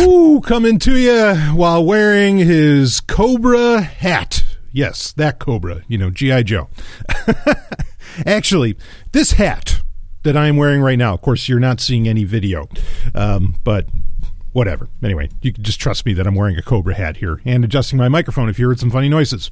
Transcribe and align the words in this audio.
Ooh, 0.00 0.40
coming 0.40 0.78
to 0.78 0.96
you 0.96 1.34
while 1.54 1.84
wearing 1.84 2.38
his 2.38 3.00
Cobra 3.00 3.82
hat. 3.82 4.44
Yes, 4.72 5.12
that 5.12 5.38
Cobra, 5.38 5.82
you 5.88 5.98
know, 5.98 6.10
G.I. 6.10 6.44
Joe. 6.44 6.70
Actually, 8.26 8.76
this 9.12 9.32
hat 9.32 9.82
that 10.22 10.38
I'm 10.38 10.56
wearing 10.56 10.80
right 10.80 10.98
now, 10.98 11.12
of 11.12 11.20
course, 11.20 11.48
you're 11.50 11.60
not 11.60 11.80
seeing 11.80 12.08
any 12.08 12.24
video, 12.24 12.66
um, 13.14 13.56
but 13.62 13.88
whatever. 14.52 14.88
Anyway, 15.02 15.28
you 15.42 15.52
can 15.52 15.62
just 15.62 15.80
trust 15.80 16.06
me 16.06 16.14
that 16.14 16.26
I'm 16.26 16.34
wearing 16.34 16.56
a 16.56 16.62
Cobra 16.62 16.94
hat 16.94 17.18
here 17.18 17.42
and 17.44 17.62
adjusting 17.62 17.98
my 17.98 18.08
microphone 18.08 18.48
if 18.48 18.58
you 18.58 18.66
heard 18.66 18.80
some 18.80 18.90
funny 18.90 19.10
noises. 19.10 19.50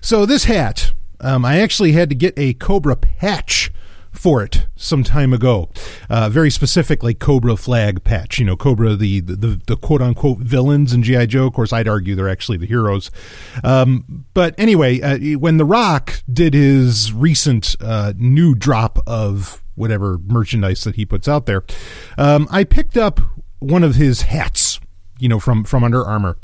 So, 0.00 0.26
this 0.26 0.44
hat, 0.44 0.92
um, 1.20 1.44
I 1.44 1.60
actually 1.60 1.92
had 1.92 2.08
to 2.08 2.16
get 2.16 2.34
a 2.36 2.54
Cobra 2.54 2.96
patch 2.96 3.70
for 4.16 4.42
it 4.42 4.66
some 4.76 5.02
time 5.04 5.32
ago. 5.32 5.70
Uh, 6.08 6.28
very 6.28 6.50
specifically, 6.50 7.14
Cobra 7.14 7.56
flag 7.56 8.04
patch. 8.04 8.38
You 8.38 8.44
know, 8.46 8.56
Cobra, 8.56 8.96
the, 8.96 9.20
the, 9.20 9.60
the 9.66 9.76
quote 9.76 10.02
unquote 10.02 10.38
villains 10.38 10.92
in 10.92 11.02
G.I. 11.02 11.26
Joe. 11.26 11.46
Of 11.46 11.54
course, 11.54 11.72
I'd 11.72 11.88
argue 11.88 12.14
they're 12.14 12.28
actually 12.28 12.58
the 12.58 12.66
heroes. 12.66 13.10
Um, 13.62 14.24
but 14.34 14.54
anyway, 14.58 15.00
uh, 15.00 15.38
when 15.38 15.56
The 15.56 15.64
Rock 15.64 16.22
did 16.32 16.54
his 16.54 17.12
recent 17.12 17.76
uh, 17.80 18.12
new 18.16 18.54
drop 18.54 18.98
of 19.06 19.62
whatever 19.74 20.18
merchandise 20.18 20.84
that 20.84 20.96
he 20.96 21.04
puts 21.04 21.28
out 21.28 21.46
there, 21.46 21.64
um, 22.18 22.48
I 22.50 22.64
picked 22.64 22.96
up 22.96 23.20
one 23.58 23.82
of 23.82 23.94
his 23.94 24.22
hats, 24.22 24.80
you 25.18 25.28
know, 25.28 25.38
from, 25.38 25.64
from 25.64 25.84
Under 25.84 26.04
Armour 26.04 26.36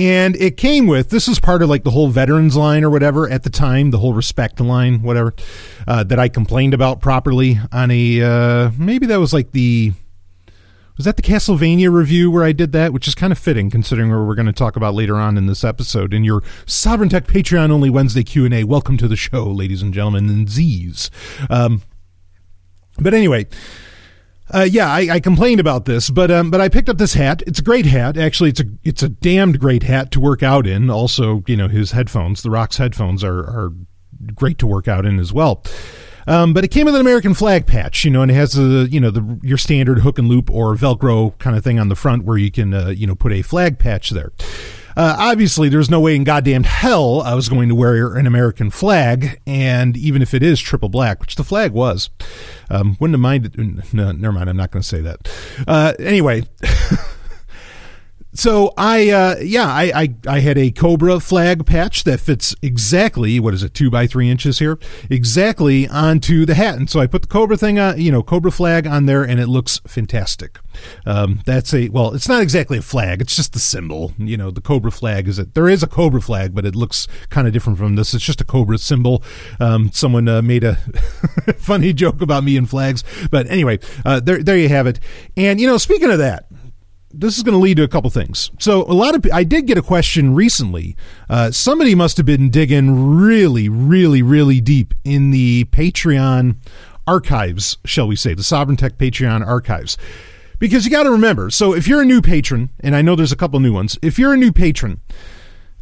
and 0.00 0.34
it 0.36 0.56
came 0.56 0.86
with 0.86 1.10
this 1.10 1.28
is 1.28 1.38
part 1.38 1.62
of 1.62 1.68
like 1.68 1.84
the 1.84 1.90
whole 1.90 2.08
veterans 2.08 2.56
line 2.56 2.82
or 2.82 2.88
whatever 2.88 3.28
at 3.28 3.42
the 3.42 3.50
time 3.50 3.90
the 3.90 3.98
whole 3.98 4.14
respect 4.14 4.58
line 4.58 5.02
whatever 5.02 5.34
uh, 5.86 6.02
that 6.02 6.18
i 6.18 6.26
complained 6.26 6.72
about 6.72 7.00
properly 7.00 7.58
on 7.70 7.90
a 7.90 8.22
uh, 8.22 8.70
maybe 8.78 9.06
that 9.06 9.18
was 9.18 9.34
like 9.34 9.52
the 9.52 9.92
was 10.96 11.04
that 11.04 11.16
the 11.16 11.22
castlevania 11.22 11.92
review 11.92 12.30
where 12.30 12.44
i 12.44 12.52
did 12.52 12.72
that? 12.72 12.92
Which 12.92 13.06
is 13.06 13.14
kind 13.14 13.30
of 13.30 13.38
fitting 13.38 13.70
considering 13.70 14.10
what 14.10 14.26
we're 14.26 14.34
going 14.34 14.46
to 14.46 14.52
talk 14.52 14.76
about 14.76 14.94
later 14.94 15.16
on 15.16 15.36
in 15.38 15.46
this 15.46 15.64
episode. 15.64 16.12
In 16.12 16.24
your 16.24 16.42
sovereign 16.66 17.08
tech 17.08 17.26
patreon 17.26 17.70
only 17.70 17.90
wednesday 17.90 18.22
q&a 18.22 18.64
welcome 18.64 18.96
to 18.96 19.08
the 19.08 19.16
show 19.16 19.44
ladies 19.44 19.82
and 19.82 19.92
gentlemen 19.92 20.28
and 20.30 20.48
z's. 20.48 21.10
Um, 21.50 21.82
but 22.98 23.12
anyway 23.12 23.46
uh, 24.52 24.66
yeah, 24.70 24.90
I, 24.90 25.08
I, 25.14 25.20
complained 25.20 25.60
about 25.60 25.84
this, 25.84 26.10
but 26.10 26.30
um, 26.30 26.50
but 26.50 26.60
I 26.60 26.68
picked 26.68 26.88
up 26.88 26.98
this 26.98 27.14
hat. 27.14 27.42
It's 27.46 27.60
a 27.60 27.62
great 27.62 27.86
hat. 27.86 28.16
Actually, 28.16 28.50
it's 28.50 28.60
a 28.60 28.64
it's 28.82 29.02
a 29.02 29.08
damned 29.08 29.60
great 29.60 29.84
hat 29.84 30.10
to 30.12 30.20
work 30.20 30.42
out 30.42 30.66
in. 30.66 30.90
Also, 30.90 31.44
you 31.46 31.56
know, 31.56 31.68
his 31.68 31.92
headphones, 31.92 32.42
the 32.42 32.50
Rock's 32.50 32.78
headphones, 32.78 33.22
are 33.22 33.38
are 33.38 33.72
great 34.34 34.58
to 34.58 34.66
work 34.66 34.88
out 34.88 35.06
in 35.06 35.18
as 35.18 35.32
well. 35.32 35.62
Um, 36.26 36.52
but 36.52 36.64
it 36.64 36.68
came 36.68 36.84
with 36.84 36.94
an 36.94 37.00
American 37.00 37.34
flag 37.34 37.66
patch, 37.66 38.04
you 38.04 38.10
know, 38.10 38.22
and 38.22 38.30
it 38.30 38.34
has 38.34 38.58
a 38.58 38.88
you 38.88 39.00
know 39.00 39.10
the 39.10 39.38
your 39.42 39.58
standard 39.58 40.00
hook 40.00 40.18
and 40.18 40.28
loop 40.28 40.50
or 40.50 40.74
Velcro 40.74 41.36
kind 41.38 41.56
of 41.56 41.64
thing 41.64 41.78
on 41.78 41.88
the 41.88 41.96
front 41.96 42.24
where 42.24 42.36
you 42.36 42.50
can 42.50 42.74
uh, 42.74 42.88
you 42.88 43.06
know 43.06 43.14
put 43.14 43.32
a 43.32 43.42
flag 43.42 43.78
patch 43.78 44.10
there. 44.10 44.32
Uh, 45.00 45.16
obviously, 45.18 45.70
there's 45.70 45.88
no 45.88 45.98
way 45.98 46.14
in 46.14 46.24
goddamn 46.24 46.62
hell 46.62 47.22
I 47.22 47.32
was 47.32 47.48
going 47.48 47.70
to 47.70 47.74
wear 47.74 48.16
an 48.16 48.26
American 48.26 48.68
flag, 48.68 49.40
and 49.46 49.96
even 49.96 50.20
if 50.20 50.34
it 50.34 50.42
is 50.42 50.60
triple 50.60 50.90
black, 50.90 51.20
which 51.20 51.36
the 51.36 51.42
flag 51.42 51.72
was, 51.72 52.10
um, 52.68 52.98
wouldn't 53.00 53.14
have 53.14 53.20
minded. 53.20 53.56
No, 53.94 54.12
never 54.12 54.32
mind. 54.32 54.50
I'm 54.50 54.58
not 54.58 54.70
going 54.72 54.82
to 54.82 54.86
say 54.86 55.00
that. 55.00 55.26
Uh, 55.66 55.94
anyway. 55.98 56.42
so 58.32 58.72
I, 58.76 59.10
uh, 59.10 59.36
yeah, 59.42 59.66
I, 59.66 59.92
I, 59.94 60.14
I, 60.28 60.40
had 60.40 60.56
a 60.56 60.70
Cobra 60.70 61.18
flag 61.18 61.66
patch 61.66 62.04
that 62.04 62.20
fits 62.20 62.54
exactly, 62.62 63.40
what 63.40 63.54
is 63.54 63.64
it, 63.64 63.74
two 63.74 63.90
by 63.90 64.06
three 64.06 64.30
inches 64.30 64.60
here, 64.60 64.78
exactly 65.10 65.88
onto 65.88 66.46
the 66.46 66.54
hat. 66.54 66.76
And 66.76 66.88
so 66.88 67.00
I 67.00 67.08
put 67.08 67.22
the 67.22 67.28
Cobra 67.28 67.56
thing 67.56 67.80
on, 67.80 68.00
you 68.00 68.12
know, 68.12 68.22
Cobra 68.22 68.52
flag 68.52 68.86
on 68.86 69.06
there 69.06 69.24
and 69.24 69.40
it 69.40 69.48
looks 69.48 69.80
fantastic. 69.86 70.60
Um, 71.04 71.40
that's 71.44 71.74
a, 71.74 71.88
well, 71.88 72.14
it's 72.14 72.28
not 72.28 72.40
exactly 72.40 72.78
a 72.78 72.82
flag. 72.82 73.20
It's 73.20 73.34
just 73.34 73.52
the 73.52 73.58
symbol, 73.58 74.12
you 74.16 74.36
know, 74.36 74.52
the 74.52 74.60
Cobra 74.60 74.92
flag 74.92 75.26
is 75.26 75.40
it, 75.40 75.54
there 75.54 75.68
is 75.68 75.82
a 75.82 75.88
Cobra 75.88 76.22
flag, 76.22 76.54
but 76.54 76.64
it 76.64 76.76
looks 76.76 77.08
kind 77.30 77.48
of 77.48 77.52
different 77.52 77.78
from 77.78 77.96
this. 77.96 78.14
It's 78.14 78.24
just 78.24 78.40
a 78.40 78.44
Cobra 78.44 78.78
symbol. 78.78 79.24
Um, 79.58 79.90
someone, 79.92 80.28
uh, 80.28 80.40
made 80.40 80.62
a 80.62 80.76
funny 81.56 81.92
joke 81.92 82.22
about 82.22 82.44
me 82.44 82.56
and 82.56 82.70
flags, 82.70 83.02
but 83.30 83.48
anyway, 83.48 83.80
uh, 84.04 84.20
there, 84.20 84.42
there 84.42 84.56
you 84.56 84.68
have 84.68 84.86
it. 84.86 85.00
And, 85.36 85.60
you 85.60 85.66
know, 85.66 85.78
speaking 85.78 86.10
of 86.10 86.18
that, 86.18 86.46
this 87.12 87.36
is 87.36 87.42
going 87.42 87.54
to 87.54 87.58
lead 87.62 87.76
to 87.78 87.82
a 87.82 87.88
couple 87.88 88.10
things. 88.10 88.50
So, 88.58 88.82
a 88.82 88.94
lot 88.94 89.14
of 89.14 89.26
I 89.32 89.44
did 89.44 89.66
get 89.66 89.78
a 89.78 89.82
question 89.82 90.34
recently. 90.34 90.96
Uh, 91.28 91.50
somebody 91.50 91.94
must 91.94 92.16
have 92.16 92.26
been 92.26 92.50
digging 92.50 93.16
really, 93.16 93.68
really, 93.68 94.22
really 94.22 94.60
deep 94.60 94.94
in 95.04 95.30
the 95.30 95.64
Patreon 95.66 96.56
archives, 97.06 97.78
shall 97.84 98.06
we 98.06 98.16
say, 98.16 98.34
the 98.34 98.42
Sovereign 98.42 98.76
Tech 98.76 98.98
Patreon 98.98 99.46
archives. 99.46 99.96
Because 100.58 100.84
you 100.84 100.90
got 100.90 101.04
to 101.04 101.10
remember, 101.10 101.50
so 101.50 101.74
if 101.74 101.88
you're 101.88 102.02
a 102.02 102.04
new 102.04 102.20
patron, 102.20 102.68
and 102.80 102.94
I 102.94 103.00
know 103.00 103.16
there's 103.16 103.32
a 103.32 103.36
couple 103.36 103.58
new 103.60 103.72
ones, 103.72 103.98
if 104.02 104.18
you're 104.18 104.34
a 104.34 104.36
new 104.36 104.52
patron, 104.52 105.00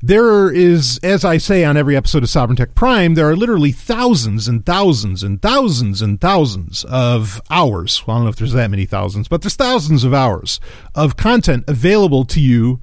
there 0.01 0.53
is, 0.53 0.99
as 1.03 1.25
I 1.25 1.39
say 1.39 1.65
on 1.65 1.77
every 1.77 1.97
episode 1.97 2.23
of 2.23 2.29
Sovereign 2.29 2.57
Tech 2.57 2.75
Prime, 2.75 3.15
there 3.15 3.29
are 3.29 3.37
literally 3.37 3.73
thousands 3.73 4.47
and 4.47 4.65
thousands 4.65 5.23
and 5.23 5.43
thousands 5.43 6.01
and 6.03 6.21
thousands 6.21 6.85
of 6.85 7.41
hours. 7.51 8.07
Well, 8.07 8.17
I 8.17 8.19
don't 8.19 8.25
know 8.25 8.31
if 8.31 8.37
there's 8.37 8.53
that 8.53 8.71
many 8.71 8.87
thousands, 8.87 9.29
but 9.29 9.43
there's 9.43 9.57
thousands 9.57 10.05
of 10.05 10.15
hours 10.15 10.61
of 10.95 11.17
content 11.17 11.65
available 11.67 12.25
to 12.27 12.41
you 12.41 12.81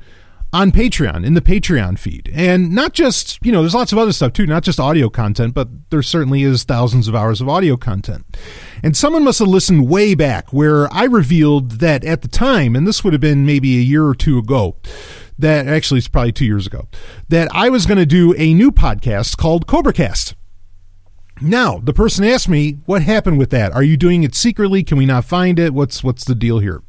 on 0.55 0.71
Patreon, 0.71 1.25
in 1.25 1.33
the 1.33 1.41
Patreon 1.41 1.99
feed. 1.99 2.31
And 2.33 2.71
not 2.71 2.93
just, 2.93 3.39
you 3.45 3.51
know, 3.51 3.61
there's 3.61 3.75
lots 3.75 3.91
of 3.91 3.97
other 3.97 4.13
stuff 4.13 4.31
too, 4.31 4.45
not 4.45 4.63
just 4.63 4.79
audio 4.79 5.09
content, 5.09 5.53
but 5.53 5.67
there 5.89 6.01
certainly 6.01 6.43
is 6.43 6.63
thousands 6.63 7.09
of 7.09 7.15
hours 7.15 7.41
of 7.41 7.49
audio 7.49 7.75
content. 7.75 8.25
And 8.81 8.95
someone 8.95 9.25
must 9.25 9.39
have 9.39 9.49
listened 9.49 9.89
way 9.89 10.15
back 10.15 10.53
where 10.53 10.91
I 10.93 11.03
revealed 11.05 11.71
that 11.79 12.05
at 12.05 12.21
the 12.21 12.29
time, 12.29 12.73
and 12.73 12.87
this 12.87 13.03
would 13.03 13.11
have 13.11 13.21
been 13.21 13.45
maybe 13.45 13.77
a 13.77 13.81
year 13.81 14.05
or 14.05 14.15
two 14.15 14.37
ago, 14.37 14.77
that 15.37 15.67
actually 15.67 15.99
it's 15.99 16.07
probably 16.07 16.31
two 16.31 16.45
years 16.45 16.67
ago, 16.67 16.87
that 17.29 17.49
I 17.53 17.69
was 17.69 17.85
going 17.85 17.97
to 17.97 18.05
do 18.05 18.33
a 18.37 18.53
new 18.53 18.71
podcast 18.71 19.37
called 19.37 19.67
CobraCast. 19.67 20.33
Now, 21.41 21.79
the 21.79 21.93
person 21.93 22.23
asked 22.23 22.47
me, 22.47 22.79
what 22.85 23.01
happened 23.01 23.37
with 23.37 23.49
that? 23.49 23.73
Are 23.73 23.83
you 23.83 23.97
doing 23.97 24.23
it 24.23 24.35
secretly? 24.35 24.83
Can 24.83 24.97
we 24.97 25.05
not 25.05 25.25
find 25.25 25.59
it? 25.59 25.73
What's 25.73 26.03
what's 26.03 26.23
the 26.23 26.35
deal 26.35 26.59
here? 26.59 26.81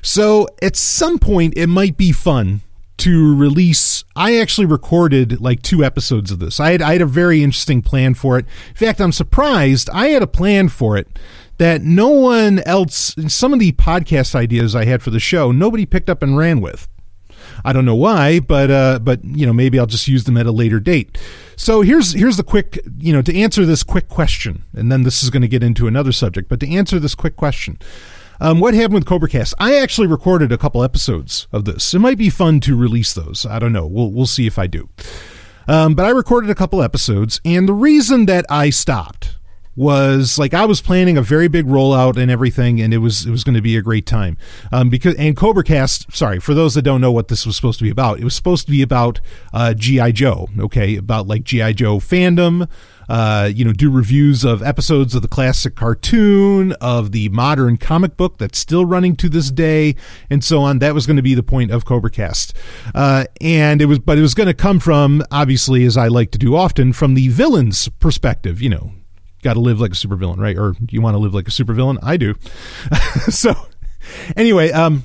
So, 0.00 0.46
at 0.62 0.74
some 0.74 1.18
point 1.18 1.54
it 1.56 1.66
might 1.66 1.96
be 1.96 2.12
fun 2.12 2.62
to 2.98 3.36
release 3.36 4.04
I 4.16 4.38
actually 4.38 4.66
recorded 4.66 5.40
like 5.40 5.62
two 5.62 5.84
episodes 5.84 6.30
of 6.30 6.38
this. 6.40 6.58
I 6.58 6.72
had 6.72 6.82
I 6.82 6.92
had 6.92 7.02
a 7.02 7.06
very 7.06 7.42
interesting 7.42 7.82
plan 7.82 8.14
for 8.14 8.38
it. 8.38 8.46
In 8.70 8.74
fact, 8.74 9.00
I'm 9.00 9.12
surprised 9.12 9.88
I 9.90 10.08
had 10.08 10.22
a 10.22 10.26
plan 10.26 10.68
for 10.68 10.96
it 10.96 11.08
that 11.58 11.82
no 11.82 12.08
one 12.08 12.60
else 12.60 13.14
some 13.28 13.52
of 13.52 13.58
the 13.58 13.72
podcast 13.72 14.34
ideas 14.34 14.74
I 14.74 14.84
had 14.84 15.02
for 15.02 15.10
the 15.10 15.20
show, 15.20 15.52
nobody 15.52 15.86
picked 15.86 16.10
up 16.10 16.22
and 16.22 16.36
ran 16.36 16.60
with. 16.60 16.88
I 17.64 17.72
don't 17.72 17.84
know 17.84 17.94
why, 17.94 18.40
but 18.40 18.70
uh, 18.70 18.98
but 19.00 19.24
you 19.24 19.46
know 19.46 19.52
maybe 19.52 19.78
I'll 19.78 19.86
just 19.86 20.08
use 20.08 20.24
them 20.24 20.36
at 20.36 20.46
a 20.46 20.52
later 20.52 20.80
date. 20.80 21.18
So 21.56 21.80
here's 21.80 22.12
here's 22.12 22.36
the 22.36 22.42
quick 22.42 22.80
you 22.98 23.12
know 23.12 23.22
to 23.22 23.36
answer 23.36 23.64
this 23.64 23.82
quick 23.82 24.08
question, 24.08 24.64
and 24.74 24.90
then 24.90 25.02
this 25.02 25.22
is 25.22 25.30
going 25.30 25.42
to 25.42 25.48
get 25.48 25.62
into 25.62 25.86
another 25.86 26.12
subject. 26.12 26.48
But 26.48 26.60
to 26.60 26.68
answer 26.68 26.98
this 26.98 27.14
quick 27.14 27.36
question. 27.36 27.78
Um, 28.40 28.60
what 28.60 28.72
happened 28.72 28.94
with 28.94 29.04
CobraCast? 29.04 29.54
I 29.58 29.78
actually 29.78 30.06
recorded 30.06 30.52
a 30.52 30.58
couple 30.58 30.84
episodes 30.84 31.48
of 31.50 31.64
this. 31.64 31.92
It 31.92 31.98
might 31.98 32.18
be 32.18 32.30
fun 32.30 32.60
to 32.60 32.76
release 32.76 33.12
those. 33.12 33.44
I 33.44 33.58
don't 33.58 33.72
know. 33.72 33.84
We'll 33.84 34.12
we'll 34.12 34.26
see 34.26 34.46
if 34.46 34.60
I 34.60 34.68
do. 34.68 34.88
Um, 35.66 35.94
but 35.94 36.06
I 36.06 36.10
recorded 36.10 36.48
a 36.48 36.54
couple 36.54 36.80
episodes, 36.80 37.40
and 37.44 37.68
the 37.68 37.74
reason 37.74 38.26
that 38.26 38.46
I 38.48 38.70
stopped 38.70 39.37
was 39.78 40.40
like 40.40 40.54
I 40.54 40.64
was 40.64 40.80
planning 40.80 41.16
a 41.16 41.22
very 41.22 41.46
big 41.46 41.64
rollout 41.66 42.16
and 42.16 42.32
everything, 42.32 42.80
and 42.80 42.92
it 42.92 42.98
was 42.98 43.24
it 43.24 43.30
was 43.30 43.44
going 43.44 43.54
to 43.54 43.62
be 43.62 43.76
a 43.76 43.82
great 43.82 44.06
time. 44.06 44.36
Um, 44.72 44.90
because 44.90 45.14
and 45.14 45.36
CobraCast, 45.36 46.12
sorry 46.14 46.40
for 46.40 46.52
those 46.52 46.74
that 46.74 46.82
don't 46.82 47.00
know 47.00 47.12
what 47.12 47.28
this 47.28 47.46
was 47.46 47.54
supposed 47.54 47.78
to 47.78 47.84
be 47.84 47.90
about, 47.90 48.18
it 48.18 48.24
was 48.24 48.34
supposed 48.34 48.66
to 48.66 48.72
be 48.72 48.82
about 48.82 49.20
uh, 49.54 49.74
GI 49.74 50.12
Joe, 50.12 50.48
okay, 50.58 50.96
about 50.96 51.28
like 51.28 51.44
GI 51.44 51.74
Joe 51.74 51.98
fandom. 51.98 52.68
Uh, 53.08 53.50
you 53.54 53.64
know, 53.64 53.72
do 53.72 53.90
reviews 53.90 54.44
of 54.44 54.62
episodes 54.62 55.14
of 55.14 55.22
the 55.22 55.28
classic 55.28 55.74
cartoon, 55.74 56.72
of 56.72 57.12
the 57.12 57.30
modern 57.30 57.78
comic 57.78 58.18
book 58.18 58.36
that's 58.36 58.58
still 58.58 58.84
running 58.84 59.16
to 59.16 59.30
this 59.30 59.50
day, 59.50 59.94
and 60.28 60.44
so 60.44 60.60
on. 60.60 60.80
That 60.80 60.92
was 60.92 61.06
going 61.06 61.16
to 61.16 61.22
be 61.22 61.34
the 61.34 61.42
point 61.42 61.70
of 61.70 61.86
CobraCast. 61.86 62.52
Uh, 62.94 63.24
and 63.40 63.80
it 63.80 63.86
was, 63.86 63.98
but 63.98 64.18
it 64.18 64.20
was 64.20 64.34
going 64.34 64.48
to 64.48 64.52
come 64.52 64.78
from, 64.78 65.22
obviously, 65.30 65.84
as 65.84 65.96
I 65.96 66.08
like 66.08 66.32
to 66.32 66.38
do 66.38 66.54
often, 66.54 66.92
from 66.92 67.14
the 67.14 67.28
villain's 67.28 67.88
perspective, 67.88 68.60
you 68.60 68.68
know, 68.68 68.92
got 69.42 69.54
to 69.54 69.60
live 69.60 69.80
like 69.80 69.92
a 69.92 69.94
supervillain, 69.94 70.38
right? 70.38 70.56
Or 70.56 70.74
you 70.90 71.00
want 71.00 71.14
to 71.14 71.18
live 71.18 71.34
like 71.34 71.48
a 71.48 71.50
supervillain? 71.50 71.98
I 72.02 72.16
do. 72.16 72.34
so, 73.30 73.54
anyway, 74.36 74.70
um, 74.70 75.04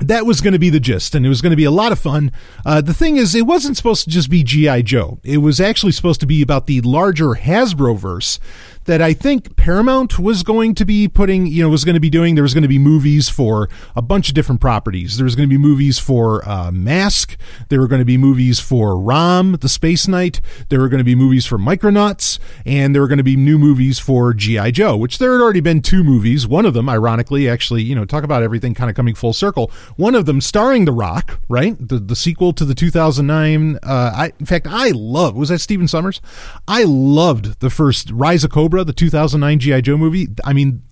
that 0.00 0.26
was 0.26 0.40
going 0.40 0.52
to 0.52 0.58
be 0.58 0.70
the 0.70 0.80
gist, 0.80 1.14
and 1.14 1.24
it 1.24 1.28
was 1.28 1.40
going 1.40 1.50
to 1.50 1.56
be 1.56 1.64
a 1.64 1.70
lot 1.70 1.92
of 1.92 1.98
fun. 1.98 2.32
Uh, 2.64 2.80
the 2.80 2.94
thing 2.94 3.16
is, 3.16 3.34
it 3.34 3.46
wasn't 3.46 3.76
supposed 3.76 4.04
to 4.04 4.10
just 4.10 4.30
be 4.30 4.42
G.I. 4.42 4.82
Joe. 4.82 5.18
It 5.24 5.38
was 5.38 5.60
actually 5.60 5.92
supposed 5.92 6.20
to 6.20 6.26
be 6.26 6.42
about 6.42 6.66
the 6.66 6.80
larger 6.82 7.28
Hasbro 7.30 7.96
verse 7.96 8.38
that 8.86 9.02
I 9.02 9.12
think 9.12 9.56
Paramount 9.56 10.18
was 10.18 10.42
going 10.42 10.74
to 10.76 10.84
be 10.84 11.08
putting, 11.08 11.46
you 11.46 11.62
know, 11.62 11.68
was 11.68 11.84
going 11.84 11.94
to 11.94 12.00
be 12.00 12.10
doing. 12.10 12.34
There 12.34 12.42
was 12.42 12.54
going 12.54 12.62
to 12.62 12.68
be 12.68 12.78
movies 12.78 13.28
for 13.28 13.68
a 13.94 14.02
bunch 14.02 14.28
of 14.28 14.34
different 14.34 14.60
properties. 14.60 15.16
There 15.16 15.24
was 15.24 15.36
going 15.36 15.48
to 15.48 15.52
be 15.52 15.58
movies 15.58 15.98
for 15.98 16.48
uh, 16.48 16.70
Mask. 16.70 17.36
There 17.68 17.80
were 17.80 17.88
going 17.88 18.00
to 18.00 18.06
be 18.06 18.16
movies 18.16 18.60
for 18.60 18.98
Rom, 18.98 19.52
the 19.60 19.68
Space 19.68 20.08
Knight. 20.08 20.40
There 20.68 20.80
were 20.80 20.88
going 20.88 20.98
to 20.98 21.04
be 21.04 21.14
movies 21.14 21.46
for 21.46 21.58
Micronauts, 21.58 22.38
and 22.64 22.94
there 22.94 23.02
were 23.02 23.08
going 23.08 23.18
to 23.18 23.24
be 23.24 23.36
new 23.36 23.58
movies 23.58 23.98
for 23.98 24.32
GI 24.32 24.72
Joe, 24.72 24.96
which 24.96 25.18
there 25.18 25.32
had 25.32 25.42
already 25.42 25.60
been 25.60 25.82
two 25.82 26.04
movies. 26.04 26.46
One 26.46 26.66
of 26.66 26.74
them, 26.74 26.88
ironically, 26.88 27.48
actually, 27.48 27.82
you 27.82 27.94
know, 27.94 28.04
talk 28.04 28.24
about 28.24 28.42
everything 28.42 28.74
kind 28.74 28.88
of 28.88 28.96
coming 28.96 29.14
full 29.14 29.32
circle. 29.32 29.70
One 29.96 30.14
of 30.14 30.26
them 30.26 30.40
starring 30.40 30.84
The 30.84 30.92
Rock, 30.92 31.40
right? 31.48 31.76
The 31.78 31.98
the 31.98 32.16
sequel 32.16 32.52
to 32.54 32.64
the 32.64 32.74
2009. 32.74 33.78
Uh, 33.82 34.12
I, 34.14 34.32
in 34.38 34.46
fact, 34.46 34.66
I 34.68 34.90
love. 34.90 35.36
Was 35.36 35.48
that 35.48 35.60
Stephen 35.60 35.86
Sommers. 35.86 36.20
I 36.68 36.84
loved 36.84 37.60
the 37.60 37.70
first 37.70 38.10
Rise 38.10 38.44
of 38.44 38.50
Cobra, 38.50 38.75
the 38.84 38.92
2009 38.92 39.58
GI 39.58 39.82
Joe 39.82 39.96
movie. 39.96 40.28
I 40.44 40.52
mean, 40.52 40.82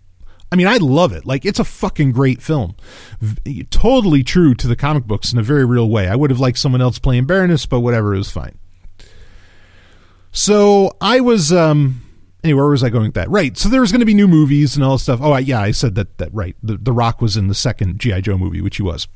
I 0.52 0.56
mean, 0.56 0.66
I 0.66 0.76
love 0.76 1.12
it. 1.12 1.25
Like, 1.25 1.44
it's 1.44 1.58
a 1.58 1.64
fucking 1.64 2.12
great 2.12 2.40
film. 2.40 2.76
V- 3.20 3.64
totally 3.64 4.22
true 4.22 4.54
to 4.54 4.69
the 4.69 4.76
comic 4.76 5.04
books 5.04 5.32
in 5.32 5.38
a 5.38 5.42
very 5.42 5.64
real 5.64 5.90
way. 5.90 6.08
I 6.08 6.14
would 6.14 6.31
have 6.31 6.40
liked 6.40 6.58
someone 6.58 6.81
else 6.81 6.98
playing 6.98 7.26
Baroness, 7.26 7.66
but 7.66 7.81
whatever, 7.81 8.14
it 8.14 8.19
was 8.19 8.31
fine. 8.31 8.58
So 10.31 10.96
I 11.00 11.20
was, 11.20 11.52
um, 11.52 12.02
anyway, 12.44 12.58
where 12.58 12.70
was 12.70 12.84
I 12.84 12.90
going 12.90 13.06
with 13.06 13.14
that? 13.14 13.31
Right. 13.31 13.56
So 13.56 13.69
there 13.69 13.81
was 13.81 13.90
going 13.90 14.00
to 14.00 14.06
be 14.06 14.14
new 14.14 14.28
movies 14.28 14.76
and 14.76 14.84
all 14.84 14.92
this 14.92 15.02
stuff. 15.02 15.20
Oh, 15.22 15.32
I, 15.32 15.40
yeah, 15.40 15.60
I 15.60 15.70
said 15.70 15.94
that, 15.96 16.19
that, 16.19 16.32
right. 16.32 16.56
The, 16.62 16.76
the 16.76 16.92
Rock 16.92 17.20
was 17.20 17.37
in 17.37 17.48
the 17.48 17.54
second 17.54 17.98
G.I. 17.98 18.20
Joe 18.20 18.38
movie, 18.38 18.60
which 18.60 18.76
he 18.76 18.82
was 18.82 19.08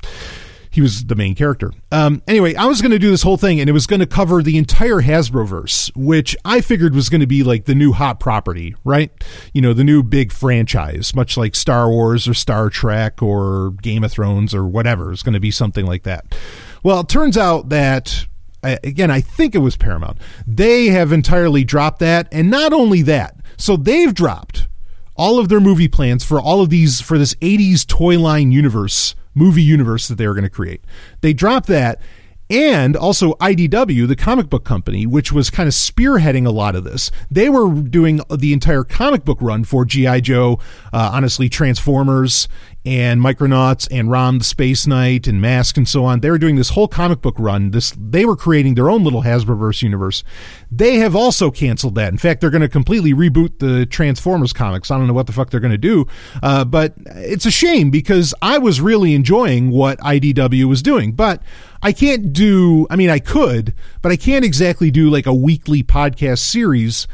he 0.79 0.81
was 0.81 1.03
the 1.07 1.15
main 1.15 1.35
character. 1.35 1.73
Um, 1.91 2.21
anyway, 2.25 2.55
I 2.55 2.65
was 2.65 2.81
going 2.81 2.93
to 2.93 2.99
do 2.99 3.11
this 3.11 3.21
whole 3.21 3.35
thing, 3.35 3.59
and 3.59 3.69
it 3.69 3.73
was 3.73 3.85
going 3.85 3.99
to 3.99 4.05
cover 4.05 4.41
the 4.41 4.57
entire 4.57 5.01
Hasbroverse, 5.01 5.91
which 5.93 6.37
I 6.45 6.61
figured 6.61 6.95
was 6.95 7.09
going 7.09 7.19
to 7.19 7.27
be 7.27 7.43
like 7.43 7.65
the 7.65 7.75
new 7.75 7.91
hot 7.91 8.21
property, 8.21 8.75
right? 8.85 9.11
You 9.53 9.61
know, 9.61 9.73
the 9.73 9.83
new 9.83 10.03
big 10.03 10.31
franchise, 10.31 11.13
much 11.13 11.35
like 11.35 11.53
Star 11.53 11.89
Wars 11.89 12.29
or 12.29 12.33
Star 12.33 12.69
Trek 12.69 13.21
or 13.21 13.71
Game 13.81 14.05
of 14.05 14.13
Thrones 14.13 14.55
or 14.55 14.65
whatever. 14.65 15.11
It's 15.11 15.21
going 15.21 15.33
to 15.33 15.41
be 15.41 15.51
something 15.51 15.85
like 15.85 16.03
that. 16.03 16.33
Well, 16.81 17.01
it 17.01 17.09
turns 17.09 17.37
out 17.37 17.67
that 17.67 18.25
again, 18.63 19.11
I 19.11 19.19
think 19.19 19.55
it 19.55 19.59
was 19.59 19.75
Paramount. 19.75 20.17
They 20.47 20.85
have 20.87 21.11
entirely 21.11 21.65
dropped 21.65 21.99
that, 21.99 22.29
and 22.31 22.49
not 22.49 22.71
only 22.71 23.01
that, 23.01 23.35
so 23.57 23.75
they've 23.75 24.13
dropped 24.13 24.69
all 25.17 25.39
of 25.39 25.49
their 25.49 25.59
movie 25.59 25.89
plans 25.89 26.23
for 26.23 26.39
all 26.39 26.61
of 26.61 26.69
these 26.69 27.01
for 27.01 27.17
this 27.17 27.35
80s 27.35 27.85
toy 27.85 28.17
line 28.17 28.53
universe 28.53 29.15
movie 29.33 29.63
universe 29.63 30.07
that 30.07 30.15
they 30.15 30.27
were 30.27 30.33
going 30.33 30.43
to 30.43 30.49
create. 30.49 30.83
They 31.21 31.33
dropped 31.33 31.67
that 31.67 32.01
and 32.49 32.95
also 32.95 33.33
IDW, 33.33 34.07
the 34.07 34.15
comic 34.15 34.49
book 34.49 34.65
company, 34.65 35.05
which 35.05 35.31
was 35.31 35.51
kind 35.51 35.67
of 35.67 35.73
spearheading 35.73 36.47
a 36.47 36.49
lot 36.49 36.75
of 36.75 36.83
this. 36.83 37.11
They 37.29 37.47
were 37.47 37.71
doing 37.71 38.21
the 38.35 38.53
entire 38.53 38.83
comic 38.83 39.23
book 39.23 39.37
run 39.39 39.63
for 39.63 39.85
GI 39.85 40.21
Joe, 40.21 40.59
uh, 40.91 41.11
honestly, 41.13 41.47
Transformers 41.47 42.47
and 42.85 43.21
Micronauts 43.21 43.87
and 43.91 44.09
Rom 44.09 44.39
the 44.39 44.45
Space 44.45 44.87
Knight 44.87 45.27
and 45.27 45.41
Mask 45.41 45.77
and 45.77 45.87
so 45.87 46.05
on. 46.05 46.21
They 46.21 46.29
were 46.29 46.37
doing 46.37 46.55
this 46.55 46.69
whole 46.69 46.87
comic 46.87 47.21
book 47.21 47.35
run. 47.37 47.71
This 47.71 47.91
they 47.91 48.25
were 48.25 48.35
creating 48.35 48.75
their 48.75 48.89
own 48.89 49.03
little 49.03 49.23
Hasbroverse 49.23 49.81
universe. 49.81 50.23
They 50.71 50.97
have 50.97 51.15
also 51.15 51.51
canceled 51.51 51.95
that. 51.95 52.11
In 52.11 52.17
fact, 52.17 52.41
they're 52.41 52.49
going 52.49 52.61
to 52.61 52.69
completely 52.69 53.13
reboot 53.13 53.59
the 53.59 53.85
Transformers 53.85 54.53
comics. 54.53 54.91
I 54.91 54.97
don't 54.97 55.07
know 55.07 55.13
what 55.13 55.27
the 55.27 55.33
fuck 55.33 55.49
they're 55.49 55.59
going 55.59 55.71
to 55.71 55.77
do, 55.77 56.07
uh, 56.41 56.63
but 56.65 56.93
it's 57.07 57.45
a 57.45 57.51
shame 57.51 57.91
because 57.91 58.33
I 58.41 58.57
was 58.57 58.79
really 58.79 59.13
enjoying 59.13 59.71
what 59.71 59.99
IDW 59.99 60.65
was 60.65 60.81
doing, 60.81 61.13
but. 61.13 61.41
I 61.81 61.93
can't 61.93 62.33
do, 62.33 62.87
I 62.89 62.97
mean, 62.97 63.09
I 63.09 63.19
could, 63.19 63.73
but 64.01 64.11
I 64.11 64.17
can't 64.17 64.43
exactly 64.43 64.91
do 64.91 65.09
like 65.09 65.25
a 65.25 65.33
weekly 65.33 65.81
podcast 65.81 66.39
series 66.39 67.07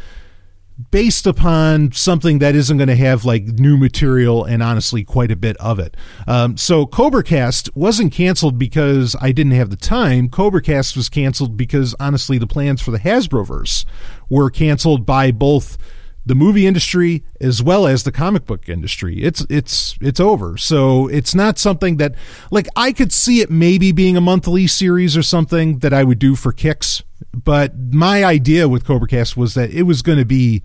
based 0.91 1.25
upon 1.25 1.91
something 1.93 2.39
that 2.39 2.55
isn't 2.55 2.77
going 2.77 2.89
to 2.89 2.95
have 2.95 3.23
like 3.23 3.43
new 3.45 3.77
material 3.77 4.43
and 4.43 4.61
honestly 4.61 5.03
quite 5.03 5.31
a 5.31 5.35
bit 5.35 5.55
of 5.57 5.79
it. 5.79 5.95
Um, 6.27 6.57
so 6.57 6.85
CobraCast 6.85 7.69
wasn't 7.75 8.11
canceled 8.11 8.57
because 8.57 9.15
I 9.21 9.31
didn't 9.31 9.53
have 9.53 9.69
the 9.69 9.77
time. 9.77 10.29
CobraCast 10.29 10.97
was 10.97 11.07
canceled 11.07 11.55
because 11.55 11.95
honestly 11.99 12.37
the 12.37 12.47
plans 12.47 12.81
for 12.81 12.91
the 12.91 12.99
Hasbroverse 12.99 13.85
were 14.29 14.49
canceled 14.49 15.05
by 15.05 15.31
both 15.31 15.77
the 16.25 16.35
movie 16.35 16.65
industry 16.65 17.23
as 17.39 17.61
well 17.61 17.85
as 17.85 18.03
the 18.03 18.11
comic 18.11 18.45
book 18.45 18.67
industry. 18.67 19.21
It's 19.23 19.45
it's 19.49 19.95
it's 20.01 20.19
over. 20.19 20.57
So 20.57 21.07
it's 21.07 21.35
not 21.35 21.59
something 21.59 21.97
that 21.97 22.15
like 22.51 22.67
I 22.75 22.91
could 22.91 23.13
see 23.13 23.41
it 23.41 23.51
maybe 23.51 23.91
being 23.91 24.17
a 24.17 24.21
monthly 24.21 24.67
series 24.67 25.15
or 25.15 25.23
something 25.23 25.79
that 25.79 25.93
I 25.93 26.03
would 26.03 26.19
do 26.19 26.35
for 26.35 26.51
kicks. 26.51 27.03
But 27.43 27.77
my 27.77 28.23
idea 28.23 28.69
with 28.69 28.85
CobraCast 28.85 29.35
was 29.35 29.53
that 29.55 29.71
it 29.71 29.83
was 29.83 30.01
going 30.01 30.17
to 30.19 30.25
be 30.25 30.63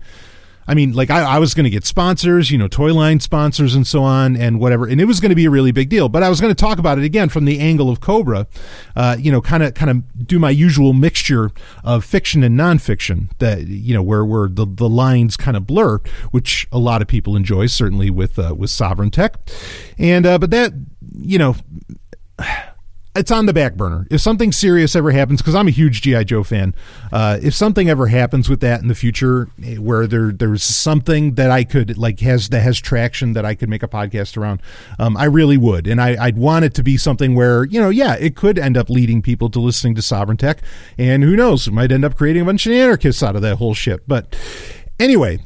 I 0.67 0.73
mean, 0.73 0.93
like 0.93 1.09
I, 1.09 1.23
I 1.23 1.39
was 1.39 1.53
going 1.53 1.63
to 1.65 1.69
get 1.69 1.85
sponsors, 1.85 2.51
you 2.51 2.57
know, 2.57 2.67
toy 2.67 2.93
line 2.93 3.19
sponsors 3.19 3.75
and 3.75 3.85
so 3.85 4.03
on 4.03 4.37
and 4.37 4.59
whatever, 4.59 4.87
and 4.87 5.01
it 5.01 5.05
was 5.05 5.19
going 5.19 5.29
to 5.29 5.35
be 5.35 5.45
a 5.45 5.49
really 5.49 5.71
big 5.71 5.89
deal. 5.89 6.07
But 6.07 6.23
I 6.23 6.29
was 6.29 6.39
going 6.39 6.53
to 6.53 6.59
talk 6.59 6.77
about 6.77 6.97
it 6.97 7.03
again 7.03 7.29
from 7.29 7.45
the 7.45 7.59
angle 7.59 7.89
of 7.89 7.99
Cobra, 7.99 8.47
uh, 8.95 9.17
you 9.19 9.31
know, 9.31 9.41
kind 9.41 9.63
of 9.63 9.73
kind 9.73 9.89
of 9.91 10.27
do 10.27 10.39
my 10.39 10.49
usual 10.49 10.93
mixture 10.93 11.51
of 11.83 12.05
fiction 12.05 12.43
and 12.43 12.57
nonfiction 12.57 13.29
that 13.39 13.67
you 13.67 13.93
know 13.93 14.03
where 14.03 14.23
where 14.23 14.47
the 14.47 14.65
the 14.65 14.87
lines 14.87 15.35
kind 15.35 15.57
of 15.57 15.65
blur, 15.65 15.99
which 16.31 16.67
a 16.71 16.79
lot 16.79 17.01
of 17.01 17.07
people 17.07 17.35
enjoy, 17.35 17.65
certainly 17.65 18.09
with 18.09 18.37
uh, 18.37 18.53
with 18.57 18.69
Sovereign 18.69 19.09
Tech, 19.09 19.37
and 19.97 20.25
uh, 20.25 20.37
but 20.37 20.51
that 20.51 20.73
you 21.19 21.37
know 21.37 21.55
it's 23.15 23.31
on 23.31 23.45
the 23.45 23.53
back 23.53 23.75
burner. 23.75 24.07
If 24.09 24.21
something 24.21 24.51
serious 24.51 24.95
ever 24.95 25.11
happens, 25.11 25.41
because 25.41 25.55
I'm 25.55 25.67
a 25.67 25.71
huge 25.71 26.01
GI 26.01 26.25
Joe 26.25 26.43
fan, 26.43 26.73
uh, 27.11 27.39
if 27.41 27.53
something 27.53 27.89
ever 27.89 28.07
happens 28.07 28.49
with 28.49 28.61
that 28.61 28.81
in 28.81 28.87
the 28.87 28.95
future, 28.95 29.49
eh, 29.63 29.75
where 29.75 30.07
there 30.07 30.31
there's 30.31 30.63
something 30.63 31.35
that 31.35 31.51
I 31.51 31.63
could 31.63 31.97
like 31.97 32.21
has 32.21 32.49
that 32.49 32.61
has 32.61 32.79
traction 32.79 33.33
that 33.33 33.45
I 33.45 33.55
could 33.55 33.69
make 33.69 33.83
a 33.83 33.87
podcast 33.87 34.37
around, 34.37 34.61
um, 34.97 35.17
I 35.17 35.25
really 35.25 35.57
would, 35.57 35.87
and 35.87 36.01
I, 36.01 36.15
I'd 36.23 36.37
want 36.37 36.63
it 36.63 36.73
to 36.75 36.83
be 36.83 36.95
something 36.97 37.35
where 37.35 37.65
you 37.65 37.81
know, 37.81 37.89
yeah, 37.89 38.15
it 38.15 38.35
could 38.35 38.57
end 38.57 38.77
up 38.77 38.89
leading 38.89 39.21
people 39.21 39.49
to 39.49 39.59
listening 39.59 39.95
to 39.95 40.01
Sovereign 40.01 40.37
Tech, 40.37 40.61
and 40.97 41.23
who 41.23 41.35
knows, 41.35 41.67
it 41.67 41.73
might 41.73 41.91
end 41.91 42.05
up 42.05 42.15
creating 42.15 42.43
a 42.43 42.45
bunch 42.45 42.65
of 42.65 42.71
anarchists 42.71 43.21
out 43.21 43.35
of 43.35 43.41
that 43.41 43.57
whole 43.57 43.73
shit. 43.73 44.07
But 44.07 44.37
anyway, 44.99 45.39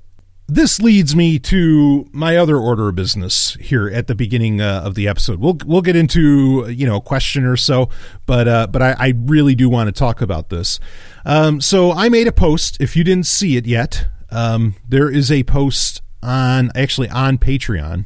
this 0.47 0.79
leads 0.79 1.15
me 1.15 1.39
to 1.39 2.07
my 2.11 2.37
other 2.37 2.57
order 2.57 2.89
of 2.89 2.95
business 2.95 3.55
here 3.59 3.87
at 3.89 4.07
the 4.07 4.13
beginning 4.13 4.61
uh, 4.61 4.81
of 4.85 4.93
the 4.95 5.07
episode. 5.07 5.39
We'll 5.39 5.57
we'll 5.65 5.81
get 5.81 5.95
into 5.95 6.69
you 6.69 6.85
know 6.85 6.97
a 6.97 7.01
question 7.01 7.45
or 7.45 7.57
so, 7.57 7.89
but 8.25 8.47
uh, 8.47 8.67
but 8.67 8.81
I, 8.81 8.95
I, 8.97 9.13
really 9.17 9.55
do 9.55 9.69
want 9.69 9.87
to 9.87 9.91
talk 9.91 10.21
about 10.21 10.49
this. 10.49 10.79
Um, 11.25 11.61
so 11.61 11.91
I 11.91 12.09
made 12.09 12.27
a 12.27 12.31
post. 12.31 12.77
If 12.79 12.95
you 12.95 13.03
didn't 13.03 13.25
see 13.25 13.57
it 13.57 13.65
yet, 13.65 14.07
um, 14.29 14.75
there 14.87 15.09
is 15.09 15.31
a 15.31 15.43
post 15.43 16.01
on 16.21 16.71
actually 16.75 17.09
on 17.09 17.39
Patreon 17.39 18.05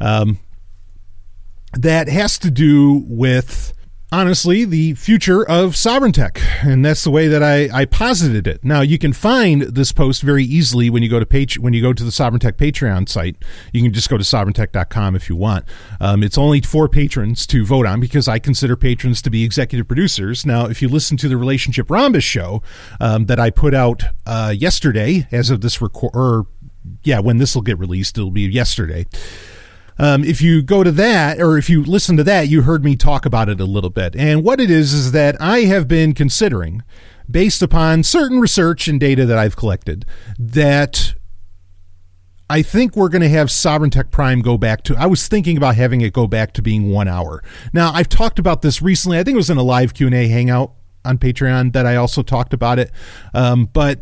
um, 0.00 0.40
that 1.74 2.08
has 2.08 2.38
to 2.40 2.50
do 2.50 3.04
with 3.06 3.72
honestly 4.10 4.64
the 4.64 4.94
future 4.94 5.46
of 5.46 5.76
sovereign 5.76 6.12
tech 6.12 6.40
and 6.62 6.84
that's 6.84 7.04
the 7.04 7.10
way 7.10 7.28
that 7.28 7.42
I, 7.42 7.68
I 7.72 7.84
posited 7.84 8.46
it. 8.46 8.64
Now 8.64 8.80
you 8.80 8.98
can 8.98 9.12
find 9.12 9.62
this 9.62 9.92
post 9.92 10.22
very 10.22 10.44
easily 10.44 10.88
when 10.88 11.02
you 11.02 11.10
go 11.10 11.20
to 11.20 11.26
page 11.26 11.58
when 11.58 11.74
you 11.74 11.82
go 11.82 11.92
to 11.92 12.04
the 12.04 12.12
sovereign 12.12 12.40
tech 12.40 12.56
patreon 12.56 13.08
site. 13.08 13.36
You 13.72 13.82
can 13.82 13.92
just 13.92 14.08
go 14.08 14.16
to 14.16 14.24
sovereigntech.com 14.24 15.14
if 15.14 15.28
you 15.28 15.36
want. 15.36 15.66
Um, 16.00 16.22
it's 16.22 16.38
only 16.38 16.60
for 16.62 16.88
patrons 16.88 17.46
to 17.48 17.64
vote 17.64 17.86
on 17.86 18.00
because 18.00 18.28
i 18.28 18.38
consider 18.38 18.76
patrons 18.76 19.20
to 19.22 19.30
be 19.30 19.44
executive 19.44 19.86
producers. 19.86 20.46
Now 20.46 20.66
if 20.66 20.80
you 20.80 20.88
listen 20.88 21.16
to 21.18 21.28
the 21.28 21.36
relationship 21.36 21.90
rhombus 21.90 22.24
show 22.24 22.62
um, 23.00 23.26
that 23.26 23.38
i 23.38 23.50
put 23.50 23.74
out 23.74 24.04
uh, 24.26 24.54
yesterday 24.56 25.26
as 25.30 25.50
of 25.50 25.60
this 25.60 25.82
record 25.82 26.10
or 26.14 26.46
yeah 27.04 27.18
when 27.18 27.36
this 27.36 27.54
will 27.54 27.62
get 27.62 27.78
released 27.78 28.16
it'll 28.16 28.30
be 28.30 28.42
yesterday 28.42 29.04
um, 29.98 30.24
if 30.24 30.40
you 30.40 30.62
go 30.62 30.82
to 30.84 30.92
that, 30.92 31.40
or 31.40 31.58
if 31.58 31.68
you 31.68 31.84
listen 31.84 32.16
to 32.16 32.24
that, 32.24 32.48
you 32.48 32.62
heard 32.62 32.84
me 32.84 32.96
talk 32.96 33.26
about 33.26 33.48
it 33.48 33.60
a 33.60 33.64
little 33.64 33.90
bit. 33.90 34.14
And 34.16 34.44
what 34.44 34.60
it 34.60 34.70
is, 34.70 34.92
is 34.92 35.12
that 35.12 35.40
I 35.40 35.60
have 35.60 35.88
been 35.88 36.14
considering, 36.14 36.82
based 37.30 37.62
upon 37.62 38.02
certain 38.04 38.40
research 38.40 38.88
and 38.88 38.98
data 38.98 39.26
that 39.26 39.38
I've 39.38 39.56
collected, 39.56 40.06
that 40.38 41.14
I 42.50 42.62
think 42.62 42.96
we're 42.96 43.10
going 43.10 43.22
to 43.22 43.28
have 43.28 43.50
Sovereign 43.50 43.90
Tech 43.90 44.10
Prime 44.10 44.40
go 44.40 44.56
back 44.56 44.82
to. 44.84 44.96
I 44.96 45.06
was 45.06 45.28
thinking 45.28 45.58
about 45.58 45.74
having 45.74 46.00
it 46.00 46.14
go 46.14 46.26
back 46.26 46.54
to 46.54 46.62
being 46.62 46.90
one 46.90 47.06
hour. 47.06 47.42
Now 47.74 47.92
I've 47.92 48.08
talked 48.08 48.38
about 48.38 48.62
this 48.62 48.80
recently. 48.80 49.18
I 49.18 49.22
think 49.22 49.34
it 49.34 49.38
was 49.38 49.50
in 49.50 49.58
a 49.58 49.62
live 49.62 49.92
Q 49.92 50.06
and 50.06 50.14
A 50.14 50.28
hangout 50.28 50.72
on 51.04 51.18
Patreon 51.18 51.74
that 51.74 51.84
I 51.84 51.96
also 51.96 52.22
talked 52.22 52.54
about 52.54 52.78
it. 52.78 52.90
Um, 53.34 53.68
but 53.72 54.00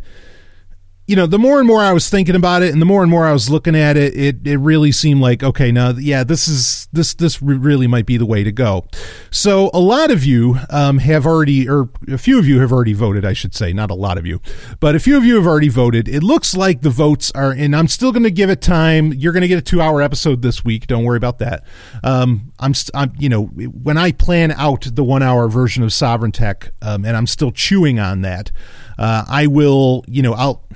you 1.07 1.15
know, 1.15 1.27
the 1.27 1.39
more 1.39 1.59
and 1.59 1.69
more 1.69 1.81
I 1.81 1.93
was 1.93 2.11
thinking 2.11 2.35
about 2.35 2.63
it, 2.63 2.73
and 2.73 2.83
the 2.83 2.87
more 2.87 3.03
and 3.03 3.11
more 3.11 3.27
I 3.27 3.33
was 3.33 3.49
looking 3.49 3.77
at 3.77 3.97
it, 3.97 4.17
it 4.17 4.47
it 4.47 4.57
really 4.57 4.91
seemed 4.91 5.21
like 5.21 5.43
okay, 5.43 5.71
now 5.71 5.91
yeah, 5.91 6.25
this 6.25 6.49
is 6.49 6.89
this 6.93 7.15
this 7.15 7.41
really 7.41 7.87
might 7.87 8.07
be 8.07 8.17
the 8.17 8.27
way 8.27 8.43
to 8.43 8.51
go. 8.51 8.87
So 9.31 9.71
a 9.73 9.79
lot 9.79 10.11
of 10.11 10.25
you 10.25 10.59
um, 10.69 10.99
have 10.99 11.25
already, 11.25 11.69
or 11.69 11.91
a 12.09 12.19
few 12.19 12.39
of 12.39 12.49
you 12.49 12.59
have 12.61 12.73
already 12.73 12.93
voted, 12.93 13.25
I 13.25 13.35
should 13.35 13.55
say, 13.55 13.73
not 13.73 13.91
a 13.91 13.95
lot 13.95 14.19
of 14.19 14.27
you, 14.27 14.41
but 14.81 14.97
a 14.97 14.99
few 14.99 15.17
of 15.17 15.25
you 15.25 15.37
have 15.37 15.47
already 15.47 15.69
voted. 15.69 16.09
It 16.09 16.25
looks 16.25 16.57
like 16.57 16.83
the 16.83 16.91
votes 16.91 17.31
are, 17.37 17.53
and 17.53 17.77
I'm 17.77 17.89
still 17.89 18.11
going 18.11 18.25
to 18.25 18.31
give 18.31 18.51
it 18.51 18.61
time. 18.61 19.13
You're 19.13 19.33
going 19.33 19.43
to 19.43 19.49
get 19.49 19.59
a 19.59 19.63
two 19.63 19.81
hour 19.81 20.03
episode 20.03 20.43
this 20.43 20.65
week. 20.65 20.89
Don't 20.89 21.05
worry 21.05 21.19
about 21.19 21.39
that. 21.39 21.65
Um, 22.03 22.53
I'm, 22.59 22.75
I'm, 22.95 23.13
you 23.17 23.29
know, 23.29 23.45
when 23.45 23.97
I 23.97 24.11
plan 24.11 24.51
out 24.53 24.89
the 24.93 25.05
one 25.05 25.23
hour 25.23 25.49
version 25.49 25.85
of 25.85 25.93
Sovereign 25.93 26.33
Tech, 26.33 26.73
um, 26.83 27.05
and 27.05 27.17
I'm 27.17 27.29
still 27.29 27.53
chewing 27.53 28.01
on 28.01 28.23
that. 28.23 28.51
Uh, 28.99 29.25
I 29.29 29.47
will, 29.47 30.05
you 30.09 30.23
know, 30.23 30.33
I'll 30.33 30.67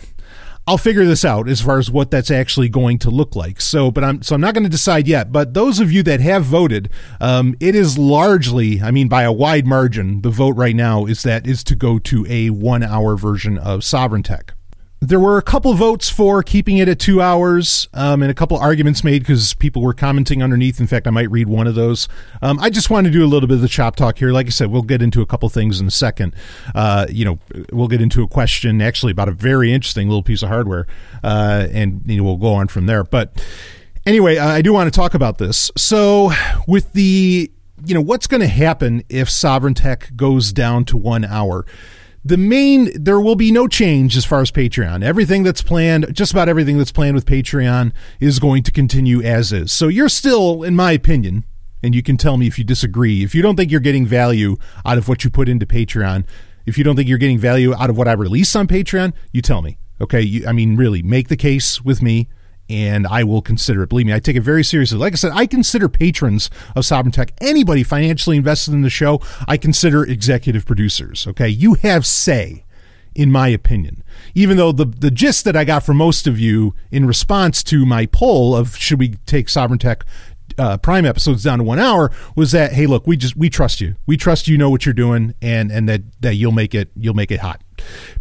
I'll 0.70 0.78
figure 0.78 1.04
this 1.04 1.24
out 1.24 1.48
as 1.48 1.60
far 1.60 1.80
as 1.80 1.90
what 1.90 2.12
that's 2.12 2.30
actually 2.30 2.68
going 2.68 3.00
to 3.00 3.10
look 3.10 3.34
like. 3.34 3.60
So, 3.60 3.90
but 3.90 4.04
I'm 4.04 4.22
so 4.22 4.36
I'm 4.36 4.40
not 4.40 4.54
going 4.54 4.62
to 4.62 4.70
decide 4.70 5.08
yet. 5.08 5.32
But 5.32 5.52
those 5.52 5.80
of 5.80 5.90
you 5.90 6.04
that 6.04 6.20
have 6.20 6.44
voted, 6.44 6.90
um, 7.20 7.56
it 7.58 7.74
is 7.74 7.98
largely, 7.98 8.80
I 8.80 8.92
mean, 8.92 9.08
by 9.08 9.24
a 9.24 9.32
wide 9.32 9.66
margin, 9.66 10.22
the 10.22 10.30
vote 10.30 10.54
right 10.54 10.76
now 10.76 11.06
is 11.06 11.24
that 11.24 11.44
is 11.44 11.64
to 11.64 11.74
go 11.74 11.98
to 11.98 12.24
a 12.28 12.50
one 12.50 12.84
hour 12.84 13.16
version 13.16 13.58
of 13.58 13.82
Sovereign 13.82 14.22
Tech 14.22 14.54
there 15.00 15.19
were 15.19 15.38
a 15.38 15.42
couple 15.42 15.73
votes 15.73 16.11
for 16.11 16.42
keeping 16.42 16.76
it 16.76 16.87
at 16.87 16.99
two 16.99 17.23
hours 17.23 17.88
um, 17.95 18.23
and 18.23 18.30
a 18.30 18.35
couple 18.35 18.59
arguments 18.59 19.02
made 19.02 19.21
because 19.21 19.54
people 19.54 19.80
were 19.80 19.95
commenting 19.95 20.42
underneath. 20.42 20.78
In 20.78 20.87
fact, 20.87 21.07
I 21.07 21.11
might 21.11 21.30
read 21.30 21.49
one 21.49 21.66
of 21.66 21.75
those. 21.75 22.07
Um, 22.42 22.59
I 22.59 22.69
just 22.69 22.90
want 22.90 23.07
to 23.07 23.11
do 23.11 23.25
a 23.25 23.26
little 23.26 23.49
bit 23.49 23.54
of 23.54 23.61
the 23.62 23.69
chop 23.69 23.97
talk 23.97 24.19
here. 24.19 24.30
Like 24.30 24.47
I 24.47 24.50
said, 24.50 24.71
we'll 24.71 24.83
get 24.83 25.00
into 25.00 25.23
a 25.23 25.26
couple 25.26 25.49
things 25.49 25.80
in 25.80 25.87
a 25.87 25.90
second. 25.90 26.35
Uh, 26.75 27.07
you 27.09 27.25
know, 27.25 27.38
we'll 27.73 27.88
get 27.88 28.02
into 28.02 28.23
a 28.23 28.28
question 28.28 28.83
actually 28.83 29.12
about 29.12 29.30
a 29.30 29.33
very 29.33 29.73
interesting 29.73 30.07
little 30.09 30.23
piece 30.23 30.42
of 30.42 30.50
hardware, 30.50 30.87
uh, 31.25 31.66
and 31.73 32.02
you 32.04 32.19
know, 32.19 32.25
we'll 32.25 32.37
go 32.37 32.52
on 32.52 32.69
from 32.69 32.85
there. 32.85 33.02
But 33.02 33.42
anyway, 34.04 34.37
I 34.37 34.61
do 34.61 34.75
want 34.75 34.92
to 34.92 34.97
talk 34.97 35.14
about 35.14 35.38
this. 35.38 35.71
So 35.78 36.30
with 36.69 36.92
the 36.92 37.50
you 37.87 37.95
know 37.95 38.02
what's 38.02 38.26
going 38.26 38.42
to 38.42 38.49
happen 38.49 39.02
if 39.09 39.30
Sovereign 39.30 39.73
Tech 39.73 40.14
goes 40.14 40.52
down 40.52 40.85
to 40.87 40.99
one 40.99 41.25
hour 41.25 41.64
the 42.24 42.36
main 42.36 42.90
there 42.94 43.20
will 43.20 43.36
be 43.36 43.50
no 43.50 43.66
change 43.66 44.16
as 44.16 44.24
far 44.24 44.40
as 44.40 44.50
patreon. 44.50 45.02
Everything 45.02 45.42
that's 45.42 45.62
planned 45.62 46.14
just 46.14 46.32
about 46.32 46.48
everything 46.48 46.78
that's 46.78 46.92
planned 46.92 47.14
with 47.14 47.26
patreon 47.26 47.92
is 48.20 48.38
going 48.38 48.62
to 48.64 48.72
continue 48.72 49.22
as 49.22 49.52
is. 49.52 49.72
So 49.72 49.88
you're 49.88 50.08
still 50.08 50.62
in 50.62 50.76
my 50.76 50.92
opinion 50.92 51.44
and 51.82 51.94
you 51.94 52.02
can 52.02 52.16
tell 52.16 52.36
me 52.36 52.46
if 52.46 52.58
you 52.58 52.64
disagree 52.64 53.22
if 53.22 53.34
you 53.34 53.42
don't 53.42 53.56
think 53.56 53.70
you're 53.70 53.80
getting 53.80 54.06
value 54.06 54.56
out 54.84 54.98
of 54.98 55.08
what 55.08 55.24
you 55.24 55.30
put 55.30 55.48
into 55.48 55.66
patreon 55.66 56.24
if 56.66 56.76
you 56.76 56.84
don't 56.84 56.96
think 56.96 57.08
you're 57.08 57.18
getting 57.18 57.38
value 57.38 57.74
out 57.74 57.90
of 57.90 57.96
what 57.96 58.08
i 58.08 58.12
release 58.12 58.54
on 58.54 58.66
patreon 58.66 59.12
you 59.32 59.42
tell 59.42 59.62
me 59.62 59.78
okay? 60.00 60.20
You, 60.20 60.46
i 60.46 60.52
mean 60.52 60.76
really 60.76 61.02
make 61.02 61.28
the 61.28 61.36
case 61.36 61.82
with 61.82 62.02
me 62.02 62.28
and 62.70 63.06
I 63.06 63.24
will 63.24 63.42
consider 63.42 63.82
it. 63.82 63.88
Believe 63.88 64.06
me, 64.06 64.14
I 64.14 64.20
take 64.20 64.36
it 64.36 64.42
very 64.42 64.62
seriously. 64.62 64.96
Like 64.96 65.12
I 65.12 65.16
said, 65.16 65.32
I 65.34 65.46
consider 65.46 65.88
patrons 65.88 66.48
of 66.76 66.86
Sovereign 66.86 67.12
Tech 67.12 67.32
anybody 67.40 67.82
financially 67.82 68.36
invested 68.36 68.72
in 68.72 68.82
the 68.82 68.90
show. 68.90 69.20
I 69.48 69.56
consider 69.56 70.04
executive 70.04 70.64
producers. 70.64 71.26
Okay, 71.26 71.48
you 71.48 71.74
have 71.74 72.06
say, 72.06 72.64
in 73.14 73.32
my 73.32 73.48
opinion. 73.48 74.04
Even 74.34 74.56
though 74.56 74.70
the 74.70 74.84
the 74.84 75.10
gist 75.10 75.44
that 75.44 75.56
I 75.56 75.64
got 75.64 75.84
from 75.84 75.96
most 75.96 76.28
of 76.28 76.38
you 76.38 76.74
in 76.92 77.06
response 77.06 77.64
to 77.64 77.84
my 77.84 78.06
poll 78.06 78.54
of 78.54 78.76
should 78.76 79.00
we 79.00 79.16
take 79.26 79.48
Sovereign 79.48 79.80
Tech 79.80 80.04
uh, 80.58 80.76
prime 80.76 81.06
episodes 81.06 81.42
down 81.42 81.58
to 81.58 81.64
one 81.64 81.78
hour 81.78 82.10
was 82.34 82.52
that 82.52 82.72
hey 82.72 82.86
look 82.86 83.06
we 83.06 83.16
just 83.16 83.36
we 83.36 83.48
trust 83.48 83.80
you 83.80 83.94
we 84.06 84.16
trust 84.16 84.48
you 84.48 84.58
know 84.58 84.68
what 84.68 84.84
you're 84.84 84.92
doing 84.92 85.32
and 85.40 85.70
and 85.70 85.88
that 85.88 86.02
that 86.20 86.34
you'll 86.34 86.52
make 86.52 86.74
it 86.74 86.90
you'll 86.96 87.14
make 87.14 87.30
it 87.30 87.40
hot 87.40 87.62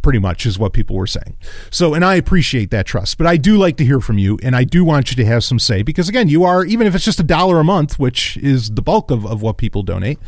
pretty 0.02 0.20
much 0.20 0.46
is 0.46 0.58
what 0.58 0.74
people 0.74 0.96
were 0.96 1.08
saying 1.08 1.38
so 1.70 1.94
and 1.94 2.04
i 2.04 2.16
appreciate 2.16 2.72
that 2.72 2.86
trust 2.86 3.18
but 3.18 3.28
i 3.28 3.38
do 3.38 3.58
like 3.58 3.78
to 3.78 3.86
hear 3.86 4.00
from 4.00 4.18
you 4.18 4.38
and 4.44 4.56
i 4.56 4.64
do 4.64 4.84
want 4.84 5.10
you 5.10 5.16
to 5.16 5.26
have 5.26 5.44
some 5.44 5.60
say 5.60 5.82
because 5.82 6.10
again 6.10 6.28
you 6.28 6.44
are 6.44 6.64
even 6.66 6.88
if 6.88 6.96
it's 6.96 7.06
just 7.06 7.20
a 7.20 7.24
dollar 7.24 7.60
a 7.60 7.64
month 7.64 8.00
which 8.00 8.38
is 8.38 8.72
the 8.72 8.82
bulk 8.82 9.12
of, 9.12 9.26
of 9.26 9.42
what 9.42 9.58
people 9.58 9.84
donate 9.84 10.20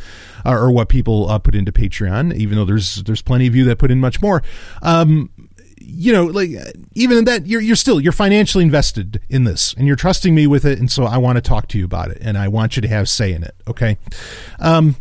uh, 0.45 0.51
or 0.51 0.71
what 0.71 0.89
people 0.89 1.29
uh, 1.29 1.39
put 1.39 1.55
into 1.55 1.71
patreon 1.71 2.33
even 2.35 2.57
though 2.57 2.65
there's 2.65 3.03
there's 3.03 3.21
plenty 3.21 3.47
of 3.47 3.55
you 3.55 3.63
that 3.63 3.77
put 3.77 3.91
in 3.91 3.99
much 3.99 4.21
more 4.21 4.41
um, 4.81 5.29
you 5.93 6.13
know, 6.13 6.25
like 6.25 6.49
even 6.93 7.17
in 7.17 7.25
that, 7.25 7.47
you're 7.47 7.61
you're 7.61 7.75
still 7.75 7.99
you're 7.99 8.11
financially 8.11 8.63
invested 8.63 9.21
in 9.29 9.43
this, 9.43 9.73
and 9.73 9.87
you're 9.87 9.95
trusting 9.95 10.33
me 10.33 10.47
with 10.47 10.65
it, 10.65 10.79
and 10.79 10.91
so 10.91 11.03
I 11.03 11.17
want 11.17 11.37
to 11.37 11.41
talk 11.41 11.67
to 11.69 11.77
you 11.77 11.85
about 11.85 12.11
it, 12.11 12.19
and 12.21 12.37
I 12.37 12.47
want 12.47 12.75
you 12.75 12.81
to 12.81 12.87
have 12.87 13.09
say 13.09 13.33
in 13.33 13.43
it. 13.43 13.55
Okay. 13.67 13.97
Um. 14.59 14.95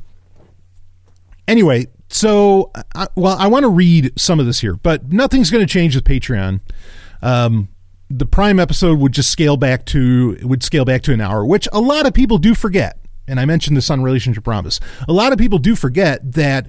Anyway, 1.46 1.86
so 2.10 2.70
I, 2.94 3.06
well, 3.14 3.36
I 3.38 3.46
want 3.46 3.62
to 3.64 3.68
read 3.68 4.12
some 4.18 4.40
of 4.40 4.46
this 4.46 4.60
here, 4.60 4.74
but 4.74 5.12
nothing's 5.12 5.50
going 5.50 5.64
to 5.64 5.72
change 5.72 5.94
with 5.94 6.04
Patreon. 6.04 6.60
Um, 7.22 7.68
the 8.08 8.26
Prime 8.26 8.58
episode 8.58 8.98
would 8.98 9.12
just 9.12 9.30
scale 9.30 9.56
back 9.56 9.86
to 9.86 10.36
would 10.42 10.62
scale 10.62 10.84
back 10.84 11.02
to 11.02 11.12
an 11.12 11.20
hour, 11.20 11.46
which 11.46 11.68
a 11.72 11.80
lot 11.80 12.06
of 12.06 12.12
people 12.12 12.38
do 12.38 12.54
forget. 12.54 12.98
And 13.28 13.38
I 13.38 13.44
mentioned 13.44 13.76
this 13.76 13.90
on 13.90 14.02
Relationship 14.02 14.46
Rhombus. 14.46 14.80
A 15.08 15.12
lot 15.12 15.32
of 15.32 15.38
people 15.38 15.58
do 15.58 15.76
forget 15.76 16.32
that 16.32 16.68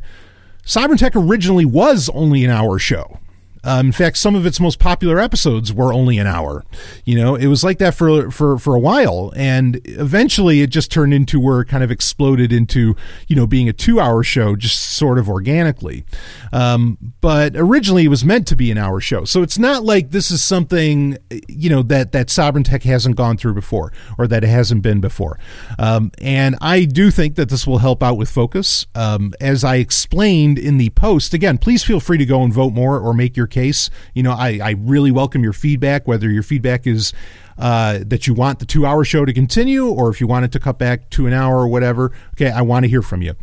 Sovereign 0.63 0.99
originally 1.15 1.65
was 1.65 2.09
only 2.13 2.45
an 2.45 2.51
hour 2.51 2.77
show. 2.77 3.19
Um, 3.63 3.87
in 3.87 3.91
fact, 3.91 4.17
some 4.17 4.35
of 4.35 4.45
its 4.45 4.59
most 4.59 4.79
popular 4.79 5.19
episodes 5.19 5.73
were 5.73 5.93
only 5.93 6.17
an 6.17 6.27
hour. 6.27 6.65
You 7.05 7.15
know, 7.15 7.35
it 7.35 7.47
was 7.47 7.63
like 7.63 7.77
that 7.79 7.93
for 7.93 8.31
for 8.31 8.57
for 8.57 8.75
a 8.75 8.79
while, 8.79 9.31
and 9.35 9.79
eventually 9.85 10.61
it 10.61 10.69
just 10.69 10.91
turned 10.91 11.13
into 11.13 11.39
where 11.39 11.61
it 11.61 11.65
kind 11.65 11.83
of 11.83 11.91
exploded 11.91 12.51
into 12.51 12.95
you 13.27 13.35
know 13.35 13.45
being 13.45 13.69
a 13.69 13.73
two 13.73 13.99
hour 13.99 14.23
show, 14.23 14.55
just 14.55 14.79
sort 14.79 15.17
of 15.19 15.29
organically. 15.29 16.05
Um, 16.51 16.97
but 17.21 17.53
originally 17.55 18.05
it 18.05 18.09
was 18.09 18.25
meant 18.25 18.47
to 18.47 18.55
be 18.55 18.71
an 18.71 18.77
hour 18.77 18.99
show, 18.99 19.25
so 19.25 19.41
it's 19.41 19.59
not 19.59 19.83
like 19.83 20.11
this 20.11 20.31
is 20.31 20.43
something 20.43 21.17
you 21.47 21.69
know 21.69 21.83
that 21.83 22.11
that 22.11 22.29
Sovereign 22.29 22.63
Tech 22.63 22.83
hasn't 22.83 23.15
gone 23.15 23.37
through 23.37 23.53
before 23.53 23.93
or 24.17 24.27
that 24.27 24.43
it 24.43 24.49
hasn't 24.49 24.81
been 24.81 25.01
before. 25.01 25.39
Um, 25.77 26.11
and 26.19 26.55
I 26.61 26.85
do 26.85 27.11
think 27.11 27.35
that 27.35 27.49
this 27.49 27.67
will 27.67 27.79
help 27.79 28.01
out 28.01 28.17
with 28.17 28.29
focus. 28.29 28.87
Um, 28.95 29.33
as 29.39 29.63
I 29.63 29.75
explained 29.75 30.57
in 30.57 30.77
the 30.77 30.89
post, 30.91 31.33
again, 31.33 31.57
please 31.57 31.83
feel 31.83 31.99
free 31.99 32.17
to 32.17 32.25
go 32.25 32.43
and 32.43 32.53
vote 32.53 32.73
more 32.73 32.99
or 32.99 33.13
make 33.13 33.37
your 33.37 33.47
case. 33.51 33.89
You 34.13 34.23
know, 34.23 34.31
I, 34.31 34.59
I 34.63 34.75
really 34.79 35.11
welcome 35.11 35.43
your 35.43 35.53
feedback, 35.53 36.07
whether 36.07 36.29
your 36.29 36.43
feedback 36.43 36.87
is 36.87 37.13
uh, 37.57 37.99
that 38.05 38.25
you 38.25 38.33
want 38.33 38.59
the 38.59 38.65
two 38.65 38.85
hour 38.85 39.03
show 39.05 39.25
to 39.25 39.33
continue 39.33 39.87
or 39.87 40.09
if 40.09 40.19
you 40.19 40.27
want 40.27 40.45
it 40.45 40.51
to 40.53 40.59
cut 40.59 40.79
back 40.79 41.09
to 41.11 41.27
an 41.27 41.33
hour 41.33 41.59
or 41.59 41.67
whatever. 41.67 42.11
Okay, 42.33 42.49
I 42.49 42.61
want 42.61 42.83
to 42.85 42.89
hear 42.89 43.01
from 43.01 43.21
you. 43.21 43.35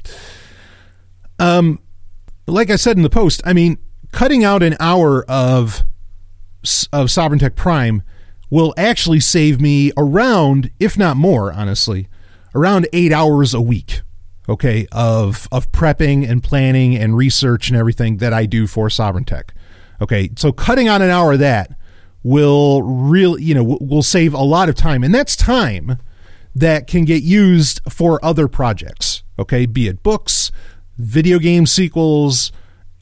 Um, 1.38 1.78
like 2.46 2.70
I 2.70 2.76
said 2.76 2.96
in 2.96 3.02
the 3.02 3.10
post, 3.10 3.40
I 3.44 3.52
mean, 3.52 3.78
cutting 4.10 4.42
out 4.42 4.62
an 4.62 4.76
hour 4.80 5.24
of 5.28 5.84
of 6.92 7.10
Sovereign 7.10 7.38
Tech 7.38 7.54
Prime 7.54 8.02
will 8.50 8.74
actually 8.76 9.20
save 9.20 9.60
me 9.60 9.92
around, 9.96 10.70
if 10.80 10.98
not 10.98 11.16
more, 11.16 11.52
honestly, 11.52 12.08
around 12.54 12.88
eight 12.92 13.12
hours 13.12 13.54
a 13.54 13.60
week 13.60 14.00
okay 14.48 14.86
of 14.92 15.46
of 15.52 15.70
prepping 15.72 16.28
and 16.28 16.42
planning 16.42 16.96
and 16.96 17.16
research 17.16 17.68
and 17.68 17.78
everything 17.78 18.16
that 18.18 18.32
I 18.32 18.46
do 18.46 18.66
for 18.66 18.88
Sovereign 18.88 19.24
Tech. 19.24 19.54
Okay, 20.00 20.30
so 20.36 20.52
cutting 20.52 20.88
on 20.88 21.02
an 21.02 21.10
hour 21.10 21.32
of 21.32 21.38
that 21.40 21.72
will 22.22 22.82
really, 22.82 23.42
you 23.42 23.54
know, 23.54 23.78
will 23.80 24.02
save 24.02 24.34
a 24.34 24.42
lot 24.42 24.68
of 24.68 24.74
time, 24.74 25.02
and 25.02 25.14
that's 25.14 25.36
time 25.36 25.98
that 26.54 26.86
can 26.86 27.04
get 27.04 27.22
used 27.22 27.80
for 27.88 28.24
other 28.24 28.48
projects. 28.48 29.22
Okay, 29.38 29.66
be 29.66 29.88
it 29.88 30.02
books, 30.02 30.50
video 30.98 31.38
game 31.38 31.66
sequels, 31.66 32.50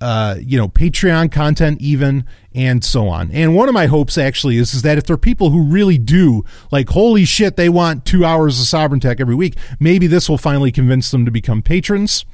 uh, 0.01 0.37
you 0.39 0.59
know, 0.59 0.69
Patreon 0.69 1.33
content, 1.33 1.81
even, 1.81 2.27
and 2.55 2.85
so 2.85 3.09
on. 3.09 3.31
And 3.33 3.55
one 3.57 3.69
of 3.69 3.75
my 3.75 3.87
hopes 3.87 4.19
actually 4.19 4.59
is, 4.59 4.75
is 4.75 4.83
that 4.83 4.99
if 4.99 5.05
there 5.05 5.15
are 5.15 5.19
people 5.19 5.51
who 5.51 5.63
really 5.63 5.97
do, 5.97 6.45
like, 6.71 6.91
holy 6.91 7.25
shit, 7.25 7.57
they 7.57 7.71
want 7.71 8.05
two 8.05 8.25
hours 8.25 8.61
of 8.61 8.67
Sovereign 8.67 9.01
Tech 9.01 9.21
every 9.21 9.35
week, 9.35 9.57
maybe 9.81 10.07
this 10.07 10.29
will 10.29 10.39
finally 10.39 10.71
convince 10.71 11.11
them 11.11 11.25
to 11.25 11.31
become 11.31 11.63
patrons. 11.63 12.27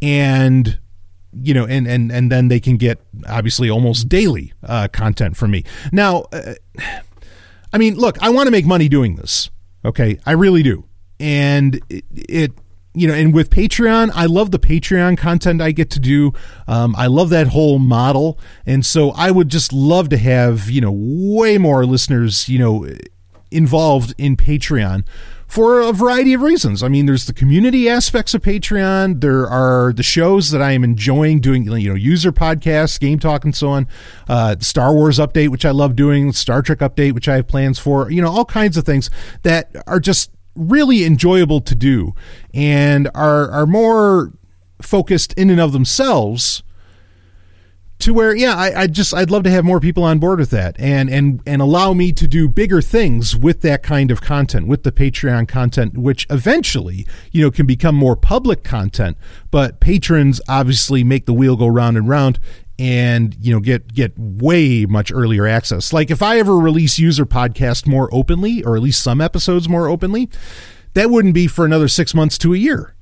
And 0.00 0.78
you 1.32 1.54
know, 1.54 1.66
and 1.66 1.86
and 1.86 2.10
and 2.10 2.30
then 2.30 2.48
they 2.48 2.60
can 2.60 2.76
get 2.76 2.98
obviously 3.28 3.70
almost 3.70 4.08
daily 4.08 4.52
uh, 4.64 4.88
content 4.92 5.36
from 5.36 5.50
me. 5.50 5.64
Now, 5.92 6.26
uh, 6.32 6.54
I 7.72 7.78
mean, 7.78 7.94
look, 7.94 8.20
I 8.22 8.30
want 8.30 8.46
to 8.46 8.50
make 8.50 8.66
money 8.66 8.88
doing 8.88 9.16
this. 9.16 9.50
Okay, 9.84 10.18
I 10.26 10.32
really 10.32 10.62
do, 10.62 10.84
and 11.18 11.80
it, 11.88 12.04
it 12.10 12.52
you 12.92 13.06
know, 13.06 13.14
and 13.14 13.32
with 13.32 13.50
Patreon, 13.50 14.10
I 14.14 14.26
love 14.26 14.50
the 14.50 14.58
Patreon 14.58 15.16
content 15.16 15.62
I 15.62 15.70
get 15.70 15.90
to 15.90 16.00
do. 16.00 16.32
Um, 16.66 16.94
I 16.96 17.06
love 17.06 17.30
that 17.30 17.48
whole 17.48 17.78
model, 17.78 18.38
and 18.66 18.84
so 18.84 19.10
I 19.12 19.30
would 19.30 19.48
just 19.48 19.72
love 19.72 20.08
to 20.10 20.16
have 20.16 20.68
you 20.68 20.80
know 20.80 20.92
way 20.92 21.58
more 21.58 21.86
listeners, 21.86 22.48
you 22.48 22.58
know, 22.58 22.88
involved 23.50 24.14
in 24.18 24.36
Patreon 24.36 25.04
for 25.50 25.80
a 25.80 25.92
variety 25.92 26.32
of 26.32 26.42
reasons. 26.42 26.80
I 26.80 26.86
mean, 26.86 27.06
there's 27.06 27.26
the 27.26 27.32
community 27.32 27.88
aspects 27.88 28.34
of 28.34 28.42
Patreon. 28.42 29.20
There 29.20 29.48
are 29.48 29.92
the 29.92 30.04
shows 30.04 30.52
that 30.52 30.62
I 30.62 30.70
am 30.70 30.84
enjoying 30.84 31.40
doing, 31.40 31.64
you 31.64 31.88
know, 31.88 31.96
user 31.96 32.30
podcasts, 32.30 33.00
game 33.00 33.18
talk, 33.18 33.44
and 33.44 33.54
so 33.54 33.70
on. 33.70 33.88
Uh, 34.28 34.54
Star 34.60 34.94
Wars 34.94 35.18
update, 35.18 35.48
which 35.48 35.64
I 35.64 35.72
love 35.72 35.96
doing, 35.96 36.30
Star 36.32 36.62
Trek 36.62 36.78
update, 36.78 37.14
which 37.14 37.28
I 37.28 37.34
have 37.34 37.48
plans 37.48 37.80
for. 37.80 38.08
You 38.12 38.22
know, 38.22 38.30
all 38.30 38.44
kinds 38.44 38.76
of 38.76 38.84
things 38.84 39.10
that 39.42 39.74
are 39.88 39.98
just 39.98 40.30
really 40.54 41.04
enjoyable 41.04 41.60
to 41.62 41.74
do 41.74 42.14
and 42.54 43.10
are 43.12 43.50
are 43.50 43.66
more 43.66 44.32
focused 44.80 45.32
in 45.32 45.50
and 45.50 45.60
of 45.60 45.72
themselves 45.72 46.62
to 48.00 48.14
where 48.14 48.34
yeah 48.34 48.54
I, 48.54 48.82
I, 48.82 48.86
just 48.86 49.14
i'd 49.14 49.30
love 49.30 49.44
to 49.44 49.50
have 49.50 49.64
more 49.64 49.80
people 49.80 50.02
on 50.02 50.18
board 50.18 50.38
with 50.38 50.50
that 50.50 50.76
and 50.78 51.08
and 51.10 51.40
and 51.46 51.62
allow 51.62 51.92
me 51.92 52.12
to 52.12 52.26
do 52.26 52.48
bigger 52.48 52.82
things 52.82 53.36
with 53.36 53.60
that 53.62 53.82
kind 53.82 54.10
of 54.10 54.20
content 54.20 54.66
with 54.66 54.82
the 54.82 54.92
patreon 54.92 55.46
content 55.46 55.96
which 55.96 56.26
eventually 56.30 57.06
you 57.30 57.42
know 57.42 57.50
can 57.50 57.66
become 57.66 57.94
more 57.94 58.16
public 58.16 58.64
content. 58.64 59.16
But 59.50 59.80
patrons 59.80 60.40
obviously 60.48 61.04
make 61.04 61.26
the 61.26 61.32
wheel 61.32 61.56
go 61.56 61.66
round 61.66 61.96
and 61.96 62.08
round 62.08 62.38
and 62.78 63.36
you 63.40 63.52
know 63.52 63.60
get 63.60 63.92
get 63.92 64.12
way 64.16 64.86
much 64.86 65.12
earlier 65.12 65.46
access. 65.46 65.92
Like 65.92 66.10
if 66.10 66.22
i 66.22 66.38
ever 66.38 66.58
release 66.58 66.98
user 66.98 67.26
podcast 67.26 67.86
more 67.86 68.08
openly 68.12 68.62
or 68.64 68.76
at 68.76 68.82
least 68.82 69.02
some 69.02 69.20
episodes 69.20 69.68
more 69.68 69.88
openly 69.88 70.28
that 70.94 71.10
wouldn't 71.10 71.34
be 71.34 71.46
for 71.46 71.64
another 71.64 71.86
six 71.86 72.14
months 72.14 72.36
to 72.38 72.52
a 72.52 72.56
year 72.56 72.94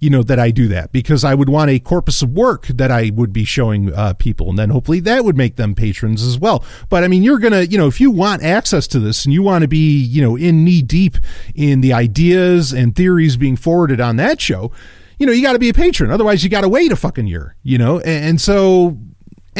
you 0.00 0.08
know, 0.08 0.22
that 0.22 0.38
I 0.38 0.50
do 0.50 0.66
that 0.68 0.92
because 0.92 1.24
I 1.24 1.34
would 1.34 1.50
want 1.50 1.70
a 1.70 1.78
corpus 1.78 2.22
of 2.22 2.30
work 2.30 2.66
that 2.68 2.90
I 2.90 3.10
would 3.14 3.32
be 3.32 3.44
showing 3.44 3.92
uh, 3.92 4.14
people. 4.14 4.48
And 4.48 4.58
then 4.58 4.70
hopefully 4.70 5.00
that 5.00 5.24
would 5.24 5.36
make 5.36 5.56
them 5.56 5.74
patrons 5.74 6.22
as 6.22 6.38
well. 6.38 6.64
But 6.88 7.04
I 7.04 7.08
mean, 7.08 7.22
you're 7.22 7.38
going 7.38 7.52
to, 7.52 7.66
you 7.66 7.76
know, 7.76 7.86
if 7.86 8.00
you 8.00 8.10
want 8.10 8.42
access 8.42 8.86
to 8.88 8.98
this 8.98 9.26
and 9.26 9.34
you 9.34 9.42
want 9.42 9.62
to 9.62 9.68
be, 9.68 10.02
you 10.02 10.22
know, 10.22 10.36
in 10.36 10.64
knee 10.64 10.80
deep 10.80 11.18
in 11.54 11.82
the 11.82 11.92
ideas 11.92 12.72
and 12.72 12.96
theories 12.96 13.36
being 13.36 13.56
forwarded 13.56 14.00
on 14.00 14.16
that 14.16 14.40
show, 14.40 14.72
you 15.18 15.26
know, 15.26 15.32
you 15.32 15.42
got 15.42 15.52
to 15.52 15.58
be 15.58 15.68
a 15.68 15.74
patron. 15.74 16.10
Otherwise, 16.10 16.42
you 16.42 16.48
got 16.48 16.62
to 16.62 16.68
wait 16.68 16.90
a 16.90 16.96
fucking 16.96 17.26
year, 17.26 17.56
you 17.62 17.76
know? 17.76 17.98
And, 17.98 18.24
and 18.24 18.40
so 18.40 18.98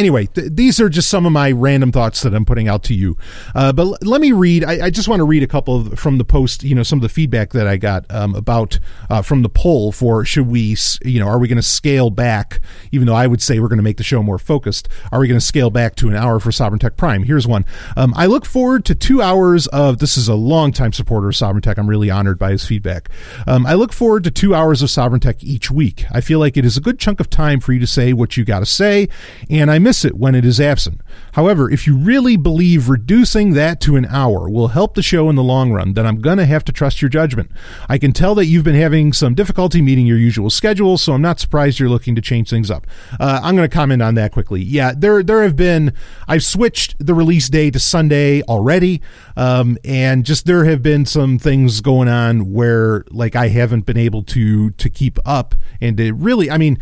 anyway, 0.01 0.27
th- 0.27 0.51
these 0.53 0.81
are 0.81 0.89
just 0.89 1.09
some 1.09 1.27
of 1.27 1.33
my 1.33 1.53
random 1.53 1.93
thoughts 1.93 2.23
that 2.23 2.35
I'm 2.35 2.45
putting 2.45 2.67
out 2.67 2.83
to 2.85 2.95
you. 2.95 3.17
Uh, 3.55 3.73
but 3.73 3.83
l- 3.83 3.99
let 4.03 4.21
me 4.21 4.33
read. 4.33 4.65
I, 4.65 4.87
I 4.87 4.91
just 4.91 5.07
want 5.07 5.21
to 5.21 5.25
read 5.25 5.43
a 5.43 5.47
couple 5.47 5.77
of, 5.77 5.99
from 5.99 6.19
the 6.19 6.25
post. 6.25 6.65
You 6.65 6.75
know, 6.75 6.83
some 6.83 6.99
of 6.99 7.03
the 7.03 7.09
feedback 7.09 7.51
that 7.53 7.69
I 7.69 7.77
got 7.77 8.05
um, 8.11 8.35
about 8.35 8.81
uh, 9.09 9.23
from 9.23 9.43
the 9.43 9.49
poll 9.49 9.93
for 9.93 10.25
should 10.25 10.49
we, 10.49 10.77
you 11.05 11.21
know, 11.21 11.29
are 11.29 11.39
we 11.39 11.47
going 11.47 11.57
to 11.57 11.63
scale 11.63 12.11
back? 12.11 12.61
Even 12.91 13.07
though 13.07 13.15
I 13.15 13.27
would 13.27 13.43
say 13.43 13.61
we're 13.61 13.69
going 13.69 13.77
to 13.77 13.85
make 13.85 13.99
the 13.99 14.03
show 14.03 14.23
more 14.23 14.39
focused, 14.39 14.89
are 15.13 15.21
we 15.21 15.29
going 15.29 15.39
to 15.39 15.45
scale 15.45 15.71
back 15.71 15.95
to 15.97 16.09
an 16.09 16.17
hour 16.17 16.41
for 16.41 16.51
Sovereign 16.51 16.81
Tech 16.81 16.97
Prime? 16.97 17.23
Here's 17.23 17.47
one. 17.47 17.65
Um, 17.97 18.15
I 18.17 18.27
look 18.27 18.45
forward 18.45 18.85
to 18.87 18.95
two 18.95 19.23
hours 19.23 19.67
of. 19.69 19.99
This 19.99 20.17
is 20.17 20.29
a 20.29 20.35
longtime 20.35 20.93
supporter 20.93 21.29
of 21.29 21.37
Sovereign 21.37 21.63
Tech. 21.63 21.79
I'm 21.79 21.89
really 21.89 22.11
honored 22.11 22.39
by 22.39 22.53
his 22.53 22.65
feedback. 22.65 23.11
Um, 23.47 23.67
I 23.67 23.75
look 23.75 23.93
forward 23.93 24.25
to 24.25 24.31
two 24.31 24.55
hours 24.55 24.83
of 24.83 24.91
Sovereign 24.91 25.21
Tech 25.21 25.45
each 25.45 25.71
week. 25.71 26.07
I 26.11 26.21
feel 26.21 26.39
like 26.39 26.57
it 26.57 26.65
is 26.65 26.77
a 26.77 26.81
good 26.81 26.99
chunk 26.99 27.21
of 27.21 27.29
time 27.29 27.61
for 27.61 27.73
you 27.73 27.81
to 27.81 27.87
say 27.87 28.13
what 28.13 28.37
you 28.37 28.45
got 28.45 28.61
to 28.61 28.67
say, 28.67 29.09
and 29.51 29.71
I 29.71 29.79
miss 29.79 29.90
it 30.05 30.17
when 30.17 30.35
it 30.35 30.45
is 30.45 30.61
absent. 30.61 31.01
However, 31.33 31.71
if 31.71 31.87
you 31.87 31.97
really 31.97 32.37
believe 32.37 32.89
reducing 32.89 33.53
that 33.55 33.81
to 33.83 33.97
an 33.97 34.07
hour 34.07 34.49
will 34.49 34.69
help 34.69 34.95
the 34.95 35.03
show 35.03 35.29
in 35.29 35.37
the 35.37 35.43
long 35.43 35.73
run, 35.73 35.95
then 35.95 36.07
I'm 36.07 36.21
going 36.21 36.39
to 36.39 36.47
have 36.47 36.65
to 36.65 36.73
trust 36.73 37.03
your 37.03 37.09
judgment. 37.09 37.51
I 37.89 37.99
can 37.99 38.13
tell 38.13 38.35
that 38.37 38.47
you've 38.47 38.65
been 38.65 38.75
having 38.75 39.13
some 39.13 39.35
difficulty 39.35 39.83
meeting 39.83 40.07
your 40.07 40.19
usual 40.19 40.51
schedule, 40.51 40.99
so 40.99 41.13
I'm 41.13 41.23
not 41.23 41.41
surprised 41.41 41.79
you're 41.79 41.89
looking 41.89 42.15
to 42.15 42.21
change 42.21 42.51
things 42.51 42.71
up. 42.71 42.87
Uh, 43.19 43.41
I'm 43.43 43.57
going 43.57 43.69
to 43.69 43.75
comment 43.75 44.03
on 44.03 44.15
that 44.15 44.33
quickly. 44.33 44.63
Yeah, 44.63 44.93
there 44.97 45.23
there 45.23 45.43
have 45.43 45.57
been 45.57 45.93
I've 46.29 46.45
switched 46.45 46.95
the 47.05 47.15
release 47.15 47.49
day 47.49 47.71
to 47.71 47.79
Sunday 47.79 48.43
already, 48.43 49.03
um, 49.37 49.79
and 49.85 50.25
just 50.25 50.47
there 50.47 50.65
have 50.65 50.83
been 50.83 51.07
some 51.07 51.39
things 51.39 51.81
going 51.81 52.09
on 52.09 52.53
where 52.53 53.05
like 53.11 53.37
I 53.37 53.49
haven't 53.49 53.87
been 53.87 53.97
able 53.97 54.23
to 54.25 54.71
to 54.71 54.91
keep 54.91 55.19
up, 55.25 55.55
and 55.81 55.99
it 55.99 56.13
really, 56.15 56.51
I 56.51 56.59
mean 56.59 56.79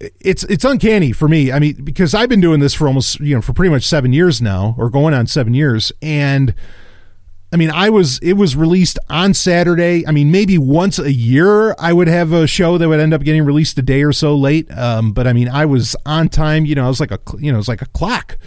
it's 0.00 0.44
it's 0.44 0.64
uncanny 0.64 1.12
for 1.12 1.28
me. 1.28 1.52
I 1.52 1.58
mean, 1.58 1.84
because 1.84 2.14
I've 2.14 2.28
been 2.28 2.40
doing 2.40 2.60
this 2.60 2.74
for 2.74 2.86
almost 2.86 3.20
you 3.20 3.34
know 3.34 3.40
for 3.40 3.52
pretty 3.52 3.70
much 3.70 3.84
seven 3.84 4.12
years 4.12 4.42
now, 4.42 4.74
or 4.78 4.90
going 4.90 5.14
on 5.14 5.26
seven 5.26 5.54
years, 5.54 5.92
and 6.02 6.54
I 7.54 7.56
mean, 7.56 7.70
I 7.70 7.88
was 7.88 8.18
it 8.18 8.32
was 8.32 8.56
released 8.56 8.98
on 9.08 9.32
Saturday. 9.32 10.04
I 10.06 10.10
mean, 10.10 10.32
maybe 10.32 10.58
once 10.58 10.98
a 10.98 11.12
year 11.12 11.74
I 11.78 11.92
would 11.92 12.08
have 12.08 12.32
a 12.32 12.48
show 12.48 12.78
that 12.78 12.88
would 12.88 12.98
end 12.98 13.14
up 13.14 13.22
getting 13.22 13.44
released 13.44 13.78
a 13.78 13.82
day 13.82 14.02
or 14.02 14.12
so 14.12 14.34
late. 14.34 14.68
Um, 14.76 15.12
but 15.12 15.28
I 15.28 15.32
mean, 15.32 15.48
I 15.48 15.64
was 15.64 15.94
on 16.04 16.28
time. 16.28 16.66
You 16.66 16.74
know, 16.74 16.84
I 16.84 16.88
was 16.88 16.98
like 16.98 17.12
a 17.12 17.20
you 17.38 17.52
know, 17.52 17.58
it 17.58 17.60
was 17.60 17.68
like 17.68 17.82
a 17.82 17.86
clock. 17.86 18.38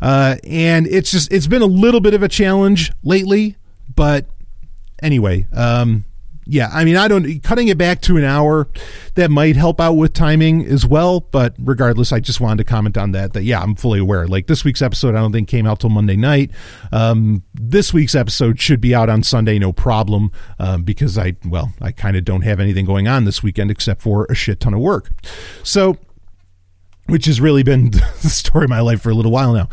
Uh, 0.00 0.36
and 0.44 0.86
it's 0.86 1.10
just 1.10 1.30
it's 1.30 1.46
been 1.46 1.60
a 1.60 1.66
little 1.66 2.00
bit 2.00 2.14
of 2.14 2.22
a 2.22 2.28
challenge 2.28 2.90
lately. 3.02 3.56
But 3.94 4.24
anyway, 5.02 5.46
um, 5.52 6.04
yeah, 6.46 6.68
I 6.72 6.84
mean, 6.84 6.96
I 6.96 7.08
don't 7.08 7.42
cutting 7.42 7.68
it 7.68 7.78
back 7.78 8.00
to 8.02 8.16
an 8.16 8.24
hour 8.24 8.68
that 9.14 9.30
might 9.30 9.56
help 9.56 9.80
out 9.80 9.94
with 9.94 10.12
timing 10.12 10.64
as 10.66 10.86
well. 10.86 11.20
But 11.20 11.54
regardless, 11.58 12.12
I 12.12 12.20
just 12.20 12.40
wanted 12.40 12.58
to 12.58 12.64
comment 12.64 12.96
on 12.96 13.12
that. 13.12 13.32
That 13.32 13.44
yeah, 13.44 13.60
I'm 13.60 13.74
fully 13.74 13.98
aware. 13.98 14.26
Like 14.26 14.46
this 14.46 14.64
week's 14.64 14.82
episode, 14.82 15.14
I 15.14 15.20
don't 15.20 15.32
think 15.32 15.48
came 15.48 15.66
out 15.66 15.80
till 15.80 15.90
Monday 15.90 16.16
night. 16.16 16.50
Um, 16.92 17.42
this 17.54 17.94
week's 17.94 18.14
episode 18.14 18.60
should 18.60 18.80
be 18.80 18.94
out 18.94 19.08
on 19.08 19.22
Sunday, 19.22 19.58
no 19.58 19.72
problem, 19.72 20.30
um, 20.58 20.82
because 20.82 21.16
I 21.16 21.36
well, 21.46 21.72
I 21.80 21.92
kind 21.92 22.16
of 22.16 22.24
don't 22.24 22.42
have 22.42 22.60
anything 22.60 22.84
going 22.84 23.08
on 23.08 23.24
this 23.24 23.42
weekend 23.42 23.70
except 23.70 24.02
for 24.02 24.26
a 24.26 24.34
shit 24.34 24.60
ton 24.60 24.74
of 24.74 24.80
work. 24.80 25.10
So 25.62 25.96
which 27.06 27.26
has 27.26 27.40
really 27.40 27.62
been 27.62 27.90
the 28.22 28.30
story 28.30 28.64
of 28.64 28.70
my 28.70 28.80
life 28.80 29.02
for 29.02 29.10
a 29.10 29.14
little 29.14 29.32
while 29.32 29.52
now. 29.52 29.68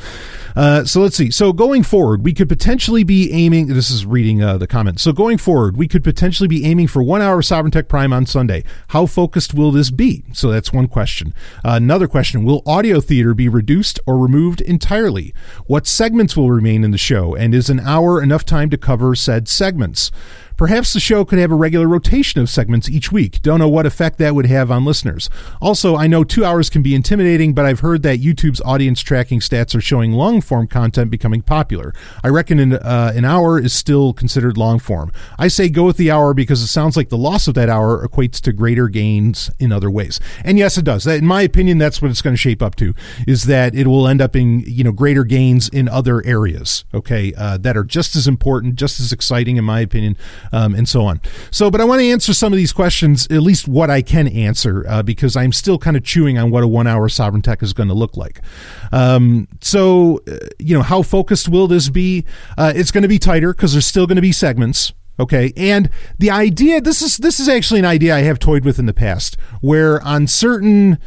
Uh, 0.56 0.84
so 0.84 1.02
let's 1.02 1.16
see. 1.16 1.32
So 1.32 1.54
going 1.54 1.84
forward, 1.84 2.26
we 2.26 2.34
could 2.34 2.50
potentially 2.50 3.04
be 3.04 3.32
aiming. 3.32 3.68
This 3.68 3.90
is 3.90 4.06
reading 4.06 4.44
uh, 4.44 4.58
the 4.58 4.68
comment. 4.68 5.00
So 5.00 5.14
going 5.14 5.38
forward, 5.38 5.78
we 5.78 5.88
could 5.88 6.04
potentially 6.04 6.48
be 6.48 6.66
aiming 6.66 6.88
for 6.88 7.02
one 7.02 7.22
hour 7.22 7.40
of 7.40 7.46
Sovereign 7.46 7.72
Tech 7.72 7.88
Prime 7.88 8.12
on 8.12 8.26
Sunday. 8.26 8.64
How 8.90 9.06
focused 9.06 9.54
will 9.54 9.72
this 9.72 9.92
be? 9.92 10.24
So 10.34 10.52
that's 10.52 10.74
one 10.74 10.88
question. 10.88 11.34
Uh, 11.64 11.72
another 11.76 12.08
question: 12.08 12.44
Will 12.44 12.64
audio 12.66 13.00
theater 13.00 13.34
be 13.34 13.48
reduced 13.48 14.00
or 14.06 14.18
removed 14.18 14.60
entirely? 14.62 15.34
What 15.68 15.88
segments 15.88 16.36
will 16.36 16.52
remain 16.52 16.84
in 16.84 16.92
the 16.92 16.98
show? 16.98 17.34
And 17.34 17.56
is 17.56 17.70
an 17.70 17.80
hour 17.80 18.22
enough 18.22 18.46
time 18.46 18.70
to 18.72 18.78
cover 18.78 19.16
said 19.16 19.48
segments? 19.48 20.12
Perhaps 20.62 20.94
the 20.94 21.00
show 21.00 21.25
could 21.25 21.39
have 21.39 21.51
a 21.51 21.56
regular 21.56 21.88
rotation 21.88 22.39
of 22.39 22.48
segments 22.48 22.88
each 22.88 23.12
week. 23.12 23.41
Don't 23.41 23.58
know 23.58 23.68
what 23.68 23.88
effect 23.88 24.20
that 24.20 24.36
would 24.36 24.46
have 24.46 24.70
on 24.70 24.86
listeners. 24.86 25.27
Also, 25.60 25.96
I 25.96 26.06
know 26.06 26.24
two 26.24 26.46
hours 26.46 26.70
can 26.70 26.83
be 26.83 26.94
intimidating, 26.94 27.55
but 27.55 27.66
I've 27.66 27.79
heard 27.79 28.03
that 28.03 28.20
YouTube's 28.20 28.62
audience 28.62 29.01
tracking 29.01 29.40
stats 29.40 29.74
are 29.74 29.81
showing 29.81 30.12
long 30.12 30.40
form 30.40 30.68
content 30.68 31.09
becoming 31.09 31.42
popular. 31.42 31.96
I 32.24 32.27
reckon 32.27 32.59
an, 32.59 32.74
uh, 32.74 33.12
an 33.16 33.25
hour 33.25 33.59
is 33.59 33.74
still 33.74 34.14
considered 34.14 34.55
long 34.55 34.77
form. 34.77 35.12
I 35.40 35.48
say 35.48 35.68
go 35.68 35.83
with 35.83 35.98
the 35.98 36.12
hour 36.12 36.31
because 36.36 36.62
it 36.62 36.68
sounds 36.68 36.96
like 36.96 37.09
the 37.09 37.18
loss 37.18 37.48
of 37.48 37.55
that 37.55 37.68
hour 37.68 38.07
equates 38.07 38.40
to 38.42 38.53
greater 38.53 38.88
gains 38.88 39.50
in 39.57 39.72
other 39.72 39.90
ways. 39.90 40.20
And 40.46 40.59
yes, 40.59 40.77
it 40.77 40.86
does. 40.86 41.07
In 41.07 41.25
my 41.25 41.42
opinion, 41.42 41.79
that's 41.79 42.03
what 42.03 42.12
it's 42.12 42.22
going 42.22 42.36
to 42.36 42.40
shape 42.40 42.62
up 42.62 42.75
to. 42.75 42.94
Is 43.25 43.46
that 43.46 43.74
it 43.74 43.88
will 43.88 44.07
end 44.07 44.22
up 44.22 44.36
in 44.36 44.59
you 44.59 44.83
know 44.83 44.92
greater 44.92 45.24
gains 45.24 45.70
in 45.70 45.90
other 45.90 46.24
areas. 46.24 46.86
Okay, 46.94 47.33
uh, 47.36 47.57
that 47.57 47.75
are 47.75 47.83
just 47.83 48.16
as 48.16 48.27
important, 48.27 48.75
just 48.75 49.00
as 49.00 49.12
exciting, 49.12 49.57
in 49.57 49.66
my 49.66 49.79
opinion 49.79 50.16
um, 50.51 50.75
and 50.75 50.87
so 50.87 51.05
on. 51.05 51.22
So, 51.50 51.72
but 51.72 51.81
I 51.81 51.85
want 51.85 52.01
to 52.01 52.09
answer 52.09 52.33
some 52.33 52.53
of 52.53 52.57
these 52.57 52.74
questions, 52.74 53.25
at 53.27 53.42
least 53.42 53.68
what 53.68 53.90
I 53.90 54.01
can 54.01 54.27
answer, 54.27 54.85
uh, 54.87 55.03
because 55.03 55.35
I'm 55.35 55.51
still 55.51 55.77
kind 55.77 55.98
of 55.98 56.03
chewing 56.03 56.37
on 56.37 56.51
what 56.51 56.64
a 56.64 56.68
one 56.68 56.87
hour 56.87 57.09
sovereign 57.09 57.42
tech 57.42 57.64
is 57.64 57.74
going 57.74 57.90
to 57.90 57.96
look 57.96 58.18
like. 58.18 58.42
Um, 58.92 59.48
so, 59.61 60.22
uh, 60.27 60.37
you 60.59 60.75
know, 60.75 60.83
how 60.83 61.01
focused 61.01 61.50
will 61.50 61.68
this 61.68 61.90
be? 61.90 62.25
Uh, 62.57 62.74
it's 62.75 62.92
going 62.92 63.03
to 63.03 63.07
be 63.07 63.20
tighter 63.20 63.53
because 63.53 63.74
there's 63.74 63.85
still 63.85 64.07
going 64.07 64.18
to 64.18 64.22
be 64.22 64.31
segments. 64.31 64.94
Okay. 65.20 65.53
And 65.55 65.90
the 66.18 66.31
idea, 66.31 66.81
this 66.81 67.01
is, 67.01 67.18
this 67.18 67.40
is 67.40 67.48
actually 67.48 67.79
an 67.79 67.85
idea 67.85 68.16
I 68.16 68.22
have 68.22 68.40
toyed 68.40 68.66
with 68.66 68.79
in 68.79 68.87
the 68.87 68.94
past 68.94 69.37
where 69.61 70.01
on 70.01 70.25
certain, 70.25 70.98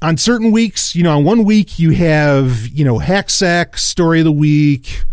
on 0.00 0.16
certain 0.16 0.52
weeks, 0.52 0.94
you 0.94 1.02
know, 1.02 1.16
on 1.16 1.24
one 1.24 1.44
week 1.44 1.78
you 1.78 1.90
have, 1.90 2.68
you 2.68 2.84
know, 2.84 2.98
Hacksec, 2.98 3.78
story 3.78 4.20
of 4.20 4.24
the 4.24 4.32
week, 4.32 5.04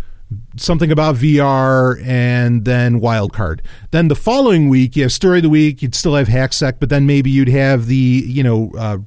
something 0.56 0.90
about 0.90 1.16
VR 1.16 2.02
and 2.04 2.64
then 2.64 3.00
wildcard. 3.00 3.60
Then 3.90 4.08
the 4.08 4.14
following 4.14 4.68
week, 4.68 4.96
you 4.96 5.02
have 5.02 5.12
story 5.12 5.38
of 5.38 5.42
the 5.42 5.50
week. 5.50 5.82
You'd 5.82 5.94
still 5.94 6.14
have 6.14 6.28
Hacksec, 6.28 6.74
but 6.78 6.88
then 6.88 7.06
maybe 7.06 7.30
you'd 7.30 7.48
have 7.48 7.86
the 7.86 8.24
you 8.26 8.42
know 8.42 8.72
uh, 8.78 8.98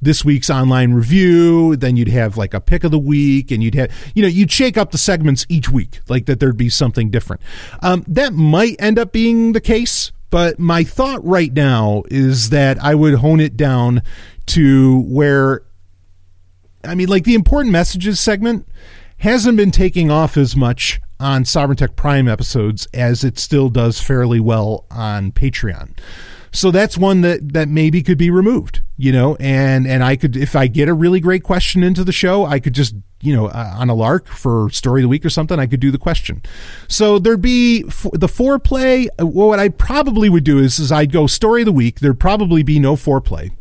this 0.00 0.24
week's 0.24 0.50
online 0.50 0.92
review. 0.92 1.76
Then 1.76 1.96
you'd 1.96 2.08
have 2.08 2.36
like 2.36 2.54
a 2.54 2.60
pick 2.60 2.84
of 2.84 2.90
the 2.90 2.98
week, 2.98 3.50
and 3.50 3.62
you'd 3.62 3.74
have 3.74 3.90
you 4.14 4.22
know 4.22 4.28
you'd 4.28 4.52
shake 4.52 4.76
up 4.76 4.90
the 4.90 4.98
segments 4.98 5.46
each 5.48 5.70
week, 5.70 6.00
like 6.08 6.26
that 6.26 6.40
there'd 6.40 6.56
be 6.56 6.68
something 6.68 7.10
different. 7.10 7.42
Um, 7.82 8.04
that 8.08 8.32
might 8.32 8.76
end 8.78 8.98
up 8.98 9.12
being 9.12 9.52
the 9.52 9.60
case. 9.60 10.12
But 10.30 10.60
my 10.60 10.84
thought 10.84 11.24
right 11.24 11.52
now 11.52 12.04
is 12.08 12.50
that 12.50 12.80
I 12.80 12.94
would 12.94 13.14
hone 13.14 13.40
it 13.40 13.56
down 13.56 14.00
to 14.46 15.00
where, 15.08 15.62
I 16.84 16.94
mean, 16.94 17.08
like 17.08 17.24
the 17.24 17.34
important 17.34 17.72
messages 17.72 18.20
segment 18.20 18.64
hasn't 19.20 19.56
been 19.56 19.70
taking 19.70 20.10
off 20.10 20.36
as 20.36 20.56
much 20.56 21.00
on 21.18 21.44
Sovereign 21.44 21.76
Tech 21.76 21.94
Prime 21.94 22.26
episodes 22.26 22.88
as 22.92 23.22
it 23.22 23.38
still 23.38 23.68
does 23.68 24.00
fairly 24.00 24.40
well 24.40 24.86
on 24.90 25.30
Patreon. 25.32 25.96
So 26.52 26.70
that's 26.70 26.98
one 26.98 27.20
that 27.20 27.52
that 27.52 27.68
maybe 27.68 28.02
could 28.02 28.18
be 28.18 28.30
removed, 28.30 28.82
you 28.96 29.12
know, 29.12 29.36
and 29.38 29.86
and 29.86 30.02
I 30.02 30.16
could 30.16 30.36
if 30.36 30.56
I 30.56 30.66
get 30.66 30.88
a 30.88 30.94
really 30.94 31.20
great 31.20 31.44
question 31.44 31.84
into 31.84 32.02
the 32.02 32.12
show, 32.12 32.44
I 32.44 32.58
could 32.58 32.74
just 32.74 32.94
you 33.20 33.36
know 33.36 33.46
uh, 33.46 33.74
on 33.76 33.88
a 33.88 33.94
lark 33.94 34.26
for 34.26 34.68
story 34.70 35.02
of 35.02 35.04
the 35.04 35.08
week 35.08 35.24
or 35.24 35.30
something, 35.30 35.60
I 35.60 35.66
could 35.66 35.78
do 35.78 35.92
the 35.92 35.98
question. 35.98 36.42
So 36.88 37.20
there'd 37.20 37.40
be 37.40 37.84
f- 37.86 38.06
the 38.12 38.26
foreplay. 38.26 39.06
Uh, 39.20 39.26
what 39.28 39.60
I 39.60 39.68
probably 39.68 40.28
would 40.28 40.42
do 40.42 40.58
is 40.58 40.80
is 40.80 40.90
I'd 40.90 41.12
go 41.12 41.28
story 41.28 41.62
of 41.62 41.66
the 41.66 41.72
week. 41.72 42.00
There'd 42.00 42.18
probably 42.18 42.64
be 42.64 42.80
no 42.80 42.96
foreplay. 42.96 43.52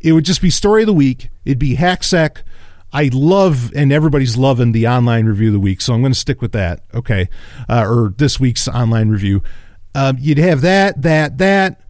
It 0.00 0.12
would 0.12 0.24
just 0.24 0.40
be 0.40 0.50
story 0.50 0.82
of 0.82 0.86
the 0.86 0.92
week. 0.92 1.30
It'd 1.44 1.58
be 1.58 1.76
hacksec 1.76 2.42
I 2.92 3.10
love, 3.12 3.72
and 3.74 3.92
everybody's 3.92 4.36
loving 4.36 4.72
the 4.72 4.88
online 4.88 5.26
review 5.26 5.48
of 5.48 5.52
the 5.54 5.60
week, 5.60 5.80
so 5.80 5.94
I'm 5.94 6.00
going 6.00 6.12
to 6.12 6.18
stick 6.18 6.42
with 6.42 6.52
that. 6.52 6.82
Okay, 6.94 7.28
uh, 7.68 7.86
or 7.86 8.14
this 8.16 8.40
week's 8.40 8.66
online 8.68 9.08
review. 9.08 9.42
Um, 9.94 10.16
you'd 10.20 10.38
have 10.38 10.60
that, 10.62 11.02
that, 11.02 11.38
that, 11.38 11.80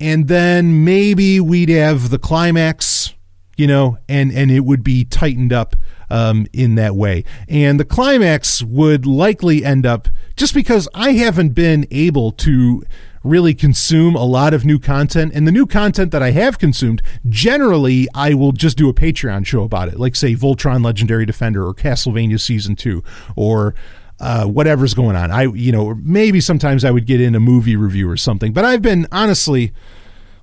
and 0.00 0.28
then 0.28 0.84
maybe 0.84 1.40
we'd 1.40 1.68
have 1.70 2.10
the 2.10 2.18
climax, 2.18 3.14
you 3.56 3.66
know, 3.66 3.98
and 4.08 4.32
and 4.32 4.50
it 4.50 4.60
would 4.60 4.82
be 4.82 5.04
tightened 5.04 5.52
up 5.52 5.76
um, 6.10 6.46
in 6.52 6.76
that 6.76 6.94
way. 6.94 7.24
And 7.48 7.78
the 7.78 7.84
climax 7.84 8.62
would 8.62 9.06
likely 9.06 9.64
end 9.64 9.86
up 9.86 10.08
just 10.36 10.54
because 10.54 10.88
I 10.94 11.12
haven't 11.12 11.50
been 11.50 11.86
able 11.90 12.32
to 12.32 12.82
really 13.28 13.54
consume 13.54 14.14
a 14.14 14.24
lot 14.24 14.54
of 14.54 14.64
new 14.64 14.78
content. 14.78 15.32
And 15.34 15.46
the 15.46 15.52
new 15.52 15.66
content 15.66 16.12
that 16.12 16.22
I 16.22 16.30
have 16.32 16.58
consumed, 16.58 17.02
generally, 17.28 18.08
I 18.14 18.34
will 18.34 18.52
just 18.52 18.76
do 18.76 18.88
a 18.88 18.94
Patreon 18.94 19.46
show 19.46 19.62
about 19.62 19.88
it, 19.88 19.98
like, 19.98 20.16
say, 20.16 20.34
Voltron 20.34 20.84
Legendary 20.84 21.26
Defender 21.26 21.66
or 21.66 21.74
Castlevania 21.74 22.40
Season 22.40 22.76
2 22.76 23.02
or. 23.36 23.74
Uh, 24.20 24.46
whatever's 24.46 24.94
going 24.94 25.14
on. 25.14 25.30
I, 25.30 25.42
you 25.42 25.70
know, 25.70 25.94
maybe 25.94 26.40
sometimes 26.40 26.84
I 26.84 26.90
would 26.90 27.06
get 27.06 27.20
in 27.20 27.36
a 27.36 27.38
movie 27.38 27.76
review 27.76 28.10
or 28.10 28.16
something, 28.16 28.52
but 28.52 28.64
I've 28.64 28.82
been 28.82 29.06
honestly, 29.12 29.72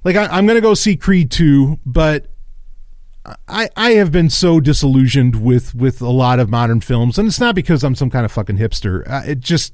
like 0.05 0.15
I, 0.15 0.27
I'm 0.27 0.45
going 0.45 0.55
to 0.55 0.61
go 0.61 0.75
see 0.75 0.95
Creed 0.95 1.29
two, 1.29 1.77
but 1.85 2.27
I, 3.47 3.69
I 3.75 3.91
have 3.91 4.11
been 4.11 4.29
so 4.29 4.59
disillusioned 4.59 5.43
with 5.43 5.73
with 5.73 6.01
a 6.01 6.09
lot 6.09 6.39
of 6.39 6.49
modern 6.49 6.81
films, 6.81 7.17
and 7.17 7.27
it's 7.27 7.39
not 7.39 7.55
because 7.55 7.83
I'm 7.83 7.95
some 7.95 8.09
kind 8.09 8.25
of 8.25 8.31
fucking 8.31 8.57
hipster. 8.57 9.03
Uh, 9.09 9.23
it 9.25 9.39
just 9.39 9.73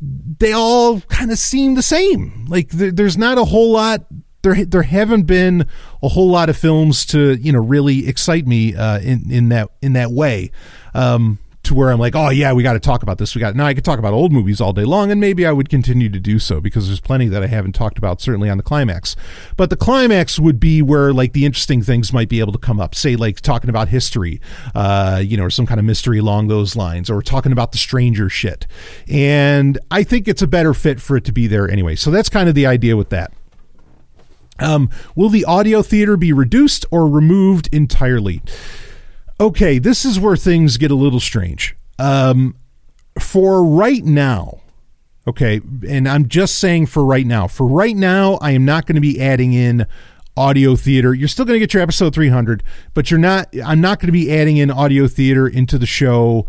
they 0.00 0.52
all 0.52 1.00
kind 1.02 1.30
of 1.30 1.38
seem 1.38 1.74
the 1.74 1.82
same. 1.82 2.46
Like 2.48 2.70
there, 2.70 2.90
there's 2.90 3.18
not 3.18 3.38
a 3.38 3.44
whole 3.44 3.72
lot. 3.72 4.06
There 4.42 4.64
there 4.64 4.82
haven't 4.82 5.24
been 5.24 5.66
a 6.02 6.08
whole 6.08 6.30
lot 6.30 6.48
of 6.48 6.56
films 6.56 7.04
to 7.06 7.34
you 7.34 7.52
know 7.52 7.58
really 7.58 8.08
excite 8.08 8.46
me 8.46 8.74
uh, 8.74 8.98
in 9.00 9.30
in 9.30 9.48
that 9.50 9.68
in 9.82 9.92
that 9.94 10.10
way. 10.10 10.50
Um, 10.94 11.38
to 11.70 11.74
where 11.74 11.90
I'm 11.90 11.98
like, 11.98 12.14
oh 12.14 12.30
yeah, 12.30 12.52
we 12.52 12.62
got 12.62 12.74
to 12.74 12.80
talk 12.80 13.02
about 13.02 13.18
this. 13.18 13.34
We 13.34 13.40
got 13.40 13.54
now. 13.54 13.64
I 13.64 13.74
could 13.74 13.84
talk 13.84 13.98
about 13.98 14.12
old 14.12 14.32
movies 14.32 14.60
all 14.60 14.72
day 14.72 14.84
long, 14.84 15.10
and 15.10 15.20
maybe 15.20 15.46
I 15.46 15.52
would 15.52 15.68
continue 15.68 16.08
to 16.10 16.20
do 16.20 16.38
so 16.38 16.60
because 16.60 16.88
there's 16.88 17.00
plenty 17.00 17.28
that 17.28 17.42
I 17.42 17.46
haven't 17.46 17.72
talked 17.72 17.96
about. 17.96 18.20
Certainly 18.20 18.50
on 18.50 18.56
the 18.56 18.62
climax, 18.62 19.16
but 19.56 19.70
the 19.70 19.76
climax 19.76 20.38
would 20.38 20.60
be 20.60 20.82
where 20.82 21.12
like 21.12 21.32
the 21.32 21.46
interesting 21.46 21.82
things 21.82 22.12
might 22.12 22.28
be 22.28 22.40
able 22.40 22.52
to 22.52 22.58
come 22.58 22.80
up. 22.80 22.94
Say 22.94 23.16
like 23.16 23.40
talking 23.40 23.70
about 23.70 23.88
history, 23.88 24.40
uh, 24.74 25.22
you 25.24 25.36
know, 25.36 25.44
or 25.44 25.50
some 25.50 25.66
kind 25.66 25.78
of 25.78 25.86
mystery 25.86 26.18
along 26.18 26.48
those 26.48 26.74
lines, 26.76 27.08
or 27.08 27.22
talking 27.22 27.52
about 27.52 27.72
the 27.72 27.78
stranger 27.78 28.28
shit. 28.28 28.66
And 29.08 29.78
I 29.90 30.02
think 30.02 30.26
it's 30.28 30.42
a 30.42 30.48
better 30.48 30.74
fit 30.74 31.00
for 31.00 31.16
it 31.16 31.24
to 31.26 31.32
be 31.32 31.46
there 31.46 31.70
anyway. 31.70 31.94
So 31.94 32.10
that's 32.10 32.28
kind 32.28 32.48
of 32.48 32.54
the 32.54 32.66
idea 32.66 32.96
with 32.96 33.10
that. 33.10 33.32
Um, 34.58 34.90
will 35.14 35.30
the 35.30 35.44
audio 35.44 35.82
theater 35.82 36.16
be 36.16 36.32
reduced 36.32 36.84
or 36.90 37.08
removed 37.08 37.68
entirely? 37.72 38.42
Okay, 39.40 39.78
this 39.78 40.04
is 40.04 40.20
where 40.20 40.36
things 40.36 40.76
get 40.76 40.90
a 40.90 40.94
little 40.94 41.18
strange. 41.18 41.74
Um, 41.98 42.56
for 43.18 43.64
right 43.64 44.04
now, 44.04 44.60
okay, 45.26 45.60
and 45.88 46.06
I'm 46.06 46.28
just 46.28 46.58
saying 46.58 46.86
for 46.86 47.04
right 47.04 47.26
now, 47.26 47.48
for 47.48 47.66
right 47.66 47.96
now, 47.96 48.34
I 48.34 48.52
am 48.52 48.64
not 48.64 48.86
going 48.86 48.96
to 48.96 49.00
be 49.00 49.20
adding 49.20 49.52
in 49.52 49.86
audio 50.36 50.76
theater. 50.76 51.14
You're 51.14 51.28
still 51.28 51.44
going 51.44 51.56
to 51.56 51.60
get 51.60 51.74
your 51.74 51.82
episode 51.82 52.14
300, 52.14 52.62
but 52.94 53.10
you're 53.10 53.20
not, 53.20 53.48
I'm 53.64 53.80
not 53.80 53.98
going 53.98 54.08
to 54.08 54.12
be 54.12 54.32
adding 54.32 54.58
in 54.58 54.70
audio 54.70 55.08
theater 55.08 55.48
into 55.48 55.78
the 55.78 55.86
show. 55.86 56.46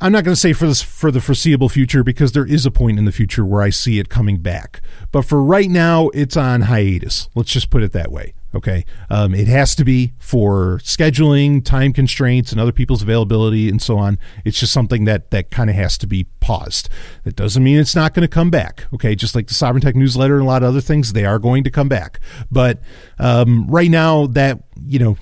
I'm 0.00 0.12
not 0.12 0.22
going 0.22 0.34
to 0.34 0.40
say 0.40 0.52
for 0.52 0.66
this 0.66 0.82
for 0.82 1.10
the 1.10 1.20
foreseeable 1.20 1.68
future 1.68 2.04
because 2.04 2.32
there 2.32 2.46
is 2.46 2.64
a 2.64 2.70
point 2.70 2.98
in 2.98 3.04
the 3.04 3.10
future 3.10 3.44
where 3.44 3.62
I 3.62 3.70
see 3.70 3.98
it 3.98 4.08
coming 4.08 4.38
back. 4.38 4.80
But 5.10 5.22
for 5.22 5.42
right 5.42 5.68
now, 5.68 6.08
it's 6.10 6.36
on 6.36 6.62
hiatus. 6.62 7.28
Let's 7.34 7.50
just 7.50 7.70
put 7.70 7.82
it 7.82 7.92
that 7.92 8.12
way. 8.12 8.34
Okay. 8.58 8.84
Um, 9.08 9.36
it 9.36 9.46
has 9.46 9.76
to 9.76 9.84
be 9.84 10.14
for 10.18 10.80
scheduling, 10.82 11.64
time 11.64 11.92
constraints, 11.92 12.50
and 12.50 12.60
other 12.60 12.72
people's 12.72 13.02
availability 13.02 13.68
and 13.68 13.80
so 13.80 13.98
on. 13.98 14.18
It's 14.44 14.58
just 14.58 14.72
something 14.72 15.04
that, 15.04 15.30
that 15.30 15.52
kind 15.52 15.70
of 15.70 15.76
has 15.76 15.96
to 15.98 16.08
be 16.08 16.24
paused. 16.40 16.88
That 17.22 17.36
doesn't 17.36 17.62
mean 17.62 17.78
it's 17.78 17.94
not 17.94 18.14
going 18.14 18.26
to 18.26 18.28
come 18.28 18.50
back. 18.50 18.86
Okay. 18.92 19.14
Just 19.14 19.36
like 19.36 19.46
the 19.46 19.54
Sovereign 19.54 19.80
Tech 19.80 19.94
newsletter 19.94 20.34
and 20.34 20.42
a 20.42 20.46
lot 20.46 20.64
of 20.64 20.70
other 20.70 20.80
things, 20.80 21.12
they 21.12 21.24
are 21.24 21.38
going 21.38 21.62
to 21.62 21.70
come 21.70 21.88
back. 21.88 22.18
But 22.50 22.80
um, 23.20 23.68
right 23.68 23.90
now, 23.90 24.26
that, 24.26 24.64
you 24.84 24.98
know, 24.98 25.16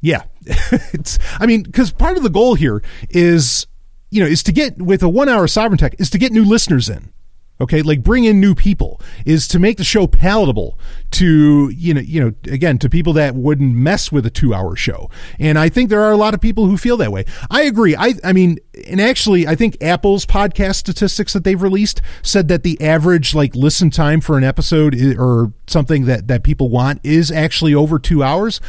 yeah. 0.00 0.22
it's, 0.46 1.18
I 1.38 1.44
mean, 1.44 1.62
because 1.62 1.92
part 1.92 2.16
of 2.16 2.22
the 2.22 2.30
goal 2.30 2.54
here 2.54 2.82
is, 3.10 3.66
you 4.08 4.22
know, 4.22 4.26
is 4.26 4.42
to 4.44 4.52
get 4.52 4.80
with 4.80 5.02
a 5.02 5.10
one 5.10 5.28
hour 5.28 5.46
Sovereign 5.46 5.76
Tech 5.76 5.94
is 5.98 6.08
to 6.08 6.16
get 6.16 6.32
new 6.32 6.44
listeners 6.46 6.88
in 6.88 7.12
okay 7.60 7.82
like 7.82 8.02
bring 8.02 8.24
in 8.24 8.40
new 8.40 8.54
people 8.54 9.00
is 9.24 9.48
to 9.48 9.58
make 9.58 9.76
the 9.76 9.84
show 9.84 10.06
palatable 10.06 10.78
to 11.10 11.70
you 11.70 11.94
know 11.94 12.00
you 12.00 12.20
know 12.20 12.32
again 12.52 12.78
to 12.78 12.88
people 12.88 13.12
that 13.12 13.34
wouldn't 13.34 13.74
mess 13.74 14.12
with 14.12 14.24
a 14.26 14.30
2 14.30 14.54
hour 14.54 14.76
show. 14.76 15.10
And 15.38 15.58
i 15.58 15.68
think 15.68 15.90
there 15.90 16.02
are 16.02 16.12
a 16.12 16.16
lot 16.16 16.34
of 16.34 16.40
people 16.40 16.66
who 16.66 16.76
feel 16.76 16.96
that 16.98 17.12
way. 17.12 17.24
I 17.50 17.62
agree. 17.62 17.96
I 17.96 18.14
i 18.24 18.32
mean 18.32 18.58
and 18.86 19.00
actually 19.00 19.46
i 19.46 19.54
think 19.54 19.76
apple's 19.82 20.24
podcast 20.24 20.76
statistics 20.76 21.32
that 21.32 21.44
they've 21.44 21.60
released 21.60 22.00
said 22.22 22.48
that 22.48 22.62
the 22.62 22.80
average 22.80 23.34
like 23.34 23.54
listen 23.54 23.90
time 23.90 24.20
for 24.20 24.38
an 24.38 24.44
episode 24.44 24.94
or 25.18 25.52
something 25.66 26.04
that 26.06 26.28
that 26.28 26.42
people 26.42 26.68
want 26.70 27.00
is 27.02 27.30
actually 27.30 27.74
over 27.74 27.98
2 27.98 28.22
hours. 28.22 28.60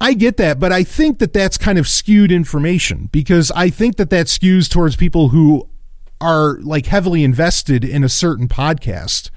I 0.00 0.14
get 0.14 0.36
that, 0.36 0.60
but 0.60 0.72
I 0.72 0.84
think 0.84 1.18
that 1.18 1.32
that's 1.32 1.58
kind 1.58 1.76
of 1.76 1.88
skewed 1.88 2.30
information 2.30 3.08
because 3.10 3.50
I 3.50 3.68
think 3.68 3.96
that 3.96 4.10
that 4.10 4.26
skews 4.26 4.70
towards 4.70 4.94
people 4.94 5.30
who 5.30 5.68
are 6.20 6.58
like 6.60 6.86
heavily 6.86 7.24
invested 7.24 7.84
in 7.84 8.04
a 8.04 8.08
certain 8.08 8.48
podcast 8.48 9.30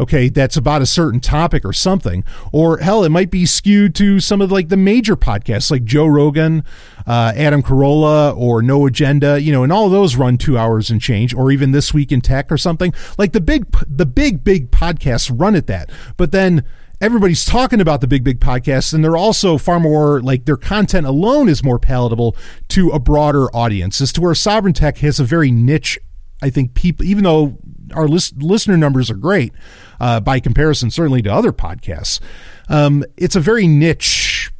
okay 0.00 0.28
that's 0.28 0.56
about 0.56 0.82
a 0.82 0.86
certain 0.86 1.20
topic 1.20 1.64
or 1.64 1.72
something. 1.72 2.24
Or 2.52 2.78
hell 2.78 3.04
it 3.04 3.10
might 3.10 3.30
be 3.30 3.46
skewed 3.46 3.94
to 3.96 4.20
some 4.20 4.40
of 4.40 4.50
like 4.50 4.68
the 4.68 4.76
major 4.76 5.16
podcasts 5.16 5.70
like 5.70 5.84
joe 5.84 6.06
rogan 6.06 6.64
uh, 7.06 7.32
adam 7.36 7.62
carolla 7.62 8.36
or 8.36 8.62
no 8.62 8.86
agenda 8.86 9.40
you 9.40 9.52
know 9.52 9.62
and 9.62 9.72
all 9.72 9.88
those 9.88 10.16
run 10.16 10.38
two 10.38 10.58
hours 10.58 10.90
and 10.90 11.00
change 11.00 11.34
or 11.34 11.50
even 11.50 11.72
this 11.72 11.92
week 11.94 12.12
in 12.12 12.20
tech 12.20 12.50
or 12.50 12.58
something. 12.58 12.92
Like 13.18 13.32
the 13.32 13.40
big 13.40 13.66
the 13.86 14.06
big 14.06 14.44
big 14.44 14.70
podcasts 14.70 15.30
run 15.32 15.54
at 15.54 15.66
that. 15.66 15.90
But 16.16 16.32
then 16.32 16.64
everybody's 17.00 17.44
talking 17.44 17.80
about 17.80 18.00
the 18.00 18.06
big 18.06 18.24
big 18.24 18.40
podcasts 18.40 18.94
and 18.94 19.04
they're 19.04 19.16
also 19.16 19.58
far 19.58 19.78
more 19.78 20.20
like 20.22 20.44
their 20.44 20.56
content 20.56 21.06
alone 21.06 21.48
is 21.48 21.62
more 21.62 21.78
palatable 21.78 22.36
to 22.68 22.90
a 22.90 22.98
broader 22.98 23.54
audience. 23.54 24.00
As 24.00 24.12
to 24.14 24.20
where 24.20 24.34
sovereign 24.34 24.74
tech 24.74 24.98
has 24.98 25.20
a 25.20 25.24
very 25.24 25.50
niche 25.50 25.98
I 26.44 26.50
think 26.50 26.74
people, 26.74 27.06
even 27.06 27.24
though 27.24 27.56
our 27.94 28.06
list, 28.06 28.36
listener 28.36 28.76
numbers 28.76 29.10
are 29.10 29.16
great 29.16 29.54
uh, 29.98 30.20
by 30.20 30.40
comparison, 30.40 30.90
certainly 30.90 31.22
to 31.22 31.32
other 31.32 31.52
podcasts, 31.52 32.20
um, 32.68 33.02
it's 33.16 33.34
a 33.34 33.40
very 33.40 33.66
niche 33.66 34.52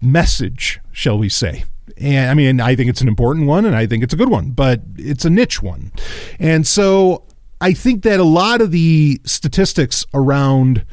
message, 0.00 0.78
shall 0.92 1.18
we 1.18 1.28
say. 1.28 1.64
And 1.96 2.30
I 2.30 2.34
mean, 2.34 2.60
I 2.60 2.76
think 2.76 2.88
it's 2.88 3.00
an 3.00 3.08
important 3.08 3.48
one 3.48 3.64
and 3.64 3.74
I 3.74 3.84
think 3.84 4.04
it's 4.04 4.14
a 4.14 4.16
good 4.16 4.28
one, 4.28 4.52
but 4.52 4.82
it's 4.96 5.24
a 5.24 5.30
niche 5.30 5.60
one. 5.60 5.90
And 6.38 6.64
so 6.64 7.24
I 7.60 7.72
think 7.72 8.04
that 8.04 8.20
a 8.20 8.24
lot 8.24 8.60
of 8.60 8.70
the 8.70 9.20
statistics 9.24 10.06
around 10.14 10.86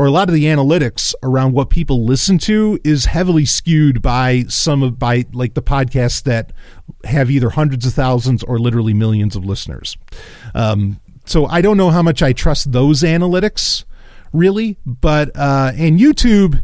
or 0.00 0.06
a 0.06 0.10
lot 0.10 0.30
of 0.30 0.34
the 0.34 0.44
analytics 0.44 1.12
around 1.22 1.52
what 1.52 1.68
people 1.68 2.06
listen 2.06 2.38
to 2.38 2.80
is 2.82 3.04
heavily 3.04 3.44
skewed 3.44 4.00
by 4.00 4.42
some 4.48 4.82
of 4.82 4.98
by 4.98 5.26
like 5.34 5.52
the 5.52 5.60
podcasts 5.60 6.22
that 6.22 6.54
have 7.04 7.30
either 7.30 7.50
hundreds 7.50 7.84
of 7.84 7.92
thousands 7.92 8.42
or 8.44 8.58
literally 8.58 8.94
millions 8.94 9.36
of 9.36 9.44
listeners. 9.44 9.98
Um, 10.54 11.00
so 11.26 11.44
I 11.44 11.60
don't 11.60 11.76
know 11.76 11.90
how 11.90 12.00
much 12.00 12.22
I 12.22 12.32
trust 12.32 12.72
those 12.72 13.02
analytics 13.02 13.84
really, 14.32 14.78
but 14.86 15.36
uh, 15.36 15.72
and 15.76 16.00
YouTube 16.00 16.62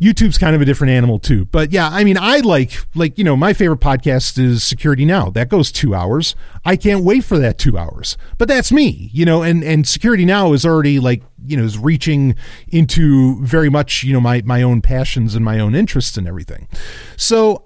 YouTube's 0.00 0.38
kind 0.38 0.54
of 0.54 0.62
a 0.62 0.64
different 0.64 0.92
animal 0.92 1.18
too. 1.18 1.46
But 1.46 1.72
yeah, 1.72 1.88
I 1.90 2.04
mean, 2.04 2.18
I 2.18 2.38
like 2.38 2.76
like 2.94 3.18
you 3.18 3.24
know 3.24 3.36
my 3.36 3.52
favorite 3.52 3.80
podcast 3.80 4.38
is 4.38 4.62
Security 4.62 5.04
Now. 5.04 5.30
That 5.30 5.48
goes 5.48 5.72
two 5.72 5.94
hours. 5.94 6.34
I 6.64 6.76
can't 6.76 7.04
wait 7.04 7.24
for 7.24 7.38
that 7.38 7.58
two 7.58 7.78
hours. 7.78 8.16
But 8.38 8.48
that's 8.48 8.72
me, 8.72 9.10
you 9.12 9.24
know. 9.24 9.42
And 9.42 9.62
and 9.62 9.86
Security 9.86 10.24
Now 10.24 10.52
is 10.52 10.66
already 10.66 10.98
like 11.00 11.22
you 11.44 11.56
know 11.56 11.64
is 11.64 11.78
reaching 11.78 12.34
into 12.68 13.42
very 13.44 13.70
much 13.70 14.02
you 14.02 14.12
know 14.12 14.20
my 14.20 14.42
my 14.44 14.62
own 14.62 14.80
passions 14.82 15.34
and 15.34 15.44
my 15.44 15.58
own 15.58 15.74
interests 15.74 16.16
and 16.16 16.26
everything. 16.26 16.68
So 17.16 17.65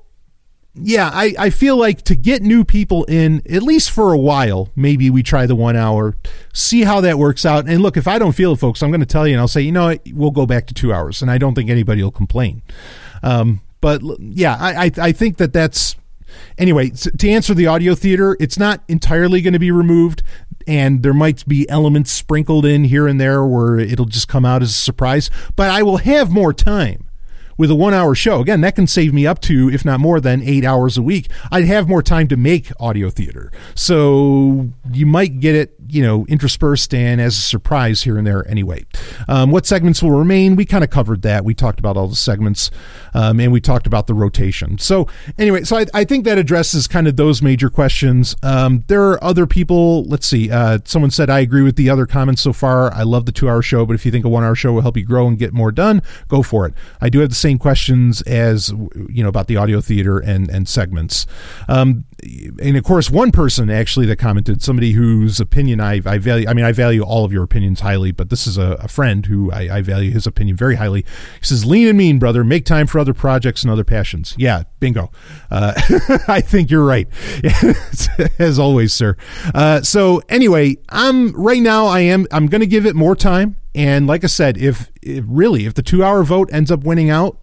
yeah, 0.74 1.10
I, 1.12 1.34
I 1.38 1.50
feel 1.50 1.76
like 1.76 2.02
to 2.02 2.14
get 2.14 2.42
new 2.42 2.64
people 2.64 3.04
in, 3.04 3.42
at 3.50 3.62
least 3.62 3.90
for 3.90 4.12
a 4.12 4.18
while, 4.18 4.70
maybe 4.76 5.10
we 5.10 5.22
try 5.22 5.46
the 5.46 5.56
one 5.56 5.76
hour, 5.76 6.16
see 6.52 6.82
how 6.82 7.00
that 7.00 7.18
works 7.18 7.44
out. 7.44 7.68
And 7.68 7.82
look, 7.82 7.96
if 7.96 8.06
I 8.06 8.18
don't 8.18 8.32
feel 8.32 8.52
it, 8.52 8.58
folks, 8.58 8.82
I'm 8.82 8.90
going 8.90 9.00
to 9.00 9.06
tell 9.06 9.26
you 9.26 9.34
and 9.34 9.40
I'll 9.40 9.48
say, 9.48 9.62
you 9.62 9.72
know 9.72 9.86
what, 9.86 10.02
we'll 10.12 10.30
go 10.30 10.46
back 10.46 10.66
to 10.68 10.74
two 10.74 10.92
hours. 10.92 11.22
And 11.22 11.30
I 11.30 11.38
don't 11.38 11.54
think 11.54 11.70
anybody 11.70 12.02
will 12.02 12.12
complain. 12.12 12.62
Um, 13.22 13.62
but 13.80 14.00
yeah, 14.20 14.56
I, 14.60 14.84
I, 14.84 14.90
I 14.98 15.12
think 15.12 15.38
that 15.38 15.52
that's, 15.52 15.96
anyway, 16.56 16.90
to 16.90 17.28
answer 17.28 17.52
the 17.52 17.66
audio 17.66 17.96
theater, 17.96 18.36
it's 18.38 18.58
not 18.58 18.84
entirely 18.86 19.40
going 19.40 19.54
to 19.54 19.58
be 19.58 19.72
removed. 19.72 20.22
And 20.68 21.02
there 21.02 21.14
might 21.14 21.46
be 21.48 21.68
elements 21.68 22.12
sprinkled 22.12 22.64
in 22.64 22.84
here 22.84 23.08
and 23.08 23.20
there 23.20 23.44
where 23.44 23.78
it'll 23.78 24.04
just 24.04 24.28
come 24.28 24.44
out 24.44 24.62
as 24.62 24.70
a 24.70 24.74
surprise. 24.74 25.30
But 25.56 25.68
I 25.68 25.82
will 25.82 25.96
have 25.96 26.30
more 26.30 26.52
time 26.52 27.09
with 27.60 27.70
a 27.70 27.74
one 27.74 27.92
hour 27.92 28.14
show, 28.14 28.40
again, 28.40 28.62
that 28.62 28.74
can 28.74 28.86
save 28.86 29.12
me 29.12 29.26
up 29.26 29.38
to, 29.38 29.68
if 29.68 29.84
not 29.84 30.00
more 30.00 30.18
than 30.18 30.40
eight 30.42 30.64
hours 30.64 30.96
a 30.96 31.02
week. 31.02 31.28
I'd 31.52 31.66
have 31.66 31.86
more 31.86 32.02
time 32.02 32.26
to 32.28 32.36
make 32.38 32.72
audio 32.80 33.10
theater. 33.10 33.52
So 33.74 34.70
you 34.90 35.04
might 35.04 35.40
get 35.40 35.54
it, 35.54 35.74
you 35.92 36.02
know, 36.02 36.26
interspersed 36.26 36.94
and 36.94 37.20
as 37.20 37.36
a 37.36 37.40
surprise 37.40 38.02
here 38.02 38.16
and 38.18 38.26
there 38.26 38.46
anyway. 38.48 38.84
Um, 39.28 39.50
what 39.50 39.66
segments 39.66 40.02
will 40.02 40.12
remain? 40.12 40.56
We 40.56 40.64
kind 40.64 40.84
of 40.84 40.90
covered 40.90 41.22
that. 41.22 41.44
We 41.44 41.54
talked 41.54 41.78
about 41.78 41.96
all 41.96 42.08
the 42.08 42.16
segments 42.16 42.70
um, 43.14 43.40
and 43.40 43.52
we 43.52 43.60
talked 43.60 43.86
about 43.86 44.06
the 44.06 44.14
rotation. 44.14 44.78
So 44.78 45.08
anyway, 45.38 45.64
so 45.64 45.76
I, 45.78 45.86
I 45.94 46.04
think 46.04 46.24
that 46.24 46.38
addresses 46.38 46.86
kind 46.86 47.08
of 47.08 47.16
those 47.16 47.42
major 47.42 47.70
questions. 47.70 48.36
Um, 48.42 48.84
there 48.88 49.02
are 49.10 49.22
other 49.22 49.46
people. 49.46 50.04
Let's 50.04 50.26
see. 50.26 50.50
Uh, 50.50 50.78
someone 50.84 51.10
said, 51.10 51.30
I 51.30 51.40
agree 51.40 51.62
with 51.62 51.76
the 51.76 51.90
other 51.90 52.06
comments 52.06 52.42
so 52.42 52.52
far. 52.52 52.92
I 52.92 53.02
love 53.02 53.26
the 53.26 53.32
two 53.32 53.48
hour 53.48 53.62
show, 53.62 53.84
but 53.86 53.94
if 53.94 54.04
you 54.06 54.12
think 54.12 54.24
a 54.24 54.28
one 54.28 54.44
hour 54.44 54.54
show 54.54 54.72
will 54.72 54.82
help 54.82 54.96
you 54.96 55.04
grow 55.04 55.26
and 55.26 55.38
get 55.38 55.52
more 55.52 55.72
done, 55.72 56.02
go 56.28 56.42
for 56.42 56.66
it. 56.66 56.74
I 57.00 57.08
do 57.08 57.20
have 57.20 57.28
the 57.28 57.34
same 57.34 57.58
questions 57.58 58.22
as 58.22 58.70
you 59.08 59.22
know 59.22 59.28
about 59.28 59.46
the 59.46 59.56
audio 59.56 59.80
theater 59.80 60.18
and 60.18 60.48
and 60.48 60.68
segments. 60.68 61.26
Um, 61.68 62.04
and 62.62 62.76
of 62.76 62.84
course, 62.84 63.10
one 63.10 63.32
person 63.32 63.70
actually 63.70 64.06
that 64.06 64.16
commented, 64.16 64.62
somebody 64.62 64.92
whose 64.92 65.40
opinion 65.40 65.79
I, 65.82 66.00
I 66.04 66.18
value. 66.18 66.48
I 66.48 66.54
mean, 66.54 66.64
I 66.64 66.72
value 66.72 67.02
all 67.02 67.24
of 67.24 67.32
your 67.32 67.42
opinions 67.42 67.80
highly, 67.80 68.12
but 68.12 68.30
this 68.30 68.46
is 68.46 68.58
a, 68.58 68.72
a 68.80 68.88
friend 68.88 69.26
who 69.26 69.50
I, 69.52 69.78
I, 69.78 69.82
value 69.82 70.10
his 70.10 70.26
opinion 70.26 70.56
very 70.56 70.76
highly. 70.76 71.04
He 71.40 71.46
says, 71.46 71.64
"Lean 71.64 71.88
and 71.88 71.98
mean, 71.98 72.18
brother. 72.18 72.44
Make 72.44 72.64
time 72.64 72.86
for 72.86 72.98
other 72.98 73.14
projects 73.14 73.62
and 73.62 73.70
other 73.70 73.84
passions." 73.84 74.34
Yeah, 74.38 74.64
bingo. 74.80 75.10
Uh, 75.50 75.72
I 76.28 76.40
think 76.40 76.70
you're 76.70 76.84
right, 76.84 77.08
as 78.38 78.58
always, 78.58 78.92
sir. 78.92 79.16
Uh, 79.54 79.82
so 79.82 80.22
anyway, 80.28 80.76
I'm 80.88 81.32
right 81.32 81.62
now. 81.62 81.86
I 81.86 82.00
am. 82.00 82.26
I'm 82.30 82.46
going 82.46 82.60
to 82.60 82.66
give 82.66 82.86
it 82.86 82.94
more 82.94 83.16
time 83.16 83.56
And 83.74 84.06
like 84.06 84.24
I 84.24 84.26
said, 84.26 84.58
if, 84.58 84.90
if 85.02 85.24
really, 85.26 85.66
if 85.66 85.74
the 85.74 85.82
two 85.82 86.02
hour 86.02 86.22
vote 86.22 86.50
ends 86.52 86.70
up 86.70 86.84
winning 86.84 87.10
out, 87.10 87.38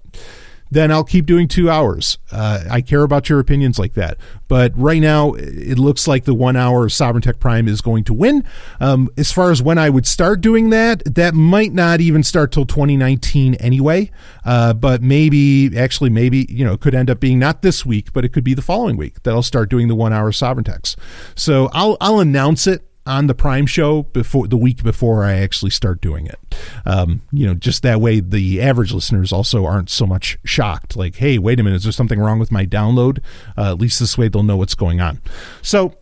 then 0.69 0.91
I'll 0.91 1.03
keep 1.03 1.25
doing 1.25 1.47
two 1.47 1.69
hours. 1.69 2.17
Uh, 2.32 2.63
I 2.69 2.82
care 2.82 3.03
about 3.03 3.30
your 3.30 3.39
opinions 3.39 3.80
like 3.80 3.93
that. 3.93 4.17
But 4.47 4.71
right 4.77 5.01
now, 5.01 5.34
it 5.34 5.77
looks 5.77 6.08
like 6.08 6.25
the 6.25 6.34
one 6.34 6.56
hour 6.56 6.88
Sovereign 6.89 7.21
Tech 7.21 7.39
Prime 7.39 7.67
is 7.67 7.82
going 7.82 8.03
to 8.06 8.13
win. 8.13 8.43
Um, 8.80 9.10
as 9.17 9.32
far 9.32 9.51
as 9.51 9.62
when 9.62 9.77
I 9.77 9.89
would 9.89 10.08
start 10.08 10.41
doing 10.41 10.69
that, 10.69 11.03
that 11.06 11.34
might 11.34 11.73
not 11.73 11.99
even 11.99 12.23
start 12.23 12.51
till 12.51 12.65
2019 12.65 13.56
anyway. 13.56 14.12
Uh, 14.45 14.73
but 14.73 15.01
maybe, 15.01 15.77
actually, 15.77 16.10
maybe, 16.10 16.45
you 16.49 16.63
know, 16.63 16.73
it 16.73 16.80
could 16.80 16.95
end 16.95 17.10
up 17.10 17.19
being 17.19 17.39
not 17.39 17.62
this 17.62 17.86
week, 17.86 18.13
but 18.13 18.23
it 18.23 18.30
could 18.30 18.43
be 18.43 18.53
the 18.53 18.62
following 18.62 18.95
week 18.97 19.21
that 19.23 19.32
I'll 19.32 19.43
start 19.43 19.69
doing 19.69 19.88
the 19.88 19.95
one 19.95 20.13
hour 20.13 20.32
Sovereign 20.32 20.63
Techs. 20.63 20.95
So 21.36 21.69
I'll, 21.73 21.97
I'll 21.99 22.19
announce 22.19 22.67
it 22.67 22.87
on 23.08 23.28
the 23.28 23.34
Prime 23.34 23.65
show 23.65 24.04
before 24.04 24.48
the 24.48 24.58
week 24.58 24.84
before 24.84 25.24
I 25.24 25.34
actually 25.36 25.72
start 25.72 26.02
doing 26.02 26.28
it. 26.28 26.38
Um, 26.86 27.22
you 27.32 27.48
know, 27.48 27.54
just 27.54 27.84
that 27.84 28.02
way 28.02 28.20
the 28.20 28.62
average 28.62 28.91
listeners 28.91 29.32
also 29.32 29.65
aren't 29.65 29.89
so 29.89 30.06
much 30.06 30.38
shocked. 30.43 30.96
Like, 30.96 31.15
hey, 31.15 31.38
wait 31.38 31.60
a 31.60 31.63
minute, 31.63 31.78
is 31.78 31.84
there 31.84 31.91
something 31.91 32.20
wrong 32.20 32.39
with 32.39 32.52
my 32.52 32.65
download? 32.65 33.20
Uh, 33.58 33.72
at 33.72 33.80
least 33.80 34.00
this 34.00 34.17
way 34.17 34.28
they'll 34.28 34.43
know 34.43 34.58
what's 34.58 34.76
going 34.76 35.02
on. 35.02 35.22
So 35.62 35.98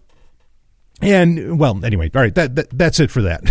and 1.06 1.60
well, 1.60 1.84
anyway, 1.86 2.10
all 2.16 2.22
right, 2.22 2.34
that, 2.36 2.56
that 2.56 2.70
that's 2.72 3.00
it 3.00 3.12
for 3.12 3.22
that. 3.22 3.44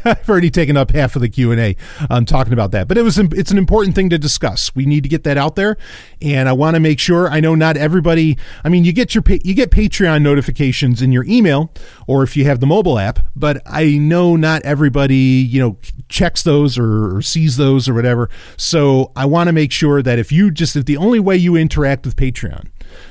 I've 0.04 0.28
already 0.28 0.50
taken 0.50 0.76
up 0.76 0.90
half 0.90 1.16
of 1.16 1.22
the 1.22 1.28
Q 1.28 1.52
and 1.52 1.60
A 1.60 1.76
um, 2.10 2.24
talking 2.24 2.52
about 2.52 2.72
that, 2.72 2.88
but 2.88 2.98
it 2.98 3.02
was 3.02 3.18
it's 3.18 3.50
an 3.50 3.58
important 3.58 3.94
thing 3.94 4.10
to 4.10 4.18
discuss. 4.18 4.74
We 4.74 4.86
need 4.86 5.02
to 5.04 5.08
get 5.08 5.24
that 5.24 5.36
out 5.36 5.56
there, 5.56 5.76
and 6.20 6.48
I 6.48 6.52
want 6.52 6.74
to 6.74 6.80
make 6.80 6.98
sure. 6.98 7.28
I 7.28 7.40
know 7.40 7.54
not 7.54 7.76
everybody. 7.76 8.36
I 8.64 8.68
mean, 8.68 8.84
you 8.84 8.92
get 8.92 9.14
your 9.14 9.22
you 9.28 9.54
get 9.54 9.70
Patreon 9.70 10.22
notifications 10.22 11.00
in 11.00 11.12
your 11.12 11.24
email, 11.24 11.72
or 12.06 12.22
if 12.22 12.36
you 12.36 12.44
have 12.46 12.60
the 12.60 12.66
mobile 12.66 12.98
app, 12.98 13.20
but 13.34 13.62
I 13.66 13.98
know 13.98 14.36
not 14.36 14.62
everybody 14.62 15.16
you 15.16 15.60
know 15.60 15.76
checks 16.08 16.42
those 16.42 16.78
or, 16.78 17.16
or 17.16 17.22
sees 17.22 17.56
those 17.56 17.88
or 17.88 17.94
whatever. 17.94 18.28
So 18.56 19.12
I 19.14 19.26
want 19.26 19.48
to 19.48 19.52
make 19.52 19.72
sure 19.72 20.02
that 20.02 20.18
if 20.18 20.32
you 20.32 20.50
just 20.50 20.76
if 20.76 20.84
the 20.84 20.96
only 20.96 21.20
way 21.20 21.36
you 21.36 21.56
interact 21.56 22.04
with 22.04 22.16
Patreon 22.16 22.68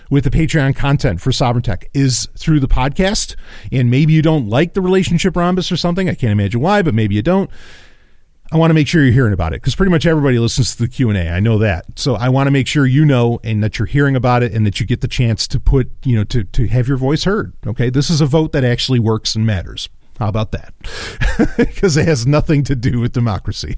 with 0.10 0.24
the 0.24 0.30
Patreon 0.30 0.76
content 0.76 1.22
for 1.22 1.32
Sovereign 1.32 1.64
Tech 1.64 1.90
is 1.94 2.28
through 2.38 2.60
the 2.60 2.68
podcast. 2.68 3.36
And 3.72 3.90
maybe 3.90 4.14
you 4.14 4.22
don't 4.22 4.48
like 4.48 4.74
the 4.74 4.82
relationship 4.82 5.36
rhombus 5.36 5.72
or 5.72 5.78
something. 5.78 6.10
I 6.10 6.16
can't 6.16 6.32
imagine 6.32 6.62
why, 6.62 6.82
but 6.82 6.94
maybe 6.94 7.16
you 7.16 7.22
don't. 7.22 7.50
I 8.52 8.58
want 8.58 8.70
to 8.70 8.76
make 8.76 8.88
sure 8.88 9.04
you're 9.04 9.12
hearing 9.12 9.34
about 9.34 9.54
it 9.54 9.62
because 9.62 9.76
pretty 9.76 9.90
much 9.90 10.06
everybody 10.06 10.38
listens 10.38 10.76
to 10.76 10.84
the 10.84 10.88
Q 10.88 11.10
and 11.10 11.18
A. 11.18 11.30
I 11.30 11.40
know 11.40 11.58
that, 11.58 11.98
so 11.98 12.14
I 12.14 12.30
want 12.30 12.46
to 12.46 12.52
make 12.52 12.68
sure 12.68 12.86
you 12.86 13.04
know 13.04 13.40
and 13.44 13.64
that 13.64 13.80
you're 13.80 13.88
hearing 13.88 14.16
about 14.16 14.44
it 14.44 14.54
and 14.54 14.68
that 14.68 14.80
you 14.80 14.86
get 14.86 15.02
the 15.02 15.08
chance 15.08 15.48
to 15.48 15.60
put, 15.60 15.90
you 16.04 16.16
know, 16.16 16.24
to 16.26 16.44
to 16.44 16.68
have 16.68 16.88
your 16.88 16.98
voice 16.98 17.24
heard. 17.24 17.54
Okay, 17.66 17.90
this 17.90 18.10
is 18.10 18.22
a 18.22 18.28
vote 18.28 18.52
that 18.52 18.64
actually 18.64 19.00
works 19.00 19.36
and 19.36 19.48
matters. 19.48 19.90
How 20.20 20.30
about 20.30 20.52
that? 20.52 20.74
Because 21.58 21.98
it 21.98 22.08
has 22.08 22.26
nothing 22.26 22.64
to 22.64 22.76
do 22.76 23.02
with 23.02 23.12
democracy. 23.12 23.76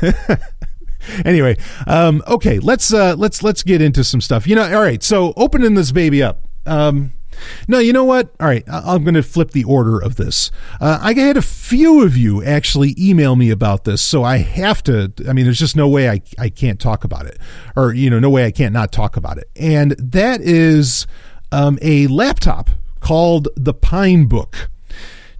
anyway, 1.24 1.56
um, 1.86 2.22
okay, 2.26 2.58
let's 2.58 2.92
uh, 2.92 3.14
let's 3.16 3.42
let's 3.42 3.62
get 3.62 3.80
into 3.80 4.04
some 4.04 4.20
stuff. 4.20 4.46
You 4.46 4.56
know, 4.56 4.74
all 4.74 4.82
right. 4.82 5.02
So 5.02 5.32
opening 5.36 5.74
this 5.74 5.92
baby 5.92 6.22
up. 6.22 6.46
Um, 6.66 7.12
no, 7.68 7.78
you 7.78 7.92
know 7.92 8.04
what? 8.04 8.34
All 8.40 8.46
right, 8.46 8.64
I'm 8.68 9.04
going 9.04 9.14
to 9.14 9.22
flip 9.22 9.52
the 9.52 9.64
order 9.64 9.98
of 9.98 10.16
this. 10.16 10.50
Uh, 10.80 10.98
I 11.00 11.14
had 11.14 11.36
a 11.36 11.42
few 11.42 12.04
of 12.04 12.16
you 12.16 12.44
actually 12.44 12.94
email 12.98 13.36
me 13.36 13.50
about 13.50 13.84
this, 13.84 14.02
so 14.02 14.24
I 14.24 14.38
have 14.38 14.82
to. 14.84 15.12
I 15.28 15.32
mean, 15.32 15.44
there's 15.44 15.58
just 15.58 15.76
no 15.76 15.88
way 15.88 16.08
I, 16.08 16.22
I 16.38 16.48
can't 16.48 16.80
talk 16.80 17.04
about 17.04 17.26
it, 17.26 17.38
or 17.76 17.92
you 17.92 18.10
know, 18.10 18.18
no 18.18 18.30
way 18.30 18.44
I 18.44 18.50
can't 18.50 18.72
not 18.72 18.92
talk 18.92 19.16
about 19.16 19.38
it. 19.38 19.48
And 19.56 19.92
that 19.92 20.40
is 20.40 21.06
um, 21.52 21.78
a 21.82 22.06
laptop 22.08 22.70
called 23.00 23.48
the 23.56 23.74
Pinebook. 23.74 24.68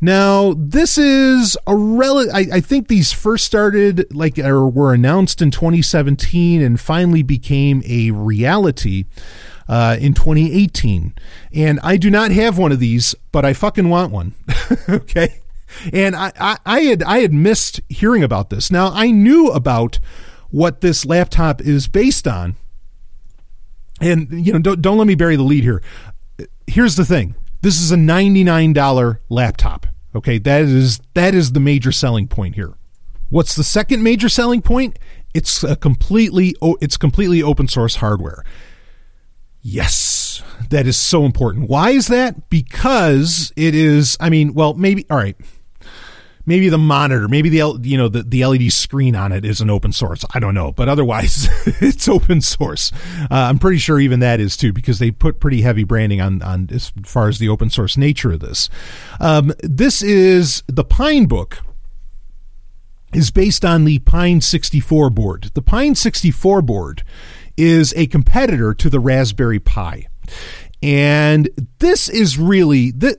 Now, 0.01 0.55
this 0.57 0.97
is 0.97 1.59
a 1.67 1.77
rel. 1.77 2.19
I, 2.33 2.47
I, 2.55 2.61
think 2.61 2.89
these 2.89 3.13
first 3.13 3.45
started 3.45 4.07
like 4.15 4.39
or 4.39 4.67
were 4.67 4.95
announced 4.95 5.43
in 5.43 5.51
2017 5.51 6.63
and 6.63 6.81
finally 6.81 7.23
became 7.23 7.83
a 7.85 8.11
reality 8.11 9.05
uh, 9.69 9.97
in 10.01 10.15
2018. 10.15 11.15
And 11.53 11.79
I 11.83 11.99
do 11.99 12.11
not 12.11 12.31
have 12.31 12.57
one 12.57 12.73
of 12.73 12.81
these, 12.81 13.15
but 13.31 13.45
I 13.45 13.53
fucking 13.53 13.91
want 13.91 14.11
one. 14.11 14.35
okay. 14.89 15.43
And 15.93 16.17
I, 16.17 16.33
I, 16.41 16.57
I 16.65 16.81
had 16.81 17.03
I 17.03 17.19
had 17.19 17.33
missed 17.33 17.81
hearing 17.89 18.25
about 18.25 18.51
this. 18.51 18.73
Now 18.73 18.91
I 18.93 19.11
knew 19.11 19.49
about 19.49 19.99
what 20.51 20.81
this 20.81 21.05
laptop 21.05 21.61
is 21.61 21.89
based 21.89 22.27
on. 22.27 22.57
And 24.01 24.47
you 24.47 24.53
know, 24.53 24.59
don't 24.59 24.81
don't 24.81 24.99
let 24.99 25.07
me 25.07 25.15
bury 25.15 25.37
the 25.37 25.43
lead 25.43 25.63
here. 25.63 25.83
Here's 26.67 26.97
the 26.97 27.05
thing. 27.05 27.35
This 27.63 27.79
is 27.81 27.93
a 27.93 27.97
$99 27.97 29.19
laptop. 29.29 29.87
Okay, 30.14 30.38
that 30.38 30.62
is 30.62 31.01
that 31.14 31.35
is 31.35 31.53
the 31.53 31.61
major 31.61 31.92
selling 31.92 32.27
point 32.27 32.55
here. 32.55 32.75
What's 33.29 33.55
the 33.55 33.64
second 33.64 34.03
major 34.03 34.29
selling 34.29 34.61
point? 34.61 34.99
It's 35.35 35.62
a 35.62 35.77
completely 35.77 36.55
it's 36.81 36.96
completely 36.96 37.42
open 37.42 37.68
source 37.68 37.96
hardware. 37.96 38.44
Yes, 39.62 40.42
that 40.70 40.87
is 40.87 40.96
so 40.96 41.25
important. 41.25 41.68
Why 41.68 41.90
is 41.90 42.09
that? 42.09 42.51
Because 42.51 43.53
it 43.57 43.75
is 43.75 44.16
I 44.20 44.31
mean, 44.31 44.55
well, 44.55 44.75
maybe 44.75 45.07
all 45.11 45.16
right 45.16 45.37
maybe 46.51 46.69
the 46.69 46.79
monitor, 46.79 47.29
maybe 47.29 47.49
the 47.49 47.79
you 47.83 47.97
know 47.97 48.09
the, 48.09 48.25
the 48.25 48.45
LED 48.45 48.73
screen 48.73 49.15
on 49.15 49.31
it 49.31 49.45
is 49.45 49.61
an 49.61 49.71
open 49.71 49.93
source. 49.93 50.25
I 50.35 50.41
don't 50.41 50.53
know, 50.53 50.73
but 50.73 50.89
otherwise 50.89 51.49
it's 51.81 52.09
open 52.09 52.41
source. 52.41 52.91
Uh, 53.23 53.27
I'm 53.31 53.61
pretty 53.61 53.79
sure 53.79 54.01
even 54.01 54.19
that 54.19 54.41
is 54.41 54.57
too 54.57 54.73
because 54.73 54.99
they 54.99 55.13
put 55.13 55.39
pretty 55.39 55.63
heavy 55.63 55.85
branding 55.85 56.21
on 56.21 56.43
on 56.43 56.69
as 56.73 56.93
far 57.05 57.29
as 57.29 57.39
the 57.39 57.49
open 57.49 57.71
source 57.71 57.97
nature 57.97 58.33
of 58.33 58.41
this. 58.41 58.69
Um, 59.21 59.53
this 59.63 60.03
is 60.03 60.65
the 60.67 60.85
Pinebook 60.85 61.59
is 63.15 63.31
based 63.31 63.65
on 63.65 63.85
the 63.85 64.01
Pine 64.01 64.41
64 64.41 65.09
board. 65.11 65.51
The 65.55 65.63
Pine 65.63 65.95
64 65.95 66.63
board 66.63 67.05
is 67.57 67.95
a 67.97 68.07
competitor 68.07 68.75
to 68.75 68.91
the 68.91 69.01
Raspberry 69.01 69.61
Pi. 69.61 70.09
And 70.83 71.49
this 71.79 72.09
is 72.09 72.38
really 72.38 72.90
the 72.90 73.19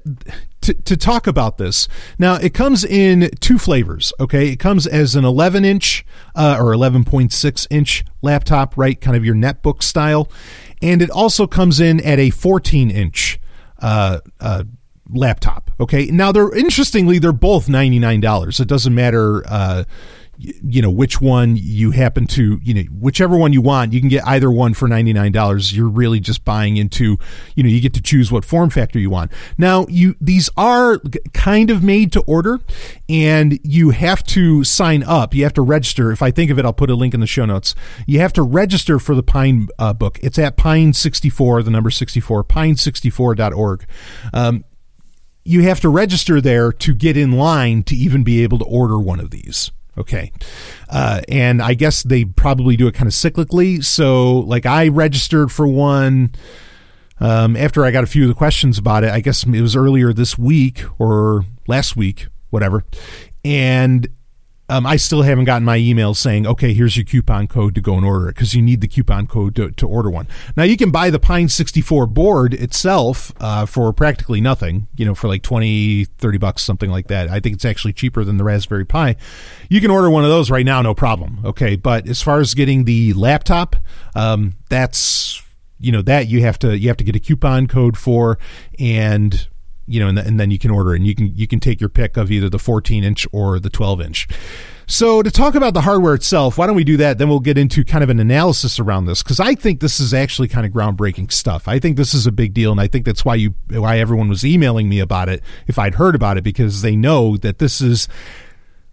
to, 0.61 0.73
to 0.73 0.95
talk 0.95 1.27
about 1.27 1.57
this. 1.57 1.87
Now, 2.17 2.35
it 2.35 2.53
comes 2.53 2.83
in 2.83 3.31
two 3.39 3.57
flavors, 3.57 4.13
okay? 4.19 4.49
It 4.49 4.57
comes 4.57 4.87
as 4.87 5.15
an 5.15 5.25
11 5.25 5.65
inch 5.65 6.05
uh, 6.35 6.57
or 6.59 6.73
11.6 6.73 7.67
inch 7.69 8.05
laptop, 8.21 8.77
right? 8.77 8.99
Kind 8.99 9.17
of 9.17 9.25
your 9.25 9.35
netbook 9.35 9.83
style. 9.83 10.31
And 10.81 11.01
it 11.01 11.09
also 11.09 11.47
comes 11.47 11.79
in 11.79 11.99
at 12.01 12.19
a 12.19 12.29
14 12.29 12.91
inch 12.91 13.39
uh, 13.79 14.19
uh, 14.39 14.63
laptop, 15.09 15.71
okay? 15.79 16.05
Now, 16.05 16.31
they're 16.31 16.55
interestingly, 16.55 17.19
they're 17.19 17.31
both 17.31 17.67
$99. 17.67 18.59
It 18.59 18.67
doesn't 18.67 18.93
matter 18.93 19.43
uh, 19.47 19.83
you 20.41 20.81
know 20.81 20.89
which 20.89 21.21
one 21.21 21.55
you 21.55 21.91
happen 21.91 22.25
to 22.25 22.59
you 22.63 22.73
know 22.73 22.81
whichever 22.91 23.37
one 23.37 23.53
you 23.53 23.61
want 23.61 23.93
you 23.93 23.99
can 23.99 24.09
get 24.09 24.25
either 24.27 24.49
one 24.49 24.73
for 24.73 24.87
$99 24.87 25.73
you're 25.73 25.87
really 25.87 26.19
just 26.19 26.43
buying 26.43 26.77
into 26.77 27.17
you 27.55 27.63
know 27.63 27.69
you 27.69 27.79
get 27.79 27.93
to 27.93 28.01
choose 28.01 28.31
what 28.31 28.43
form 28.43 28.69
factor 28.69 28.99
you 28.99 29.09
want. 29.09 29.31
Now 29.57 29.85
you 29.89 30.15
these 30.19 30.49
are 30.57 30.99
kind 31.33 31.69
of 31.69 31.83
made 31.83 32.11
to 32.13 32.21
order 32.21 32.59
and 33.07 33.59
you 33.63 33.91
have 33.91 34.23
to 34.27 34.63
sign 34.63 35.03
up. 35.03 35.33
You 35.33 35.43
have 35.43 35.53
to 35.53 35.61
register. 35.61 36.11
If 36.11 36.21
i 36.21 36.31
think 36.31 36.49
of 36.49 36.57
it 36.57 36.65
i'll 36.65 36.73
put 36.73 36.89
a 36.89 36.95
link 36.95 37.13
in 37.13 37.19
the 37.19 37.27
show 37.27 37.45
notes. 37.45 37.75
You 38.07 38.19
have 38.19 38.33
to 38.33 38.41
register 38.41 38.99
for 38.99 39.15
the 39.15 39.23
pine 39.23 39.67
uh, 39.77 39.93
book. 39.93 40.19
It's 40.23 40.39
at 40.39 40.57
pine 40.57 40.93
64 40.93 41.63
the 41.63 41.71
number 41.71 41.89
64 41.89 42.43
pine64.org 42.43 43.85
um, 44.33 44.65
you 45.43 45.63
have 45.63 45.79
to 45.79 45.89
register 45.89 46.39
there 46.39 46.71
to 46.71 46.93
get 46.93 47.17
in 47.17 47.31
line 47.31 47.83
to 47.83 47.95
even 47.95 48.23
be 48.23 48.43
able 48.43 48.59
to 48.59 48.65
order 48.65 48.99
one 48.99 49.19
of 49.19 49.31
these 49.31 49.71
Okay. 49.97 50.31
Uh, 50.89 51.21
and 51.27 51.61
I 51.61 51.73
guess 51.73 52.03
they 52.03 52.25
probably 52.25 52.77
do 52.77 52.87
it 52.87 52.93
kind 52.93 53.07
of 53.07 53.13
cyclically. 53.13 53.83
So, 53.83 54.39
like, 54.39 54.65
I 54.65 54.87
registered 54.87 55.51
for 55.51 55.67
one 55.67 56.31
um, 57.19 57.55
after 57.57 57.85
I 57.85 57.91
got 57.91 58.03
a 58.03 58.07
few 58.07 58.23
of 58.23 58.29
the 58.29 58.35
questions 58.35 58.77
about 58.77 59.03
it. 59.03 59.11
I 59.11 59.19
guess 59.19 59.43
it 59.43 59.61
was 59.61 59.75
earlier 59.75 60.13
this 60.13 60.37
week 60.37 60.83
or 60.97 61.45
last 61.67 61.95
week, 61.95 62.27
whatever. 62.49 62.83
And 63.43 64.07
um, 64.71 64.85
I 64.85 64.95
still 64.95 65.23
haven't 65.23 65.43
gotten 65.43 65.65
my 65.65 65.75
email 65.75 66.13
saying, 66.13 66.47
okay, 66.47 66.73
here's 66.73 66.95
your 66.95 67.03
coupon 67.03 67.49
code 67.49 67.75
to 67.75 67.81
go 67.81 67.95
and 67.95 68.05
order 68.05 68.29
it 68.29 68.35
because 68.35 68.53
you 68.53 68.61
need 68.61 68.79
the 68.79 68.87
coupon 68.87 69.27
code 69.27 69.53
to, 69.57 69.69
to 69.71 69.85
order 69.85 70.09
one. 70.09 70.29
Now, 70.55 70.63
you 70.63 70.77
can 70.77 70.91
buy 70.91 71.09
the 71.09 71.19
Pine 71.19 71.49
64 71.49 72.07
board 72.07 72.53
itself 72.53 73.33
uh, 73.41 73.65
for 73.65 73.91
practically 73.91 74.39
nothing, 74.39 74.87
you 74.95 75.05
know, 75.05 75.13
for 75.13 75.27
like 75.27 75.43
20, 75.43 76.05
30 76.05 76.37
bucks, 76.37 76.63
something 76.63 76.89
like 76.89 77.07
that. 77.07 77.27
I 77.27 77.41
think 77.41 77.55
it's 77.55 77.65
actually 77.65 77.91
cheaper 77.91 78.23
than 78.23 78.37
the 78.37 78.45
Raspberry 78.45 78.85
Pi. 78.85 79.17
You 79.69 79.81
can 79.81 79.91
order 79.91 80.09
one 80.09 80.23
of 80.23 80.29
those 80.29 80.49
right 80.49 80.65
now, 80.65 80.81
no 80.81 80.93
problem. 80.93 81.41
Okay. 81.43 81.75
But 81.75 82.07
as 82.07 82.21
far 82.21 82.39
as 82.39 82.53
getting 82.53 82.85
the 82.85 83.11
laptop, 83.11 83.75
um, 84.15 84.53
that's, 84.69 85.43
you 85.79 85.91
know, 85.91 86.01
that 86.03 86.29
you 86.29 86.43
have 86.43 86.57
to, 86.59 86.77
you 86.77 86.87
have 86.87 86.97
to 86.97 87.03
get 87.03 87.17
a 87.17 87.19
coupon 87.19 87.67
code 87.67 87.97
for 87.97 88.39
and 88.79 89.49
you 89.91 89.99
know, 89.99 90.07
and, 90.07 90.17
and 90.17 90.39
then 90.39 90.51
you 90.51 90.59
can 90.59 90.71
order 90.71 90.93
and 90.93 91.05
you 91.05 91.15
can 91.15 91.35
you 91.35 91.47
can 91.47 91.59
take 91.59 91.79
your 91.79 91.89
pick 91.89 92.17
of 92.17 92.31
either 92.31 92.49
the 92.49 92.59
14 92.59 93.03
inch 93.03 93.27
or 93.31 93.59
the 93.59 93.69
12 93.69 94.01
inch. 94.01 94.27
So 94.87 95.21
to 95.21 95.31
talk 95.31 95.55
about 95.55 95.73
the 95.73 95.81
hardware 95.81 96.13
itself, 96.13 96.57
why 96.57 96.67
don't 96.67 96.75
we 96.75 96.83
do 96.83 96.97
that? 96.97 97.17
Then 97.17 97.29
we'll 97.29 97.39
get 97.39 97.57
into 97.57 97.85
kind 97.85 98.03
of 98.03 98.09
an 98.09 98.19
analysis 98.19 98.79
around 98.79 99.05
this 99.05 99.23
because 99.23 99.39
I 99.39 99.55
think 99.55 99.79
this 99.79 99.99
is 99.99 100.13
actually 100.13 100.49
kind 100.49 100.65
of 100.65 100.73
groundbreaking 100.73 101.31
stuff. 101.31 101.67
I 101.67 101.79
think 101.79 101.95
this 101.95 102.13
is 102.13 102.27
a 102.27 102.31
big 102.31 102.53
deal, 102.53 102.71
and 102.71 102.81
I 102.81 102.87
think 102.87 103.05
that's 103.05 103.23
why 103.23 103.35
you 103.35 103.55
why 103.69 103.99
everyone 103.99 104.27
was 104.27 104.45
emailing 104.45 104.89
me 104.89 104.99
about 104.99 105.29
it 105.29 105.41
if 105.67 105.79
I'd 105.79 105.95
heard 105.95 106.15
about 106.15 106.37
it 106.37 106.43
because 106.43 106.81
they 106.81 106.95
know 106.95 107.37
that 107.37 107.59
this 107.59 107.79
is 107.79 108.07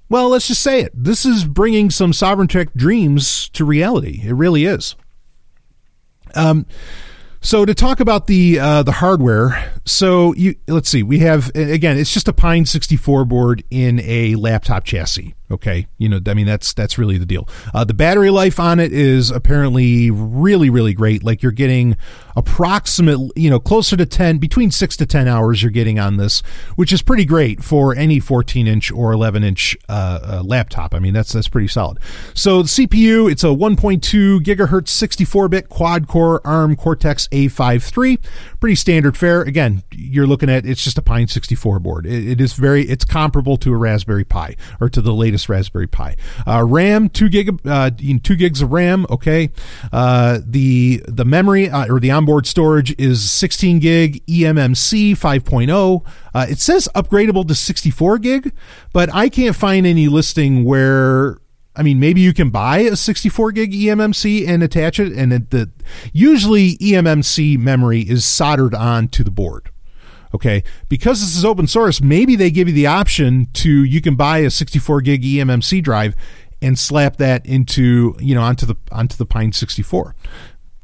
well, 0.09 0.31
let's 0.31 0.49
just 0.49 0.63
say 0.63 0.81
it. 0.81 0.93
This 0.95 1.27
is 1.27 1.45
bringing 1.45 1.91
some 1.91 2.13
Sovereign 2.13 2.49
Tech 2.49 2.73
dreams 2.75 3.49
to 3.51 3.65
reality. 3.65 4.23
It 4.25 4.33
really 4.33 4.65
is. 4.65 4.97
Um, 6.35 6.67
so 7.41 7.65
to 7.65 7.75
talk 7.75 8.01
about 8.01 8.27
the 8.27 8.59
uh, 8.59 8.83
the 8.83 8.93
hardware, 8.93 9.73
so 9.85 10.35
you 10.35 10.57
let's 10.67 10.89
see, 10.89 11.03
we 11.03 11.21
have 11.21 11.55
again, 11.55 11.99
it's 11.99 12.13
just 12.13 12.29
a 12.29 12.33
Pine 12.33 12.67
64 12.67 13.25
board 13.25 13.65
in 13.71 14.01
a 14.01 14.35
laptop 14.35 14.85
chassis. 14.85 15.35
Okay, 15.51 15.87
you 15.97 16.09
know, 16.11 16.21
I 16.27 16.35
mean 16.35 16.47
that's 16.47 16.75
that's 16.75 16.99
really 16.99 17.17
the 17.17 17.25
deal. 17.25 17.49
Uh, 17.73 17.85
the 17.85 17.95
battery 17.95 18.29
life 18.29 18.61
on 18.61 18.79
it 18.79 18.93
is 18.93 19.31
apparently 19.31 20.11
really 20.11 20.69
really 20.69 20.93
great. 20.93 21.25
Like 21.25 21.43
you're 21.43 21.53
getting 21.53 21.97
approximately, 22.37 23.31
you 23.35 23.51
know, 23.51 23.59
closer 23.59 23.97
to 23.97 24.07
10, 24.07 24.39
between 24.39 24.71
six 24.71 24.97
to 24.99 25.07
10 25.07 25.27
hours 25.27 25.63
you're 25.63 25.73
getting 25.73 25.99
on 25.99 26.19
this, 26.19 26.41
which 26.77 26.93
is 26.93 27.03
pretty 27.03 27.25
great 27.25 27.65
for 27.65 27.97
any 27.97 28.21
14 28.21 28.67
inch 28.67 28.93
or 28.93 29.13
11 29.13 29.43
inch 29.43 29.77
uh, 29.89 30.21
uh, 30.23 30.43
laptop. 30.45 30.95
I 30.95 30.99
mean 30.99 31.15
that's 31.15 31.33
that's 31.33 31.49
pretty 31.49 31.69
solid. 31.69 31.99
So 32.35 32.63
the 32.63 32.69
CPU, 32.69 33.31
it's 33.31 33.43
a 33.43 33.49
1.2 33.49 34.41
gigahertz 34.41 34.89
64 34.89 35.49
bit 35.49 35.69
quad 35.69 36.07
core 36.07 36.41
ARM 36.47 36.77
Cortex 36.77 37.27
A53, 37.29 38.19
pretty 38.61 38.75
standard 38.75 39.17
fare. 39.17 39.43
Again, 39.43 39.83
you're 39.93 40.27
looking 40.27 40.51
at 40.51 40.67
it's 40.67 40.83
just 40.83 40.99
a 40.99 41.03
Pine 41.03 41.29
64 41.29 41.79
board. 41.79 42.07
it, 42.07 42.29
it 42.29 42.41
is 42.41 42.55
very 42.55 42.83
it's 42.89 43.05
comparable 43.05 43.57
to 43.59 43.73
a 43.73 43.77
Raspberry 43.77 44.25
Pi 44.25 44.57
or 44.81 44.89
to 44.89 45.01
the 45.01 45.13
latest 45.13 45.49
Raspberry 45.49 45.87
Pi. 45.87 46.17
Uh, 46.47 46.65
RAM, 46.65 47.09
two 47.09 47.29
gig, 47.29 47.61
uh, 47.67 47.91
two 48.23 48.37
gigs 48.37 48.63
of 48.63 48.73
RAM. 48.73 49.07
Okay. 49.11 49.51
Uh, 49.93 50.41
the 50.45 51.03
the 51.07 51.25
memory 51.25 51.71
uh, 51.71 51.87
or 51.93 52.01
the 52.01 52.11
onboard 52.11 52.47
storage 52.47 52.95
is 52.99 53.31
16 53.31 53.79
gig 53.79 54.25
eMMC 54.27 55.13
5.0. 55.13 56.07
Uh, 56.35 56.47
it 56.49 56.59
says 56.59 56.89
upgradable 56.95 57.47
to 57.47 57.55
64 57.55 58.19
gig, 58.19 58.53
but 58.93 59.13
I 59.15 59.29
can't 59.29 59.57
find 59.57 59.87
any 59.87 60.09
listing 60.09 60.65
where 60.65 61.39
I 61.79 61.83
mean, 61.83 62.01
maybe 62.01 62.21
you 62.21 62.35
can 62.35 62.51
buy 62.51 62.79
a 62.79 62.97
64 62.97 63.53
gig 63.53 63.73
eMMC 63.73 64.47
and 64.49 64.63
attach 64.65 64.99
it, 64.99 65.13
and 65.13 65.33
it, 65.33 65.51
the 65.51 65.71
usually 66.13 66.77
eMMC 66.79 67.57
memory 67.57 68.01
is 68.01 68.25
soldered 68.25 68.75
on 68.75 69.09
to 69.09 69.23
the 69.23 69.31
board. 69.31 69.71
Okay, 70.35 70.63
because 70.89 71.21
this 71.21 71.37
is 71.37 71.45
open 71.45 71.67
source, 71.67 72.03
maybe 72.03 72.37
they 72.37 72.51
give 72.51 72.69
you 72.69 72.75
the 72.75 72.87
option 72.87 73.47
to 73.55 73.83
you 73.85 74.03
can 74.03 74.15
buy 74.15 74.39
a 74.39 74.51
64 74.51 75.01
gig 75.01 75.23
eMMC 75.23 75.83
drive 75.83 76.15
and 76.61 76.79
slap 76.79 77.17
that 77.17 77.47
into 77.47 78.15
you 78.19 78.35
know 78.35 78.43
onto 78.43 78.67
the 78.67 78.75
onto 78.93 79.17
the 79.17 79.25
Pine 79.25 79.53
64. 79.53 80.15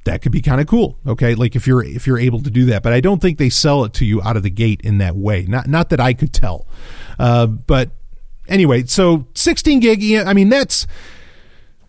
That 0.04 0.20
could 0.22 0.32
be 0.32 0.42
kind 0.42 0.60
of 0.60 0.66
cool. 0.66 0.98
Okay, 1.06 1.34
like 1.34 1.56
if 1.56 1.66
you're 1.66 1.82
if 1.82 2.06
you're 2.06 2.18
able 2.18 2.40
to 2.42 2.50
do 2.50 2.66
that, 2.66 2.82
but 2.82 2.92
I 2.92 3.00
don't 3.00 3.20
think 3.20 3.38
they 3.38 3.50
sell 3.50 3.84
it 3.84 3.92
to 3.94 4.04
you 4.04 4.22
out 4.22 4.36
of 4.36 4.42
the 4.42 4.50
gate 4.50 4.80
in 4.82 4.98
that 4.98 5.16
way. 5.16 5.44
Not 5.46 5.66
not 5.66 5.90
that 5.90 6.00
I 6.00 6.14
could 6.14 6.32
tell, 6.32 6.66
uh, 7.18 7.46
but 7.46 7.90
anyway, 8.48 8.84
so 8.84 9.26
16 9.34 9.80
gig. 9.80 10.26
I 10.26 10.32
mean 10.32 10.48
that's 10.48 10.86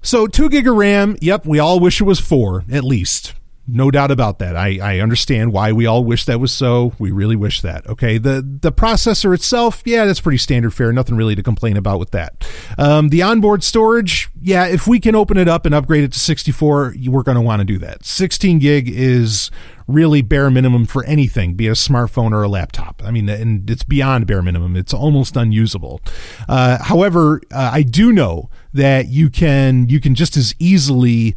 so 0.02 0.28
two 0.28 0.50
gig 0.50 0.68
of 0.68 0.76
RAM. 0.76 1.18
Yep, 1.22 1.46
we 1.46 1.60
all 1.60 1.80
wish 1.80 2.02
it 2.02 2.06
was 2.06 2.20
four 2.20 2.64
at 2.72 2.84
least 2.84 3.34
no 3.68 3.90
doubt 3.90 4.12
about 4.12 4.40
that. 4.40 4.56
I, 4.56 4.80
I 4.82 5.00
understand 5.00 5.52
why 5.52 5.72
we 5.72 5.86
all 5.86 6.04
wish 6.04 6.26
that 6.26 6.40
was 6.40 6.52
so. 6.52 6.94
We 7.00 7.12
really 7.12 7.36
wish 7.36 7.62
that. 7.62 7.88
Okay. 7.88 8.18
The 8.18 8.42
the 8.62 8.72
processor 8.72 9.34
itself, 9.34 9.82
yeah, 9.86 10.06
that's 10.06 10.22
pretty 10.22 10.38
standard 10.38 10.74
fare. 10.74 10.92
Nothing 10.94 11.16
really 11.16 11.36
to 11.36 11.44
complain 11.44 11.78
about 11.78 12.00
with 12.00 12.12
that. 12.12 12.48
Um, 12.78 13.10
the 13.10 13.24
onboard 13.24 13.64
storage, 13.64 14.30
yeah, 14.40 14.68
if 14.68 14.88
we 14.88 15.00
can 15.00 15.16
open 15.16 15.38
it 15.38 15.48
up 15.48 15.66
and 15.66 15.74
upgrade 15.74 16.04
it 16.04 16.14
to 16.14 16.20
64, 16.20 16.96
we're 17.08 17.24
going 17.24 17.36
to 17.36 17.42
want 17.42 17.62
to 17.62 17.66
do 17.66 17.80
that. 17.80 18.06
16 18.06 18.60
gig 18.60 18.88
is 18.90 19.50
really 19.88 20.22
bare 20.22 20.50
minimum 20.50 20.86
for 20.86 21.04
anything, 21.06 21.54
be 21.54 21.68
it 21.68 21.72
a 21.72 21.74
smartphone 21.74 22.32
or 22.32 22.44
a 22.44 22.48
laptop. 22.48 23.02
I 23.06 23.12
mean, 23.12 23.30
and 23.30 23.70
it's 23.70 23.84
beyond 23.84 24.28
bare 24.28 24.42
minimum. 24.42 24.76
It's 24.76 24.94
almost 24.94 25.36
unusable. 25.36 26.02
Uh, 26.50 26.84
however, 26.84 27.42
uh, 27.52 27.70
I 27.74 27.84
do 27.84 28.12
know 28.12 28.50
that 28.74 29.08
you 29.08 29.30
can 29.30 29.88
you 29.88 30.00
can 30.00 30.16
just 30.16 30.36
as 30.38 30.56
easily 30.60 31.36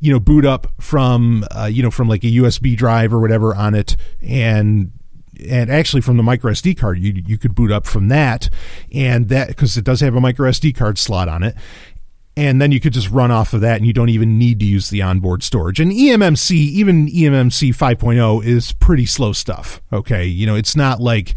you 0.00 0.12
know 0.12 0.20
boot 0.20 0.44
up 0.44 0.66
from 0.80 1.44
uh, 1.50 1.64
you 1.64 1.82
know 1.82 1.90
from 1.90 2.08
like 2.08 2.24
a 2.24 2.28
USB 2.28 2.76
drive 2.76 3.14
or 3.14 3.20
whatever 3.20 3.54
on 3.54 3.74
it 3.74 3.96
and 4.20 4.92
and 5.48 5.70
actually 5.70 6.02
from 6.02 6.16
the 6.16 6.22
micro 6.22 6.52
SD 6.52 6.76
card 6.76 6.98
you 6.98 7.22
you 7.26 7.38
could 7.38 7.54
boot 7.54 7.72
up 7.72 7.86
from 7.86 8.08
that 8.08 8.50
and 8.92 9.28
that 9.28 9.48
because 9.48 9.76
it 9.76 9.84
does 9.84 10.00
have 10.00 10.14
a 10.14 10.20
micro 10.20 10.50
SD 10.50 10.74
card 10.76 10.98
slot 10.98 11.28
on 11.28 11.42
it 11.42 11.54
and 12.36 12.60
then 12.60 12.72
you 12.72 12.80
could 12.80 12.92
just 12.92 13.10
run 13.10 13.30
off 13.30 13.52
of 13.52 13.60
that 13.60 13.76
and 13.76 13.86
you 13.86 13.92
don't 13.92 14.08
even 14.08 14.38
need 14.38 14.58
to 14.60 14.66
use 14.66 14.90
the 14.90 15.02
onboard 15.02 15.42
storage 15.42 15.80
and 15.80 15.92
eMMC 15.92 16.52
even 16.52 17.06
eMMC 17.06 17.70
5.0 17.70 18.44
is 18.44 18.72
pretty 18.72 19.06
slow 19.06 19.32
stuff 19.32 19.80
okay 19.92 20.24
you 20.24 20.46
know 20.46 20.54
it's 20.54 20.76
not 20.76 21.00
like 21.00 21.34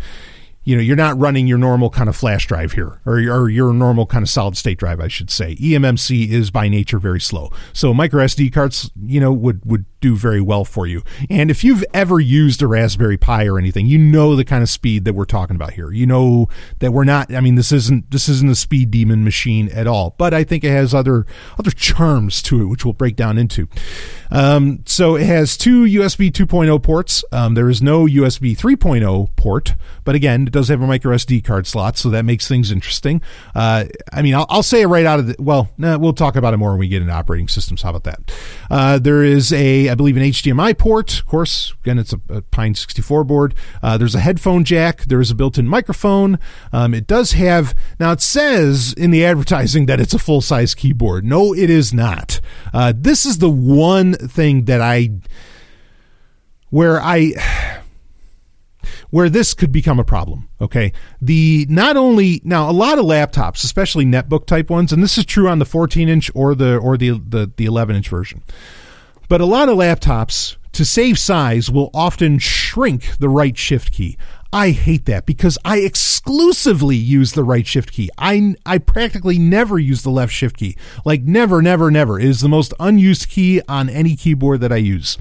you 0.68 0.76
know, 0.76 0.82
you're 0.82 0.98
not 0.98 1.18
running 1.18 1.48
your 1.48 1.58
normal 1.58 1.90
kind 1.90 2.10
of 2.10 2.16
flash 2.18 2.46
drive 2.46 2.74
here, 2.74 3.00
or, 3.06 3.20
or 3.20 3.50
your 3.50 3.72
normal 3.72 4.06
kind 4.06 4.22
of 4.22 4.28
solid 4.28 4.58
state 4.58 4.78
drive, 4.78 5.00
I 5.00 5.08
should 5.08 5.30
say. 5.30 5.56
eMMC 5.56 6.28
is 6.28 6.52
by 6.52 6.68
nature 6.68 7.00
very 7.00 7.22
slow. 7.22 7.54
So 7.72 7.94
micro 7.94 8.26
SD 8.26 8.52
cards, 8.52 8.92
you 9.02 9.22
know, 9.22 9.32
would 9.32 9.64
would 9.64 9.86
do 10.00 10.16
very 10.16 10.42
well 10.42 10.66
for 10.66 10.86
you. 10.86 11.04
And 11.30 11.50
if 11.50 11.64
you've 11.64 11.84
ever 11.94 12.20
used 12.20 12.62
a 12.62 12.68
Raspberry 12.68 13.18
Pi 13.18 13.48
or 13.48 13.58
anything, 13.58 13.88
you 13.88 13.98
know 13.98 14.36
the 14.36 14.46
kind 14.46 14.64
of 14.64 14.70
speed 14.70 15.06
that 15.06 15.14
we're 15.14 15.26
talking 15.26 15.56
about 15.56 15.74
here. 15.74 15.92
You 15.92 16.06
know 16.06 16.48
that 16.80 16.92
we're 16.92 17.04
not. 17.04 17.34
I 17.34 17.42
mean, 17.42 17.56
this 17.56 17.72
isn't 17.72 18.12
this 18.12 18.30
isn't 18.30 18.50
a 18.50 18.56
speed 18.56 18.92
demon 18.92 19.24
machine 19.24 19.70
at 19.70 19.88
all. 19.88 20.16
But 20.18 20.34
I 20.34 20.44
think 20.44 20.64
it 20.64 20.72
has 20.72 20.94
other 20.94 21.26
other 21.60 21.72
charms 21.72 22.42
to 22.44 22.62
it, 22.62 22.66
which 22.66 22.86
we'll 22.86 22.94
break 22.94 23.16
down 23.16 23.38
into. 23.38 23.68
Um, 24.30 24.84
so 24.86 25.16
it 25.16 25.26
has 25.26 25.58
two 25.58 25.84
USB 25.84 26.32
2.0 26.32 26.82
ports. 26.84 27.24
Um, 27.32 27.54
there 27.54 27.70
is 27.70 27.82
no 27.82 28.06
USB 28.06 28.58
3.0 28.58 29.30
port, 29.36 29.76
but 30.04 30.16
again, 30.16 30.48
it 30.48 30.52
does 30.52 30.68
have 30.68 30.82
a 30.82 30.88
micro 30.88 31.16
SD 31.16 31.44
card 31.44 31.68
slot, 31.68 31.98
so 31.98 32.10
that 32.10 32.26
makes 32.26 32.48
things 32.48 32.72
interesting. 32.72 33.22
Uh, 33.56 33.86
I 34.12 34.22
mean, 34.22 34.36
I'll, 34.36 34.46
I'll, 34.50 34.64
say 34.68 34.82
it 34.82 34.88
right 34.88 35.06
out 35.06 35.20
of 35.20 35.28
the. 35.28 35.36
Well, 35.40 35.70
nah, 35.78 35.98
we'll 35.98 36.14
talk 36.14 36.36
about 36.36 36.54
it 36.54 36.58
more 36.58 36.72
when 36.72 36.80
we 36.80 36.88
get 36.88 37.02
into 37.02 37.14
operating 37.14 37.48
systems. 37.48 37.82
How 37.82 37.92
about 37.92 38.04
that? 38.04 38.32
Uh, 38.70 39.00
there 39.00 39.24
is 39.24 39.54
I 39.90 39.96
believe, 39.96 40.18
an 40.18 40.24
HDMI 40.24 40.78
port. 40.78 41.20
Of 41.20 41.26
course, 41.26 41.74
again, 41.82 42.00
it's 42.00 42.14
a, 42.14 42.20
a 42.30 42.42
Pine 42.42 42.76
64 42.76 43.24
board. 43.24 43.56
Uh, 43.82 43.98
there's 43.98 44.16
a 44.16 44.20
headphone 44.20 44.64
jack. 44.64 45.06
There 45.06 45.22
is 45.22 45.32
a 45.32 45.36
built-in 45.36 45.68
microphone. 45.68 46.40
Um, 46.72 46.94
it 46.94 47.08
does 47.08 47.34
have 47.34 47.76
now. 48.00 48.12
It 48.12 48.22
says 48.22 48.94
in 48.94 49.12
the 49.12 49.26
advertising 49.26 49.86
that 49.88 50.00
it's 50.00 50.14
a 50.14 50.20
full-size 50.20 50.76
keyboard. 50.76 51.26
No, 51.26 51.54
it 51.54 51.70
is 51.70 51.94
not. 51.94 52.40
Uh, 52.74 52.94
this 52.96 53.26
is 53.26 53.38
the 53.38 53.50
one 53.50 54.14
thing 54.14 54.66
that 54.66 54.82
I 54.82 55.12
where 56.70 57.02
I 57.02 57.34
where 59.10 59.30
this 59.30 59.54
could 59.54 59.72
become 59.72 60.00
a 60.00 60.04
problem. 60.04 60.50
Okay. 60.62 60.92
The 61.22 61.66
not 61.70 61.98
only 61.98 62.42
now 62.44 62.70
a 62.70 62.72
lot 62.72 63.00
of 63.00 63.06
laptops, 63.06 63.64
especially 63.64 64.06
netbook 64.06 64.46
type 64.46 64.70
ones, 64.70 64.92
and 64.92 65.02
this 65.02 65.18
is 65.18 65.26
true 65.26 65.48
on 65.48 65.60
the 65.60 65.66
14 65.66 66.10
inch 66.10 66.32
or 66.34 66.56
the 66.56 66.78
or 66.78 66.98
the 66.98 67.12
the, 67.12 67.52
the 67.56 67.66
11 67.66 67.96
inch 67.96 68.10
version. 68.10 68.44
But 69.30 69.42
a 69.42 69.46
lot 69.46 69.70
of 69.70 69.78
laptops, 69.78 70.56
to 70.72 70.86
save 70.86 71.20
size, 71.20 71.70
will 71.70 71.90
often 71.94 72.40
shrink 72.40 73.18
the 73.18 73.30
right 73.30 73.58
shift 73.58 73.92
key. 73.92 74.18
I 74.54 74.70
hate 74.70 75.06
that 75.06 75.26
because 75.26 75.58
I 75.66 75.80
exclusively 75.80 76.96
use 76.96 77.34
the 77.34 77.44
right 77.44 77.68
shift 77.68 77.92
key. 77.92 78.10
I, 78.18 78.56
I 78.66 78.78
practically 78.78 79.38
never 79.38 79.78
use 79.78 80.04
the 80.04 80.10
left 80.10 80.32
shift 80.32 80.58
key. 80.58 80.78
Like, 81.04 81.24
never, 81.24 81.62
never, 81.62 81.92
never. 81.92 82.20
It 82.20 82.26
is 82.26 82.40
the 82.40 82.48
most 82.48 82.74
unused 82.80 83.28
key 83.28 83.62
on 83.68 83.90
any 83.90 84.16
keyboard 84.16 84.62
that 84.62 84.72
I 84.72 84.78
use. 84.78 85.18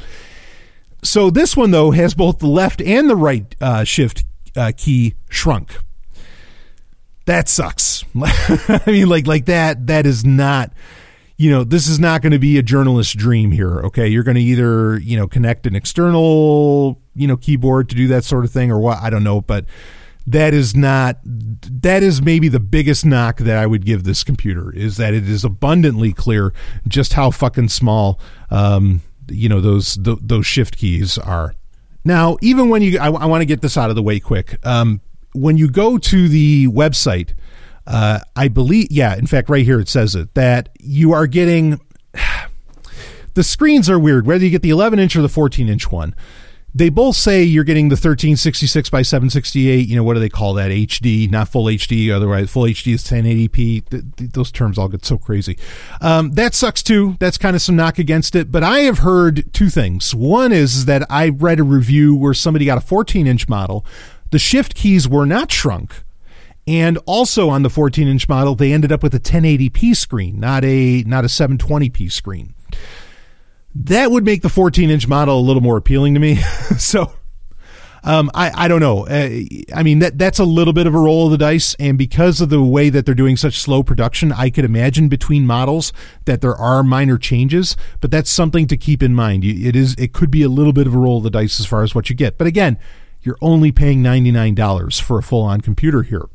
So, 1.03 1.31
this 1.31 1.57
one, 1.57 1.73
though, 1.73 1.91
has 1.91 2.15
both 2.15 2.39
the 2.39 2.47
left 2.47 2.81
and 2.81 3.11
the 3.11 3.17
right 3.17 3.55
uh, 3.61 3.85
shift 3.85 4.25
uh, 4.55 4.73
key 4.77 5.15
shrunk. 5.29 5.77
That 7.27 7.49
sucks. 7.49 8.05
I 8.23 8.83
mean, 8.87 9.09
like, 9.09 9.27
like 9.27 9.47
that, 9.47 9.89
that 9.89 10.07
is 10.07 10.25
not 10.25 10.73
you 11.39 11.51
know, 11.51 11.65
this 11.65 11.87
is 11.87 12.01
not 12.01 12.23
going 12.23 12.33
to 12.33 12.39
be 12.39 12.57
a 12.59 12.63
journalist's 12.63 13.15
dream 13.15 13.51
here. 13.51 13.81
Okay. 13.81 14.09
You're 14.09 14.23
going 14.23 14.37
to 14.37 14.43
either, 14.43 14.99
you 14.99 15.17
know, 15.17 15.29
connect 15.29 15.67
an 15.67 15.77
external, 15.77 17.01
you 17.15 17.27
know, 17.27 17.37
keyboard 17.37 17.89
to 17.91 17.95
do 17.95 18.09
that 18.09 18.25
sort 18.25 18.45
of 18.45 18.51
thing 18.51 18.71
or 18.71 18.79
what. 18.79 19.03
I 19.03 19.11
don't 19.11 19.25
know. 19.25 19.43
But 19.43 19.67
that 20.27 20.55
is 20.55 20.75
not, 20.75 21.19
that 21.25 22.03
is 22.03 22.23
maybe 22.23 22.49
the 22.49 22.61
biggest 22.61 23.05
knock 23.05 23.39
that 23.39 23.59
I 23.59 23.67
would 23.67 23.85
give 23.85 24.05
this 24.05 24.25
computer 24.25 24.73
is 24.73 24.97
that 24.97 25.13
it 25.13 25.29
is 25.29 25.45
abundantly 25.45 26.13
clear 26.13 26.55
just 26.89 27.13
how 27.13 27.31
fucking 27.31 27.69
small, 27.69 28.19
um, 28.51 29.03
you 29.29 29.49
know, 29.49 29.61
those, 29.61 29.97
th- 29.97 30.19
those 30.23 30.47
shift 30.47 30.79
keys 30.79 31.19
are. 31.19 31.55
Now, 32.05 32.39
even 32.41 32.71
when 32.71 32.83
you, 32.83 32.99
I, 32.99 33.09
I 33.09 33.27
want 33.27 33.43
to 33.43 33.47
get 33.47 33.61
this 33.61 33.77
out 33.77 33.91
of 33.91 33.97
the 33.97 34.03
way 34.03 34.21
quick. 34.21 34.59
Um, 34.65 35.01
when 35.33 35.59
you 35.59 35.69
go 35.69 35.99
to 35.99 36.29
the 36.29 36.67
website, 36.69 37.35
uh, 37.87 38.21
I 38.35 38.49
believe, 38.49 38.89
yeah, 38.91 39.17
in 39.17 39.27
fact, 39.27 39.49
right 39.49 39.65
here 39.65 39.81
it 39.81 39.89
says 39.89 40.15
it 40.15 40.35
that 40.35 40.71
you 40.81 41.13
are 41.13 41.27
getting. 41.27 41.81
The 43.35 43.45
screens 43.45 43.91
are 43.91 43.99
weird, 43.99 44.27
whether 44.27 44.43
you 44.43 44.49
get 44.49 44.63
the 44.63 44.71
11 44.71 44.99
inch 44.99 45.15
or 45.15 45.21
the 45.21 45.29
14 45.29 45.69
inch 45.69 45.93
one. 45.93 46.15
They 46.75 46.89
both 46.89 47.17
say 47.17 47.43
you're 47.43 47.65
getting 47.65 47.91
the 47.91 47.95
1366 47.97 48.89
by 48.89 49.03
768. 49.03 49.87
You 49.87 49.95
know, 49.95 50.03
what 50.03 50.15
do 50.15 50.21
they 50.21 50.31
call 50.31 50.55
that? 50.55 50.71
HD, 50.71 51.31
not 51.31 51.49
full 51.49 51.67
HD. 51.67 52.11
Otherwise, 52.11 52.51
full 52.51 52.63
HD 52.63 52.95
is 52.95 53.05
1080p. 53.05 53.53
Th- 53.55 54.05
th- 54.17 54.31
those 54.31 54.51
terms 54.51 54.79
all 54.79 54.89
get 54.89 55.05
so 55.05 55.19
crazy. 55.19 55.59
Um, 56.01 56.33
that 56.33 56.55
sucks 56.55 56.83
too. 56.83 57.17
That's 57.21 57.37
kind 57.37 57.55
of 57.55 57.61
some 57.61 57.77
knock 57.77 57.99
against 57.99 58.35
it. 58.35 58.51
But 58.51 58.63
I 58.63 58.81
have 58.81 59.01
heard 59.01 59.53
two 59.53 59.69
things. 59.69 60.15
One 60.15 60.51
is 60.51 60.87
that 60.87 61.07
I 61.11 61.29
read 61.29 61.61
a 61.61 61.63
review 61.63 62.15
where 62.17 62.33
somebody 62.33 62.65
got 62.65 62.79
a 62.79 62.83
14 62.83 63.27
inch 63.27 63.51
model. 63.51 63.85
The 64.31 64.39
shift 64.39 64.75
keys 64.75 65.07
were 65.07 65.27
not 65.27 65.53
shrunk 65.53 66.05
And 66.67 66.99
also 67.07 67.49
on 67.49 67.63
the 67.63 67.71
14 67.71 68.09
inch 68.09 68.29
model, 68.29 68.55
they 68.55 68.73
ended 68.73 68.91
up 68.91 69.03
with 69.03 69.15
a 69.15 69.21
1080p 69.21 69.95
screen, 69.95 70.41
not 70.41 70.65
a 70.65 71.03
not 71.05 71.25
a 71.25 71.29
720p 71.29 72.11
screen. 72.11 72.55
That 73.75 74.11
would 74.11 74.25
make 74.25 74.43
the 74.43 74.49
14 74.49 74.91
inch 74.91 75.07
model 75.07 75.39
a 75.39 75.43
little 75.43 75.63
more 75.63 75.77
appealing 75.77 76.15
to 76.15 76.21
me. 76.21 76.37
so 76.79 77.13
um, 78.07 78.31
I, 78.35 78.65
I 78.65 78.69
don't 78.69 78.79
know. 78.81 79.05
Uh, 79.07 79.41
I 79.75 79.83
mean, 79.83 79.99
that 79.99 80.17
that's 80.17 80.39
a 80.39 80.45
little 80.45 80.73
bit 80.73 80.87
of 80.87 80.95
a 80.95 80.99
roll 80.99 81.27
of 81.27 81.33
the 81.33 81.39
dice, 81.39 81.75
and 81.81 81.99
because 81.99 82.41
of 82.41 82.51
the 82.51 82.63
way 82.63 82.89
that 82.89 83.05
they're 83.05 83.17
doing 83.17 83.37
such 83.37 83.59
slow 83.59 83.83
production, 83.83 84.31
I 84.33 84.49
could 84.49 84.65
imagine 84.65 85.09
between 85.09 85.45
models 85.45 85.93
that 86.25 86.41
there 86.41 86.55
are 86.55 86.85
minor 86.85 87.19
changes. 87.19 87.77
But 88.01 88.13
that's 88.13 88.31
something 88.31 88.69
to 88.69 88.77
keep 88.77 89.03
in 89.03 89.15
mind. 89.15 89.45
It 89.45 89.75
is 89.75 89.95
it 89.99 90.13
could 90.13 90.31
be 90.31 90.43
a 90.43 90.49
little 90.49 90.73
bit 90.73 90.87
of 90.87 90.95
a 90.95 90.99
roll 90.99 91.19
of 91.19 91.25
the 91.25 91.31
dice 91.31 91.59
as 91.59 91.67
far 91.67 91.83
as 91.83 91.97
what 91.97 92.09
you 92.09 92.15
get. 92.15 92.39
But 92.39 92.47
again, 92.47 92.79
you're 93.27 93.39
only 93.43 93.73
paying 93.73 94.03
$99 94.03 95.03
for 95.03 95.19
a 95.19 95.23
full 95.23 95.43
on 95.43 95.61
computer 95.61 96.03
here. 96.03 96.27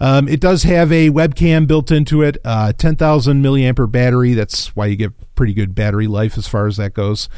Um, 0.00 0.28
it 0.28 0.40
does 0.40 0.62
have 0.64 0.92
a 0.92 1.10
webcam 1.10 1.66
built 1.66 1.90
into 1.90 2.22
it, 2.22 2.36
uh, 2.44 2.72
10,000 2.74 3.42
milliampere 3.42 3.90
battery. 3.90 4.34
That's 4.34 4.76
why 4.76 4.86
you 4.86 4.96
get 4.96 5.12
pretty 5.34 5.54
good 5.54 5.74
battery 5.74 6.06
life 6.06 6.36
as 6.38 6.46
far 6.46 6.66
as 6.66 6.76
that 6.76 6.94
goes. 6.94 7.28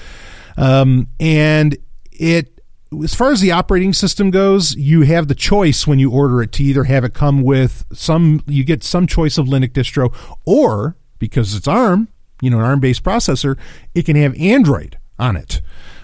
Um, 0.57 1.09
and 1.21 1.77
it 2.13 2.57
as 3.03 3.15
far 3.15 3.33
as 3.33 3.41
the 3.41 3.51
operating 3.51 3.93
system 3.93 4.31
goes, 4.31 4.75
you 4.77 5.03
have 5.03 5.29
the 5.29 5.35
choice 5.35 5.87
when 5.87 5.99
you 5.99 6.11
order 6.11 6.41
it 6.43 6.53
to 6.53 6.63
either 6.63 6.85
have 6.85 7.05
it 7.05 7.15
come 7.15 7.43
with 7.43 7.85
some, 7.93 8.43
you 8.47 8.65
get 8.65 8.85
some 8.85 9.07
choice 9.07 9.39
of 9.39 9.47
Linux 9.47 9.73
distro, 9.73 10.15
or 10.45 10.97
because 11.19 11.55
it's 11.55 11.67
ARM, 11.67 12.09
you 12.41 12.49
know, 12.49 12.59
an 12.59 12.65
ARM 12.65 12.81
based 12.81 13.03
processor, 13.03 13.59
it 13.95 14.07
can 14.07 14.17
have 14.17 14.37
Android 14.39 14.99
on 15.19 15.37
it. 15.37 15.61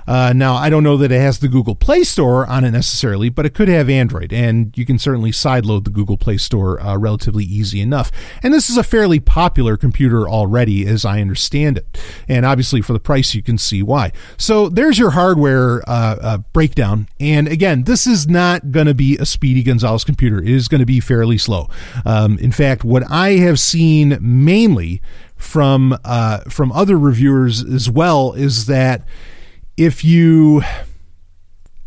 Uh, 0.06 0.32
now, 0.34 0.54
I 0.54 0.70
don't 0.70 0.82
know 0.82 0.96
that 0.96 1.12
it 1.12 1.20
has 1.20 1.38
the 1.38 1.48
Google 1.48 1.74
Play 1.74 2.04
Store 2.04 2.46
on 2.46 2.64
it 2.64 2.70
necessarily, 2.72 3.28
but 3.28 3.46
it 3.46 3.54
could 3.54 3.68
have 3.68 3.88
Android, 3.88 4.32
and 4.32 4.76
you 4.76 4.84
can 4.84 4.98
certainly 4.98 5.30
sideload 5.30 5.84
the 5.84 5.90
Google 5.90 6.16
Play 6.16 6.36
Store 6.36 6.80
uh, 6.80 6.96
relatively 6.96 7.44
easy 7.44 7.80
enough. 7.80 8.10
And 8.42 8.52
this 8.52 8.68
is 8.68 8.76
a 8.76 8.82
fairly 8.82 9.20
popular 9.20 9.76
computer 9.76 10.28
already, 10.28 10.86
as 10.86 11.04
I 11.04 11.20
understand 11.20 11.78
it. 11.78 12.00
And 12.28 12.44
obviously, 12.44 12.80
for 12.80 12.92
the 12.92 13.00
price, 13.00 13.34
you 13.34 13.42
can 13.42 13.58
see 13.58 13.82
why. 13.82 14.12
So 14.36 14.68
there's 14.68 14.98
your 14.98 15.10
hardware 15.10 15.82
uh, 15.88 16.16
uh 16.20 16.38
breakdown. 16.52 17.08
And 17.20 17.48
again, 17.48 17.84
this 17.84 18.06
is 18.06 18.28
not 18.28 18.70
going 18.70 18.86
to 18.86 18.94
be 18.94 19.16
a 19.18 19.26
Speedy 19.26 19.62
Gonzalez 19.62 20.04
computer. 20.04 20.38
It 20.38 20.50
is 20.50 20.68
going 20.68 20.80
to 20.80 20.86
be 20.86 21.00
fairly 21.00 21.38
slow. 21.38 21.68
Um, 22.04 22.38
in 22.38 22.52
fact, 22.52 22.84
what 22.84 23.08
I 23.10 23.32
have 23.32 23.58
seen 23.60 24.18
mainly 24.20 25.02
from 25.36 25.98
uh, 26.04 26.38
from 26.48 26.72
other 26.72 26.98
reviewers 26.98 27.64
as 27.64 27.90
well 27.90 28.32
is 28.32 28.66
that 28.66 29.02
if 29.82 30.04
you 30.04 30.62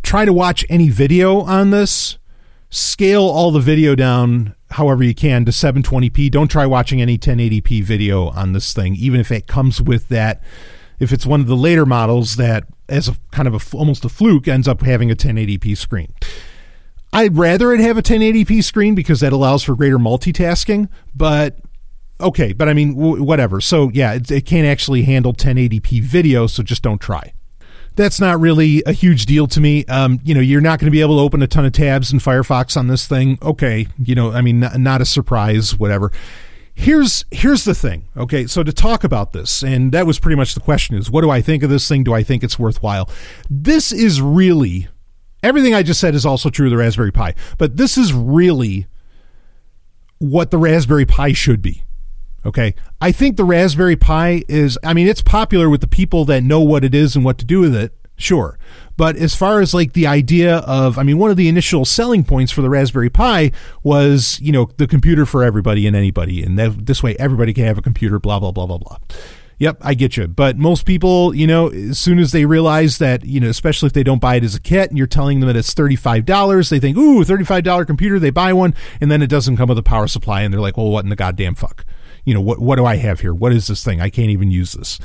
try 0.03 0.25
to 0.25 0.33
watch 0.33 0.65
any 0.69 0.89
video 0.89 1.39
on 1.41 1.69
this, 1.69 2.17
scale 2.69 3.23
all 3.23 3.51
the 3.51 3.61
video 3.61 3.95
down 3.95 4.53
however 4.71 5.01
you 5.01 5.15
can 5.15 5.45
to 5.45 5.51
720p. 5.51 6.29
Don't 6.29 6.49
try 6.49 6.65
watching 6.65 7.01
any 7.01 7.17
1080p 7.17 7.83
video 7.83 8.27
on 8.29 8.51
this 8.51 8.73
thing, 8.73 8.95
even 8.95 9.21
if 9.21 9.31
it 9.31 9.47
comes 9.47 9.81
with 9.81 10.09
that. 10.09 10.43
If 10.99 11.13
it's 11.13 11.25
one 11.25 11.39
of 11.39 11.47
the 11.47 11.55
later 11.55 11.85
models 11.85 12.35
that, 12.35 12.65
as 12.89 13.07
a 13.07 13.15
kind 13.31 13.47
of 13.47 13.53
a, 13.53 13.77
almost 13.77 14.03
a 14.03 14.09
fluke, 14.09 14.47
ends 14.47 14.67
up 14.67 14.81
having 14.81 15.09
a 15.09 15.15
1080p 15.15 15.77
screen. 15.77 16.13
I'd 17.13 17.37
rather 17.37 17.71
it 17.71 17.79
have 17.79 17.97
a 17.97 18.01
1080p 18.01 18.61
screen 18.61 18.93
because 18.93 19.21
that 19.21 19.31
allows 19.31 19.63
for 19.63 19.73
greater 19.73 19.97
multitasking, 19.97 20.89
but 21.15 21.59
okay, 22.19 22.51
but 22.51 22.67
I 22.67 22.73
mean, 22.73 22.95
w- 22.95 23.23
whatever. 23.23 23.61
So, 23.61 23.89
yeah, 23.93 24.13
it, 24.13 24.29
it 24.29 24.45
can't 24.45 24.67
actually 24.67 25.03
handle 25.03 25.33
1080p 25.33 26.01
video, 26.01 26.45
so 26.47 26.61
just 26.61 26.81
don't 26.81 26.99
try 26.99 27.31
that's 27.95 28.19
not 28.19 28.39
really 28.39 28.83
a 28.85 28.91
huge 28.91 29.25
deal 29.25 29.47
to 29.47 29.61
me. 29.61 29.85
Um, 29.85 30.19
you 30.23 30.33
know, 30.33 30.41
you're 30.41 30.61
not 30.61 30.79
going 30.79 30.87
to 30.87 30.91
be 30.91 31.01
able 31.01 31.17
to 31.17 31.21
open 31.21 31.41
a 31.41 31.47
ton 31.47 31.65
of 31.65 31.73
tabs 31.73 32.11
in 32.11 32.19
Firefox 32.19 32.77
on 32.77 32.87
this 32.87 33.07
thing. 33.07 33.37
Okay, 33.41 33.87
you 33.97 34.15
know, 34.15 34.31
I 34.31 34.41
mean, 34.41 34.59
not, 34.59 34.77
not 34.77 35.01
a 35.01 35.05
surprise, 35.05 35.77
whatever. 35.77 36.11
Here's 36.73 37.23
here's 37.31 37.63
the 37.63 37.73
thing. 37.73 38.05
Okay, 38.17 38.47
so 38.47 38.61
to 38.61 38.73
talk 38.73 39.03
about 39.03 39.31
this, 39.31 39.63
and 39.63 39.91
that 39.93 40.05
was 40.05 40.19
pretty 40.19 40.35
much 40.35 40.53
the 40.53 40.59
question: 40.59 40.97
is 40.97 41.09
what 41.09 41.21
do 41.21 41.29
I 41.29 41.41
think 41.41 41.63
of 41.63 41.69
this 41.69 41.87
thing? 41.87 42.03
Do 42.03 42.13
I 42.13 42.21
think 42.21 42.43
it's 42.43 42.59
worthwhile? 42.59 43.09
This 43.49 43.93
is 43.93 44.21
really 44.21 44.89
everything 45.41 45.73
I 45.73 45.83
just 45.83 46.01
said 46.01 46.15
is 46.15 46.25
also 46.25 46.49
true 46.49 46.67
of 46.67 46.71
the 46.71 46.77
Raspberry 46.77 47.11
Pi, 47.11 47.33
but 47.57 47.77
this 47.77 47.97
is 47.97 48.11
really 48.11 48.87
what 50.17 50.51
the 50.51 50.57
Raspberry 50.57 51.05
Pi 51.05 51.31
should 51.31 51.61
be. 51.61 51.84
Okay. 52.45 52.75
I 53.01 53.11
think 53.11 53.37
the 53.37 53.43
Raspberry 53.43 53.95
Pi 53.95 54.43
is, 54.47 54.77
I 54.83 54.93
mean, 54.93 55.07
it's 55.07 55.21
popular 55.21 55.69
with 55.69 55.81
the 55.81 55.87
people 55.87 56.25
that 56.25 56.43
know 56.43 56.61
what 56.61 56.83
it 56.83 56.93
is 56.93 57.15
and 57.15 57.25
what 57.25 57.37
to 57.39 57.45
do 57.45 57.59
with 57.59 57.75
it. 57.75 57.93
Sure. 58.17 58.57
But 58.97 59.17
as 59.17 59.35
far 59.35 59.59
as 59.59 59.73
like 59.73 59.93
the 59.93 60.07
idea 60.07 60.57
of, 60.59 60.97
I 60.97 61.03
mean, 61.03 61.17
one 61.17 61.31
of 61.31 61.37
the 61.37 61.49
initial 61.49 61.83
selling 61.83 62.23
points 62.23 62.51
for 62.51 62.61
the 62.61 62.69
Raspberry 62.69 63.09
Pi 63.09 63.51
was, 63.83 64.39
you 64.39 64.51
know, 64.51 64.69
the 64.77 64.87
computer 64.87 65.25
for 65.25 65.43
everybody 65.43 65.85
and 65.85 65.95
anybody. 65.95 66.43
And 66.43 66.57
that, 66.57 66.85
this 66.85 67.03
way 67.03 67.15
everybody 67.17 67.53
can 67.53 67.65
have 67.65 67.77
a 67.77 67.81
computer, 67.81 68.19
blah, 68.19 68.39
blah, 68.39 68.51
blah, 68.51 68.67
blah, 68.67 68.77
blah. 68.77 68.97
Yep, 69.57 69.77
I 69.81 69.93
get 69.93 70.17
you. 70.17 70.27
But 70.27 70.57
most 70.57 70.85
people, 70.85 71.33
you 71.33 71.47
know, 71.47 71.69
as 71.69 71.97
soon 71.97 72.19
as 72.19 72.31
they 72.31 72.45
realize 72.45 72.97
that, 72.97 73.25
you 73.25 73.39
know, 73.39 73.49
especially 73.49 73.87
if 73.87 73.93
they 73.93 74.03
don't 74.03 74.19
buy 74.19 74.35
it 74.35 74.43
as 74.43 74.55
a 74.55 74.61
kit 74.61 74.89
and 74.89 74.97
you're 74.97 75.07
telling 75.07 75.39
them 75.39 75.47
that 75.47 75.55
it's 75.55 75.73
$35, 75.73 76.69
they 76.69 76.79
think, 76.79 76.97
ooh, 76.97 77.23
$35 77.23 77.87
computer, 77.87 78.19
they 78.19 78.31
buy 78.31 78.51
one, 78.51 78.73
and 78.99 79.09
then 79.09 79.21
it 79.21 79.29
doesn't 79.29 79.55
come 79.55 79.69
with 79.69 79.77
a 79.77 79.83
power 79.83 80.07
supply, 80.07 80.41
and 80.41 80.53
they're 80.53 80.61
like, 80.61 80.75
well, 80.75 80.89
what 80.89 81.05
in 81.05 81.09
the 81.09 81.15
goddamn 81.15 81.55
fuck? 81.55 81.85
You 82.25 82.33
know, 82.33 82.41
what, 82.41 82.59
what 82.59 82.75
do 82.75 82.85
I 82.85 82.97
have 82.97 83.21
here? 83.21 83.33
What 83.33 83.53
is 83.53 83.67
this 83.67 83.83
thing? 83.83 84.01
I 84.01 84.09
can't 84.09 84.29
even 84.29 84.51
use 84.51 84.73
this. 84.73 84.99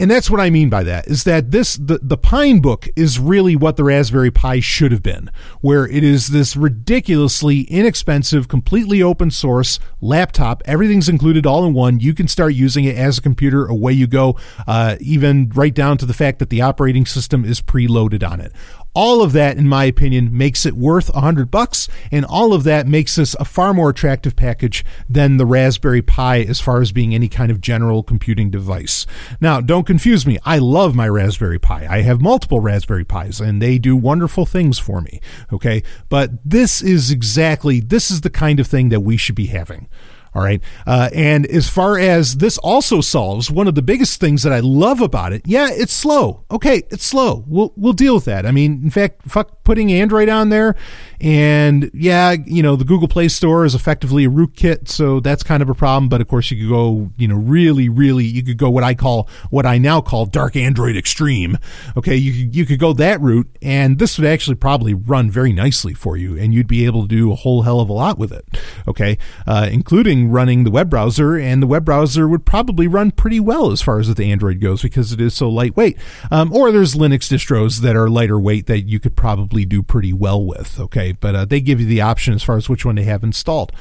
And 0.00 0.10
that's 0.10 0.30
what 0.30 0.40
I 0.40 0.48
mean 0.48 0.70
by 0.70 0.82
that 0.84 1.08
is 1.08 1.24
that 1.24 1.50
this 1.50 1.76
the, 1.76 1.98
the 2.00 2.16
Pinebook 2.16 2.88
is 2.96 3.18
really 3.18 3.54
what 3.54 3.76
the 3.76 3.84
Raspberry 3.84 4.30
Pi 4.30 4.58
should 4.60 4.92
have 4.92 5.02
been, 5.02 5.30
where 5.60 5.86
it 5.86 6.02
is 6.02 6.28
this 6.28 6.56
ridiculously 6.56 7.62
inexpensive, 7.62 8.48
completely 8.48 9.02
open 9.02 9.30
source 9.30 9.78
laptop. 10.00 10.62
Everything's 10.64 11.10
included 11.10 11.44
all 11.44 11.66
in 11.66 11.74
one. 11.74 12.00
You 12.00 12.14
can 12.14 12.28
start 12.28 12.54
using 12.54 12.84
it 12.84 12.96
as 12.96 13.18
a 13.18 13.20
computer. 13.20 13.66
Away 13.66 13.92
you 13.92 14.06
go. 14.06 14.38
Uh, 14.66 14.96
even 15.00 15.50
right 15.50 15.74
down 15.74 15.98
to 15.98 16.06
the 16.06 16.14
fact 16.14 16.38
that 16.38 16.48
the 16.48 16.62
operating 16.62 17.04
system 17.04 17.44
is 17.44 17.60
preloaded 17.60 18.26
on 18.26 18.40
it. 18.40 18.54
All 18.92 19.22
of 19.22 19.32
that, 19.32 19.56
in 19.56 19.68
my 19.68 19.84
opinion, 19.84 20.36
makes 20.36 20.66
it 20.66 20.74
worth 20.74 21.08
a 21.14 21.20
hundred 21.20 21.50
bucks, 21.50 21.88
and 22.10 22.24
all 22.24 22.52
of 22.52 22.64
that 22.64 22.86
makes 22.86 23.16
this 23.16 23.36
a 23.38 23.44
far 23.44 23.72
more 23.72 23.90
attractive 23.90 24.34
package 24.34 24.84
than 25.08 25.36
the 25.36 25.46
Raspberry 25.46 26.02
Pi 26.02 26.40
as 26.40 26.60
far 26.60 26.80
as 26.80 26.90
being 26.90 27.14
any 27.14 27.28
kind 27.28 27.50
of 27.50 27.60
general 27.60 28.02
computing 28.02 28.50
device. 28.50 29.06
Now, 29.40 29.60
don't 29.60 29.86
confuse 29.86 30.26
me. 30.26 30.38
I 30.44 30.58
love 30.58 30.94
my 30.94 31.08
Raspberry 31.08 31.58
Pi. 31.58 31.86
I 31.88 32.02
have 32.02 32.20
multiple 32.20 32.60
Raspberry 32.60 33.04
Pis, 33.04 33.40
and 33.40 33.62
they 33.62 33.78
do 33.78 33.96
wonderful 33.96 34.44
things 34.44 34.78
for 34.78 35.00
me. 35.00 35.20
Okay, 35.52 35.82
but 36.08 36.30
this 36.44 36.82
is 36.82 37.10
exactly 37.10 37.80
this 37.80 38.10
is 38.10 38.22
the 38.22 38.30
kind 38.30 38.58
of 38.58 38.66
thing 38.66 38.88
that 38.88 39.00
we 39.00 39.16
should 39.16 39.36
be 39.36 39.46
having. 39.46 39.88
All 40.34 40.42
right. 40.42 40.62
Uh, 40.86 41.10
and 41.14 41.46
as 41.46 41.68
far 41.68 41.98
as 41.98 42.36
this 42.36 42.58
also 42.58 43.00
solves 43.00 43.50
one 43.50 43.66
of 43.66 43.74
the 43.74 43.82
biggest 43.82 44.20
things 44.20 44.42
that 44.42 44.52
I 44.52 44.60
love 44.60 45.00
about 45.00 45.32
it, 45.32 45.42
yeah, 45.44 45.68
it's 45.70 45.92
slow. 45.92 46.44
Okay, 46.50 46.82
it's 46.90 47.04
slow. 47.04 47.44
We'll 47.46 47.72
we'll 47.76 47.92
deal 47.92 48.14
with 48.14 48.26
that. 48.26 48.46
I 48.46 48.50
mean, 48.52 48.80
in 48.84 48.90
fact, 48.90 49.22
fuck 49.28 49.59
putting 49.70 49.92
Android 49.92 50.28
on 50.28 50.48
there 50.48 50.74
and 51.20 51.90
yeah, 51.92 52.34
you 52.46 52.62
know, 52.62 52.76
the 52.76 52.84
Google 52.84 53.08
Play 53.08 53.28
Store 53.28 53.66
is 53.66 53.74
effectively 53.74 54.24
a 54.24 54.30
rootkit, 54.30 54.88
so 54.88 55.20
that's 55.20 55.42
kind 55.42 55.62
of 55.62 55.68
a 55.68 55.74
problem. 55.74 56.08
But 56.08 56.22
of 56.22 56.28
course, 56.28 56.50
you 56.50 56.56
could 56.56 56.70
go, 56.70 57.10
you 57.18 57.28
know, 57.28 57.36
really, 57.36 57.90
really, 57.90 58.24
you 58.24 58.42
could 58.42 58.56
go 58.56 58.70
what 58.70 58.84
I 58.84 58.94
call, 58.94 59.28
what 59.50 59.66
I 59.66 59.76
now 59.76 60.00
call 60.00 60.24
dark 60.24 60.56
Android 60.56 60.96
extreme. 60.96 61.58
Okay, 61.94 62.16
you 62.16 62.32
could, 62.32 62.56
you 62.56 62.64
could 62.64 62.78
go 62.78 62.94
that 62.94 63.20
route, 63.20 63.50
and 63.60 63.98
this 63.98 64.16
would 64.18 64.26
actually 64.26 64.54
probably 64.54 64.94
run 64.94 65.30
very 65.30 65.52
nicely 65.52 65.92
for 65.92 66.16
you, 66.16 66.38
and 66.38 66.54
you'd 66.54 66.66
be 66.66 66.86
able 66.86 67.02
to 67.02 67.08
do 67.08 67.30
a 67.32 67.34
whole 67.34 67.62
hell 67.62 67.80
of 67.80 67.90
a 67.90 67.92
lot 67.92 68.18
with 68.18 68.32
it. 68.32 68.46
Okay, 68.88 69.18
uh, 69.46 69.68
including 69.70 70.30
running 70.30 70.64
the 70.64 70.70
web 70.70 70.88
browser, 70.88 71.36
and 71.36 71.62
the 71.62 71.66
web 71.66 71.84
browser 71.84 72.26
would 72.28 72.46
probably 72.46 72.86
run 72.86 73.10
pretty 73.10 73.40
well 73.40 73.70
as 73.70 73.82
far 73.82 73.98
as 73.98 74.12
the 74.14 74.32
Android 74.32 74.58
goes 74.58 74.80
because 74.80 75.12
it 75.12 75.20
is 75.20 75.34
so 75.34 75.50
lightweight. 75.50 75.98
Um, 76.30 76.50
or 76.50 76.72
there's 76.72 76.94
Linux 76.94 77.30
distros 77.30 77.80
that 77.80 77.94
are 77.94 78.08
lighter 78.08 78.40
weight 78.40 78.66
that 78.68 78.88
you 78.88 78.98
could 78.98 79.16
probably 79.16 79.59
do 79.64 79.82
pretty 79.82 80.12
well 80.12 80.44
with. 80.44 80.80
Okay 80.80 81.10
but 81.20 81.34
uh, 81.34 81.44
they 81.44 81.60
give 81.60 81.80
you 81.80 81.86
the 81.86 82.00
option 82.00 82.34
as 82.34 82.42
far 82.42 82.56
as 82.56 82.68
which 82.68 82.84
one 82.84 82.96
they 82.96 83.04
have 83.04 83.22
installed. 83.22 83.72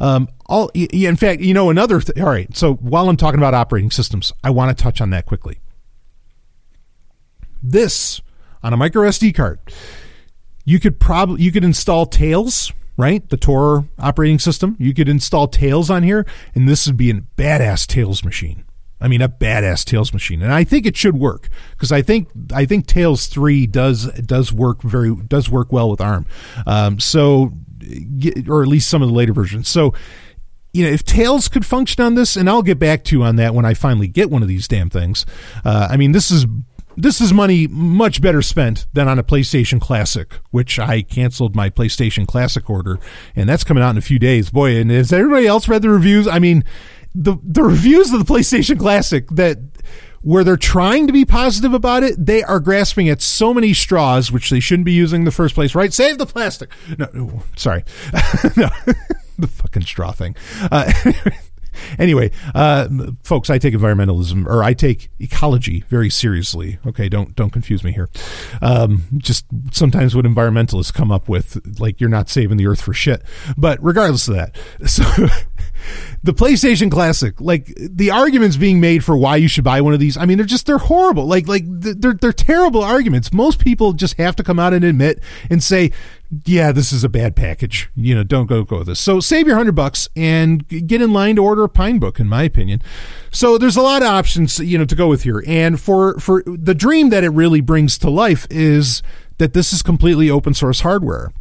Um, 0.00 0.28
all, 0.46 0.70
in 0.74 1.16
fact, 1.16 1.40
you 1.40 1.54
know, 1.54 1.70
another, 1.70 2.00
th- 2.00 2.18
all 2.18 2.30
right. 2.30 2.54
So 2.56 2.74
while 2.74 3.08
I'm 3.08 3.16
talking 3.16 3.38
about 3.38 3.54
operating 3.54 3.90
systems, 3.90 4.32
I 4.44 4.50
want 4.50 4.76
to 4.76 4.82
touch 4.82 5.00
on 5.00 5.10
that 5.10 5.26
quickly. 5.26 5.60
This 7.62 8.20
on 8.62 8.72
a 8.72 8.76
micro 8.76 9.08
SD 9.08 9.34
card, 9.34 9.58
you 10.64 10.78
could 10.80 11.00
probably, 11.00 11.42
you 11.42 11.52
could 11.52 11.64
install 11.64 12.06
Tails, 12.06 12.72
right? 12.96 13.26
The 13.28 13.36
Tor 13.36 13.86
operating 13.98 14.38
system. 14.38 14.76
You 14.78 14.92
could 14.92 15.08
install 15.08 15.48
Tails 15.48 15.90
on 15.90 16.02
here, 16.02 16.26
and 16.54 16.68
this 16.68 16.86
would 16.86 16.96
be 16.96 17.10
a 17.10 17.14
badass 17.14 17.86
Tails 17.86 18.24
machine. 18.24 18.64
I 19.00 19.08
mean, 19.08 19.20
a 19.20 19.28
badass 19.28 19.84
Tails 19.84 20.12
machine, 20.12 20.42
and 20.42 20.52
I 20.52 20.64
think 20.64 20.86
it 20.86 20.96
should 20.96 21.16
work 21.18 21.48
because 21.72 21.92
I 21.92 22.02
think 22.02 22.28
I 22.52 22.64
think 22.64 22.86
Tails 22.86 23.26
three 23.26 23.66
does 23.66 24.06
does 24.12 24.52
work 24.52 24.82
very 24.82 25.14
does 25.14 25.50
work 25.50 25.72
well 25.72 25.90
with 25.90 26.00
ARM. 26.00 26.26
Um, 26.66 26.98
so, 26.98 27.52
or 28.48 28.62
at 28.62 28.68
least 28.68 28.88
some 28.88 29.02
of 29.02 29.08
the 29.08 29.14
later 29.14 29.34
versions. 29.34 29.68
So, 29.68 29.92
you 30.72 30.84
know, 30.84 30.90
if 30.90 31.04
Tails 31.04 31.48
could 31.48 31.66
function 31.66 32.02
on 32.02 32.14
this, 32.14 32.36
and 32.36 32.48
I'll 32.48 32.62
get 32.62 32.78
back 32.78 33.04
to 33.04 33.16
you 33.16 33.22
on 33.22 33.36
that 33.36 33.54
when 33.54 33.64
I 33.66 33.74
finally 33.74 34.08
get 34.08 34.30
one 34.30 34.42
of 34.42 34.48
these 34.48 34.66
damn 34.66 34.88
things. 34.88 35.26
Uh, 35.64 35.88
I 35.90 35.96
mean, 35.98 36.12
this 36.12 36.30
is 36.30 36.46
this 36.96 37.20
is 37.20 37.32
money 37.32 37.66
much 37.66 38.22
better 38.22 38.40
spent 38.40 38.86
than 38.94 39.08
on 39.08 39.18
a 39.18 39.22
PlayStation 39.22 39.80
Classic, 39.80 40.32
which 40.50 40.78
I 40.78 41.02
canceled 41.02 41.54
my 41.54 41.68
PlayStation 41.68 42.26
Classic 42.26 42.68
order, 42.70 42.98
and 43.34 43.48
that's 43.48 43.64
coming 43.64 43.82
out 43.82 43.90
in 43.90 43.98
a 43.98 44.02
few 44.02 44.18
days. 44.18 44.50
Boy, 44.50 44.76
and 44.76 44.90
has 44.90 45.12
everybody 45.12 45.46
else 45.46 45.68
read 45.68 45.82
the 45.82 45.90
reviews? 45.90 46.26
I 46.26 46.38
mean, 46.38 46.64
the 47.16 47.36
the 47.42 47.62
reviews 47.62 48.12
of 48.12 48.24
the 48.24 48.32
PlayStation 48.32 48.78
Classic 48.78 49.26
that 49.30 49.58
where 50.22 50.42
they're 50.42 50.56
trying 50.56 51.06
to 51.06 51.12
be 51.12 51.24
positive 51.24 51.72
about 51.72 52.02
it, 52.02 52.14
they 52.18 52.42
are 52.42 52.58
grasping 52.58 53.08
at 53.08 53.22
so 53.22 53.54
many 53.54 53.72
straws, 53.72 54.32
which 54.32 54.50
they 54.50 54.58
shouldn't 54.58 54.84
be 54.84 54.92
using 54.92 55.20
in 55.20 55.24
the 55.24 55.30
first 55.30 55.54
place, 55.54 55.72
right? 55.74 55.92
Save 55.92 56.18
the 56.18 56.26
plastic. 56.26 56.68
No, 56.98 57.42
sorry. 57.54 57.84
no, 58.56 58.68
the 59.38 59.46
fucking 59.46 59.82
straw 59.82 60.10
thing. 60.10 60.34
Uh, 60.70 60.92
anyway, 61.98 62.32
uh, 62.56 62.88
folks, 63.22 63.50
I 63.50 63.58
take 63.58 63.72
environmentalism 63.72 64.46
or 64.46 64.64
I 64.64 64.74
take 64.74 65.10
ecology 65.20 65.84
very 65.88 66.10
seriously. 66.10 66.78
Okay, 66.84 67.08
don't 67.08 67.36
don't 67.36 67.50
confuse 67.50 67.84
me 67.84 67.92
here. 67.92 68.08
Um, 68.60 69.04
just 69.18 69.46
sometimes 69.72 70.16
what 70.16 70.24
environmentalists 70.24 70.92
come 70.92 71.12
up 71.12 71.28
with, 71.28 71.78
like 71.78 72.00
you're 72.00 72.10
not 72.10 72.28
saving 72.28 72.56
the 72.56 72.66
earth 72.66 72.80
for 72.80 72.92
shit. 72.92 73.22
But 73.56 73.78
regardless 73.80 74.26
of 74.26 74.34
that, 74.34 74.56
so 74.86 75.04
the 76.22 76.32
PlayStation 76.32 76.90
Classic, 76.90 77.40
like 77.40 77.72
the 77.76 78.10
arguments 78.10 78.56
being 78.56 78.80
made 78.80 79.04
for 79.04 79.16
why 79.16 79.36
you 79.36 79.48
should 79.48 79.64
buy 79.64 79.80
one 79.80 79.94
of 79.94 80.00
these, 80.00 80.16
I 80.16 80.26
mean, 80.26 80.38
they're 80.38 80.46
just 80.46 80.66
they're 80.66 80.78
horrible. 80.78 81.26
Like 81.26 81.48
like 81.48 81.64
they're 81.66 82.14
they're 82.14 82.32
terrible 82.32 82.82
arguments. 82.82 83.32
Most 83.32 83.58
people 83.58 83.92
just 83.92 84.16
have 84.18 84.36
to 84.36 84.42
come 84.42 84.58
out 84.58 84.72
and 84.72 84.84
admit 84.84 85.20
and 85.50 85.62
say, 85.62 85.92
yeah, 86.44 86.72
this 86.72 86.92
is 86.92 87.04
a 87.04 87.08
bad 87.08 87.36
package. 87.36 87.88
You 87.94 88.14
know, 88.14 88.24
don't 88.24 88.46
go 88.46 88.64
go 88.64 88.78
with 88.78 88.88
this. 88.88 89.00
So 89.00 89.20
save 89.20 89.46
your 89.46 89.56
hundred 89.56 89.74
bucks 89.74 90.08
and 90.16 90.66
get 90.68 91.00
in 91.00 91.12
line 91.12 91.36
to 91.36 91.44
order 91.44 91.64
a 91.64 91.68
Pinebook, 91.68 92.18
in 92.18 92.28
my 92.28 92.42
opinion. 92.42 92.82
So 93.30 93.58
there's 93.58 93.76
a 93.76 93.82
lot 93.82 94.02
of 94.02 94.08
options, 94.08 94.58
you 94.58 94.78
know, 94.78 94.84
to 94.84 94.94
go 94.94 95.08
with 95.08 95.22
here. 95.22 95.42
And 95.46 95.80
for 95.80 96.18
for 96.18 96.42
the 96.46 96.74
dream 96.74 97.10
that 97.10 97.24
it 97.24 97.30
really 97.30 97.60
brings 97.60 97.98
to 97.98 98.10
life 98.10 98.46
is 98.50 99.02
that 99.38 99.52
this 99.52 99.72
is 99.72 99.82
completely 99.82 100.30
open 100.30 100.54
source 100.54 100.80
hardware. 100.80 101.32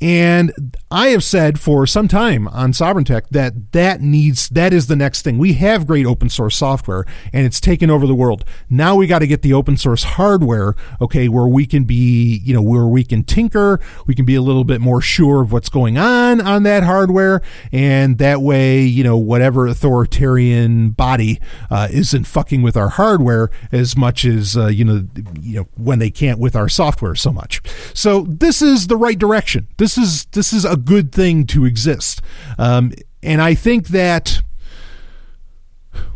And 0.00 0.76
I 0.90 1.08
have 1.08 1.24
said 1.24 1.58
for 1.58 1.86
some 1.86 2.08
time 2.08 2.46
on 2.48 2.72
Sovereign 2.72 3.04
Tech 3.04 3.28
that 3.30 3.72
that 3.72 4.00
needs 4.00 4.48
that 4.50 4.72
is 4.72 4.86
the 4.86 4.96
next 4.96 5.22
thing. 5.22 5.38
We 5.38 5.54
have 5.54 5.86
great 5.86 6.06
open 6.06 6.28
source 6.28 6.56
software 6.56 7.04
and 7.32 7.44
it's 7.44 7.60
taken 7.60 7.90
over 7.90 8.06
the 8.06 8.14
world. 8.14 8.44
Now 8.70 8.94
we 8.94 9.06
got 9.06 9.18
to 9.18 9.26
get 9.26 9.42
the 9.42 9.52
open 9.52 9.76
source 9.76 10.04
hardware, 10.04 10.76
okay, 11.00 11.28
where 11.28 11.48
we 11.48 11.66
can 11.66 11.84
be, 11.84 12.40
you 12.44 12.54
know, 12.54 12.62
where 12.62 12.86
we 12.86 13.02
can 13.02 13.22
tinker, 13.24 13.80
we 14.06 14.14
can 14.14 14.24
be 14.24 14.34
a 14.34 14.42
little 14.42 14.64
bit 14.64 14.80
more 14.80 15.00
sure 15.00 15.42
of 15.42 15.52
what's 15.52 15.68
going 15.68 15.98
on 15.98 16.40
on 16.40 16.62
that 16.62 16.84
hardware, 16.84 17.42
and 17.72 18.18
that 18.18 18.40
way, 18.40 18.82
you 18.82 19.02
know, 19.02 19.16
whatever 19.16 19.66
authoritarian 19.66 20.90
body 20.90 21.40
uh, 21.70 21.88
isn't 21.90 22.24
fucking 22.24 22.62
with 22.62 22.76
our 22.76 22.90
hardware 22.90 23.50
as 23.72 23.96
much 23.96 24.24
as 24.24 24.56
uh, 24.56 24.68
you 24.68 24.84
know, 24.84 25.06
you 25.40 25.56
know, 25.56 25.68
when 25.76 25.98
they 25.98 26.10
can't 26.10 26.38
with 26.38 26.54
our 26.54 26.68
software 26.68 27.14
so 27.14 27.32
much. 27.32 27.60
So 27.94 28.26
this 28.28 28.62
is 28.62 28.86
the 28.86 28.96
right 28.96 29.18
direction. 29.18 29.66
This 29.76 29.87
this 29.88 29.96
is 29.96 30.24
this 30.26 30.52
is 30.52 30.64
a 30.66 30.76
good 30.76 31.12
thing 31.12 31.46
to 31.46 31.64
exist, 31.64 32.20
um, 32.58 32.92
and 33.22 33.40
I 33.40 33.54
think 33.54 33.88
that. 33.88 34.42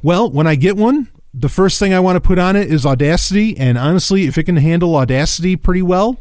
Well, 0.02 0.30
when 0.30 0.46
I 0.46 0.56
get 0.56 0.76
one, 0.76 1.08
the 1.32 1.48
first 1.48 1.78
thing 1.78 1.94
I 1.94 2.00
want 2.00 2.16
to 2.16 2.20
put 2.20 2.38
on 2.38 2.54
it 2.54 2.70
is 2.70 2.84
Audacity, 2.84 3.56
and 3.56 3.78
honestly, 3.78 4.24
if 4.24 4.36
it 4.36 4.44
can 4.44 4.56
handle 4.56 4.94
Audacity 4.94 5.56
pretty 5.56 5.80
well, 5.80 6.20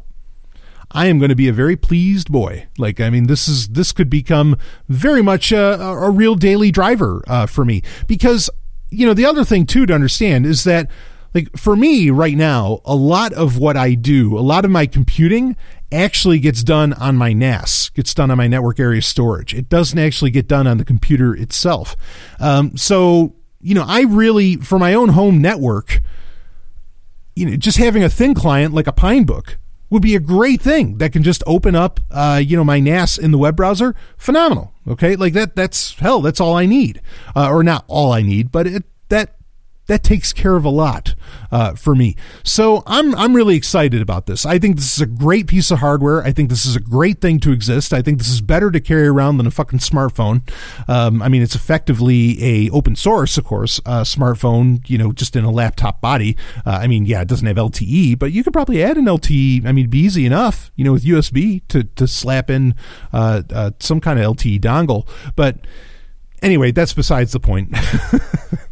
I 0.91 1.08
am 1.08 1.20
going 1.20 1.30
to 1.30 1.36
be 1.36 1.47
a 1.47 1.54
very 1.54 1.76
pleased 1.76 2.32
boy. 2.32 2.68
Like, 2.78 2.99
I 3.02 3.10
mean, 3.10 3.28
this 3.28 3.47
is 3.47 3.70
this 3.70 3.91
could 3.91 4.10
become 4.10 4.58
very 4.88 5.22
much 5.22 5.52
a, 5.52 5.82
a 5.82 6.10
real 6.10 6.36
daily 6.36 6.72
driver 6.72 7.22
uh, 7.28 7.47
for 7.47 7.66
me 7.66 7.82
because 8.08 8.49
you 8.89 9.06
know 9.06 9.14
the 9.14 9.26
other 9.26 9.43
thing 9.43 9.66
too 9.66 9.86
to 9.86 9.93
understand 9.93 10.45
is 10.45 10.64
that 10.64 10.89
like 11.34 11.56
for 11.58 11.76
me 11.76 12.12
right 12.12 12.38
now, 12.38 12.80
a 12.86 12.95
lot 12.95 13.34
of 13.34 13.58
what 13.58 13.76
I 13.76 13.93
do, 13.93 14.38
a 14.38 14.39
lot 14.39 14.64
of 14.64 14.72
my 14.72 14.86
computing 14.86 15.58
actually 15.92 16.39
gets 16.39 16.64
done 16.64 16.94
on 16.94 17.18
my 17.18 17.34
NAS, 17.34 17.89
gets 17.89 18.14
done 18.14 18.32
on 18.32 18.38
my 18.38 18.48
network 18.48 18.80
area 18.80 19.02
storage. 19.02 19.54
It 19.54 19.70
doesn't 19.70 19.98
actually 19.98 20.32
get 20.32 20.48
done 20.48 20.68
on 20.68 20.78
the 20.78 20.86
computer 20.86 21.36
itself. 21.36 21.96
Um, 22.39 22.78
so, 22.78 23.36
you 23.62 23.76
know, 23.76 23.86
I 23.88 24.02
really, 24.02 24.56
for 24.56 24.80
my 24.80 24.94
own 24.94 25.10
home 25.10 25.42
network, 25.42 26.02
you 27.36 27.46
know, 27.46 27.56
just 27.56 27.78
having 27.78 28.04
a 28.04 28.10
thin 28.10 28.34
client 28.34 28.74
like 28.74 28.88
a 28.88 28.94
Pinebook 28.94 29.56
would 29.89 30.02
be 30.02 30.16
a 30.16 30.20
great 30.20 30.62
thing 30.62 30.98
that 30.98 31.12
can 31.12 31.22
just 31.22 31.44
open 31.46 31.76
up, 31.76 32.00
uh, 32.10 32.42
you 32.44 32.56
know, 32.56 32.64
my 32.64 32.80
NAS 32.80 33.18
in 33.18 33.32
the 33.32 33.38
web 33.38 33.56
browser. 33.56 33.94
Phenomenal. 34.18 34.74
Okay, 34.88 35.16
like 35.16 35.34
that. 35.34 35.56
That's 35.56 35.96
hell. 36.00 36.22
That's 36.22 36.39
all 36.39 36.56
I 36.56 36.66
need, 36.66 37.02
uh, 37.36 37.50
or 37.50 37.64
not 37.64 37.84
all 37.88 38.12
I 38.12 38.22
need, 38.22 38.52
but 38.52 38.66
it 38.66 38.84
that 39.10 39.36
that 39.88 40.04
takes 40.04 40.32
care 40.32 40.56
of 40.56 40.64
a 40.64 40.70
lot 40.70 41.16
uh, 41.52 41.74
for 41.76 41.96
me. 41.96 42.16
So 42.44 42.84
I'm 42.86 43.14
I'm 43.16 43.36
really 43.36 43.56
excited 43.56 44.02
about 44.02 44.26
this. 44.26 44.46
I 44.46 44.60
think 44.60 44.76
this 44.76 44.94
is 44.94 45.02
a 45.02 45.06
great 45.06 45.48
piece 45.48 45.72
of 45.72 45.80
hardware. 45.80 46.24
I 46.24 46.32
think 46.32 46.50
this 46.50 46.66
is 46.66 46.76
a 46.76 46.80
great 46.80 47.20
thing 47.20 47.40
to 47.42 47.52
exist. 47.52 47.92
I 47.92 48.02
think 48.02 48.18
this 48.18 48.30
is 48.30 48.42
better 48.42 48.72
to 48.72 48.80
carry 48.80 49.08
around 49.08 49.38
than 49.38 49.48
a 49.48 49.52
fucking 49.52 49.80
smartphone. 49.80 50.48
Um, 50.88 51.22
I 51.22 51.28
mean, 51.28 51.42
it's 51.42 51.56
effectively 51.56 52.42
a 52.44 52.70
open 52.70 52.96
source, 52.96 53.38
of 53.38 53.44
course, 53.44 53.82
uh, 53.86 54.04
smartphone. 54.04 54.88
You 54.90 54.98
know, 54.98 55.12
just 55.12 55.36
in 55.36 55.44
a 55.44 55.52
laptop 55.52 56.00
body. 56.00 56.38
Uh, 56.66 56.72
I 56.82 56.88
mean, 56.88 57.06
yeah, 57.06 57.22
it 57.22 57.28
doesn't 57.28 57.48
have 57.48 57.58
LTE, 57.58 58.18
but 58.20 58.32
you 58.32 58.44
could 58.44 58.54
probably 58.54 58.84
add 58.84 58.98
an 58.98 59.06
LTE. 59.06 59.66
I 59.66 59.72
mean, 59.72 59.90
be 59.90 60.00
easy 60.00 60.26
enough. 60.26 60.72
You 60.76 60.86
know, 60.86 60.94
with 60.94 61.04
USB 61.04 61.68
to 61.70 61.84
to 61.84 62.08
slap 62.08 62.50
in 62.50 62.76
uh, 63.12 63.42
uh, 63.52 63.72
some 63.80 64.00
kind 64.00 64.20
of 64.20 64.38
LTE 64.38 64.62
dongle, 64.62 65.08
but. 65.36 65.58
Anyway, 66.44 66.72
that's 66.72 66.94
besides 66.94 67.34
the 67.34 67.40
point. 67.40 67.72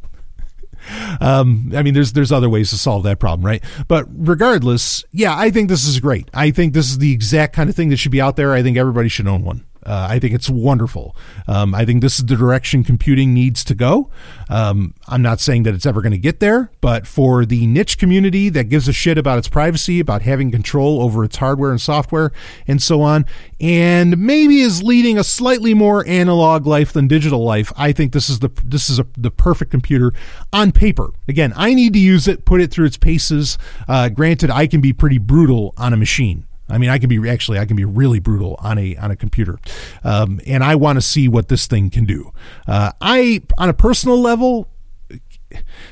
Um, 1.21 1.71
I 1.75 1.83
mean, 1.83 1.93
there's 1.93 2.13
there's 2.13 2.31
other 2.31 2.49
ways 2.49 2.69
to 2.71 2.77
solve 2.77 3.03
that 3.03 3.19
problem, 3.19 3.45
right? 3.45 3.63
But 3.87 4.05
regardless, 4.09 5.03
yeah, 5.11 5.35
I 5.37 5.49
think 5.49 5.69
this 5.69 5.85
is 5.85 5.99
great. 5.99 6.29
I 6.33 6.51
think 6.51 6.73
this 6.73 6.89
is 6.89 6.97
the 6.97 7.11
exact 7.11 7.55
kind 7.55 7.69
of 7.69 7.75
thing 7.75 7.89
that 7.89 7.97
should 7.97 8.11
be 8.11 8.21
out 8.21 8.35
there. 8.35 8.53
I 8.53 8.63
think 8.63 8.77
everybody 8.77 9.09
should 9.09 9.27
own 9.27 9.43
one. 9.43 9.65
Uh, 9.86 10.07
I 10.09 10.19
think 10.19 10.34
it's 10.34 10.49
wonderful. 10.49 11.15
Um, 11.47 11.73
I 11.73 11.86
think 11.86 12.01
this 12.01 12.19
is 12.19 12.25
the 12.25 12.36
direction 12.36 12.84
computing 12.84 13.34
needs 13.34 13.63
to 13.63 13.75
go. 13.75 14.09
Um, 14.49 14.93
I'm 15.07 15.21
not 15.21 15.39
saying 15.39 15.63
that 15.63 15.73
it's 15.73 15.86
ever 15.86 16.01
going 16.01 16.11
to 16.11 16.17
get 16.17 16.39
there, 16.39 16.71
but 16.82 17.07
for 17.07 17.45
the 17.45 17.65
niche 17.65 17.97
community 17.97 18.49
that 18.49 18.65
gives 18.65 18.88
a 18.88 18.93
shit 18.93 19.17
about 19.17 19.38
its 19.38 19.47
privacy, 19.47 19.99
about 19.99 20.21
having 20.23 20.51
control 20.51 21.01
over 21.01 21.23
its 21.23 21.38
hardware 21.38 21.71
and 21.71 21.80
software, 21.80 22.32
and 22.67 22.82
so 22.82 23.01
on, 23.01 23.25
and 23.59 24.17
maybe 24.17 24.59
is 24.59 24.84
leading 24.84 25.17
a 25.17 25.23
slightly 25.23 25.73
more 25.73 26.05
analog 26.07 26.67
life 26.67 26.91
than 26.91 27.07
digital 27.07 27.43
life, 27.43 27.71
I 27.77 27.91
think 27.91 28.11
this 28.11 28.30
is 28.30 28.39
the 28.39 28.49
this 28.63 28.89
is 28.89 28.99
a, 28.99 29.07
the 29.17 29.32
perfect 29.32 29.71
computer 29.71 30.11
on 30.51 30.71
paper. 30.71 31.11
Again, 31.27 31.53
I 31.55 31.73
need 31.73 31.93
to 31.93 31.99
use 31.99 32.27
it, 32.27 32.45
put 32.45 32.61
it 32.61 32.71
through 32.71 32.86
its 32.86 32.97
paces. 32.97 33.57
Uh, 33.88 34.09
granted, 34.09 34.49
I 34.49 34.67
can 34.67 34.82
be 34.82 34.93
pretty 34.93 35.17
brutal 35.17 35.73
on 35.77 35.93
a 35.93 35.97
machine. 35.97 36.45
I 36.70 36.78
mean, 36.78 36.89
I 36.89 36.99
can 36.99 37.09
be 37.09 37.30
actually 37.30 37.59
I 37.59 37.65
can 37.65 37.76
be 37.76 37.86
really 37.86 38.20
brutal 38.20 38.55
on 38.59 38.78
a 38.78 38.95
on 38.97 39.11
a 39.11 39.15
computer, 39.15 39.59
um, 40.03 40.39
and 40.45 40.63
I 40.63 40.76
want 40.76 40.97
to 40.97 41.01
see 41.01 41.28
what 41.28 41.47
this 41.47 41.67
thing 41.67 41.89
can 41.89 42.05
do. 42.05 42.32
Uh, 42.67 42.91
I 43.01 43.41
on 43.57 43.70
a 43.70 43.74
personal 43.74 44.20
level, 44.20 44.67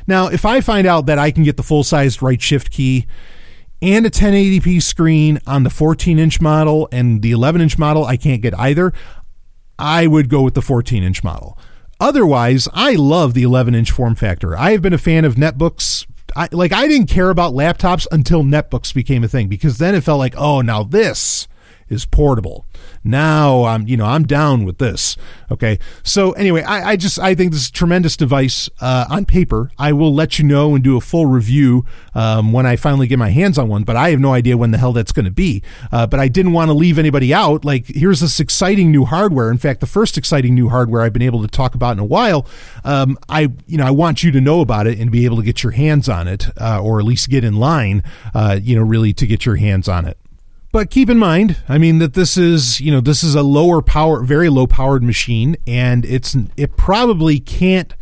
now 0.06 0.28
if 0.28 0.46
I 0.46 0.62
find 0.62 0.88
out 0.88 1.06
that 1.08 1.20
I 1.20 1.32
can 1.32 1.44
get 1.44 1.58
the 1.58 1.64
full 1.64 1.84
sized 1.84 2.22
right 2.22 2.42
shift 2.42 2.72
key 2.72 3.08
and 3.82 4.06
a 4.06 4.10
1080p 4.10 4.82
screen 4.82 5.40
on 5.46 5.64
the 5.64 5.70
14 5.70 6.18
inch 6.18 6.42
model 6.42 6.90
and 6.92 7.22
the 7.22 7.32
11 7.32 7.62
inch 7.62 7.78
model, 7.78 8.06
I 8.06 8.18
can't 8.18 8.42
get 8.42 8.58
either. 8.58 8.92
I 9.78 10.08
would 10.08 10.30
go 10.30 10.42
with 10.42 10.56
the 10.56 10.62
14 10.62 11.04
inch 11.04 11.24
model. 11.24 11.58
Otherwise, 12.00 12.68
I 12.74 12.94
love 12.94 13.34
the 13.34 13.44
11 13.44 13.76
inch 13.76 13.92
form 13.92 14.16
factor. 14.16 14.56
I 14.56 14.72
have 14.72 14.82
been 14.82 14.94
a 14.94 15.00
fan 15.00 15.26
of 15.26 15.36
netbooks 15.36 16.06
I 16.38 16.48
like 16.52 16.72
I 16.72 16.88
didn't 16.88 17.08
care 17.08 17.32
about 17.32 17.54
laptops 17.54 18.06
until 18.12 18.44
netbooks 18.44 18.94
became 18.94 19.24
a 19.24 19.28
thing 19.28 19.48
because 19.48 19.80
then 19.80 19.96
it 19.96 20.04
felt 20.04 20.20
like, 20.20 20.36
oh, 20.38 20.62
now 20.62 20.84
this 20.84 21.48
is 21.90 22.06
portable. 22.06 22.67
Now 23.04 23.64
I'm, 23.66 23.88
you 23.88 23.98
know, 23.98 24.06
I'm 24.06 24.24
down 24.24 24.66
with 24.66 24.78
this. 24.78 25.18
Okay. 25.52 25.80
So 26.04 26.32
anyway, 26.34 26.64
I, 26.64 26.92
I 26.92 26.96
just, 26.96 27.20
I 27.20 27.36
think 27.36 27.52
this 27.52 27.62
is 27.62 27.70
a 27.70 27.72
tremendous 27.72 28.18
device 28.18 28.70
uh, 28.82 29.06
on 29.10 29.26
paper. 29.26 29.72
I 29.78 29.94
will 29.94 30.14
let 30.14 30.40
you 30.40 30.46
know 30.46 30.76
and 30.76 30.84
do 30.84 30.98
a 30.98 31.02
full 31.02 31.26
review 31.26 31.86
um, 32.14 32.52
when 32.52 32.66
I 32.66 32.76
finally 32.76 33.08
get 33.08 33.18
my 33.18 33.30
hands 33.30 33.58
on 33.58 33.70
one, 33.70 33.84
but 33.84 33.96
I 33.96 34.10
have 34.10 34.20
no 34.20 34.34
idea 34.34 34.58
when 34.58 34.72
the 34.72 34.78
hell 34.78 34.94
that's 34.94 35.12
going 35.12 35.26
to 35.26 35.32
be. 35.32 35.64
Uh, 35.92 36.06
but 36.08 36.20
I 36.20 36.28
didn't 36.28 36.52
want 36.54 36.70
to 36.70 36.74
leave 36.74 37.00
anybody 37.00 37.34
out. 37.34 37.64
Like, 37.64 37.88
here's 37.88 38.20
this 38.20 38.40
exciting 38.40 38.92
new 38.92 39.06
hardware. 39.06 39.50
In 39.50 39.58
fact, 39.58 39.80
the 39.80 39.88
first 39.88 40.18
exciting 40.18 40.54
new 40.54 40.70
hardware 40.70 41.02
I've 41.02 41.14
been 41.14 41.22
able 41.22 41.42
to 41.42 41.48
talk 41.48 41.76
about 41.76 41.94
in 41.94 42.00
a 42.00 42.06
while. 42.06 42.48
Um, 42.84 43.18
I, 43.30 43.52
you 43.68 43.78
know, 43.78 43.86
I 43.86 43.92
want 43.92 44.24
you 44.24 44.32
to 44.32 44.42
know 44.42 44.62
about 44.62 44.88
it 44.88 45.00
and 45.00 45.12
be 45.12 45.26
able 45.26 45.38
to 45.38 45.44
get 45.44 45.64
your 45.64 45.72
hands 45.72 46.10
on 46.10 46.28
it, 46.28 46.48
uh, 46.60 46.82
or 46.82 47.00
at 47.00 47.06
least 47.06 47.30
get 47.30 47.44
in 47.44 47.56
line, 47.56 48.04
uh, 48.34 48.60
you 48.62 48.76
know, 48.76 48.84
really 48.84 49.14
to 49.14 49.26
get 49.26 49.46
your 49.46 49.56
hands 49.56 49.88
on 49.88 50.06
it. 50.06 50.18
But 50.78 50.92
keep 50.92 51.10
in 51.10 51.18
mind, 51.18 51.58
I 51.68 51.80
mean 51.80 51.98
that 51.98 52.14
this 52.14 52.38
is, 52.38 52.80
you 52.80 52.92
know, 52.92 53.02
this 53.02 53.24
is 53.24 53.34
a 53.34 53.42
lower 53.42 53.82
power, 53.82 54.22
very 54.22 54.48
low 54.48 54.68
powered 54.68 55.02
machine, 55.02 55.58
and 55.66 56.06
it's 56.06 56.38
it 56.56 56.78
probably 56.78 57.40
can't 57.40 57.96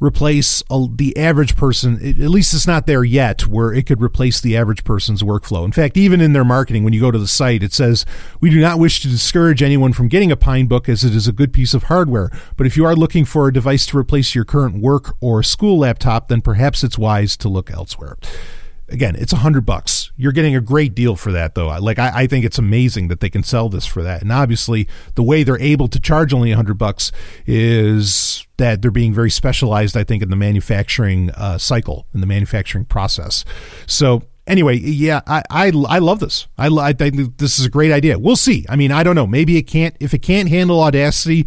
replace 0.00 0.64
a, 0.68 0.88
the 0.92 1.16
average 1.16 1.54
person. 1.54 2.04
At 2.04 2.28
least 2.28 2.54
it's 2.54 2.66
not 2.66 2.88
there 2.88 3.04
yet, 3.04 3.46
where 3.46 3.72
it 3.72 3.86
could 3.86 4.02
replace 4.02 4.40
the 4.40 4.56
average 4.56 4.82
person's 4.82 5.22
workflow. 5.22 5.64
In 5.64 5.70
fact, 5.70 5.96
even 5.96 6.20
in 6.20 6.32
their 6.32 6.44
marketing, 6.44 6.82
when 6.82 6.92
you 6.92 7.00
go 7.00 7.12
to 7.12 7.18
the 7.20 7.28
site, 7.28 7.62
it 7.62 7.72
says 7.72 8.04
we 8.40 8.50
do 8.50 8.60
not 8.60 8.80
wish 8.80 9.00
to 9.02 9.08
discourage 9.08 9.62
anyone 9.62 9.92
from 9.92 10.08
getting 10.08 10.32
a 10.32 10.36
Pinebook 10.36 10.88
as 10.88 11.04
it 11.04 11.14
is 11.14 11.28
a 11.28 11.32
good 11.32 11.52
piece 11.52 11.72
of 11.72 11.84
hardware. 11.84 12.32
But 12.56 12.66
if 12.66 12.76
you 12.76 12.84
are 12.84 12.96
looking 12.96 13.24
for 13.24 13.46
a 13.46 13.52
device 13.52 13.86
to 13.86 13.96
replace 13.96 14.34
your 14.34 14.44
current 14.44 14.82
work 14.82 15.14
or 15.20 15.44
school 15.44 15.78
laptop, 15.78 16.26
then 16.26 16.40
perhaps 16.40 16.82
it's 16.82 16.98
wise 16.98 17.36
to 17.36 17.48
look 17.48 17.70
elsewhere 17.70 18.16
again, 18.92 19.16
it's 19.16 19.32
a 19.32 19.36
hundred 19.36 19.64
bucks. 19.66 20.01
You're 20.16 20.32
getting 20.32 20.54
a 20.54 20.60
great 20.60 20.94
deal 20.94 21.16
for 21.16 21.32
that, 21.32 21.54
though. 21.54 21.68
Like 21.78 21.98
I, 21.98 22.22
I, 22.22 22.26
think 22.26 22.44
it's 22.44 22.58
amazing 22.58 23.08
that 23.08 23.20
they 23.20 23.30
can 23.30 23.42
sell 23.42 23.68
this 23.68 23.86
for 23.86 24.02
that. 24.02 24.22
And 24.22 24.30
obviously, 24.30 24.86
the 25.14 25.22
way 25.22 25.42
they're 25.42 25.60
able 25.60 25.88
to 25.88 25.98
charge 25.98 26.32
only 26.32 26.52
a 26.52 26.56
hundred 26.56 26.78
bucks 26.78 27.12
is 27.46 28.46
that 28.58 28.82
they're 28.82 28.90
being 28.90 29.14
very 29.14 29.30
specialized. 29.30 29.96
I 29.96 30.04
think 30.04 30.22
in 30.22 30.30
the 30.30 30.36
manufacturing 30.36 31.30
uh, 31.30 31.58
cycle 31.58 32.06
in 32.14 32.20
the 32.20 32.26
manufacturing 32.26 32.84
process. 32.84 33.44
So 33.86 34.22
anyway, 34.46 34.76
yeah, 34.76 35.20
I, 35.26 35.42
I, 35.50 35.72
I 35.88 35.98
love 35.98 36.20
this. 36.20 36.46
I, 36.58 36.68
I 36.68 36.92
think 36.92 37.38
this 37.38 37.58
is 37.58 37.66
a 37.66 37.70
great 37.70 37.92
idea. 37.92 38.18
We'll 38.18 38.36
see. 38.36 38.66
I 38.68 38.76
mean, 38.76 38.92
I 38.92 39.02
don't 39.02 39.14
know. 39.14 39.26
Maybe 39.26 39.56
it 39.56 39.62
can't. 39.62 39.96
If 40.00 40.14
it 40.14 40.20
can't 40.20 40.48
handle 40.48 40.80
Audacity, 40.80 41.46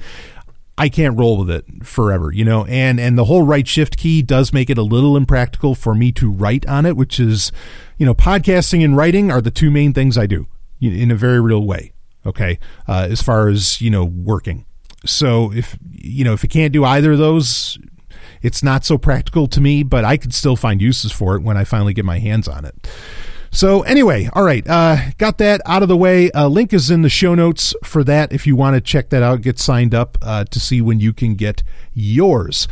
I 0.78 0.90
can't 0.90 1.18
roll 1.18 1.38
with 1.38 1.50
it 1.50 1.86
forever, 1.86 2.32
you 2.32 2.44
know. 2.44 2.66
And 2.66 3.00
and 3.00 3.18
the 3.18 3.26
whole 3.26 3.44
right 3.44 3.68
shift 3.68 3.98
key 3.98 4.22
does 4.22 4.52
make 4.52 4.70
it 4.70 4.78
a 4.78 4.84
little 4.84 5.16
impractical 5.16 5.74
for 5.74 5.96
me 5.96 6.12
to 6.14 6.30
write 6.30 6.66
on 6.68 6.86
it, 6.86 6.98
which 6.98 7.20
is, 7.20 7.52
you 7.98 8.06
know, 8.06 8.14
podcasting 8.14 8.84
and 8.84 8.98
writing 8.98 9.32
are 9.32 9.42
the 9.42 9.52
two 9.52 9.72
main 9.72 9.94
things 9.94 10.18
I 10.18 10.26
do 10.26 10.48
in 10.82 11.12
a 11.12 11.16
very 11.16 11.40
real 11.40 11.66
way. 11.66 11.94
Okay, 12.26 12.60
uh, 12.88 13.08
as 13.10 13.22
far 13.22 13.48
as 13.48 13.80
you 13.82 13.90
know, 13.90 14.04
working. 14.04 14.66
So 15.06 15.54
if 15.54 15.78
you 15.92 16.24
know 16.24 16.34
if 16.34 16.44
it 16.44 16.50
can't 16.50 16.74
do 16.74 16.84
either 16.84 17.14
of 17.14 17.20
those, 17.20 17.78
it's 18.42 18.62
not 18.62 18.84
so 18.84 18.98
practical 18.98 19.48
to 19.48 19.62
me, 19.62 19.84
but 19.84 20.04
I 20.04 20.18
could 20.18 20.34
still 20.34 20.56
find 20.56 20.82
uses 20.82 21.12
for 21.12 21.36
it 21.36 21.42
when 21.42 21.56
I 21.56 21.64
finally 21.64 21.94
get 21.94 22.06
my 22.06 22.20
hands 22.20 22.48
on 22.48 22.66
it. 22.66 22.88
So 23.56 23.84
anyway, 23.84 24.30
all 24.34 24.44
right, 24.44 24.68
uh, 24.68 24.98
got 25.18 25.38
that 25.38 25.62
out 25.66 25.82
of 25.82 25.88
the 25.88 25.96
way. 25.96 26.30
Uh, 26.32 26.50
link 26.50 26.74
is 26.74 26.92
in 26.92 27.04
the 27.04 27.10
show 27.10 27.36
notes 27.36 27.74
for 27.86 28.04
that 28.04 28.34
if 28.34 28.46
you 28.46 28.54
want 28.54 28.76
to 28.76 28.82
check 28.82 29.12
that 29.12 29.24
out. 29.24 29.44
Get 29.44 29.60
signed 29.60 29.96
up 29.96 30.18
uh, 30.22 30.44
to 30.44 30.60
see 30.60 30.82
when 30.82 31.00
you 31.00 31.14
can 31.14 31.36
get 31.36 31.64
yours. 31.94 32.68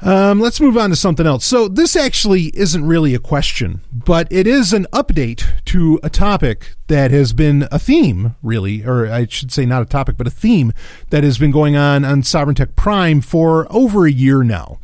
Um, 0.00 0.40
let's 0.40 0.62
move 0.62 0.78
on 0.78 0.88
to 0.88 0.96
something 0.96 1.26
else. 1.26 1.44
So, 1.44 1.68
this 1.68 1.94
actually 1.94 2.56
isn't 2.56 2.86
really 2.86 3.14
a 3.14 3.18
question, 3.18 3.82
but 3.92 4.26
it 4.30 4.46
is 4.46 4.72
an 4.72 4.86
update 4.94 5.44
to 5.66 6.00
a 6.02 6.08
topic 6.08 6.74
that 6.86 7.10
has 7.10 7.34
been 7.34 7.68
a 7.70 7.78
theme, 7.78 8.34
really, 8.42 8.86
or 8.86 9.12
I 9.12 9.26
should 9.26 9.52
say 9.52 9.66
not 9.66 9.82
a 9.82 9.86
topic, 9.86 10.16
but 10.16 10.26
a 10.26 10.30
theme 10.30 10.72
that 11.10 11.22
has 11.22 11.36
been 11.36 11.50
going 11.50 11.76
on 11.76 12.06
on 12.06 12.22
Sovereign 12.22 12.54
Tech 12.54 12.76
Prime 12.76 13.20
for 13.20 13.66
over 13.68 14.06
a 14.06 14.10
year 14.10 14.42
now. 14.42 14.78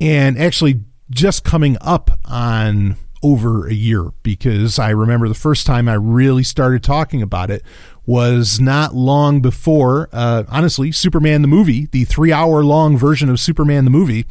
And 0.00 0.36
actually, 0.36 0.80
just 1.10 1.44
coming 1.44 1.76
up 1.80 2.10
on 2.24 2.96
over 3.22 3.66
a 3.66 3.74
year 3.74 4.10
because 4.22 4.78
I 4.78 4.90
remember 4.90 5.28
the 5.28 5.34
first 5.34 5.66
time 5.66 5.88
I 5.88 5.94
really 5.94 6.42
started 6.42 6.82
talking 6.82 7.22
about 7.22 7.50
it 7.50 7.62
was 8.06 8.58
not 8.58 8.94
long 8.94 9.40
before, 9.40 10.08
uh, 10.12 10.44
honestly, 10.48 10.92
Superman 10.92 11.42
the 11.42 11.48
movie, 11.48 11.86
the 11.86 12.04
three 12.04 12.32
hour 12.32 12.64
long 12.64 12.96
version 12.96 13.28
of 13.28 13.38
Superman 13.38 13.84
the 13.84 13.90
movie, 13.90 14.26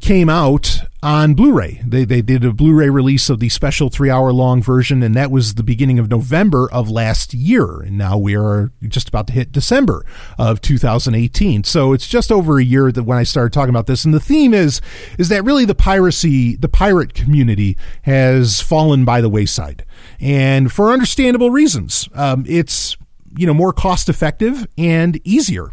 came 0.00 0.28
out 0.28 0.82
on 1.02 1.34
Blu-ray. 1.34 1.80
They 1.86 2.04
they 2.04 2.20
did 2.22 2.44
a 2.44 2.52
Blu-ray 2.52 2.90
release 2.90 3.30
of 3.30 3.40
the 3.40 3.48
special 3.48 3.88
three 3.88 4.10
hour 4.10 4.32
long 4.32 4.62
version, 4.62 5.02
and 5.02 5.14
that 5.14 5.30
was 5.30 5.54
the 5.54 5.62
beginning 5.62 5.98
of 5.98 6.10
November 6.10 6.70
of 6.70 6.90
last 6.90 7.32
year. 7.32 7.80
And 7.80 7.96
now 7.96 8.18
we 8.18 8.36
are 8.36 8.72
just 8.86 9.08
about 9.08 9.26
to 9.28 9.32
hit 9.32 9.52
December 9.52 10.04
of 10.38 10.60
2018. 10.60 11.64
So 11.64 11.92
it's 11.92 12.08
just 12.08 12.30
over 12.30 12.58
a 12.58 12.64
year 12.64 12.92
that 12.92 13.04
when 13.04 13.18
I 13.18 13.22
started 13.22 13.52
talking 13.52 13.70
about 13.70 13.86
this. 13.86 14.04
And 14.04 14.12
the 14.12 14.20
theme 14.20 14.52
is 14.54 14.80
is 15.18 15.28
that 15.28 15.44
really 15.44 15.64
the 15.64 15.74
piracy, 15.74 16.56
the 16.56 16.68
pirate 16.68 17.14
community 17.14 17.76
has 18.02 18.60
fallen 18.60 19.04
by 19.04 19.20
the 19.20 19.30
wayside, 19.30 19.84
and 20.20 20.72
for 20.72 20.92
understandable 20.92 21.50
reasons. 21.50 22.08
Um, 22.14 22.44
it's 22.46 22.96
you 23.36 23.46
know 23.46 23.54
more 23.54 23.72
cost 23.72 24.08
effective 24.08 24.66
and 24.76 25.20
easier 25.24 25.72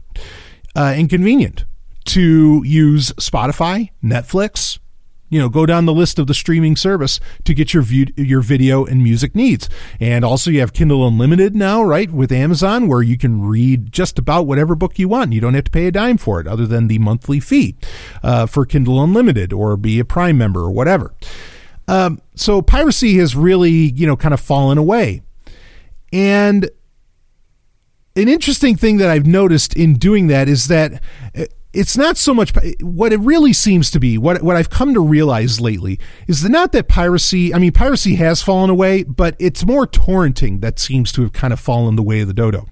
uh, 0.75 0.93
and 0.95 1.09
convenient 1.09 1.65
to 2.07 2.63
use 2.65 3.11
Spotify, 3.13 3.91
Netflix, 4.03 4.79
you 5.29 5.39
know, 5.39 5.49
go 5.49 5.65
down 5.65 5.85
the 5.85 5.93
list 5.93 6.19
of 6.19 6.27
the 6.27 6.33
streaming 6.33 6.75
service 6.75 7.19
to 7.43 7.53
get 7.53 7.73
your 7.73 7.83
view, 7.83 8.07
your 8.15 8.41
video 8.41 8.85
and 8.85 9.03
music 9.03 9.35
needs. 9.35 9.69
And 9.99 10.23
also 10.23 10.49
you 10.49 10.61
have 10.61 10.71
Kindle 10.71 11.05
Unlimited 11.05 11.55
now, 11.55 11.83
right, 11.83 12.09
with 12.09 12.31
Amazon 12.31 12.87
where 12.87 13.01
you 13.01 13.17
can 13.17 13.41
read 13.41 13.91
just 13.91 14.17
about 14.17 14.47
whatever 14.47 14.75
book 14.75 14.97
you 14.97 15.09
want. 15.09 15.33
You 15.33 15.41
don't 15.41 15.53
have 15.53 15.65
to 15.65 15.71
pay 15.71 15.87
a 15.87 15.91
dime 15.91 16.17
for 16.17 16.39
it 16.39 16.47
other 16.47 16.65
than 16.65 16.87
the 16.87 16.99
monthly 16.99 17.39
fee 17.39 17.75
uh, 18.23 18.45
for 18.45 18.65
Kindle 18.65 19.03
Unlimited 19.03 19.51
or 19.51 19.75
be 19.75 19.99
a 19.99 20.05
Prime 20.05 20.37
member 20.37 20.61
or 20.61 20.71
whatever. 20.71 21.13
Um, 21.89 22.21
so 22.35 22.61
piracy 22.61 23.17
has 23.17 23.35
really, 23.35 23.71
you 23.71 24.07
know, 24.07 24.15
kind 24.15 24.33
of 24.33 24.39
fallen 24.39 24.77
away. 24.77 25.23
And 26.13 26.69
an 28.15 28.27
interesting 28.27 28.75
thing 28.75 28.97
that 28.97 29.09
I've 29.09 29.27
noticed 29.27 29.75
in 29.75 29.95
doing 29.95 30.27
that 30.27 30.47
is 30.47 30.67
that 30.69 31.01
it's 31.77 31.95
not 31.95 32.17
so 32.17 32.33
much 32.33 32.51
what 32.81 33.13
it 33.13 33.19
really 33.19 33.53
seems 33.53 33.91
to 33.91 33.99
be. 33.99 34.17
What 34.17 34.41
what 34.41 34.55
I've 34.55 34.71
come 34.71 34.95
to 34.95 34.99
realize 34.99 35.61
lately 35.61 35.99
is 36.27 36.41
that 36.41 36.49
not 36.49 36.71
that 36.71 36.87
piracy. 36.87 37.53
I 37.53 37.59
mean, 37.59 37.71
piracy 37.71 38.15
has 38.15 38.41
fallen 38.41 38.71
away, 38.71 39.03
but 39.03 39.35
it's 39.37 39.63
more 39.63 39.85
torrenting 39.85 40.61
that 40.61 40.79
seems 40.79 41.11
to 41.11 41.21
have 41.21 41.33
kind 41.33 41.53
of 41.53 41.59
fallen 41.59 41.95
the 41.95 42.01
way 42.01 42.21
of 42.21 42.27
the 42.27 42.33
dodo. 42.33 42.67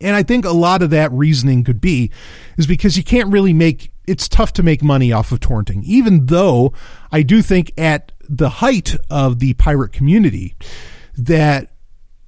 And 0.00 0.16
I 0.16 0.24
think 0.24 0.44
a 0.44 0.50
lot 0.50 0.82
of 0.82 0.90
that 0.90 1.12
reasoning 1.12 1.62
could 1.62 1.80
be 1.80 2.10
is 2.56 2.66
because 2.66 2.96
you 2.96 3.04
can't 3.04 3.30
really 3.30 3.52
make 3.52 3.92
it's 4.08 4.28
tough 4.28 4.52
to 4.54 4.64
make 4.64 4.82
money 4.82 5.12
off 5.12 5.30
of 5.30 5.38
torrenting, 5.38 5.84
even 5.84 6.26
though 6.26 6.72
I 7.12 7.22
do 7.22 7.40
think 7.42 7.72
at 7.78 8.10
the 8.28 8.48
height 8.48 8.96
of 9.08 9.38
the 9.38 9.54
pirate 9.54 9.92
community 9.92 10.56
that 11.16 11.70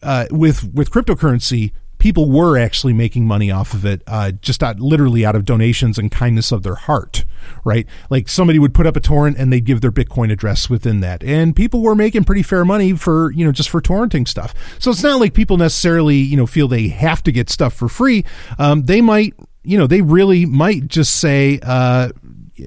uh, 0.00 0.26
with 0.30 0.72
with 0.72 0.92
cryptocurrency, 0.92 1.72
people 2.04 2.28
were 2.28 2.58
actually 2.58 2.92
making 2.92 3.26
money 3.26 3.50
off 3.50 3.72
of 3.72 3.86
it, 3.86 4.02
uh, 4.06 4.30
just 4.30 4.62
out, 4.62 4.78
literally 4.78 5.24
out 5.24 5.34
of 5.34 5.46
donations 5.46 5.96
and 5.96 6.10
kindness 6.10 6.52
of 6.52 6.62
their 6.62 6.74
heart, 6.74 7.24
right? 7.64 7.86
Like 8.10 8.28
somebody 8.28 8.58
would 8.58 8.74
put 8.74 8.86
up 8.86 8.94
a 8.94 9.00
torrent 9.00 9.38
and 9.38 9.50
they'd 9.50 9.64
give 9.64 9.80
their 9.80 9.90
Bitcoin 9.90 10.30
address 10.30 10.68
within 10.68 11.00
that, 11.00 11.24
and 11.24 11.56
people 11.56 11.80
were 11.80 11.94
making 11.94 12.24
pretty 12.24 12.42
fair 12.42 12.62
money 12.62 12.92
for 12.92 13.32
you 13.32 13.42
know 13.42 13.52
just 13.52 13.70
for 13.70 13.80
torrenting 13.80 14.28
stuff. 14.28 14.52
So 14.78 14.90
it's 14.90 15.02
not 15.02 15.18
like 15.18 15.32
people 15.32 15.56
necessarily 15.56 16.16
you 16.16 16.36
know 16.36 16.46
feel 16.46 16.68
they 16.68 16.88
have 16.88 17.22
to 17.22 17.32
get 17.32 17.48
stuff 17.48 17.72
for 17.72 17.88
free. 17.88 18.26
Um, 18.58 18.82
they 18.82 19.00
might 19.00 19.32
you 19.62 19.78
know 19.78 19.86
they 19.86 20.02
really 20.02 20.44
might 20.44 20.88
just 20.88 21.16
say. 21.16 21.58
Uh, 21.62 22.10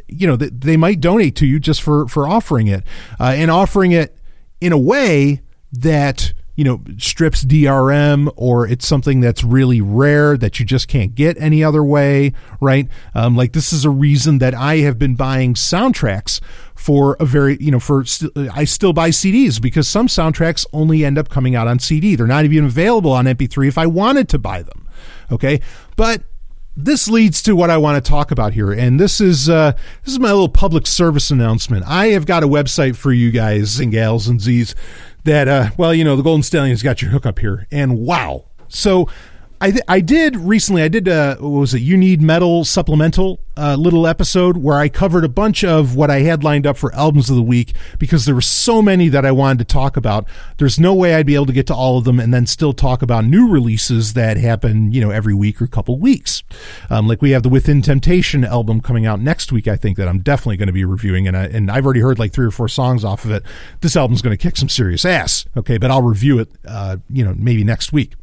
you 0.10 0.28
know, 0.28 0.36
they, 0.36 0.76
might 0.76 1.00
donate 1.00 1.38
to 1.38 1.46
you 1.46 1.62
just 1.62 1.82
for 1.82 2.10
for 2.10 2.28
offering 2.28 2.68
it, 2.68 2.84
uh, 3.22 3.34
and 3.38 3.50
offering 3.50 3.94
it 3.94 4.18
in 4.60 4.74
a 4.74 4.78
way 4.78 5.42
that 5.72 6.34
you 6.58 6.64
know, 6.64 6.82
strips 6.98 7.46
DRM 7.46 8.34
or 8.36 8.68
it's 8.68 8.86
something 8.86 9.20
that's 9.22 9.44
really 9.44 9.80
rare 9.80 10.36
that 10.36 10.60
you 10.60 10.66
just 10.66 10.88
can't 10.88 11.14
get 11.14 11.38
any 11.40 11.64
other 11.64 11.84
way, 11.84 12.34
right? 12.60 12.90
Um, 13.14 13.38
like 13.38 13.54
this 13.54 13.72
is 13.72 13.86
a 13.86 13.92
reason 13.92 14.40
that 14.40 14.56
I 14.56 14.78
have 14.78 14.98
been 14.98 15.14
buying 15.14 15.54
soundtracks 15.54 16.42
for 16.74 17.16
a 17.20 17.26
very, 17.26 17.58
you 17.62 17.70
know, 17.70 17.80
for 17.80 18.04
st- 18.06 18.32
I 18.52 18.66
still 18.66 18.92
buy 18.92 19.12
CDs 19.12 19.62
because 19.62 19.88
some 19.88 20.08
soundtracks 20.08 20.66
only 20.74 21.06
end 21.06 21.20
up 21.20 21.30
coming 21.30 21.56
out 21.56 21.68
on 21.68 21.78
CD. 21.78 22.16
They're 22.16 22.26
not 22.26 22.44
even 22.44 22.66
available 22.66 23.12
on 23.12 23.26
MP3 23.26 23.68
if 23.68 23.78
I 23.78 23.86
wanted 23.86 24.28
to 24.30 24.40
buy 24.40 24.64
them. 24.64 24.90
Okay. 25.32 25.62
But 25.96 26.24
this 26.76 27.08
leads 27.08 27.42
to 27.44 27.56
what 27.56 27.70
I 27.70 27.78
want 27.78 28.04
to 28.04 28.08
talk 28.08 28.30
about 28.30 28.54
here, 28.54 28.72
and 28.72 29.00
this 29.00 29.20
is 29.20 29.50
uh, 29.50 29.72
this 30.04 30.14
is 30.14 30.20
my 30.20 30.30
little 30.32 30.48
public 30.48 30.86
service 30.86 31.32
announcement. 31.32 31.84
I 31.88 32.10
have 32.10 32.28
got 32.28 32.44
a 32.44 32.48
website 32.48 32.96
for 32.96 33.12
you 33.12 33.32
guys 33.32 33.80
and 33.80 33.92
gals 33.92 34.28
and 34.28 34.40
Z's 34.40 34.76
that 35.28 35.48
uh, 35.48 35.70
well, 35.78 35.94
you 35.94 36.04
know, 36.04 36.16
the 36.16 36.24
Golden 36.24 36.42
Stallion's 36.42 36.82
got 36.82 37.02
your 37.02 37.12
hookup 37.12 37.40
here, 37.40 37.68
and 37.72 38.00
wow. 38.00 38.46
So 38.68 39.08
I 39.60 39.72
th- 39.72 39.84
I 39.88 40.02
did 40.02 40.36
recently. 40.36 40.84
I 40.84 40.88
did 40.88 41.08
a 41.08 41.36
what 41.40 41.50
was 41.50 41.74
it? 41.74 41.82
You 41.82 41.98
need 41.98 42.22
metal 42.22 42.64
supplemental 42.64 43.40
uh, 43.58 43.76
little 43.76 44.06
episode 44.06 44.58
where 44.58 44.78
I 44.78 44.88
covered 44.88 45.24
a 45.24 45.30
bunch 45.30 45.64
of 45.64 45.96
what 45.96 46.12
I 46.12 46.20
had 46.20 46.44
lined 46.44 46.68
up 46.68 46.78
for 46.78 46.94
albums 46.94 47.30
of 47.30 47.36
the 47.36 47.42
week 47.42 47.74
because 47.98 48.26
there 48.26 48.36
were 48.36 48.42
so 48.42 48.84
many 48.84 49.10
that 49.10 49.26
I 49.26 49.32
wanted 49.32 49.60
to 49.60 49.74
talk 49.74 49.98
about. 49.98 50.28
There's 50.58 50.80
no 50.80 50.94
way 50.94 51.16
I'd 51.16 51.26
be 51.26 51.34
able 51.34 51.48
to 51.48 51.54
get 51.54 51.66
to 51.68 51.74
all 51.74 51.98
of 51.98 52.04
them 52.04 52.20
and 52.20 52.32
then 52.32 52.46
still 52.46 52.72
talk 52.72 53.02
about 53.02 53.26
new 53.26 53.50
releases 53.50 54.14
that 54.14 54.38
happen, 54.38 54.92
you 54.92 55.02
know, 55.02 55.10
every 55.10 55.34
week 55.34 55.60
or 55.60 55.66
couple 55.66 55.98
weeks. 55.98 56.44
Um, 56.90 57.08
like 57.08 57.22
we 57.22 57.32
have 57.32 57.42
the 57.42 57.50
Within 57.50 57.82
Temptation 57.82 58.46
album 58.46 58.80
coming 58.80 59.08
out 59.08 59.20
next 59.20 59.52
week. 59.52 59.68
I 59.68 59.76
think 59.76 59.98
that 59.98 60.08
I'm 60.08 60.20
definitely 60.20 60.58
going 60.58 60.68
to 60.68 60.74
be 60.74 60.86
reviewing, 60.86 61.28
and 61.28 61.36
I, 61.36 61.46
and 61.46 61.72
I've 61.72 61.86
already 61.86 62.02
heard 62.02 62.20
like 62.20 62.34
three 62.34 62.46
or 62.46 62.52
four 62.52 62.68
songs 62.68 63.04
off 63.04 63.26
of 63.26 63.32
it. 63.32 63.44
This 63.82 63.96
album's 63.96 64.22
going 64.22 64.38
to 64.38 64.42
kick 64.42 64.56
some 64.56 64.70
serious 64.70 65.04
ass. 65.04 65.46
Okay, 65.58 65.80
but 65.80 65.90
I'll 65.90 66.04
review 66.04 66.38
it, 66.40 66.50
uh, 66.68 66.98
you 67.10 67.24
know, 67.26 67.34
maybe 67.36 67.64
next 67.64 67.92
week. 67.92 68.14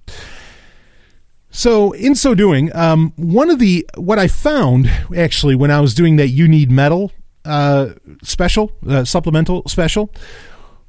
So, 1.57 1.93
in 1.93 2.17
so 2.17 2.35
doing, 2.35 2.75
um, 2.75 3.13
one 3.15 3.49
of 3.49 3.61
the 3.61 3.89
what 3.95 4.19
I 4.19 4.27
found 4.27 4.91
actually 5.17 5.55
when 5.55 5.71
I 5.71 5.81
was 5.81 5.95
doing 5.95 6.17
that 6.17 6.29
"You 6.29 6.49
Need 6.49 6.73
Metal" 6.73 7.13
uh, 7.45 7.91
special, 8.25 8.73
uh, 8.89 9.05
supplemental 9.05 9.63
special, 9.69 10.13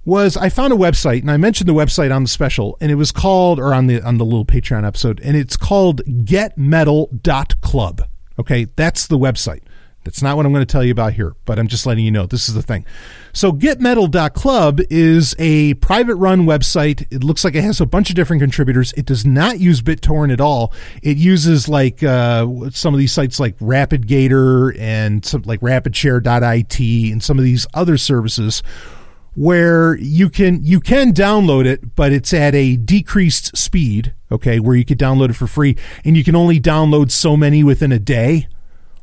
was 0.06 0.36
I 0.36 0.50
found 0.50 0.74
a 0.74 0.76
website, 0.76 1.22
and 1.22 1.30
I 1.30 1.38
mentioned 1.38 1.70
the 1.70 1.76
website 1.76 2.14
on 2.14 2.24
the 2.24 2.30
special, 2.30 2.78
and 2.82 2.92
it 2.92 2.96
was 2.96 3.12
called, 3.12 3.60
or 3.60 3.76
on 3.76 3.86
the 3.86 4.02
on 4.02 4.18
the 4.18 4.26
little 4.26 4.44
Patreon 4.44 4.84
episode, 4.88 5.22
and 5.24 5.38
it's 5.38 5.56
called 5.56 6.02
GetMetal.club. 6.06 8.02
Okay, 8.40 8.66
that's 8.76 9.06
the 9.06 9.20
website. 9.20 9.62
That's 10.06 10.22
not 10.22 10.38
what 10.38 10.46
I'm 10.46 10.54
going 10.54 10.66
to 10.66 10.72
tell 10.72 10.84
you 10.84 10.92
about 10.92 11.14
here, 11.14 11.36
but 11.46 11.58
I'm 11.58 11.68
just 11.68 11.86
letting 11.86 12.06
you 12.06 12.12
know 12.12 12.28
this 12.28 12.48
is 12.48 12.54
the 12.54 12.62
thing. 12.62 12.86
So, 13.34 13.52
getmetal.club 13.52 14.82
is 14.90 15.36
a 15.40 15.74
private 15.76 16.16
run 16.16 16.44
website. 16.44 17.08
It 17.12 17.24
looks 17.24 17.44
like 17.44 17.56
it 17.56 17.64
has 17.64 17.82
a 17.82 17.88
bunch 17.88 18.10
of 18.12 18.16
different 18.16 18.42
contributors. 18.42 18.94
It 18.94 19.06
does 19.06 19.26
not 19.26 19.60
use 19.60 19.82
BitTorrent 19.82 20.32
at 20.32 20.40
all. 20.40 20.72
It 21.02 21.18
uses 21.18 21.68
like 21.68 22.04
uh, 22.04 22.70
some 22.70 22.94
of 22.94 23.00
these 23.00 23.12
sites 23.12 23.40
like 23.40 23.58
RapidGator 23.58 24.80
and 24.80 25.26
some 25.26 25.42
like 25.42 25.60
RapidShare.it 25.62 27.12
and 27.12 27.24
some 27.24 27.40
of 27.40 27.44
these 27.44 27.66
other 27.74 27.98
services 27.98 28.62
where 29.36 29.98
you 29.98 30.30
can 30.30 30.64
you 30.64 30.80
can 30.80 31.14
download 31.14 31.66
it, 31.66 31.96
but 31.96 32.12
it's 32.12 32.34
at 32.34 32.56
a 32.56 32.78
decreased 32.78 33.58
speed. 33.58 34.14
Okay, 34.32 34.60
where 34.60 34.76
you 34.76 34.86
could 34.86 35.00
download 35.00 35.30
it 35.30 35.36
for 35.36 35.48
free, 35.48 35.76
and 36.04 36.16
you 36.16 36.24
can 36.24 36.36
only 36.36 36.60
download 36.60 37.12
so 37.12 37.36
many 37.36 37.64
within 37.64 37.92
a 37.92 38.00
day, 38.00 38.48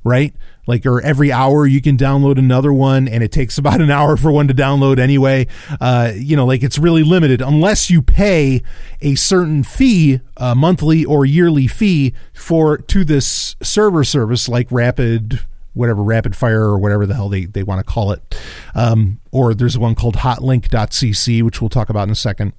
right? 0.04 0.34
Like, 0.66 0.86
or 0.86 1.00
every 1.00 1.32
hour 1.32 1.66
you 1.66 1.82
can 1.82 1.96
download 1.96 2.38
another 2.38 2.72
one, 2.72 3.08
and 3.08 3.22
it 3.22 3.32
takes 3.32 3.58
about 3.62 3.80
an 3.80 3.90
hour 3.90 4.16
for 4.16 4.30
one 4.30 4.48
to 4.48 4.54
download 4.54 4.98
anyway. 4.98 5.46
Uh, 5.80 6.12
you 6.14 6.36
know, 6.36 6.46
like 6.46 6.62
it's 6.62 6.78
really 6.78 7.02
limited 7.02 7.40
unless 7.40 7.90
you 7.90 8.02
pay 8.02 8.62
a 9.00 9.14
certain 9.14 9.62
fee, 9.62 10.20
a 10.36 10.54
monthly 10.54 11.04
or 11.04 11.24
yearly 11.24 11.66
fee 11.66 12.14
for 12.32 12.78
to 12.78 13.04
this 13.04 13.56
server 13.62 14.04
service 14.04 14.48
like 14.48 14.70
Rapid 14.70 15.40
whatever 15.74 16.02
rapid 16.02 16.36
fire 16.36 16.64
or 16.64 16.78
whatever 16.78 17.06
the 17.06 17.14
hell 17.14 17.28
they, 17.28 17.46
they 17.46 17.62
want 17.62 17.78
to 17.78 17.84
call 17.84 18.12
it. 18.12 18.38
Um, 18.74 19.20
or 19.30 19.54
there's 19.54 19.78
one 19.78 19.94
called 19.94 20.16
hotlink.cc, 20.16 21.42
which 21.42 21.60
we'll 21.60 21.70
talk 21.70 21.88
about 21.88 22.04
in 22.04 22.10
a 22.10 22.14
second. 22.14 22.52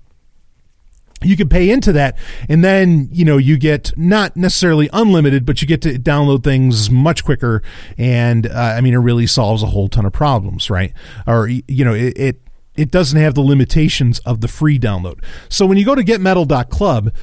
You 1.22 1.38
can 1.38 1.48
pay 1.48 1.70
into 1.70 1.94
that, 1.94 2.18
and 2.50 2.64
then 2.64 3.08
you 3.12 3.24
know 3.24 3.38
you 3.38 3.58
get 3.58 3.92
not 3.98 4.36
necessarily 4.36 4.90
unlimited, 4.92 5.46
but 5.46 5.62
you 5.62 5.68
get 5.68 5.82
to 5.84 5.98
download 5.98 6.44
things 6.44 6.90
much 6.90 7.24
quicker. 7.24 7.62
And 7.98 8.48
uh, 8.48 8.74
I 8.78 8.82
mean, 8.82 8.94
it 8.94 8.98
really 8.98 9.28
solves 9.28 9.64
a 9.64 9.68
whole 9.68 9.88
ton 9.88 10.06
of 10.06 10.12
problems, 10.12 10.70
right? 10.70 10.94
Or 11.26 11.48
you 11.48 11.86
know, 11.86 11.94
it, 11.94 12.18
it 12.18 12.42
it 12.76 12.92
doesn't 12.92 13.20
have 13.20 13.36
the 13.36 13.42
limitations 13.42 14.20
of 14.20 14.42
the 14.42 14.48
free 14.48 14.80
download. 14.80 15.24
So 15.50 15.66
when 15.66 15.78
you 15.78 15.86
go 15.86 15.96
to 15.96 16.04
getmetal.club, 16.04 17.14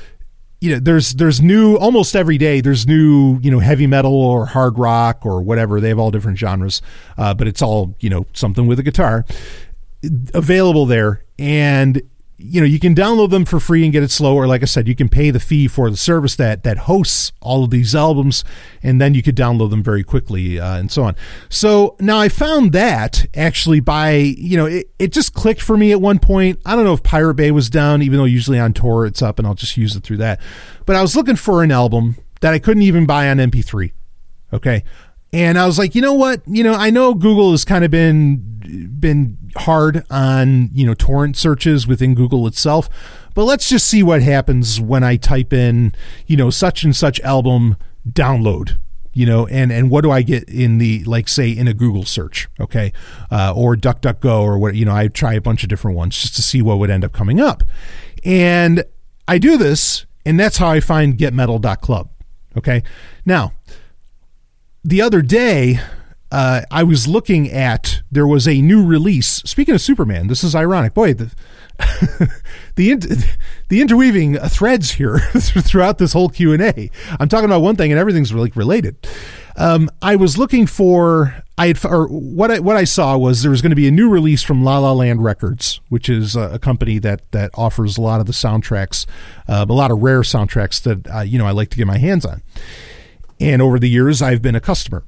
you 0.61 0.71
know 0.71 0.79
there's 0.79 1.15
there's 1.15 1.41
new 1.41 1.77
almost 1.77 2.15
every 2.15 2.37
day 2.37 2.61
there's 2.61 2.87
new 2.87 3.39
you 3.41 3.51
know 3.51 3.61
heavy 3.61 3.87
metal 3.87 4.15
or 4.15 4.45
hard 4.45 4.79
rock 4.79 5.25
or 5.25 5.41
whatever 5.41 5.81
they 5.81 5.89
have 5.89 5.99
all 5.99 6.11
different 6.11 6.39
genres 6.39 6.83
uh, 7.17 7.33
but 7.33 7.49
it's 7.49 7.63
all 7.63 7.97
you 8.01 8.11
know 8.11 8.27
something 8.35 8.67
with 8.67 8.79
a 8.79 8.83
guitar 8.83 9.25
available 10.35 10.85
there 10.85 11.25
and 11.39 12.03
you 12.43 12.61
know 12.61 12.67
you 12.67 12.79
can 12.79 12.95
download 12.95 13.31
them 13.31 13.45
for 13.45 13.61
free 13.61 13.85
and 13.85 13.93
get 13.93 14.03
it 14.03 14.11
slow 14.11 14.35
or 14.35 14.47
like 14.47 14.63
i 14.63 14.65
said 14.65 14.89
you 14.89 14.97
can 14.97 15.09
pay 15.09 15.31
the 15.31 15.41
fee 15.41 15.69
for 15.69 15.91
the 15.91 15.97
service 15.97 16.37
that 16.37 16.63
that 16.63 16.79
hosts 16.79 17.33
all 17.41 17.65
of 17.65 17.71
these 17.71 17.95
albums 17.95 18.43
and 18.83 19.01
then 19.01 19.15
you 19.15 19.23
could 19.23 19.37
download 19.37 19.71
them 19.71 19.83
very 19.83 20.03
quickly 20.03 20.59
uh, 20.59 20.77
and 20.77 20.91
so 20.91 21.03
on. 21.05 21.15
So 21.49 21.97
now 22.01 22.19
i 22.19 22.29
found 22.29 22.73
that 22.73 23.27
actually 23.35 23.81
by 23.81 24.13
you 24.13 24.57
know 24.57 24.67
it, 24.67 24.91
it 24.99 25.13
just 25.13 25.35
clicked 25.35 25.63
for 25.63 25.77
me 25.77 25.93
at 25.93 26.01
one 26.01 26.19
point. 26.19 26.61
I 26.65 26.75
don't 26.75 26.85
know 26.85 26.95
if 26.95 27.03
pirate 27.03 27.35
bay 27.35 27.51
was 27.51 27.71
down 27.71 28.03
even 28.03 28.19
though 28.19 28.25
usually 28.25 28.59
on 28.59 28.73
Tor 28.73 29.07
it's 29.07 29.23
up 29.23 29.39
and 29.39 29.47
i'll 29.47 29.55
just 29.55 29.77
use 29.77 29.95
it 29.97 30.03
through 30.03 30.19
that. 30.19 30.41
But 30.87 30.97
i 30.97 31.03
was 31.03 31.15
looking 31.15 31.37
for 31.37 31.63
an 31.63 31.71
album 31.71 32.17
that 32.41 32.53
i 32.55 32.59
couldn't 32.59 32.83
even 32.83 33.07
buy 33.07 33.29
on 33.29 33.37
mp3 33.37 33.93
okay? 34.53 34.85
And 35.33 35.59
I 35.59 35.67
was 35.67 35.79
like, 35.79 35.95
you 35.95 36.03
know 36.03 36.15
what? 36.15 36.43
You 36.47 36.65
know, 36.65 36.75
I 36.75 36.91
know 36.91 37.15
Google 37.15 37.53
has 37.53 37.65
kind 37.65 37.85
of 37.85 37.91
been 37.91 38.43
been 38.99 39.37
hard 39.57 40.05
on, 40.11 40.71
you 40.73 40.87
know, 40.87 40.95
torrent 40.95 41.37
searches 41.37 41.87
within 41.87 42.15
Google 42.15 42.47
itself, 42.47 42.89
but 43.35 43.45
let's 43.45 43.69
just 43.69 43.87
see 43.87 44.03
what 44.03 44.23
happens 44.23 44.81
when 44.81 45.03
I 45.05 45.17
type 45.17 45.53
in, 45.53 45.93
you 46.27 46.37
know, 46.37 46.51
such 46.51 46.85
and 46.85 46.95
such 46.95 47.21
album 47.21 47.77
download 48.09 48.79
you 49.13 49.27
know 49.27 49.47
and 49.49 49.71
and 49.73 49.91
what 49.91 50.03
do 50.03 50.11
i 50.11 50.23
get 50.23 50.49
in 50.49 50.79
the 50.79 51.05
like 51.05 51.29
say 51.29 51.51
in 51.51 51.67
a 51.69 51.75
google 51.75 52.05
search 52.05 52.49
okay 52.59 52.93
uh, 53.31 53.53
or 53.55 53.77
duckduckgo 53.77 54.41
or 54.41 54.57
what 54.57 54.75
you 54.75 54.85
know 54.85 54.95
i 54.95 55.09
try 55.09 55.35
a 55.35 55.41
bunch 55.41 55.63
of 55.63 55.69
different 55.69 55.97
ones 55.97 56.17
just 56.17 56.35
to 56.35 56.41
see 56.41 56.63
what 56.63 56.79
would 56.79 56.91
end 56.91 57.05
up 57.05 57.13
coming 57.13 57.41
up. 57.41 57.63
And 58.25 58.85
i 59.29 59.37
do 59.37 59.59
this 59.59 60.07
and 60.25 60.39
that's 60.39 60.57
how 60.59 60.71
i 60.71 60.81
find 60.81 61.19
getmetal.club 61.19 62.09
okay? 62.57 62.83
Now 63.27 63.53
the 64.83 65.03
other 65.03 65.21
day, 65.21 65.81
uh, 66.31 66.63
I 66.71 66.83
was 66.83 67.09
looking 67.09 67.51
at 67.51 68.03
there 68.11 68.27
was 68.27 68.47
a 68.47 68.61
new 68.61 68.85
release. 68.85 69.43
Speaking 69.45 69.75
of 69.75 69.81
Superman, 69.81 70.29
this 70.29 70.45
is 70.45 70.55
ironic. 70.55 70.95
Boy, 70.95 71.15
the 71.15 71.33
the, 72.77 72.95
the 73.69 73.81
interweaving 73.81 74.37
threads 74.37 74.93
here 74.93 75.19
throughout 75.39 75.99
this 75.99 76.13
whole 76.13 76.29
Q 76.29 76.53
and 76.53 76.63
A. 76.63 76.91
I'm 77.19 77.29
talking 77.29 77.47
about 77.47 77.63
one 77.63 77.77
thing, 77.77 77.91
and 77.91 77.99
everything's 77.99 78.35
really 78.35 78.53
related. 78.55 78.97
Um, 79.57 79.91
I 80.01 80.17
was 80.17 80.39
looking 80.39 80.67
for 80.67 81.43
I 81.59 81.69
had 81.69 81.85
or 81.85 82.07
what 82.07 82.51
I 82.51 82.61
what 82.61 82.77
I 82.77 82.85
saw 82.85 83.17
was 83.19 83.43
there 83.43 83.51
was 83.51 83.61
going 83.61 83.71
to 83.71 83.77
be 83.77 83.89
a 83.89 83.91
new 83.91 84.09
release 84.09 84.43
from 84.43 84.63
La 84.65 84.79
La 84.79 84.93
Land 84.93 85.23
Records, 85.23 85.81
which 85.89 86.09
is 86.09 86.37
a, 86.37 86.53
a 86.53 86.59
company 86.59 86.99
that 86.99 87.31
that 87.33 87.51
offers 87.55 87.99
a 87.99 88.01
lot 88.01 88.21
of 88.21 88.27
the 88.27 88.33
soundtracks, 88.33 89.07
uh, 89.49 89.67
a 89.69 89.73
lot 89.73 89.91
of 89.91 90.03
rare 90.03 90.21
soundtracks 90.21 90.81
that 90.83 91.07
uh, 91.15 91.21
you 91.21 91.39
know 91.39 91.47
I 91.47 91.51
like 91.51 91.71
to 91.71 91.77
get 91.77 91.87
my 91.87 91.99
hands 91.99 92.25
on. 92.25 92.43
And 93.39 93.63
over 93.63 93.79
the 93.79 93.89
years, 93.89 94.23
I've 94.23 94.43
been 94.43 94.55
a 94.55 94.61
customer. 94.61 95.03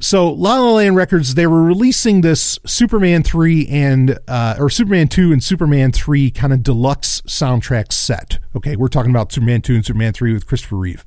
So 0.00 0.30
La 0.30 0.58
La 0.58 0.72
Land 0.72 0.96
Records, 0.96 1.34
they 1.34 1.46
were 1.46 1.62
releasing 1.62 2.20
this 2.20 2.58
Superman 2.64 3.22
3 3.22 3.66
and, 3.68 4.18
uh, 4.28 4.54
or 4.58 4.70
Superman 4.70 5.08
2 5.08 5.32
and 5.32 5.42
Superman 5.42 5.90
3 5.90 6.30
kind 6.30 6.52
of 6.52 6.62
deluxe 6.62 7.20
soundtrack 7.22 7.92
set. 7.92 8.38
Okay, 8.54 8.76
we're 8.76 8.88
talking 8.88 9.10
about 9.10 9.32
Superman 9.32 9.60
2 9.60 9.74
and 9.74 9.84
Superman 9.84 10.12
3 10.12 10.32
with 10.32 10.46
Christopher 10.46 10.76
Reeve. 10.76 11.04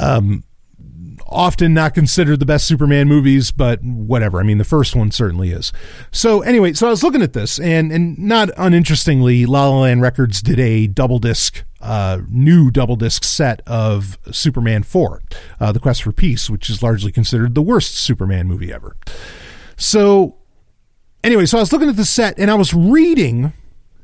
Um, 0.00 0.44
often 1.28 1.74
not 1.74 1.92
considered 1.94 2.40
the 2.40 2.46
best 2.46 2.66
Superman 2.66 3.08
movies, 3.08 3.50
but 3.50 3.82
whatever. 3.82 4.40
I 4.40 4.42
mean, 4.42 4.58
the 4.58 4.64
first 4.64 4.94
one 4.94 5.10
certainly 5.10 5.50
is. 5.50 5.72
So 6.10 6.40
anyway, 6.42 6.72
so 6.72 6.86
I 6.86 6.90
was 6.90 7.02
looking 7.02 7.22
at 7.22 7.32
this, 7.32 7.58
and 7.58 7.92
and 7.92 8.18
not 8.18 8.50
uninterestingly, 8.56 9.46
La 9.46 9.68
La 9.68 9.80
Land 9.80 10.02
Records 10.02 10.40
did 10.40 10.58
a 10.60 10.86
double 10.86 11.18
disc 11.18 11.64
uh, 11.86 12.20
new 12.28 12.70
double 12.70 12.96
disc 12.96 13.24
set 13.24 13.62
of 13.66 14.18
Superman 14.32 14.82
4, 14.82 15.22
uh, 15.60 15.72
The 15.72 15.80
Quest 15.80 16.02
for 16.02 16.12
Peace, 16.12 16.50
which 16.50 16.68
is 16.68 16.82
largely 16.82 17.12
considered 17.12 17.54
the 17.54 17.62
worst 17.62 17.96
Superman 17.96 18.48
movie 18.48 18.72
ever. 18.72 18.96
So, 19.76 20.36
anyway, 21.22 21.46
so 21.46 21.58
I 21.58 21.60
was 21.60 21.72
looking 21.72 21.88
at 21.88 21.96
the 21.96 22.04
set 22.04 22.38
and 22.38 22.50
I 22.50 22.54
was 22.54 22.74
reading 22.74 23.52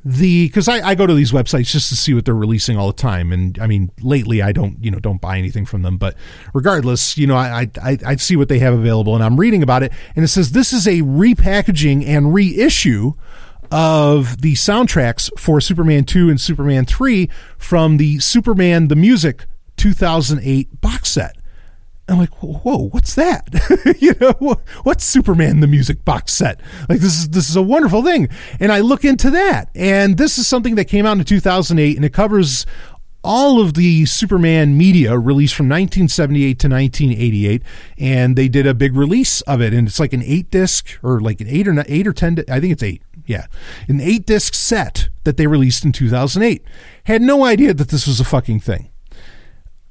the 0.05 0.49
because 0.49 0.69
I, 0.69 0.81
I 0.89 0.95
go 0.95 1.07
to 1.07 1.15
these 1.15 1.33
websites 1.33 1.71
just 1.71 1.89
to 1.91 1.97
see 1.97 2.13
what 2.13 2.25
they're 2.25 2.35
releasing 2.35 2.77
all 2.77 2.89
the 2.89 2.93
time 2.93 3.33
and 3.33 3.57
i 3.61 3.69
mean 3.69 3.93
lately 4.01 4.43
i 4.43 4.51
don't 4.51 4.83
you 4.83 4.91
know 4.91 4.99
don't 4.99 5.21
buy 5.21 5.39
anything 5.39 5.65
from 5.65 5.83
them 5.83 5.97
but 5.97 6.17
regardless 6.53 7.17
you 7.17 7.25
know 7.29 7.37
i 7.37 7.71
i 7.81 7.99
i 8.05 8.17
see 8.17 8.35
what 8.35 8.49
they 8.49 8.59
have 8.59 8.75
available 8.75 9.15
and 9.15 9.23
i'm 9.23 9.39
reading 9.39 9.63
about 9.63 9.85
it 9.85 9.93
and 10.17 10.25
it 10.25 10.29
says 10.29 10.51
this 10.51 10.73
is 10.73 10.89
a 10.89 11.03
repackaging 11.03 12.05
and 12.05 12.35
reissue 12.35 13.13
of 13.73 14.43
the 14.43 14.53
soundtracks 14.53 15.31
for 15.39 15.59
Superman 15.59 16.05
2 16.05 16.29
and 16.29 16.39
Superman 16.39 16.85
3 16.85 17.29
from 17.57 17.97
the 17.97 18.19
Superman 18.19 18.89
the 18.89 18.97
Music 18.97 19.47
2008 19.79 20.81
box 20.83 21.11
set. 21.11 21.37
I'm 22.09 22.19
like, 22.19 22.43
whoa, 22.43 22.89
what's 22.89 23.15
that? 23.15 23.49
you 24.01 24.15
know, 24.21 24.61
what's 24.83 25.05
Superman 25.05 25.61
the 25.61 25.67
music 25.67 26.05
box 26.05 26.33
set? 26.33 26.61
Like 26.89 27.01
this 27.01 27.15
is 27.15 27.31
this 27.31 27.49
is 27.49 27.57
a 27.57 27.63
wonderful 27.63 28.03
thing. 28.03 28.29
And 28.61 28.71
I 28.71 28.81
look 28.81 29.05
into 29.05 29.31
that, 29.31 29.71
and 29.75 30.19
this 30.19 30.37
is 30.37 30.47
something 30.47 30.75
that 30.75 30.87
came 30.87 31.07
out 31.07 31.17
in 31.17 31.25
2008, 31.25 31.97
and 31.97 32.05
it 32.05 32.13
covers 32.13 32.67
all 33.25 33.61
of 33.61 33.75
the 33.75 34.05
Superman 34.07 34.77
media 34.77 35.17
released 35.19 35.55
from 35.55 35.67
1978 35.67 36.59
to 36.59 36.69
1988, 36.69 37.63
and 37.99 38.37
they 38.37 38.49
did 38.49 38.67
a 38.67 38.75
big 38.75 38.95
release 38.95 39.41
of 39.43 39.61
it, 39.61 39.73
and 39.73 39.87
it's 39.87 40.01
like 40.01 40.13
an 40.13 40.23
eight 40.25 40.51
disc 40.51 40.99
or 41.03 41.21
like 41.21 41.41
an 41.41 41.49
eight 41.49 41.69
or 41.69 41.85
eight 41.87 42.07
or 42.07 42.13
ten. 42.13 42.45
I 42.49 42.61
think 42.61 42.73
it's 42.73 42.83
eight 42.83 43.03
yeah, 43.27 43.47
an 43.89 44.01
eight 44.01 44.27
disc 44.27 44.55
set 44.55 45.09
that 45.25 45.37
they 45.37 45.47
released 45.47 45.85
in 45.85 45.93
2008. 45.93 46.65
Had 47.05 47.23
no 47.23 47.45
idea 47.45 47.75
that 47.75 47.89
this 47.89 48.07
was 48.07 48.21
a 48.21 48.25
fucking 48.25 48.61
thing. 48.61 48.91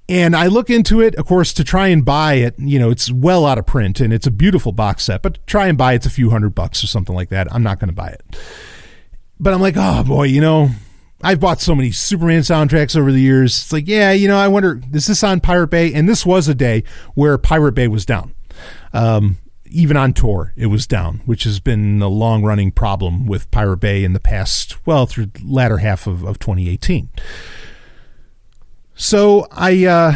And 0.09 0.36
I 0.36 0.47
look 0.47 0.69
into 0.69 0.99
it, 0.99 1.15
of 1.15 1.25
course, 1.25 1.53
to 1.53 1.63
try 1.63 1.88
and 1.88 2.03
buy 2.03 2.36
it. 2.36 2.55
You 2.57 2.79
know, 2.79 2.89
it's 2.89 3.11
well 3.11 3.45
out 3.45 3.57
of 3.57 3.65
print 3.65 4.01
and 4.01 4.11
it's 4.11 4.27
a 4.27 4.32
beautiful 4.32 4.73
box 4.73 5.05
set, 5.05 5.21
but 5.21 5.45
try 5.47 5.67
and 5.67 5.77
buy 5.77 5.93
it's 5.93 6.05
a 6.05 6.09
few 6.09 6.29
hundred 6.32 6.53
bucks 6.53 6.84
or 6.84 6.88
something 6.88 7.15
like 7.15 7.29
that. 7.29 7.51
I'm 7.53 7.63
not 7.63 7.79
going 7.79 7.89
to 7.89 7.95
buy 7.95 8.09
it. 8.09 8.21
But 9.39 9.53
I'm 9.53 9.61
like, 9.61 9.75
oh 9.77 10.03
boy, 10.03 10.23
you 10.23 10.41
know, 10.41 10.69
I've 11.24 11.39
bought 11.39 11.61
so 11.61 11.76
many 11.76 11.91
Superman 11.91 12.41
soundtracks 12.41 12.97
over 12.97 13.11
the 13.11 13.22
years. 13.22 13.57
It's 13.57 13.74
like, 13.74 13.88
yeah, 13.88 14.11
you 14.11 14.28
know, 14.28 14.38
I 14.38 14.47
wonder, 14.47 14.82
is 14.93 15.07
this 15.07 15.24
on 15.24 15.39
Pirate 15.39 15.67
Bay? 15.67 15.93
And 15.93 16.07
this 16.09 16.26
was 16.26 16.47
a 16.47 16.55
day 16.55 16.84
where 17.13 17.38
Pirate 17.38 17.74
Bay 17.74 17.88
was 17.88 18.05
down. 18.05 18.34
Um, 18.93 19.38
even 19.65 19.95
on 19.95 20.13
Tor, 20.13 20.53
it 20.57 20.67
was 20.67 20.86
down, 20.86 21.22
which 21.26 21.43
has 21.45 21.59
been 21.59 22.01
a 22.01 22.07
long 22.07 22.43
running 22.43 22.72
problem 22.72 23.26
with 23.26 23.49
Pirate 23.51 23.78
Bay 23.78 24.03
in 24.03 24.13
the 24.13 24.19
past, 24.19 24.86
well, 24.86 25.05
through 25.05 25.28
the 25.28 25.41
latter 25.45 25.78
half 25.78 26.07
of, 26.07 26.24
of 26.24 26.39
2018. 26.39 27.09
So 28.95 29.47
I, 29.51 29.86
uh, 29.86 30.13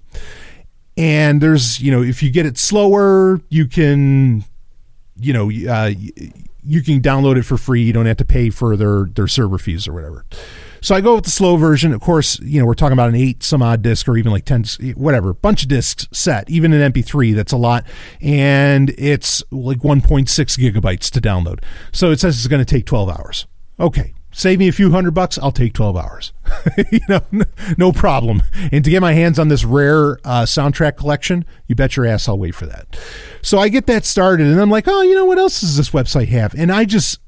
and 0.97 1.41
there's 1.43 1.81
you 1.81 1.91
know 1.91 2.03
if 2.03 2.23
you 2.23 2.31
get 2.31 2.47
it 2.47 2.57
slower 2.57 3.41
you 3.51 3.67
can 3.67 4.43
you 5.19 5.33
know 5.33 5.51
uh, 5.71 5.93
you 6.67 6.83
can 6.83 7.01
download 7.01 7.37
it 7.37 7.45
for 7.45 7.57
free. 7.57 7.83
You 7.83 7.93
don't 7.93 8.07
have 8.07 8.17
to 8.19 8.25
pay 8.25 8.51
for 8.51 8.77
their 8.77 9.05
their 9.05 9.29
server 9.29 9.59
fees 9.59 9.87
or 9.87 9.93
whatever 9.93 10.25
so 10.87 10.95
I 10.95 11.01
go 11.01 11.17
with 11.17 11.25
the 11.25 11.33
slow 11.33 11.57
version. 11.57 11.93
Of 11.93 12.01
course, 12.01 12.39
you 12.39 12.61
know, 12.61 12.65
we're 12.65 12.75
talking 12.75 12.93
about 12.93 13.09
an 13.09 13.17
eight 13.17 13.43
some 13.43 13.61
odd 13.61 13.83
disc 13.83 14.07
or 14.07 14.17
even 14.17 14.31
like 14.31 14.45
10, 14.45 14.95
whatever, 14.95 15.35
bunch 15.35 15.65
of 15.65 15.69
discs 15.69 16.07
set, 16.13 16.49
even 16.49 16.73
an 16.73 16.93
MP3. 16.93 17.35
That's 17.35 17.51
a 17.51 17.57
lot. 17.57 17.85
And 18.21 18.91
it's 18.91 19.43
like 19.51 19.79
1.6 19.79 20.29
gigabytes 20.29 21.11
to 21.11 21.21
download. 21.21 21.65
So 21.91 22.13
it 22.13 22.21
says 22.21 22.39
it's 22.39 22.47
going 22.47 22.65
to 22.65 22.75
take 22.75 22.87
12 22.87 23.09
hours. 23.09 23.49
Okay. 23.81 24.15
Save 24.31 24.61
me 24.61 24.69
a 24.69 24.73
few 24.73 24.93
hundred 24.93 25.11
bucks. 25.11 25.39
I'll 25.39 25.51
take 25.51 25.73
12 25.73 25.97
hours. 25.97 26.33
you 26.93 27.01
know, 27.09 27.21
no 27.77 27.91
problem. 27.91 28.45
And 28.71 28.85
to 28.85 28.91
get 28.91 29.01
my 29.01 29.13
hands 29.13 29.41
on 29.41 29.49
this 29.49 29.65
rare 29.65 30.21
uh, 30.25 30.45
soundtrack 30.45 30.97
collection, 30.97 31.45
you 31.67 31.75
bet 31.75 31.97
your 31.97 32.07
ass 32.07 32.29
I'll 32.29 32.39
wait 32.39 32.55
for 32.55 32.67
that. 32.67 32.97
So 33.43 33.59
I 33.59 33.71
get 33.71 33.89
that 33.89 34.05
started 34.05 34.47
and 34.47 34.61
I'm 34.61 34.71
like, 34.71 34.87
oh, 34.87 35.03
you 35.03 35.17
know, 35.17 35.25
what 35.25 35.39
else 35.39 35.63
does 35.63 35.77
this 35.77 35.91
website 35.91 36.29
have? 36.29 36.55
And 36.55 36.71
I 36.71 36.85
just, 36.85 37.19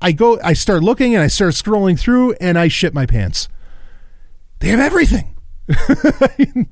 I 0.00 0.12
go, 0.12 0.38
I 0.42 0.52
start 0.52 0.82
looking 0.82 1.14
and 1.14 1.22
I 1.22 1.26
start 1.26 1.54
scrolling 1.54 1.98
through 1.98 2.34
and 2.34 2.58
I 2.58 2.68
shit 2.68 2.94
my 2.94 3.06
pants. 3.06 3.48
They 4.60 4.68
have 4.68 4.80
everything. 4.80 5.36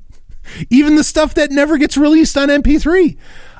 Even 0.70 0.96
the 0.96 1.04
stuff 1.04 1.34
that 1.34 1.50
never 1.50 1.76
gets 1.76 1.96
released 1.96 2.36
on 2.36 2.48
MP3. 2.48 3.16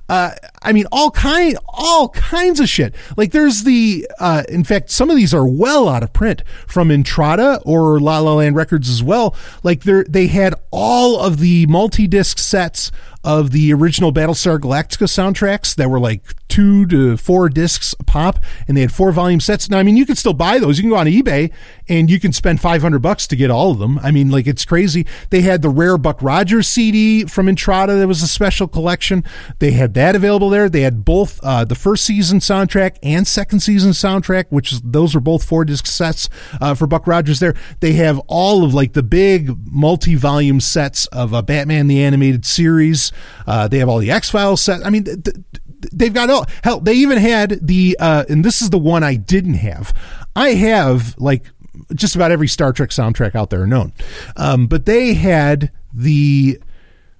Uh, 0.08 0.30
I 0.62 0.72
mean, 0.72 0.86
all 0.92 1.10
kind, 1.10 1.58
all 1.66 2.10
kinds 2.10 2.60
of 2.60 2.68
shit. 2.68 2.94
Like 3.16 3.32
there's 3.32 3.64
the, 3.64 4.06
uh, 4.20 4.44
in 4.48 4.62
fact, 4.62 4.90
some 4.90 5.10
of 5.10 5.16
these 5.16 5.34
are 5.34 5.46
well 5.46 5.88
out 5.88 6.04
of 6.04 6.12
print 6.12 6.44
from 6.66 6.90
Intrada 6.90 7.60
or 7.64 7.98
La 7.98 8.20
La 8.20 8.34
Land 8.34 8.54
Records 8.54 8.88
as 8.88 9.02
well. 9.02 9.34
Like 9.64 9.82
they 9.82 10.04
they 10.08 10.26
had 10.28 10.54
all 10.70 11.20
of 11.20 11.38
the 11.38 11.66
multi-disc 11.66 12.38
sets 12.38 12.92
of 13.24 13.50
the 13.50 13.72
original 13.72 14.12
Battlestar 14.12 14.60
Galactica 14.60 15.08
soundtracks 15.08 15.74
that 15.74 15.90
were 15.90 15.98
like 15.98 16.22
two 16.48 16.86
to 16.86 17.16
four 17.16 17.48
discs 17.48 17.94
a 17.98 18.04
pop, 18.04 18.38
and 18.66 18.76
they 18.76 18.80
had 18.80 18.92
four 18.92 19.12
volume 19.12 19.40
sets. 19.40 19.68
Now, 19.68 19.78
I 19.78 19.82
mean, 19.82 19.96
you 19.96 20.06
can 20.06 20.16
still 20.16 20.32
buy 20.32 20.58
those. 20.58 20.78
You 20.78 20.84
can 20.84 20.90
go 20.90 20.96
on 20.96 21.06
eBay 21.06 21.52
and 21.88 22.10
you 22.10 22.18
can 22.18 22.32
spend 22.32 22.60
500 22.60 23.00
bucks 23.00 23.26
to 23.28 23.36
get 23.36 23.50
all 23.50 23.70
of 23.70 23.78
them. 23.78 23.98
I 24.00 24.10
mean, 24.10 24.30
like 24.30 24.46
it's 24.46 24.64
crazy. 24.64 25.06
They 25.30 25.42
had 25.42 25.62
the 25.62 25.68
rare 25.68 25.98
Buck 25.98 26.20
Rogers 26.22 26.68
CD 26.68 27.24
from 27.24 27.46
Intrada 27.46 27.98
that 27.98 28.08
was 28.08 28.22
a 28.22 28.28
special 28.28 28.68
collection. 28.68 29.24
They 29.58 29.72
had 29.72 29.94
that 29.94 30.16
available 30.16 30.50
there. 30.50 30.68
They 30.68 30.82
had 30.82 31.04
both 31.04 31.40
uh, 31.42 31.64
the 31.64 31.74
first 31.74 32.04
season 32.04 32.40
soundtrack 32.40 32.96
and 33.02 33.26
second 33.26 33.60
season 33.60 33.92
soundtrack, 33.92 34.46
which 34.50 34.72
is, 34.72 34.80
those 34.82 35.14
were 35.14 35.20
both 35.20 35.44
four 35.44 35.64
disc 35.64 35.86
sets 35.86 36.28
uh, 36.60 36.74
for 36.74 36.86
Buck 36.86 37.06
Rogers 37.06 37.40
there. 37.40 37.54
They 37.80 37.92
have 37.92 38.18
all 38.26 38.64
of 38.64 38.74
like 38.74 38.92
the 38.92 39.02
big 39.02 39.50
multi 39.70 40.14
volume 40.14 40.60
sets 40.60 41.06
of 41.06 41.32
a 41.32 41.42
Batman 41.42 41.86
the 41.86 42.02
Animated 42.02 42.44
Series. 42.44 43.12
Uh, 43.46 43.68
they 43.68 43.78
have 43.78 43.88
all 43.88 43.98
the 43.98 44.10
X 44.10 44.30
Files 44.30 44.60
set. 44.60 44.84
I 44.84 44.90
mean, 44.90 45.04
th- 45.04 45.22
th- 45.22 45.36
they've 45.92 46.14
got 46.14 46.30
all 46.30 46.46
hell. 46.62 46.80
They 46.80 46.94
even 46.94 47.18
had 47.18 47.66
the, 47.66 47.96
uh, 48.00 48.24
and 48.28 48.44
this 48.44 48.62
is 48.62 48.70
the 48.70 48.78
one 48.78 49.02
I 49.02 49.14
didn't 49.16 49.54
have. 49.54 49.92
I 50.34 50.50
have 50.50 51.16
like 51.18 51.50
just 51.94 52.16
about 52.16 52.30
every 52.30 52.48
Star 52.48 52.72
Trek 52.72 52.90
soundtrack 52.90 53.34
out 53.34 53.50
there 53.50 53.66
known, 53.66 53.92
um, 54.36 54.66
but 54.66 54.86
they 54.86 55.14
had 55.14 55.70
the. 55.92 56.60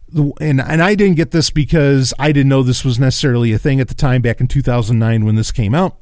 The, 0.09 0.33
and 0.41 0.61
and 0.61 0.85
I 0.85 0.95
didn't 0.95 1.17
get 1.17 1.33
this 1.33 1.51
because 1.51 2.15
I 2.17 2.31
didn't 2.31 2.49
know 2.49 2.63
this 2.63 2.85
was 2.85 2.97
necessarily 2.97 3.53
a 3.53 3.59
thing 3.59 3.81
at 3.81 3.89
the 3.89 3.95
time 3.95 4.23
back 4.23 4.41
in 4.41 4.47
2009 4.47 5.25
when 5.25 5.35
this 5.35 5.51
came 5.51 5.75
out. 5.75 5.99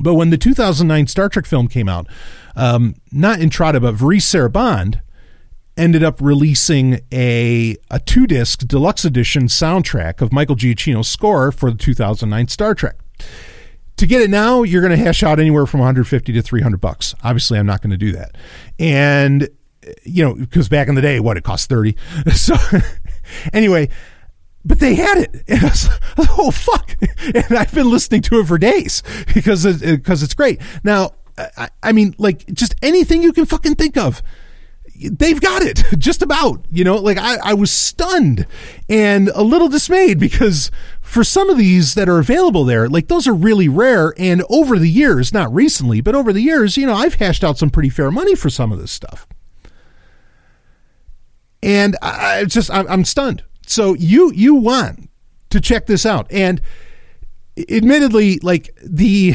But 0.00 0.14
when 0.14 0.30
the 0.30 0.38
2009 0.38 1.06
Star 1.06 1.28
Trek 1.28 1.44
film 1.44 1.68
came 1.68 1.86
out, 1.86 2.06
um, 2.56 2.94
not 3.12 3.40
Intrada, 3.40 3.80
but 3.82 3.94
Varèse 3.94 4.22
Sarabande 4.22 5.02
ended 5.78 6.02
up 6.02 6.20
releasing 6.20 7.00
a 7.12 7.76
a 7.90 8.00
two 8.00 8.26
disc 8.26 8.66
deluxe 8.66 9.04
edition 9.04 9.44
soundtrack 9.44 10.20
of 10.20 10.32
Michael 10.32 10.56
Giacchino's 10.56 11.08
score 11.08 11.52
for 11.52 11.70
the 11.70 11.78
2009 11.78 12.48
Star 12.48 12.74
Trek. 12.74 12.96
To 13.96 14.06
get 14.06 14.20
it 14.20 14.30
now, 14.30 14.62
you're 14.62 14.82
going 14.82 14.96
to 14.96 15.02
hash 15.02 15.22
out 15.22 15.40
anywhere 15.40 15.66
from 15.66 15.80
150 15.80 16.32
to 16.32 16.42
300 16.42 16.80
bucks. 16.80 17.14
Obviously, 17.24 17.58
I'm 17.58 17.66
not 17.66 17.82
going 17.82 17.90
to 17.90 17.96
do 17.96 18.12
that. 18.12 18.36
And 18.78 19.48
you 20.04 20.24
know, 20.24 20.34
because 20.34 20.68
back 20.68 20.88
in 20.88 20.94
the 20.94 21.02
day, 21.02 21.20
what 21.20 21.36
it 21.36 21.44
cost 21.44 21.68
30. 21.68 21.96
So 22.34 22.54
anyway, 23.52 23.88
but 24.64 24.80
they 24.80 24.94
had 24.94 25.18
it. 25.18 25.44
And 25.48 25.60
I 25.60 25.68
was, 25.68 25.88
oh 26.18 26.50
fuck! 26.50 26.96
And 27.34 27.58
I've 27.58 27.72
been 27.72 27.90
listening 27.90 28.22
to 28.22 28.40
it 28.40 28.46
for 28.46 28.58
days 28.58 29.02
because 29.34 29.64
because 29.80 30.22
it's 30.22 30.34
great. 30.34 30.60
Now, 30.82 31.12
I, 31.36 31.68
I 31.82 31.92
mean, 31.92 32.14
like 32.18 32.46
just 32.46 32.74
anything 32.82 33.22
you 33.22 33.32
can 33.32 33.46
fucking 33.46 33.74
think 33.74 33.96
of 33.96 34.22
they've 35.00 35.40
got 35.40 35.62
it 35.62 35.82
just 35.98 36.22
about 36.22 36.64
you 36.70 36.84
know? 36.84 36.96
Like 36.96 37.18
I, 37.18 37.38
I 37.42 37.54
was 37.54 37.70
stunned 37.70 38.46
and 38.88 39.28
a 39.34 39.42
little 39.42 39.68
dismayed 39.68 40.18
because 40.18 40.70
for 41.00 41.24
some 41.24 41.48
of 41.50 41.58
these 41.58 41.94
that 41.94 42.08
are 42.08 42.18
available 42.18 42.64
there 42.64 42.88
like 42.88 43.08
those 43.08 43.26
are 43.26 43.34
really 43.34 43.68
rare. 43.68 44.14
And 44.18 44.42
over 44.48 44.78
the 44.78 44.90
years 44.90 45.32
not 45.32 45.52
recently 45.52 46.00
but 46.00 46.14
over 46.14 46.32
the 46.32 46.42
years 46.42 46.76
you 46.76 46.86
know 46.86 46.94
i've 46.94 47.14
hashed 47.14 47.44
out 47.44 47.58
some 47.58 47.70
pretty 47.70 47.88
fair 47.88 48.10
money 48.10 48.34
for 48.34 48.50
some 48.50 48.72
of 48.72 48.78
this 48.78 48.92
stuff. 48.92 49.26
And 51.62 51.96
i 52.02 52.44
just 52.44 52.70
i'm, 52.70 52.86
I'm 52.88 53.04
stunned. 53.04 53.44
So 53.66 53.94
you 53.94 54.32
you 54.32 54.54
want 54.54 55.10
to 55.50 55.60
check 55.60 55.86
this 55.86 56.04
out. 56.04 56.26
And 56.30 56.60
admittedly 57.68 58.38
like 58.38 58.76
the 58.82 59.34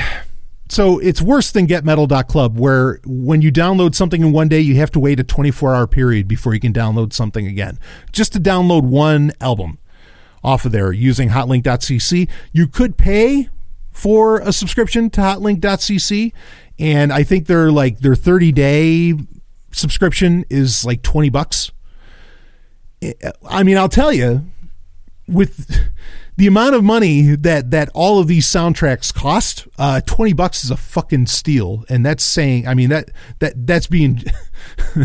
so 0.73 0.97
it's 0.97 1.21
worse 1.21 1.51
than 1.51 1.67
getmetal.club 1.67 2.57
where 2.57 2.99
when 3.05 3.43
you 3.43 3.51
download 3.51 3.93
something 3.93 4.21
in 4.21 4.31
one 4.31 4.47
day 4.47 4.59
you 4.59 4.75
have 4.77 4.89
to 4.91 4.99
wait 4.99 5.19
a 5.19 5.23
24 5.23 5.75
hour 5.75 5.85
period 5.85 6.27
before 6.27 6.55
you 6.55 6.59
can 6.59 6.73
download 6.73 7.13
something 7.13 7.45
again. 7.45 7.77
Just 8.11 8.33
to 8.33 8.39
download 8.39 8.81
one 8.81 9.31
album 9.39 9.77
off 10.43 10.65
of 10.65 10.71
there 10.71 10.91
using 10.91 11.29
hotlink.cc 11.29 12.27
you 12.51 12.67
could 12.67 12.97
pay 12.97 13.49
for 13.91 14.39
a 14.39 14.51
subscription 14.51 15.11
to 15.11 15.21
hotlink.cc 15.21 16.33
and 16.79 17.13
i 17.13 17.23
think 17.23 17.45
their 17.45 17.71
like 17.71 17.99
their 17.99 18.15
30 18.15 18.51
day 18.51 19.13
subscription 19.71 20.43
is 20.49 20.83
like 20.83 21.01
20 21.03 21.29
bucks. 21.29 21.71
I 23.47 23.61
mean 23.61 23.77
i'll 23.77 23.89
tell 23.89 24.11
you 24.11 24.43
with 25.27 25.91
the 26.37 26.47
amount 26.47 26.75
of 26.75 26.83
money 26.83 27.35
that 27.35 27.71
that 27.71 27.89
all 27.93 28.19
of 28.19 28.27
these 28.27 28.47
soundtracks 28.47 29.13
cost, 29.13 29.67
uh, 29.77 30.01
twenty 30.01 30.33
bucks 30.33 30.63
is 30.63 30.71
a 30.71 30.77
fucking 30.77 31.27
steal, 31.27 31.85
and 31.89 32.05
that's 32.05 32.23
saying, 32.23 32.67
I 32.67 32.73
mean 32.73 32.89
that 32.89 33.09
that 33.39 33.67
that's 33.67 33.87
being 33.87 34.23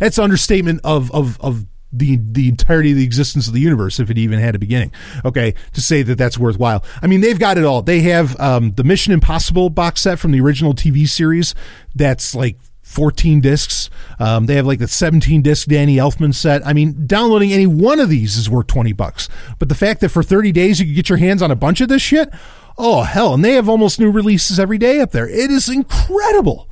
that's 0.00 0.18
understatement 0.18 0.80
of 0.84 1.10
of 1.12 1.40
of 1.40 1.66
the 1.92 2.18
the 2.22 2.48
entirety 2.48 2.92
of 2.92 2.96
the 2.96 3.04
existence 3.04 3.46
of 3.46 3.52
the 3.52 3.60
universe 3.60 4.00
if 4.00 4.10
it 4.10 4.16
even 4.16 4.38
had 4.38 4.54
a 4.54 4.58
beginning. 4.58 4.92
Okay, 5.24 5.54
to 5.72 5.80
say 5.80 6.02
that 6.02 6.16
that's 6.16 6.38
worthwhile. 6.38 6.84
I 7.02 7.06
mean, 7.06 7.20
they've 7.20 7.38
got 7.38 7.58
it 7.58 7.64
all. 7.64 7.82
They 7.82 8.00
have 8.00 8.38
um, 8.40 8.72
the 8.72 8.84
Mission 8.84 9.12
Impossible 9.12 9.70
box 9.70 10.00
set 10.00 10.18
from 10.18 10.32
the 10.32 10.40
original 10.40 10.74
TV 10.74 11.06
series. 11.06 11.54
That's 11.94 12.34
like 12.34 12.56
14 12.92 13.40
discs. 13.40 13.90
Um, 14.18 14.46
they 14.46 14.54
have 14.56 14.66
like 14.66 14.78
the 14.78 14.86
17 14.86 15.42
disc 15.42 15.66
Danny 15.66 15.96
Elfman 15.96 16.34
set. 16.34 16.64
I 16.66 16.72
mean, 16.72 17.06
downloading 17.06 17.52
any 17.52 17.66
one 17.66 17.98
of 17.98 18.08
these 18.08 18.36
is 18.36 18.50
worth 18.50 18.66
20 18.66 18.92
bucks. 18.92 19.28
But 19.58 19.68
the 19.68 19.74
fact 19.74 20.00
that 20.00 20.10
for 20.10 20.22
30 20.22 20.52
days 20.52 20.78
you 20.78 20.86
can 20.86 20.94
get 20.94 21.08
your 21.08 21.18
hands 21.18 21.42
on 21.42 21.50
a 21.50 21.56
bunch 21.56 21.80
of 21.80 21.88
this 21.88 22.02
shit, 22.02 22.28
oh 22.76 23.02
hell, 23.02 23.34
and 23.34 23.44
they 23.44 23.54
have 23.54 23.68
almost 23.68 23.98
new 23.98 24.10
releases 24.10 24.60
every 24.60 24.78
day 24.78 25.00
up 25.00 25.10
there. 25.10 25.28
It 25.28 25.50
is 25.50 25.68
incredible. 25.68 26.68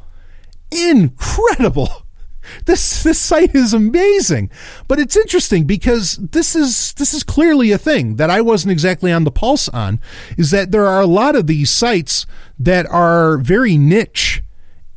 Incredible. 0.71 1.89
This 2.65 3.05
this 3.05 3.19
site 3.19 3.55
is 3.55 3.73
amazing. 3.73 4.51
But 4.89 4.99
it's 4.99 5.17
interesting 5.17 5.65
because 5.65 6.17
this 6.17 6.57
is 6.57 6.95
this 6.95 7.15
is 7.15 7.23
clearly 7.23 7.71
a 7.71 7.79
thing 7.79 8.17
that 8.17 8.31
I 8.31 8.41
wasn't 8.41 8.73
exactly 8.73 9.13
on 9.13 9.23
the 9.23 9.31
pulse 9.31 9.69
on 9.69 10.01
is 10.37 10.51
that 10.51 10.73
there 10.73 10.87
are 10.87 11.01
a 11.01 11.07
lot 11.07 11.37
of 11.37 11.47
these 11.47 11.71
sites 11.71 12.27
that 12.59 12.87
are 12.87 13.39
very 13.39 13.77
niche 13.77 14.43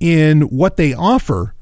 in 0.03 0.41
what 0.41 0.75
they 0.75 0.93
offer. 0.93 1.55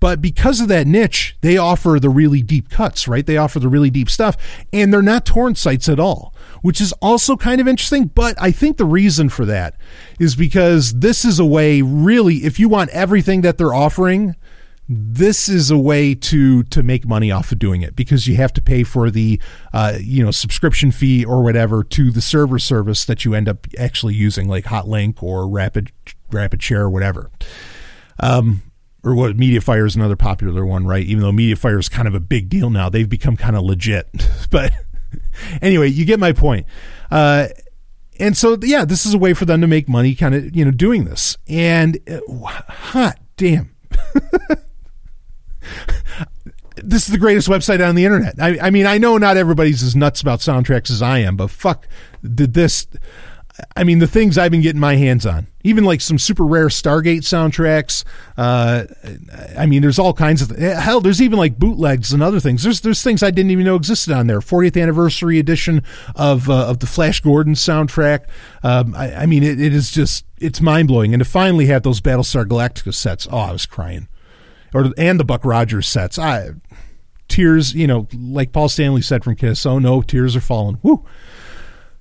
But 0.00 0.20
because 0.20 0.60
of 0.60 0.66
that 0.66 0.88
niche, 0.88 1.36
they 1.42 1.56
offer 1.56 2.00
the 2.00 2.10
really 2.10 2.42
deep 2.42 2.68
cuts, 2.68 3.06
right? 3.06 3.24
They 3.24 3.36
offer 3.36 3.60
the 3.60 3.68
really 3.68 3.90
deep 3.90 4.10
stuff, 4.10 4.36
and 4.72 4.92
they're 4.92 5.00
not 5.00 5.24
torrent 5.24 5.56
sites 5.56 5.88
at 5.88 6.00
all, 6.00 6.34
which 6.62 6.80
is 6.80 6.92
also 6.94 7.36
kind 7.36 7.60
of 7.60 7.68
interesting. 7.68 8.06
But 8.06 8.34
I 8.42 8.50
think 8.50 8.76
the 8.76 8.84
reason 8.84 9.28
for 9.28 9.44
that 9.44 9.76
is 10.18 10.34
because 10.34 10.98
this 10.98 11.24
is 11.24 11.38
a 11.38 11.44
way, 11.44 11.82
really, 11.82 12.38
if 12.38 12.58
you 12.58 12.68
want 12.68 12.90
everything 12.90 13.42
that 13.42 13.58
they're 13.58 13.72
offering, 13.72 14.34
this 14.88 15.48
is 15.48 15.70
a 15.70 15.78
way 15.78 16.14
to 16.14 16.62
to 16.64 16.82
make 16.82 17.06
money 17.06 17.30
off 17.30 17.50
of 17.50 17.58
doing 17.58 17.82
it 17.82 17.96
because 17.96 18.26
you 18.28 18.36
have 18.36 18.52
to 18.52 18.62
pay 18.62 18.84
for 18.84 19.10
the 19.10 19.40
uh, 19.72 19.98
you 20.00 20.24
know 20.24 20.30
subscription 20.30 20.90
fee 20.90 21.24
or 21.24 21.42
whatever 21.42 21.82
to 21.82 22.10
the 22.10 22.20
server 22.20 22.58
service 22.58 23.04
that 23.04 23.24
you 23.24 23.34
end 23.34 23.48
up 23.48 23.66
actually 23.78 24.14
using 24.14 24.48
like 24.48 24.64
hotlink 24.64 25.22
or 25.22 25.48
rapid 25.48 25.90
rapid 26.30 26.62
share 26.62 26.82
or 26.82 26.90
whatever 26.90 27.30
um, 28.20 28.62
or 29.02 29.14
what 29.14 29.36
MediaFire 29.36 29.86
is 29.86 29.96
another 29.96 30.16
popular 30.16 30.66
one, 30.66 30.86
right? 30.86 31.04
Even 31.04 31.22
though 31.22 31.32
MediaFire 31.32 31.78
is 31.78 31.88
kind 31.88 32.08
of 32.08 32.14
a 32.14 32.20
big 32.20 32.48
deal 32.48 32.70
now, 32.70 32.88
they've 32.88 33.08
become 33.08 33.36
kind 33.36 33.56
of 33.56 33.62
legit. 33.62 34.08
but 34.50 34.72
anyway, 35.62 35.88
you 35.88 36.04
get 36.04 36.18
my 36.18 36.32
point. 36.32 36.66
Uh, 37.10 37.48
and 38.18 38.36
so, 38.36 38.58
yeah, 38.62 38.84
this 38.84 39.06
is 39.06 39.14
a 39.14 39.18
way 39.18 39.34
for 39.34 39.44
them 39.44 39.60
to 39.60 39.66
make 39.66 39.88
money, 39.88 40.14
kind 40.14 40.34
of, 40.34 40.56
you 40.56 40.64
know, 40.64 40.70
doing 40.70 41.04
this. 41.04 41.36
And 41.48 41.98
uh, 42.08 42.20
hot 42.44 43.18
damn. 43.36 43.74
this 46.76 47.06
is 47.06 47.12
the 47.12 47.18
greatest 47.18 47.48
website 47.48 47.86
on 47.86 47.94
the 47.94 48.04
internet. 48.04 48.40
I, 48.40 48.58
I, 48.58 48.70
mean, 48.70 48.86
I 48.86 48.98
know 48.98 49.18
not 49.18 49.36
everybody's 49.36 49.82
as 49.82 49.94
nuts 49.94 50.20
about 50.20 50.40
soundtracks 50.40 50.90
as 50.90 51.02
I 51.02 51.18
am, 51.18 51.36
but 51.36 51.50
fuck, 51.50 51.86
did 52.22 52.54
this. 52.54 52.86
I 53.74 53.84
mean, 53.84 54.00
the 54.00 54.06
things 54.06 54.36
I've 54.36 54.50
been 54.50 54.60
getting 54.60 54.80
my 54.80 54.96
hands 54.96 55.24
on, 55.24 55.46
even 55.62 55.84
like 55.84 56.00
some 56.00 56.18
super 56.18 56.44
rare 56.44 56.68
Stargate 56.68 57.20
soundtracks. 57.20 58.04
Uh, 58.36 58.84
I 59.58 59.66
mean, 59.66 59.82
there's 59.82 59.98
all 59.98 60.12
kinds 60.12 60.42
of 60.42 60.50
hell. 60.56 61.00
There's 61.00 61.22
even 61.22 61.38
like 61.38 61.58
bootlegs 61.58 62.12
and 62.12 62.22
other 62.22 62.40
things. 62.40 62.62
There's 62.62 62.82
there's 62.82 63.02
things 63.02 63.22
I 63.22 63.30
didn't 63.30 63.50
even 63.50 63.64
know 63.64 63.76
existed 63.76 64.12
on 64.12 64.26
there. 64.26 64.40
40th 64.40 64.80
anniversary 64.80 65.38
edition 65.38 65.82
of 66.14 66.50
uh, 66.50 66.66
of 66.68 66.80
the 66.80 66.86
Flash 66.86 67.20
Gordon 67.20 67.54
soundtrack. 67.54 68.26
Um, 68.62 68.94
I, 68.94 69.14
I, 69.14 69.26
mean, 69.26 69.42
it, 69.42 69.60
it 69.60 69.72
is 69.72 69.90
just 69.90 70.26
it's 70.38 70.60
mind 70.60 70.88
blowing. 70.88 71.14
And 71.14 71.20
to 71.20 71.28
finally 71.28 71.66
have 71.66 71.82
those 71.82 72.00
Battlestar 72.00 72.44
Galactica 72.44 72.92
sets, 72.92 73.26
oh, 73.30 73.38
I 73.38 73.52
was 73.52 73.64
crying. 73.64 74.08
Or 74.74 74.92
and 74.98 75.18
the 75.18 75.24
Buck 75.24 75.44
Rogers 75.44 75.88
sets. 75.88 76.18
I 76.18 76.50
tears. 77.28 77.74
You 77.74 77.86
know, 77.86 78.08
like 78.12 78.52
Paul 78.52 78.68
Stanley 78.68 79.02
said 79.02 79.24
from 79.24 79.36
Kiss. 79.36 79.64
Oh 79.64 79.78
no, 79.78 80.02
tears 80.02 80.36
are 80.36 80.40
falling. 80.40 80.78
Woo. 80.82 81.04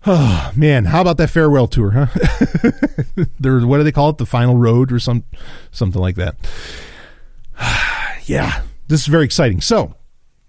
Oh 0.06 0.52
man, 0.56 0.86
how 0.86 1.02
about 1.02 1.18
that 1.18 1.30
farewell 1.30 1.68
tour, 1.68 1.92
huh? 1.92 2.08
there, 3.40 3.60
what 3.66 3.78
do 3.78 3.84
they 3.84 3.92
call 3.92 4.10
it? 4.10 4.18
The 4.18 4.26
final 4.26 4.56
road 4.56 4.92
or 4.92 5.00
some 5.00 5.24
something 5.72 6.02
like 6.02 6.16
that. 6.16 6.36
yeah, 8.26 8.64
this 8.88 9.02
is 9.02 9.08
very 9.08 9.26
exciting. 9.26 9.62
So, 9.62 9.96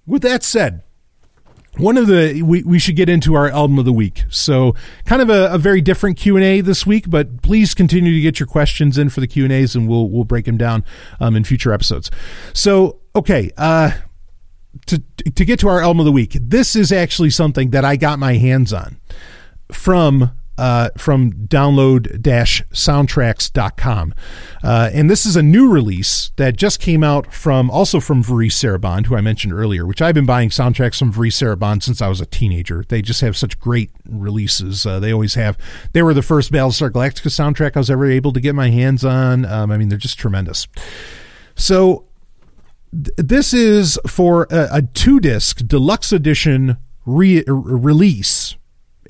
with 0.06 0.22
that 0.22 0.42
said, 0.42 0.82
one 1.78 1.96
of 1.96 2.06
the 2.06 2.42
we, 2.42 2.62
we 2.62 2.78
should 2.78 2.96
get 2.96 3.08
into 3.08 3.34
our 3.34 3.48
album 3.48 3.78
of 3.78 3.84
the 3.84 3.92
week. 3.92 4.24
So, 4.28 4.74
kind 5.04 5.22
of 5.22 5.30
a, 5.30 5.52
a 5.52 5.58
very 5.58 5.80
different 5.80 6.16
Q 6.16 6.36
and 6.36 6.44
A 6.44 6.60
this 6.60 6.86
week, 6.86 7.08
but 7.08 7.42
please 7.42 7.74
continue 7.74 8.14
to 8.14 8.20
get 8.20 8.40
your 8.40 8.46
questions 8.46 8.98
in 8.98 9.08
for 9.08 9.20
the 9.20 9.26
Q 9.26 9.44
and 9.44 9.52
A's, 9.52 9.74
and 9.74 9.88
we'll 9.88 10.08
we'll 10.10 10.24
break 10.24 10.44
them 10.44 10.58
down 10.58 10.84
um, 11.20 11.36
in 11.36 11.44
future 11.44 11.72
episodes. 11.72 12.10
So, 12.52 13.00
okay, 13.14 13.50
uh, 13.56 13.92
to 14.86 15.02
to 15.34 15.44
get 15.44 15.60
to 15.60 15.68
our 15.68 15.80
album 15.80 16.00
of 16.00 16.06
the 16.06 16.12
week, 16.12 16.36
this 16.40 16.76
is 16.76 16.92
actually 16.92 17.30
something 17.30 17.70
that 17.70 17.84
I 17.84 17.96
got 17.96 18.18
my 18.18 18.34
hands 18.34 18.72
on 18.72 19.00
from 19.72 20.32
uh, 20.58 20.90
from 20.96 21.32
download-soundtracks.com. 21.32 24.14
Uh, 24.64 24.90
and 24.92 25.08
this 25.10 25.26
is 25.26 25.36
a 25.36 25.42
new 25.42 25.70
release 25.70 26.30
that 26.36 26.56
just 26.56 26.80
came 26.80 27.04
out 27.04 27.30
from 27.32 27.70
also 27.70 28.00
from 28.00 28.24
Varèse 28.24 28.52
Sarabande, 28.52 29.06
who 29.06 29.16
I 29.16 29.20
mentioned 29.20 29.52
earlier, 29.52 29.86
which 29.86 30.00
I've 30.00 30.14
been 30.14 30.26
buying 30.26 30.48
soundtracks 30.50 30.98
from 30.98 31.12
Varèse 31.12 31.42
Sarabande 31.42 31.82
since 31.82 32.00
I 32.00 32.08
was 32.08 32.22
a 32.22 32.26
teenager. 32.26 32.84
They 32.88 33.02
just 33.02 33.20
have 33.20 33.36
such 33.36 33.60
great 33.60 33.90
releases. 34.08 34.86
Uh, 34.86 34.98
they 34.98 35.12
always 35.12 35.34
have. 35.34 35.58
They 35.92 36.02
were 36.02 36.14
the 36.14 36.22
first 36.22 36.50
Battlestar 36.52 36.90
Galactica 36.90 37.28
soundtrack 37.28 37.76
I 37.76 37.80
was 37.80 37.90
ever 37.90 38.10
able 38.10 38.32
to 38.32 38.40
get 38.40 38.54
my 38.54 38.70
hands 38.70 39.04
on. 39.04 39.44
Um, 39.44 39.70
I 39.70 39.76
mean, 39.76 39.90
they're 39.90 39.98
just 39.98 40.18
tremendous. 40.18 40.66
So 41.54 42.06
th- 42.92 43.10
this 43.16 43.52
is 43.52 43.98
for 44.06 44.46
a, 44.50 44.68
a 44.72 44.80
two 44.82 45.20
disc 45.20 45.66
deluxe 45.66 46.12
edition 46.12 46.78
re- 47.04 47.44
release 47.46 48.56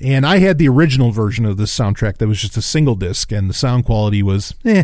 and 0.01 0.25
I 0.25 0.39
had 0.39 0.57
the 0.57 0.69
original 0.69 1.11
version 1.11 1.45
of 1.45 1.57
this 1.57 1.75
soundtrack 1.77 2.17
that 2.17 2.27
was 2.27 2.41
just 2.41 2.57
a 2.57 2.61
single 2.61 2.95
disc, 2.95 3.31
and 3.31 3.49
the 3.49 3.53
sound 3.53 3.85
quality 3.85 4.23
was 4.23 4.53
eh. 4.65 4.83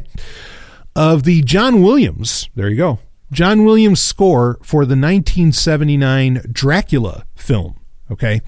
Of 0.96 1.24
the 1.24 1.42
John 1.42 1.82
Williams, 1.82 2.50
there 2.56 2.70
you 2.70 2.78
go, 2.78 3.00
John 3.32 3.66
Williams 3.66 4.02
score 4.02 4.60
for 4.62 4.86
the 4.86 4.96
1979 4.96 6.44
Dracula 6.52 7.26
film. 7.36 7.80
Okay. 8.12 8.42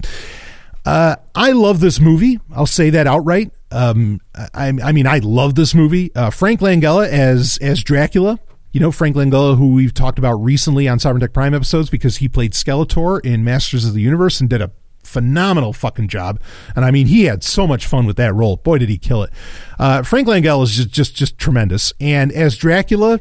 Uh, 0.84 1.16
I 1.34 1.50
love 1.50 1.80
this 1.80 1.98
movie. 1.98 2.38
I'll 2.54 2.66
say 2.66 2.90
that 2.90 3.08
outright. 3.08 3.50
Um, 3.72 4.20
I, 4.54 4.68
I, 4.68 4.92
mean, 4.92 5.08
I 5.08 5.18
love 5.18 5.56
this 5.56 5.74
movie. 5.74 6.14
Uh, 6.14 6.30
Frank 6.30 6.60
Langella 6.60 7.08
as 7.08 7.58
as 7.60 7.82
Dracula. 7.82 8.38
You 8.70 8.80
know 8.80 8.92
Frank 8.92 9.16
Langella, 9.16 9.56
who 9.56 9.72
we've 9.72 9.94
talked 9.94 10.18
about 10.18 10.34
recently 10.34 10.86
on 10.86 10.98
Cybernetic 10.98 11.32
Prime 11.32 11.54
episodes 11.54 11.90
because 11.90 12.18
he 12.18 12.28
played 12.28 12.52
Skeletor 12.52 13.24
in 13.24 13.42
Masters 13.42 13.84
of 13.86 13.94
the 13.94 14.02
Universe 14.02 14.40
and 14.40 14.50
did 14.50 14.60
a 14.60 14.70
phenomenal 15.06 15.72
fucking 15.72 16.08
job. 16.08 16.40
And 16.74 16.84
I 16.84 16.90
mean, 16.90 17.06
he 17.06 17.24
had 17.24 17.42
so 17.42 17.66
much 17.66 17.86
fun 17.86 18.06
with 18.06 18.16
that 18.16 18.34
role. 18.34 18.56
Boy, 18.56 18.78
did 18.78 18.88
he 18.88 18.98
kill 18.98 19.22
it. 19.22 19.30
Uh, 19.78 20.02
Frank 20.02 20.28
Langella 20.28 20.64
is 20.64 20.76
just, 20.76 20.90
just, 20.90 21.14
just 21.14 21.38
tremendous. 21.38 21.92
And 22.00 22.32
as 22.32 22.56
Dracula, 22.56 23.20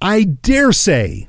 I 0.00 0.24
dare 0.24 0.72
say 0.72 1.28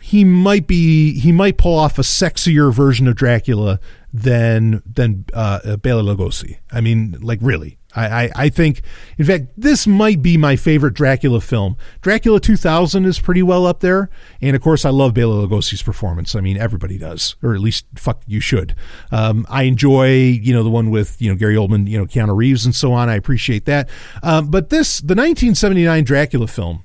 he 0.00 0.24
might 0.24 0.66
be, 0.66 1.18
he 1.18 1.32
might 1.32 1.58
pull 1.58 1.78
off 1.78 1.98
a 1.98 2.02
sexier 2.02 2.72
version 2.72 3.06
of 3.08 3.16
Dracula 3.16 3.80
than, 4.12 4.82
than, 4.86 5.24
uh, 5.34 5.76
Bela 5.76 6.02
Lugosi. 6.02 6.58
I 6.72 6.80
mean, 6.80 7.16
like 7.20 7.38
really. 7.42 7.77
I, 7.96 8.24
I, 8.24 8.30
I, 8.36 8.48
think, 8.50 8.82
in 9.16 9.24
fact, 9.24 9.46
this 9.56 9.86
might 9.86 10.20
be 10.20 10.36
my 10.36 10.56
favorite 10.56 10.94
Dracula 10.94 11.40
film. 11.40 11.76
Dracula 12.02 12.38
2000 12.38 13.06
is 13.06 13.18
pretty 13.18 13.42
well 13.42 13.66
up 13.66 13.80
there. 13.80 14.10
And 14.42 14.54
of 14.54 14.60
course, 14.60 14.84
I 14.84 14.90
love 14.90 15.14
Bela 15.14 15.46
Lugosi's 15.46 15.82
performance. 15.82 16.34
I 16.34 16.40
mean, 16.40 16.58
everybody 16.58 16.98
does, 16.98 17.36
or 17.42 17.54
at 17.54 17.60
least, 17.60 17.86
fuck, 17.96 18.22
you 18.26 18.40
should. 18.40 18.74
Um, 19.10 19.46
I 19.48 19.62
enjoy, 19.62 20.10
you 20.10 20.52
know, 20.52 20.62
the 20.62 20.70
one 20.70 20.90
with, 20.90 21.20
you 21.20 21.30
know, 21.30 21.36
Gary 21.36 21.56
Oldman, 21.56 21.88
you 21.88 21.96
know, 21.96 22.04
Keanu 22.04 22.36
Reeves 22.36 22.66
and 22.66 22.74
so 22.74 22.92
on. 22.92 23.08
I 23.08 23.14
appreciate 23.14 23.64
that. 23.64 23.88
Um, 24.22 24.50
but 24.50 24.68
this, 24.68 24.98
the 24.98 25.14
1979 25.14 26.04
Dracula 26.04 26.46
film, 26.46 26.84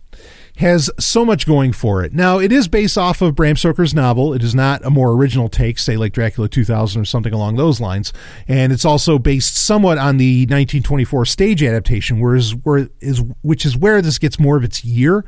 has 0.57 0.89
so 0.99 1.25
much 1.25 1.47
going 1.47 1.73
for 1.73 2.03
it. 2.03 2.13
Now, 2.13 2.37
it 2.37 2.51
is 2.51 2.67
based 2.67 2.97
off 2.97 3.21
of 3.21 3.35
Bram 3.35 3.55
Stoker's 3.55 3.93
novel. 3.93 4.33
It 4.33 4.43
is 4.43 4.53
not 4.53 4.85
a 4.85 4.91
more 4.91 5.11
original 5.11 5.49
take, 5.49 5.79
say 5.79 5.97
like 5.97 6.13
Dracula 6.13 6.47
2000 6.47 7.01
or 7.01 7.05
something 7.05 7.33
along 7.33 7.55
those 7.55 7.81
lines. 7.81 8.13
And 8.47 8.71
it's 8.71 8.85
also 8.85 9.17
based 9.17 9.55
somewhat 9.57 9.97
on 9.97 10.17
the 10.17 10.41
1924 10.41 11.25
stage 11.25 11.63
adaptation, 11.63 12.19
whereas 12.19 12.55
where 12.55 12.89
is 13.01 13.23
which 13.41 13.65
is 13.65 13.75
where 13.75 14.01
this 14.01 14.19
gets 14.19 14.39
more 14.39 14.55
of 14.55 14.63
its 14.63 14.85
year, 14.85 15.25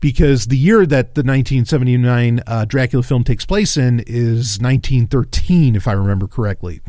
because 0.00 0.46
the 0.46 0.56
year 0.56 0.86
that 0.86 1.14
the 1.14 1.22
1979 1.22 2.40
uh, 2.46 2.64
Dracula 2.64 3.02
film 3.02 3.24
takes 3.24 3.44
place 3.44 3.76
in 3.76 4.00
is 4.06 4.60
1913, 4.60 5.74
if 5.74 5.88
I 5.88 5.92
remember 5.92 6.28
correctly. 6.28 6.80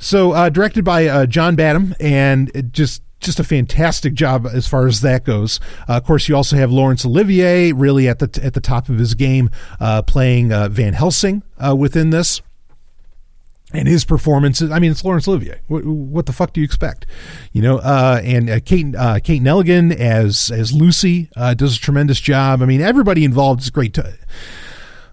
So, 0.00 0.30
uh, 0.30 0.48
directed 0.48 0.84
by 0.84 1.08
uh, 1.08 1.26
John 1.26 1.56
Badham, 1.56 1.96
and 1.98 2.52
it 2.54 2.70
just 2.70 3.02
just 3.20 3.40
a 3.40 3.44
fantastic 3.44 4.14
job 4.14 4.46
as 4.46 4.66
far 4.66 4.86
as 4.86 5.00
that 5.00 5.24
goes. 5.24 5.60
Uh, 5.88 5.96
of 5.96 6.04
course, 6.04 6.28
you 6.28 6.36
also 6.36 6.56
have 6.56 6.70
Laurence 6.70 7.04
Olivier 7.04 7.72
really 7.72 8.08
at 8.08 8.18
the 8.18 8.40
at 8.42 8.54
the 8.54 8.60
top 8.60 8.88
of 8.88 8.98
his 8.98 9.14
game, 9.14 9.50
uh, 9.80 10.02
playing 10.02 10.52
uh, 10.52 10.68
Van 10.68 10.94
Helsing 10.94 11.42
uh, 11.58 11.74
within 11.74 12.10
this. 12.10 12.40
And 13.70 13.86
his 13.86 14.06
performances, 14.06 14.70
I 14.70 14.78
mean, 14.78 14.90
it's 14.90 15.04
Laurence 15.04 15.28
Olivier. 15.28 15.60
What, 15.66 15.84
what 15.84 16.24
the 16.24 16.32
fuck 16.32 16.54
do 16.54 16.60
you 16.62 16.64
expect? 16.64 17.04
You 17.52 17.60
know, 17.60 17.76
uh, 17.76 18.18
and 18.24 18.48
uh, 18.48 18.60
Kate, 18.60 18.94
Kate 19.24 19.42
Nelligan 19.42 19.94
as, 19.94 20.50
as 20.50 20.72
Lucy, 20.72 21.28
does 21.36 21.76
a 21.76 21.78
tremendous 21.78 22.18
job. 22.18 22.62
I 22.62 22.64
mean, 22.64 22.80
everybody 22.80 23.26
involved 23.26 23.60
is 23.60 23.68
great. 23.68 23.92
To, 23.92 24.16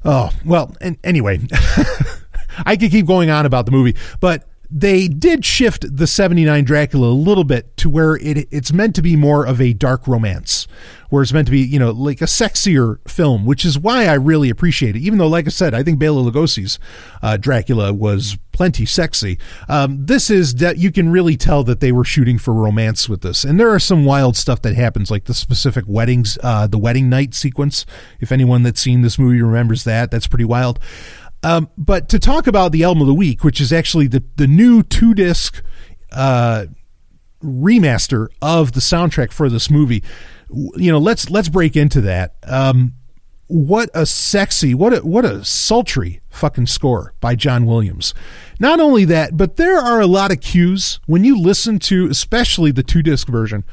oh, 0.05 0.29
well, 0.45 0.73
and 0.79 0.97
anyway, 1.03 1.41
I 2.65 2.77
could 2.77 2.91
keep 2.91 3.07
going 3.07 3.29
on 3.29 3.45
about 3.45 3.65
the 3.65 3.73
movie, 3.73 3.97
but 4.21 4.47
they 4.69 5.07
did 5.07 5.45
shift 5.45 5.85
the 5.95 6.07
79 6.07 6.63
Dracula 6.63 7.07
a 7.07 7.13
little 7.13 7.43
bit 7.43 7.75
to 7.77 7.89
where 7.89 8.15
it 8.15 8.47
it's 8.51 8.73
meant 8.73 8.95
to 8.95 9.01
be 9.01 9.15
more 9.15 9.45
of 9.45 9.61
a 9.61 9.73
dark 9.73 10.07
romance, 10.07 10.67
where 11.09 11.21
it's 11.21 11.33
meant 11.33 11.47
to 11.47 11.51
be, 11.51 11.61
you 11.61 11.79
know, 11.79 11.91
like 11.91 12.21
a 12.21 12.25
sexier 12.25 12.97
film, 13.07 13.45
which 13.45 13.65
is 13.65 13.77
why 13.77 14.05
I 14.05 14.13
really 14.13 14.49
appreciate 14.49 14.95
it. 14.95 14.99
Even 14.99 15.19
though, 15.19 15.27
like 15.27 15.45
I 15.45 15.49
said, 15.49 15.73
I 15.73 15.83
think 15.83 15.99
Bela 15.99 16.21
Lugosi's 16.21 16.79
uh, 17.21 17.37
Dracula 17.37 17.93
was 17.93 18.37
plenty 18.51 18.85
sexy. 18.85 19.37
Um, 19.67 20.05
this 20.05 20.29
is 20.29 20.55
that 20.55 20.77
you 20.77 20.91
can 20.91 21.09
really 21.11 21.35
tell 21.37 21.63
that 21.65 21.79
they 21.79 21.91
were 21.91 22.05
shooting 22.05 22.37
for 22.37 22.53
romance 22.53 23.09
with 23.09 23.21
this, 23.21 23.43
and 23.43 23.59
there 23.59 23.69
are 23.69 23.79
some 23.79 24.05
wild 24.05 24.35
stuff 24.35 24.61
that 24.63 24.75
happens, 24.75 25.11
like 25.11 25.25
the 25.25 25.33
specific 25.33 25.85
weddings, 25.87 26.37
uh, 26.43 26.67
the 26.67 26.77
wedding 26.77 27.09
night 27.09 27.33
sequence. 27.33 27.85
If 28.19 28.31
anyone 28.31 28.63
that's 28.63 28.81
seen 28.81 29.01
this 29.01 29.19
movie 29.19 29.41
remembers 29.41 29.83
that, 29.83 30.11
that's 30.11 30.27
pretty 30.27 30.45
wild. 30.45 30.79
Um, 31.45 31.69
but 31.77 32.09
to 32.09 32.17
talk 32.17 32.47
about 32.47 32.71
the 32.71 32.83
album 32.83 33.01
of 33.01 33.07
the 33.07 33.13
week, 33.13 33.43
which 33.43 33.61
is 33.61 33.71
actually 33.71 34.07
the 34.07 34.23
the 34.35 34.47
new 34.47 34.81
two 34.81 35.13
disc 35.13 35.61
uh, 36.11 36.65
remaster 37.43 38.29
of 38.41 38.71
the 38.71 38.79
soundtrack 38.79 39.31
for 39.31 39.47
this 39.47 39.69
movie, 39.69 40.03
you 40.49 40.91
know, 40.91 40.97
let's 40.97 41.29
let's 41.29 41.47
break 41.47 41.75
into 41.75 42.01
that. 42.01 42.33
Um, 42.47 42.95
what 43.45 43.91
a 43.93 44.07
sexy, 44.07 44.73
what 44.73 44.91
a 44.91 44.97
what 45.05 45.23
a 45.23 45.45
sultry 45.45 46.21
fucking 46.31 46.65
score 46.65 47.13
by 47.19 47.35
John 47.35 47.67
Williams. 47.67 48.15
Not 48.59 48.79
only 48.79 49.05
that, 49.05 49.37
but 49.37 49.57
there 49.57 49.77
are 49.77 50.01
a 50.01 50.07
lot 50.07 50.31
of 50.31 50.41
cues 50.41 50.99
when 51.05 51.23
you 51.23 51.39
listen 51.39 51.77
to, 51.79 52.07
especially 52.07 52.71
the 52.71 52.81
two 52.81 53.03
disc 53.03 53.27
version. 53.27 53.63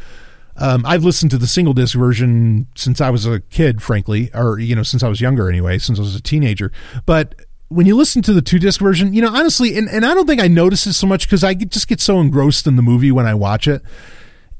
Um, 0.59 0.85
I've 0.85 1.05
listened 1.05 1.31
to 1.31 1.39
the 1.39 1.47
single 1.47 1.73
disc 1.73 1.97
version 1.97 2.67
since 2.75 3.01
I 3.01 3.09
was 3.09 3.25
a 3.25 3.41
kid, 3.41 3.83
frankly, 3.83 4.29
or 4.35 4.59
you 4.59 4.77
know, 4.77 4.83
since 4.83 5.03
I 5.03 5.09
was 5.09 5.23
younger 5.23 5.49
anyway, 5.49 5.79
since 5.79 5.99
I 5.99 6.03
was 6.03 6.15
a 6.15 6.21
teenager. 6.21 6.71
But 7.07 7.35
when 7.73 7.87
you 7.87 7.97
listen 7.97 8.23
to 8.23 8.33
the 8.33 8.43
two 8.43 8.59
disc 8.59 8.81
version, 8.81 9.13
you 9.13 9.23
know, 9.23 9.35
honestly, 9.35 9.77
and, 9.77 9.89
and 9.89 10.05
I 10.05 10.15
don't 10.15 10.27
think 10.27 10.41
I 10.41 10.49
notice 10.49 10.87
it 10.87 10.93
so 10.95 11.07
much 11.07 11.27
because 11.27 11.43
I 11.43 11.55
just 11.55 11.89
get 11.89 12.01
so 12.01 12.21
engrossed 12.21 12.67
in 12.67 12.77
the 12.77 12.83
movie 12.83 13.11
when 13.11 13.27
I 13.27 13.35
watch 13.35 13.67
it. 13.67 13.83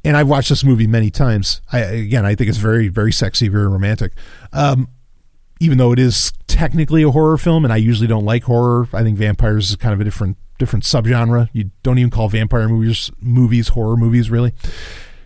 And 0.05 0.17
I've 0.17 0.29
watched 0.29 0.49
this 0.49 0.65
movie 0.65 0.89
many 0.89 1.11
times. 1.11 1.61
I, 1.73 1.79
again, 1.79 2.27
I 2.27 2.35
think 2.35 2.49
it's 2.49 2.59
very, 2.59 2.89
very 2.89 3.13
sexy, 3.13 3.47
very 3.47 3.69
romantic. 3.69 4.13
Um, 4.53 4.89
even 5.61 5.79
though 5.79 5.93
it 5.93 6.01
is 6.01 6.33
technically 6.49 7.05
a 7.05 7.11
horror 7.13 7.39
film, 7.39 7.65
and 7.65 7.73
I 7.73 7.77
usually 7.77 8.09
don't 8.09 8.25
like 8.25 8.43
horror. 8.43 8.89
I 8.93 9.05
think 9.05 9.17
vampires 9.17 9.71
is 9.71 9.77
kind 9.77 9.95
of 9.95 10.01
a 10.01 10.05
different 10.05 10.37
different 10.59 10.85
subgenre. 10.85 11.49
You 11.53 11.71
don't 11.85 11.99
even 11.99 12.11
call 12.11 12.29
vampire 12.29 12.69
movies 12.69 13.13
movies 13.21 13.69
horror 13.69 13.97
movies 13.97 14.29
really, 14.29 14.55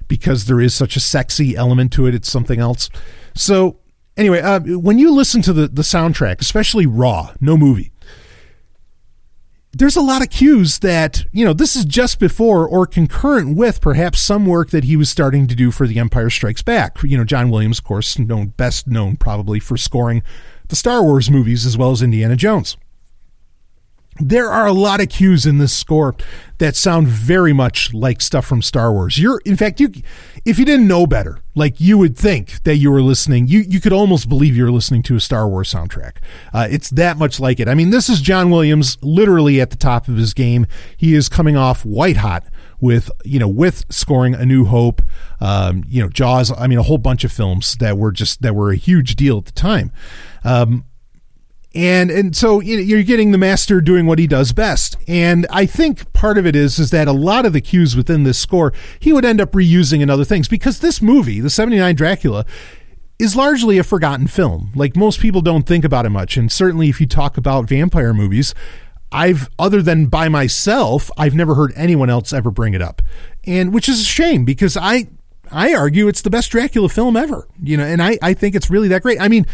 because 0.09 0.45
there 0.45 0.61
is 0.61 0.75
such 0.75 0.95
a 0.95 1.01
sexy 1.01 1.57
element 1.57 1.91
to 1.95 2.07
it. 2.07 2.15
It's 2.15 2.31
something 2.31 2.61
else. 2.61 2.91
So 3.35 3.79
anyway, 4.17 4.41
uh, 4.41 4.61
when 4.61 4.99
you 4.99 5.13
listen 5.13 5.43
to 5.43 5.53
the 5.53 5.69
the 5.69 5.83
soundtrack, 5.83 6.41
especially 6.41 6.87
Raw, 6.87 7.35
no 7.41 7.57
movie, 7.57 7.93
there's 9.73 9.97
a 9.97 10.01
lot 10.01 10.23
of 10.23 10.31
cues 10.31 10.79
that, 10.79 11.25
you 11.33 11.45
know, 11.45 11.53
this 11.53 11.77
is 11.77 11.85
just 11.85 12.19
before 12.19 12.67
or 12.67 12.87
concurrent 12.87 13.57
with 13.57 13.81
perhaps 13.81 14.21
some 14.21 14.47
work 14.47 14.71
that 14.71 14.85
he 14.85 14.97
was 14.97 15.11
starting 15.11 15.47
to 15.47 15.55
do 15.55 15.71
for 15.71 15.87
The 15.87 15.99
Empire 15.99 16.31
Strikes 16.31 16.63
Back. 16.63 17.03
You 17.03 17.19
know, 17.19 17.25
John 17.25 17.51
Williams, 17.51 17.79
of 17.79 17.85
course, 17.85 18.19
known 18.19 18.49
best 18.57 18.87
known 18.87 19.17
probably 19.17 19.61
for 19.61 19.77
scoring 19.77 20.23
the 20.69 20.77
Star 20.77 21.03
Wars 21.03 21.31
movies 21.31 21.67
as 21.67 21.77
well 21.77 21.91
as 21.91 22.03
Indiana 22.03 22.37
Jones 22.37 22.77
there 24.21 24.49
are 24.51 24.67
a 24.67 24.73
lot 24.73 25.01
of 25.01 25.09
cues 25.09 25.47
in 25.47 25.59
this 25.59 25.73
score 25.73 26.15
that 26.59 26.75
sound 26.75 27.07
very 27.09 27.53
much 27.53 27.93
like 27.93 28.21
stuff 28.21 28.47
from 28.47 28.63
Star 28.63 28.93
Wars. 28.93 29.19
You're, 29.19 29.41
in 29.45 29.57
fact, 29.57 29.81
you, 29.81 29.93
if 30.45 30.59
you 30.59 30.65
didn't 30.65 30.89
know 30.89 31.07
better, 31.07 31.41
like 31.55 31.81
you 31.81 31.99
would 31.99 32.17
think 32.17 32.63
that 32.65 32.77
you 32.77 32.91
were 32.91 33.03
listening, 33.03 33.47
you 33.47 33.61
you 33.61 33.81
could 33.81 33.93
almost 33.93 34.29
believe 34.29 34.57
you're 34.57 34.71
listening 34.71 35.03
to 35.05 35.17
a 35.17 35.21
Star 35.21 35.49
Wars 35.49 35.73
soundtrack. 35.73 36.17
Uh, 36.53 36.69
it's 36.71 36.91
that 36.91 37.17
much 37.17 37.41
like 37.41 37.61
it. 37.61 37.69
I 37.69 37.75
mean, 37.75 37.91
this 37.91 38.09
is 38.09 38.21
John 38.21 38.51
Williams, 38.51 38.99
literally 39.03 39.61
at 39.61 39.71
the 39.71 39.77
top 39.77 40.09
of 40.09 40.17
his 40.17 40.35
game. 40.35 40.67
He 40.97 41.15
is 41.15 41.29
coming 41.29 41.57
off 41.57 41.85
white 41.85 42.19
hot 42.19 42.45
with 42.81 43.11
you 43.25 43.39
know 43.39 43.49
with 43.49 43.85
scoring 43.91 44.35
A 44.35 44.45
New 44.45 44.67
Hope, 44.67 45.03
um, 45.41 45.85
you 45.89 46.03
know 46.03 46.09
Jaws. 46.09 46.53
I 46.57 46.67
mean, 46.67 46.79
a 46.79 46.83
whole 46.83 46.99
bunch 46.99 47.25
of 47.25 47.33
films 47.33 47.77
that 47.77 47.97
were 47.99 48.13
just 48.13 48.43
that 48.43 48.55
were 48.55 48.71
a 48.71 48.77
huge 48.77 49.17
deal 49.17 49.39
at 49.39 49.47
the 49.47 49.53
time. 49.53 49.93
Um, 50.45 50.85
and 51.77 52.11
and 52.11 52.35
so 52.35 52.61
you're 52.61 53.03
getting 53.03 53.33
the 53.33 53.39
master 53.39 53.83
doing 53.83 54.07
what 54.07 54.19
he 54.19 54.27
does 54.27 54.53
best. 54.53 54.97
And 55.07 55.47
i 55.51 55.67
think 55.67 56.11
part 56.15 56.39
of 56.39 56.47
it 56.47 56.57
is 56.57 56.79
is 56.79 56.91
that 56.91 57.07
a 57.07 57.13
lot 57.13 57.45
of 57.45 57.53
the 57.53 57.61
cues 57.61 57.95
within 57.95 58.25
this 58.25 58.39
score 58.39 58.73
he 58.99 59.13
would 59.13 59.25
end 59.25 59.41
up 59.41 59.53
reusing 59.53 60.01
in 60.01 60.09
other 60.09 60.25
things. 60.25 60.49
Because 60.49 60.81
this 60.81 61.03
movie 61.03 61.41
the 61.41 61.51
79 61.51 61.95
dracula 61.95 62.47
is 63.19 63.35
largely 63.37 63.79
a 63.79 63.85
forgotten 63.85 64.27
film. 64.27 64.73
Like 64.75 64.97
most 64.97 65.21
people 65.21 65.41
don't 65.41 65.67
think 65.67 65.85
about 65.85 66.05
it 66.05 66.11
much. 66.11 66.37
And 66.37 66.51
certainly 66.51 66.89
if 66.89 67.01
you 67.01 67.07
talk 67.07 67.37
about 67.37 67.69
vampire 67.69 68.15
movies 68.15 68.55
i've 69.13 69.49
other 69.59 69.83
than 69.83 70.07
by 70.07 70.29
myself 70.29 71.13
i've 71.17 71.33
never 71.33 71.55
heard 71.55 71.73
anyone 71.77 72.11
else 72.11 72.33
ever 72.33 72.51
bring 72.51 72.73
it 72.75 72.83
up. 72.83 73.03
And 73.45 73.75
which 73.75 73.89
is 73.89 74.01
a 74.01 74.05
shame 74.05 74.47
because 74.47 74.79
i 74.79 75.09
i 75.53 75.75
argue 75.75 76.09
it's 76.09 76.23
the 76.23 76.31
best 76.31 76.51
dracula 76.51 76.89
film 76.89 77.19
ever. 77.19 77.47
You 77.63 77.77
know 77.77 77.85
and 77.85 78.03
i 78.03 78.19
i 78.23 78.33
think 78.33 78.55
it's 78.55 78.71
really 78.71 78.89
that 78.89 79.03
great. 79.03 79.21
I 79.21 79.29
mean 79.29 79.45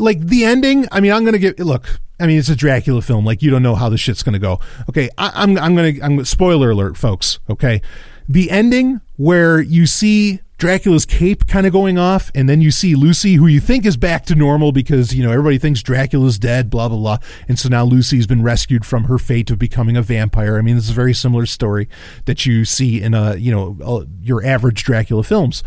like 0.00 0.20
the 0.20 0.44
ending. 0.44 0.86
I 0.90 1.00
mean, 1.00 1.12
I'm 1.12 1.24
gonna 1.24 1.38
get 1.38 1.58
look. 1.60 2.00
I 2.18 2.26
mean, 2.26 2.38
it's 2.38 2.48
a 2.48 2.56
Dracula 2.56 3.02
film. 3.02 3.24
Like 3.24 3.42
you 3.42 3.50
don't 3.50 3.62
know 3.62 3.74
how 3.74 3.88
the 3.88 3.98
shit's 3.98 4.22
gonna 4.22 4.38
go. 4.38 4.60
Okay, 4.88 5.08
I, 5.16 5.42
am 5.42 5.56
I'm, 5.56 5.58
I'm 5.58 5.76
gonna 5.76 5.92
I'm 6.02 6.24
spoiler 6.24 6.70
alert, 6.70 6.96
folks. 6.96 7.38
Okay, 7.48 7.82
the 8.28 8.50
ending 8.50 9.00
where 9.16 9.60
you 9.60 9.86
see 9.86 10.40
Dracula's 10.58 11.06
cape 11.06 11.46
kind 11.46 11.66
of 11.66 11.72
going 11.72 11.98
off, 11.98 12.30
and 12.34 12.48
then 12.48 12.60
you 12.60 12.70
see 12.70 12.94
Lucy, 12.94 13.34
who 13.34 13.46
you 13.46 13.60
think 13.60 13.86
is 13.86 13.96
back 13.96 14.26
to 14.26 14.34
normal 14.34 14.72
because 14.72 15.14
you 15.14 15.22
know 15.22 15.30
everybody 15.30 15.58
thinks 15.58 15.82
Dracula's 15.82 16.38
dead, 16.38 16.68
blah 16.68 16.88
blah 16.88 16.98
blah, 16.98 17.18
and 17.48 17.58
so 17.58 17.68
now 17.68 17.84
Lucy's 17.84 18.26
been 18.26 18.42
rescued 18.42 18.84
from 18.84 19.04
her 19.04 19.18
fate 19.18 19.50
of 19.50 19.58
becoming 19.58 19.96
a 19.96 20.02
vampire. 20.02 20.58
I 20.58 20.62
mean, 20.62 20.76
this 20.76 20.84
is 20.84 20.90
a 20.90 20.94
very 20.94 21.14
similar 21.14 21.46
story 21.46 21.88
that 22.26 22.44
you 22.44 22.64
see 22.64 23.00
in 23.00 23.14
a 23.14 23.36
you 23.36 23.50
know 23.50 24.06
your 24.20 24.44
average 24.44 24.84
Dracula 24.84 25.22
films 25.22 25.62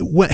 when 0.00 0.30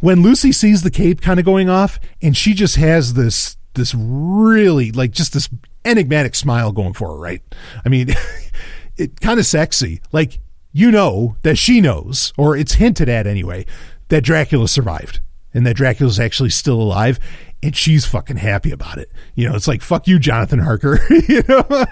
when 0.00 0.22
Lucy 0.22 0.52
sees 0.52 0.82
the 0.82 0.90
cape 0.90 1.20
kind 1.20 1.38
of 1.38 1.46
going 1.46 1.68
off, 1.68 1.98
and 2.20 2.36
she 2.36 2.54
just 2.54 2.76
has 2.76 3.14
this 3.14 3.56
this 3.74 3.94
really 3.94 4.92
like 4.92 5.10
just 5.10 5.32
this 5.32 5.48
enigmatic 5.84 6.34
smile 6.34 6.72
going 6.72 6.92
for 6.92 7.08
her, 7.08 7.16
right? 7.16 7.42
I 7.84 7.88
mean, 7.88 8.14
it 8.96 9.20
kind 9.20 9.38
of 9.40 9.46
sexy. 9.46 10.00
Like 10.12 10.38
you 10.72 10.90
know 10.90 11.36
that 11.42 11.56
she 11.56 11.80
knows, 11.80 12.32
or 12.36 12.56
it's 12.56 12.74
hinted 12.74 13.08
at 13.08 13.26
anyway, 13.26 13.66
that 14.08 14.22
Dracula 14.22 14.68
survived 14.68 15.20
and 15.54 15.66
that 15.66 15.74
Dracula's 15.74 16.18
actually 16.18 16.50
still 16.50 16.80
alive, 16.80 17.18
and 17.62 17.76
she's 17.76 18.06
fucking 18.06 18.38
happy 18.38 18.72
about 18.72 18.98
it. 18.98 19.10
You 19.34 19.48
know, 19.48 19.54
it's 19.54 19.68
like 19.68 19.82
fuck 19.82 20.06
you, 20.06 20.18
Jonathan 20.18 20.60
Harker. 20.60 20.98
you 21.28 21.42
know. 21.48 21.66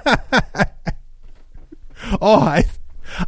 oh, 2.21 2.41
I, 2.41 2.65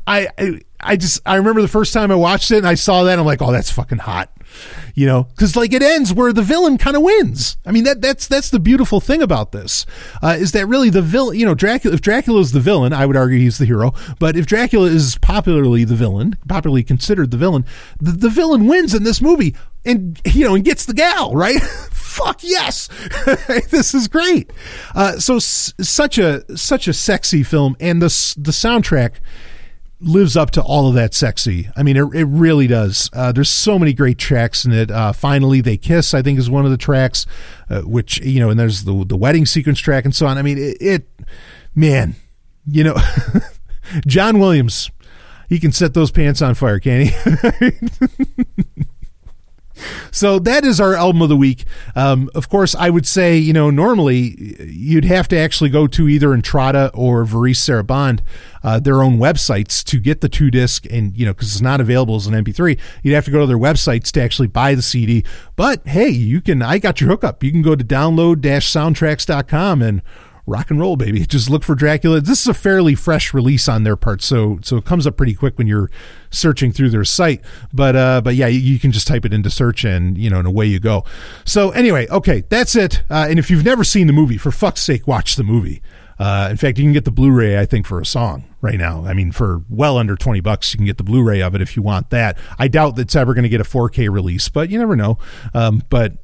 I, 0.07 0.28
I 0.38 0.61
I 0.83 0.97
just 0.97 1.20
I 1.24 1.37
remember 1.37 1.62
the 1.62 1.68
first 1.68 1.93
time 1.93 2.11
I 2.11 2.14
watched 2.16 2.51
it 2.51 2.59
and 2.59 2.66
I 2.66 2.74
saw 2.74 3.05
that 3.05 3.18
I'm 3.18 3.24
like, 3.24 3.41
oh, 3.41 3.53
that's 3.53 3.70
fucking 3.70 3.99
hot, 3.99 4.30
you 4.95 5.07
know, 5.07 5.24
because 5.24 5.55
like 5.57 5.72
it 5.72 5.83
ends 5.83 6.12
where 6.12 6.33
the 6.33 6.43
villain 6.43 6.78
kind 6.78 6.97
of 6.97 7.03
wins. 7.03 7.57
I 7.64 7.70
mean 7.72 7.85
that 7.85 8.01
that's 8.01 8.26
that's 8.26 8.51
the 8.51 8.59
beautiful 8.59 9.01
thing 9.01 9.22
about 9.22 9.53
this 9.53 9.87
uh, 10.22 10.37
is 10.39 10.53
that 10.53 10.66
really 10.66 10.91
the 10.91 11.03
villain, 11.03 11.39
you 11.39 11.47
know, 11.47 11.55
Dracula. 11.55 11.95
If 11.95 12.01
Dracula 12.01 12.41
is 12.41 12.53
the 12.53 12.61
villain, 12.61 12.93
I 12.93 13.07
would 13.07 13.16
argue 13.16 13.39
he's 13.39 13.59
the 13.59 13.64
hero. 13.64 13.93
But 14.18 14.37
if 14.37 14.47
Dracula 14.47 14.89
is 14.89 15.18
popularly 15.18 15.85
the 15.85 15.95
villain, 15.95 16.37
popularly 16.49 16.83
considered 16.83 17.30
the 17.30 17.37
villain, 17.37 17.64
the, 18.01 18.12
the 18.12 18.30
villain 18.30 18.66
wins 18.66 18.95
in 18.95 19.05
this 19.05 19.20
movie 19.20 19.55
and 19.85 20.20
you 20.24 20.45
know 20.47 20.55
and 20.55 20.64
gets 20.64 20.85
the 20.85 20.95
gal 20.95 21.33
right. 21.35 21.61
Fuck 22.03 22.43
yes, 22.45 22.91
this 23.70 23.95
is 23.95 24.07
great. 24.07 24.53
Uh, 24.95 25.18
so 25.18 25.37
s- 25.37 25.72
such 25.80 26.18
a 26.18 26.45
such 26.59 26.87
a 26.87 26.93
sexy 26.93 27.43
film, 27.43 27.74
and 27.80 28.03
the 28.03 28.09
the 28.37 28.53
soundtrack 28.53 29.12
lives 30.03 30.36
up 30.36 30.50
to 30.53 30.62
all 30.62 30.88
of 30.88 30.94
that 30.94 31.14
sexy. 31.14 31.68
I 31.76 31.82
mean, 31.82 31.96
it, 31.96 32.05
it 32.14 32.24
really 32.24 32.66
does. 32.66 33.09
Uh, 33.12 33.32
there's 33.32 33.48
so 33.48 33.78
many 33.78 33.92
great 33.92 34.18
tracks 34.18 34.64
in 34.64 34.72
it. 34.72 34.90
Uh, 34.90 35.12
Finally, 35.12 35.61
they 35.61 35.76
kiss. 35.76 36.12
I 36.14 36.22
think 36.22 36.38
is 36.38 36.50
one 36.50 36.64
of 36.64 36.70
the 36.70 36.76
tracks, 36.76 37.26
uh, 37.70 37.82
which 37.82 38.20
you 38.20 38.40
know, 38.40 38.50
and 38.50 38.59
there's 38.59 38.84
the 38.84 39.05
the 39.05 39.16
wedding 39.16 39.46
sequence 39.46 39.78
track 39.78 40.05
and 40.05 40.14
so 40.14 40.26
on. 40.26 40.38
I 40.38 40.42
mean, 40.42 40.59
it, 40.59 40.76
it 40.80 41.09
man, 41.74 42.16
you 42.66 42.84
know, 42.84 42.96
John 44.07 44.38
Williams, 44.38 44.90
he 45.48 45.59
can 45.59 45.72
set 45.72 45.94
those 45.94 46.11
pants 46.11 46.42
on 46.42 46.55
fire, 46.55 46.80
can 46.80 47.07
he? 47.07 47.12
so 50.11 50.39
that 50.39 50.64
is 50.64 50.80
our 50.80 50.95
album 50.95 51.22
of 51.22 51.28
the 51.28 51.37
week. 51.37 51.64
Um, 51.95 52.30
of 52.35 52.49
course, 52.49 52.74
I 52.74 52.91
would 52.91 53.07
say, 53.07 53.37
you 53.37 53.53
know, 53.53 53.70
normally 53.70 54.57
you'd 54.61 55.05
have 55.05 55.28
to 55.28 55.37
actually 55.37 55.70
go 55.70 55.87
to 55.87 56.09
either 56.09 56.33
Entrada 56.33 56.91
or 56.95 57.24
Varèse 57.24 57.57
Sarabande, 57.57 58.20
uh, 58.62 58.78
their 58.78 59.03
own 59.03 59.18
websites 59.18 59.83
to 59.85 59.99
get 59.99 60.20
the 60.20 60.28
two 60.28 60.51
disc, 60.51 60.87
and 60.91 61.16
you 61.16 61.26
know, 61.26 61.33
because 61.33 61.53
it's 61.53 61.61
not 61.61 61.80
available 61.80 62.16
as 62.16 62.26
an 62.26 62.35
MP3, 62.35 62.78
you'd 63.03 63.14
have 63.14 63.24
to 63.24 63.30
go 63.30 63.41
to 63.41 63.47
their 63.47 63.59
websites 63.59 64.11
to 64.12 64.22
actually 64.22 64.49
buy 64.49 64.74
the 64.74 64.83
CD. 64.83 65.24
But 65.57 65.87
hey, 65.87 66.09
you 66.09 66.41
can. 66.41 66.62
I 66.62 66.78
got 66.78 67.01
your 67.01 67.11
hookup. 67.11 67.43
You 67.43 67.51
can 67.51 67.62
go 67.62 67.74
to 67.74 67.85
download-soundtracks.com 67.85 69.83
and 69.83 70.03
rock 70.47 70.70
and 70.70 70.80
roll, 70.80 70.97
baby. 70.97 71.24
Just 71.26 71.51
look 71.51 71.62
for 71.62 71.74
Dracula. 71.74 72.20
This 72.20 72.40
is 72.40 72.47
a 72.47 72.55
fairly 72.55 72.95
fresh 72.95 73.32
release 73.32 73.68
on 73.68 73.84
their 73.84 73.97
part, 73.97 74.22
so 74.22 74.59
so 74.62 74.76
it 74.76 74.84
comes 74.84 75.07
up 75.07 75.16
pretty 75.16 75.34
quick 75.34 75.59
when 75.59 75.66
you're 75.66 75.90
searching 76.30 76.72
through 76.72 76.90
their 76.90 77.05
site. 77.05 77.40
But 77.72 77.97
uh, 77.97 78.20
but 78.22 78.34
yeah, 78.34 78.49
you, 78.49 78.61
you 78.61 78.78
can 78.78 78.93
just 78.93 79.07
type 79.07 79.24
it 79.24 79.32
into 79.32 79.51
search 79.51 79.84
and 79.84 80.18
you 80.18 80.30
know, 80.30 80.38
and 80.38 80.49
away 80.49 80.66
you 80.66 80.80
go. 80.80 81.05
So 81.45 81.70
anyway, 81.70 82.09
okay, 82.09 82.43
that's 82.49 82.76
it. 82.76 83.03
Uh, 83.11 83.26
and 83.28 83.38
if 83.38 83.51
you've 83.51 83.64
never 83.64 83.84
seen 83.84 84.07
the 84.07 84.12
movie, 84.12 84.38
for 84.38 84.51
fuck's 84.51 84.82
sake, 84.82 85.07
watch 85.07 85.36
the 85.36 85.45
movie. 85.45 85.82
Uh, 86.18 86.49
in 86.51 86.57
fact, 86.57 86.78
you 86.78 86.84
can 86.84 86.93
get 86.93 87.05
the 87.05 87.11
Blu-ray, 87.11 87.59
I 87.59 87.66
think, 87.66 87.84
for 87.84 88.01
a 88.01 88.07
song 88.07 88.45
right 88.61 88.78
now. 88.78 89.05
I 89.05 89.12
mean, 89.12 89.32
for 89.32 89.62
well 89.68 89.99
under 89.99 90.14
twenty 90.14 90.40
bucks, 90.40 90.72
you 90.72 90.78
can 90.78 90.86
get 90.86 90.97
the 90.99 91.03
Blu-ray 91.03 91.43
of 91.43 91.55
it 91.55 91.61
if 91.61 91.74
you 91.74 91.82
want 91.82 92.11
that. 92.11 92.38
I 92.59 92.68
doubt 92.68 92.95
that's 92.95 93.16
ever 93.16 93.34
going 93.34 93.43
to 93.43 93.49
get 93.49 93.61
a 93.61 93.64
4K 93.64 94.09
release, 94.09 94.49
but 94.49 94.70
you 94.70 94.78
never 94.78 94.95
know. 94.95 95.18
Um, 95.53 95.82
but 95.88 96.18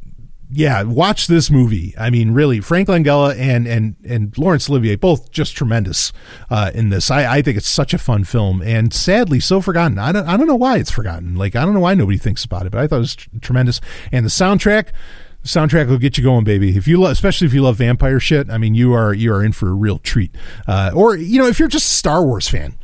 yeah, 0.51 0.82
watch 0.82 1.26
this 1.26 1.51
movie. 1.51 1.94
I 1.99 2.09
mean, 2.09 2.30
really, 2.30 2.61
Frank 2.61 2.88
Langella 2.88 3.38
and 3.38 3.66
and 3.66 3.96
and 4.05 4.36
Laurence 4.38 4.68
Olivier 4.70 4.96
both 4.96 5.30
just 5.30 5.55
tremendous 5.55 6.12
uh, 6.49 6.70
in 6.74 6.88
this. 6.88 7.11
I, 7.11 7.37
I 7.37 7.42
think 7.42 7.58
it's 7.58 7.68
such 7.68 7.92
a 7.92 7.99
fun 7.99 8.25
film, 8.25 8.62
and 8.62 8.92
sadly 8.92 9.41
so 9.41 9.61
forgotten. 9.61 9.99
I 9.99 10.12
don't 10.12 10.26
I 10.26 10.37
don't 10.37 10.46
know 10.46 10.57
why 10.57 10.79
it's 10.79 10.91
forgotten. 10.91 11.37
Like 11.37 11.54
I 11.54 11.64
don't 11.64 11.75
know 11.75 11.80
why 11.80 11.95
nobody 11.95 12.18
thinks 12.18 12.45
about 12.45 12.64
it, 12.66 12.72
but 12.72 12.80
I 12.80 12.87
thought 12.87 12.96
it 12.96 13.00
was 13.00 13.16
tr- 13.16 13.29
tremendous. 13.42 13.80
And 14.11 14.25
the 14.25 14.30
soundtrack, 14.30 14.87
the 15.42 15.49
soundtrack 15.49 15.88
will 15.88 15.99
get 15.99 16.16
you 16.16 16.25
going, 16.25 16.45
baby. 16.45 16.76
If 16.76 16.88
you 16.88 16.99
love, 16.99 17.12
especially 17.12 17.46
if 17.46 17.53
you 17.53 17.62
love 17.62 17.76
vampire 17.76 18.18
shit, 18.18 18.49
I 18.49 18.57
mean, 18.57 18.75
you 18.75 18.95
are 18.95 19.12
you 19.12 19.33
are 19.34 19.45
in 19.45 19.53
for 19.53 19.68
a 19.68 19.75
real 19.75 19.99
treat. 19.99 20.34
Uh, 20.66 20.92
or 20.95 21.14
you 21.14 21.38
know, 21.38 21.46
if 21.46 21.58
you're 21.58 21.68
just 21.68 21.92
a 21.92 21.95
Star 21.95 22.25
Wars 22.25 22.49
fan 22.49 22.79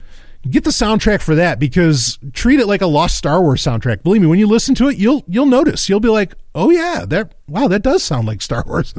get 0.50 0.64
the 0.64 0.70
soundtrack 0.70 1.20
for 1.20 1.34
that 1.34 1.58
because 1.58 2.18
treat 2.32 2.60
it 2.60 2.66
like 2.66 2.82
a 2.82 2.86
lost 2.86 3.16
Star 3.16 3.40
Wars 3.40 3.62
soundtrack. 3.62 4.02
Believe 4.02 4.22
me, 4.22 4.28
when 4.28 4.38
you 4.38 4.46
listen 4.46 4.74
to 4.76 4.88
it, 4.88 4.96
you'll 4.96 5.24
you'll 5.26 5.46
notice. 5.46 5.88
You'll 5.88 6.00
be 6.00 6.08
like, 6.08 6.34
"Oh 6.54 6.70
yeah, 6.70 7.04
that 7.06 7.34
wow, 7.46 7.68
that 7.68 7.82
does 7.82 8.02
sound 8.02 8.26
like 8.26 8.42
Star 8.42 8.64
Wars," 8.66 8.94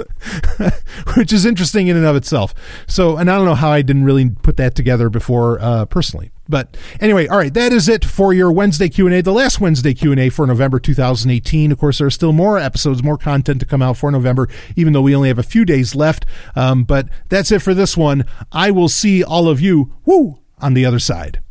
which 1.16 1.32
is 1.32 1.46
interesting 1.46 1.88
in 1.88 1.98
and 1.98 2.06
of 2.06 2.16
itself. 2.16 2.54
So, 2.88 3.18
and 3.18 3.30
I 3.30 3.38
don't 3.38 3.46
know 3.46 3.56
how 3.56 3.70
I 3.70 3.82
didn't 3.82 4.06
really 4.06 4.30
put 4.30 4.58
that 4.58 4.76
together 4.76 5.10
before 5.10 5.60
uh, 5.62 5.86
personally. 5.86 6.32
But 6.48 6.78
anyway, 7.00 7.28
all 7.28 7.38
right, 7.38 7.54
that 7.54 7.74
is 7.74 7.90
it 7.90 8.06
for 8.06 8.32
your 8.32 8.52
Wednesday 8.52 8.88
Q&A, 8.88 9.22
the 9.22 9.34
last 9.34 9.60
Wednesday 9.60 9.96
Q&A 9.96 10.30
for 10.30 10.46
November 10.46 10.80
2018. 10.80 11.72
Of 11.72 11.80
course, 11.80 11.98
there 11.98 12.08
are 12.08 12.12
still 12.12 12.34
more 12.34 12.60
episodes, 12.60 13.02
more 13.02 13.18
content 13.18 13.60
to 13.62 13.66
come 13.66 13.82
out 13.82 13.98
for 13.98 14.12
November, 14.12 14.48
even 14.76 14.94
though 14.94 15.02
we 15.02 15.16
only 15.16 15.30
have 15.30 15.40
a 15.40 15.44
few 15.44 15.66
days 15.66 15.96
left. 15.96 16.24
Um, 16.56 16.84
but 16.84 17.10
that's 17.30 17.52
it 17.52 17.64
for 17.64 17.74
this 17.74 17.98
one. 17.98 18.26
I 18.52 18.70
will 18.70 18.90
see 18.90 19.24
all 19.24 19.50
of 19.50 19.60
you, 19.60 19.94
woo, 20.06 20.40
on 20.60 20.74
the 20.74 20.86
other 20.86 21.00
side. 21.00 21.42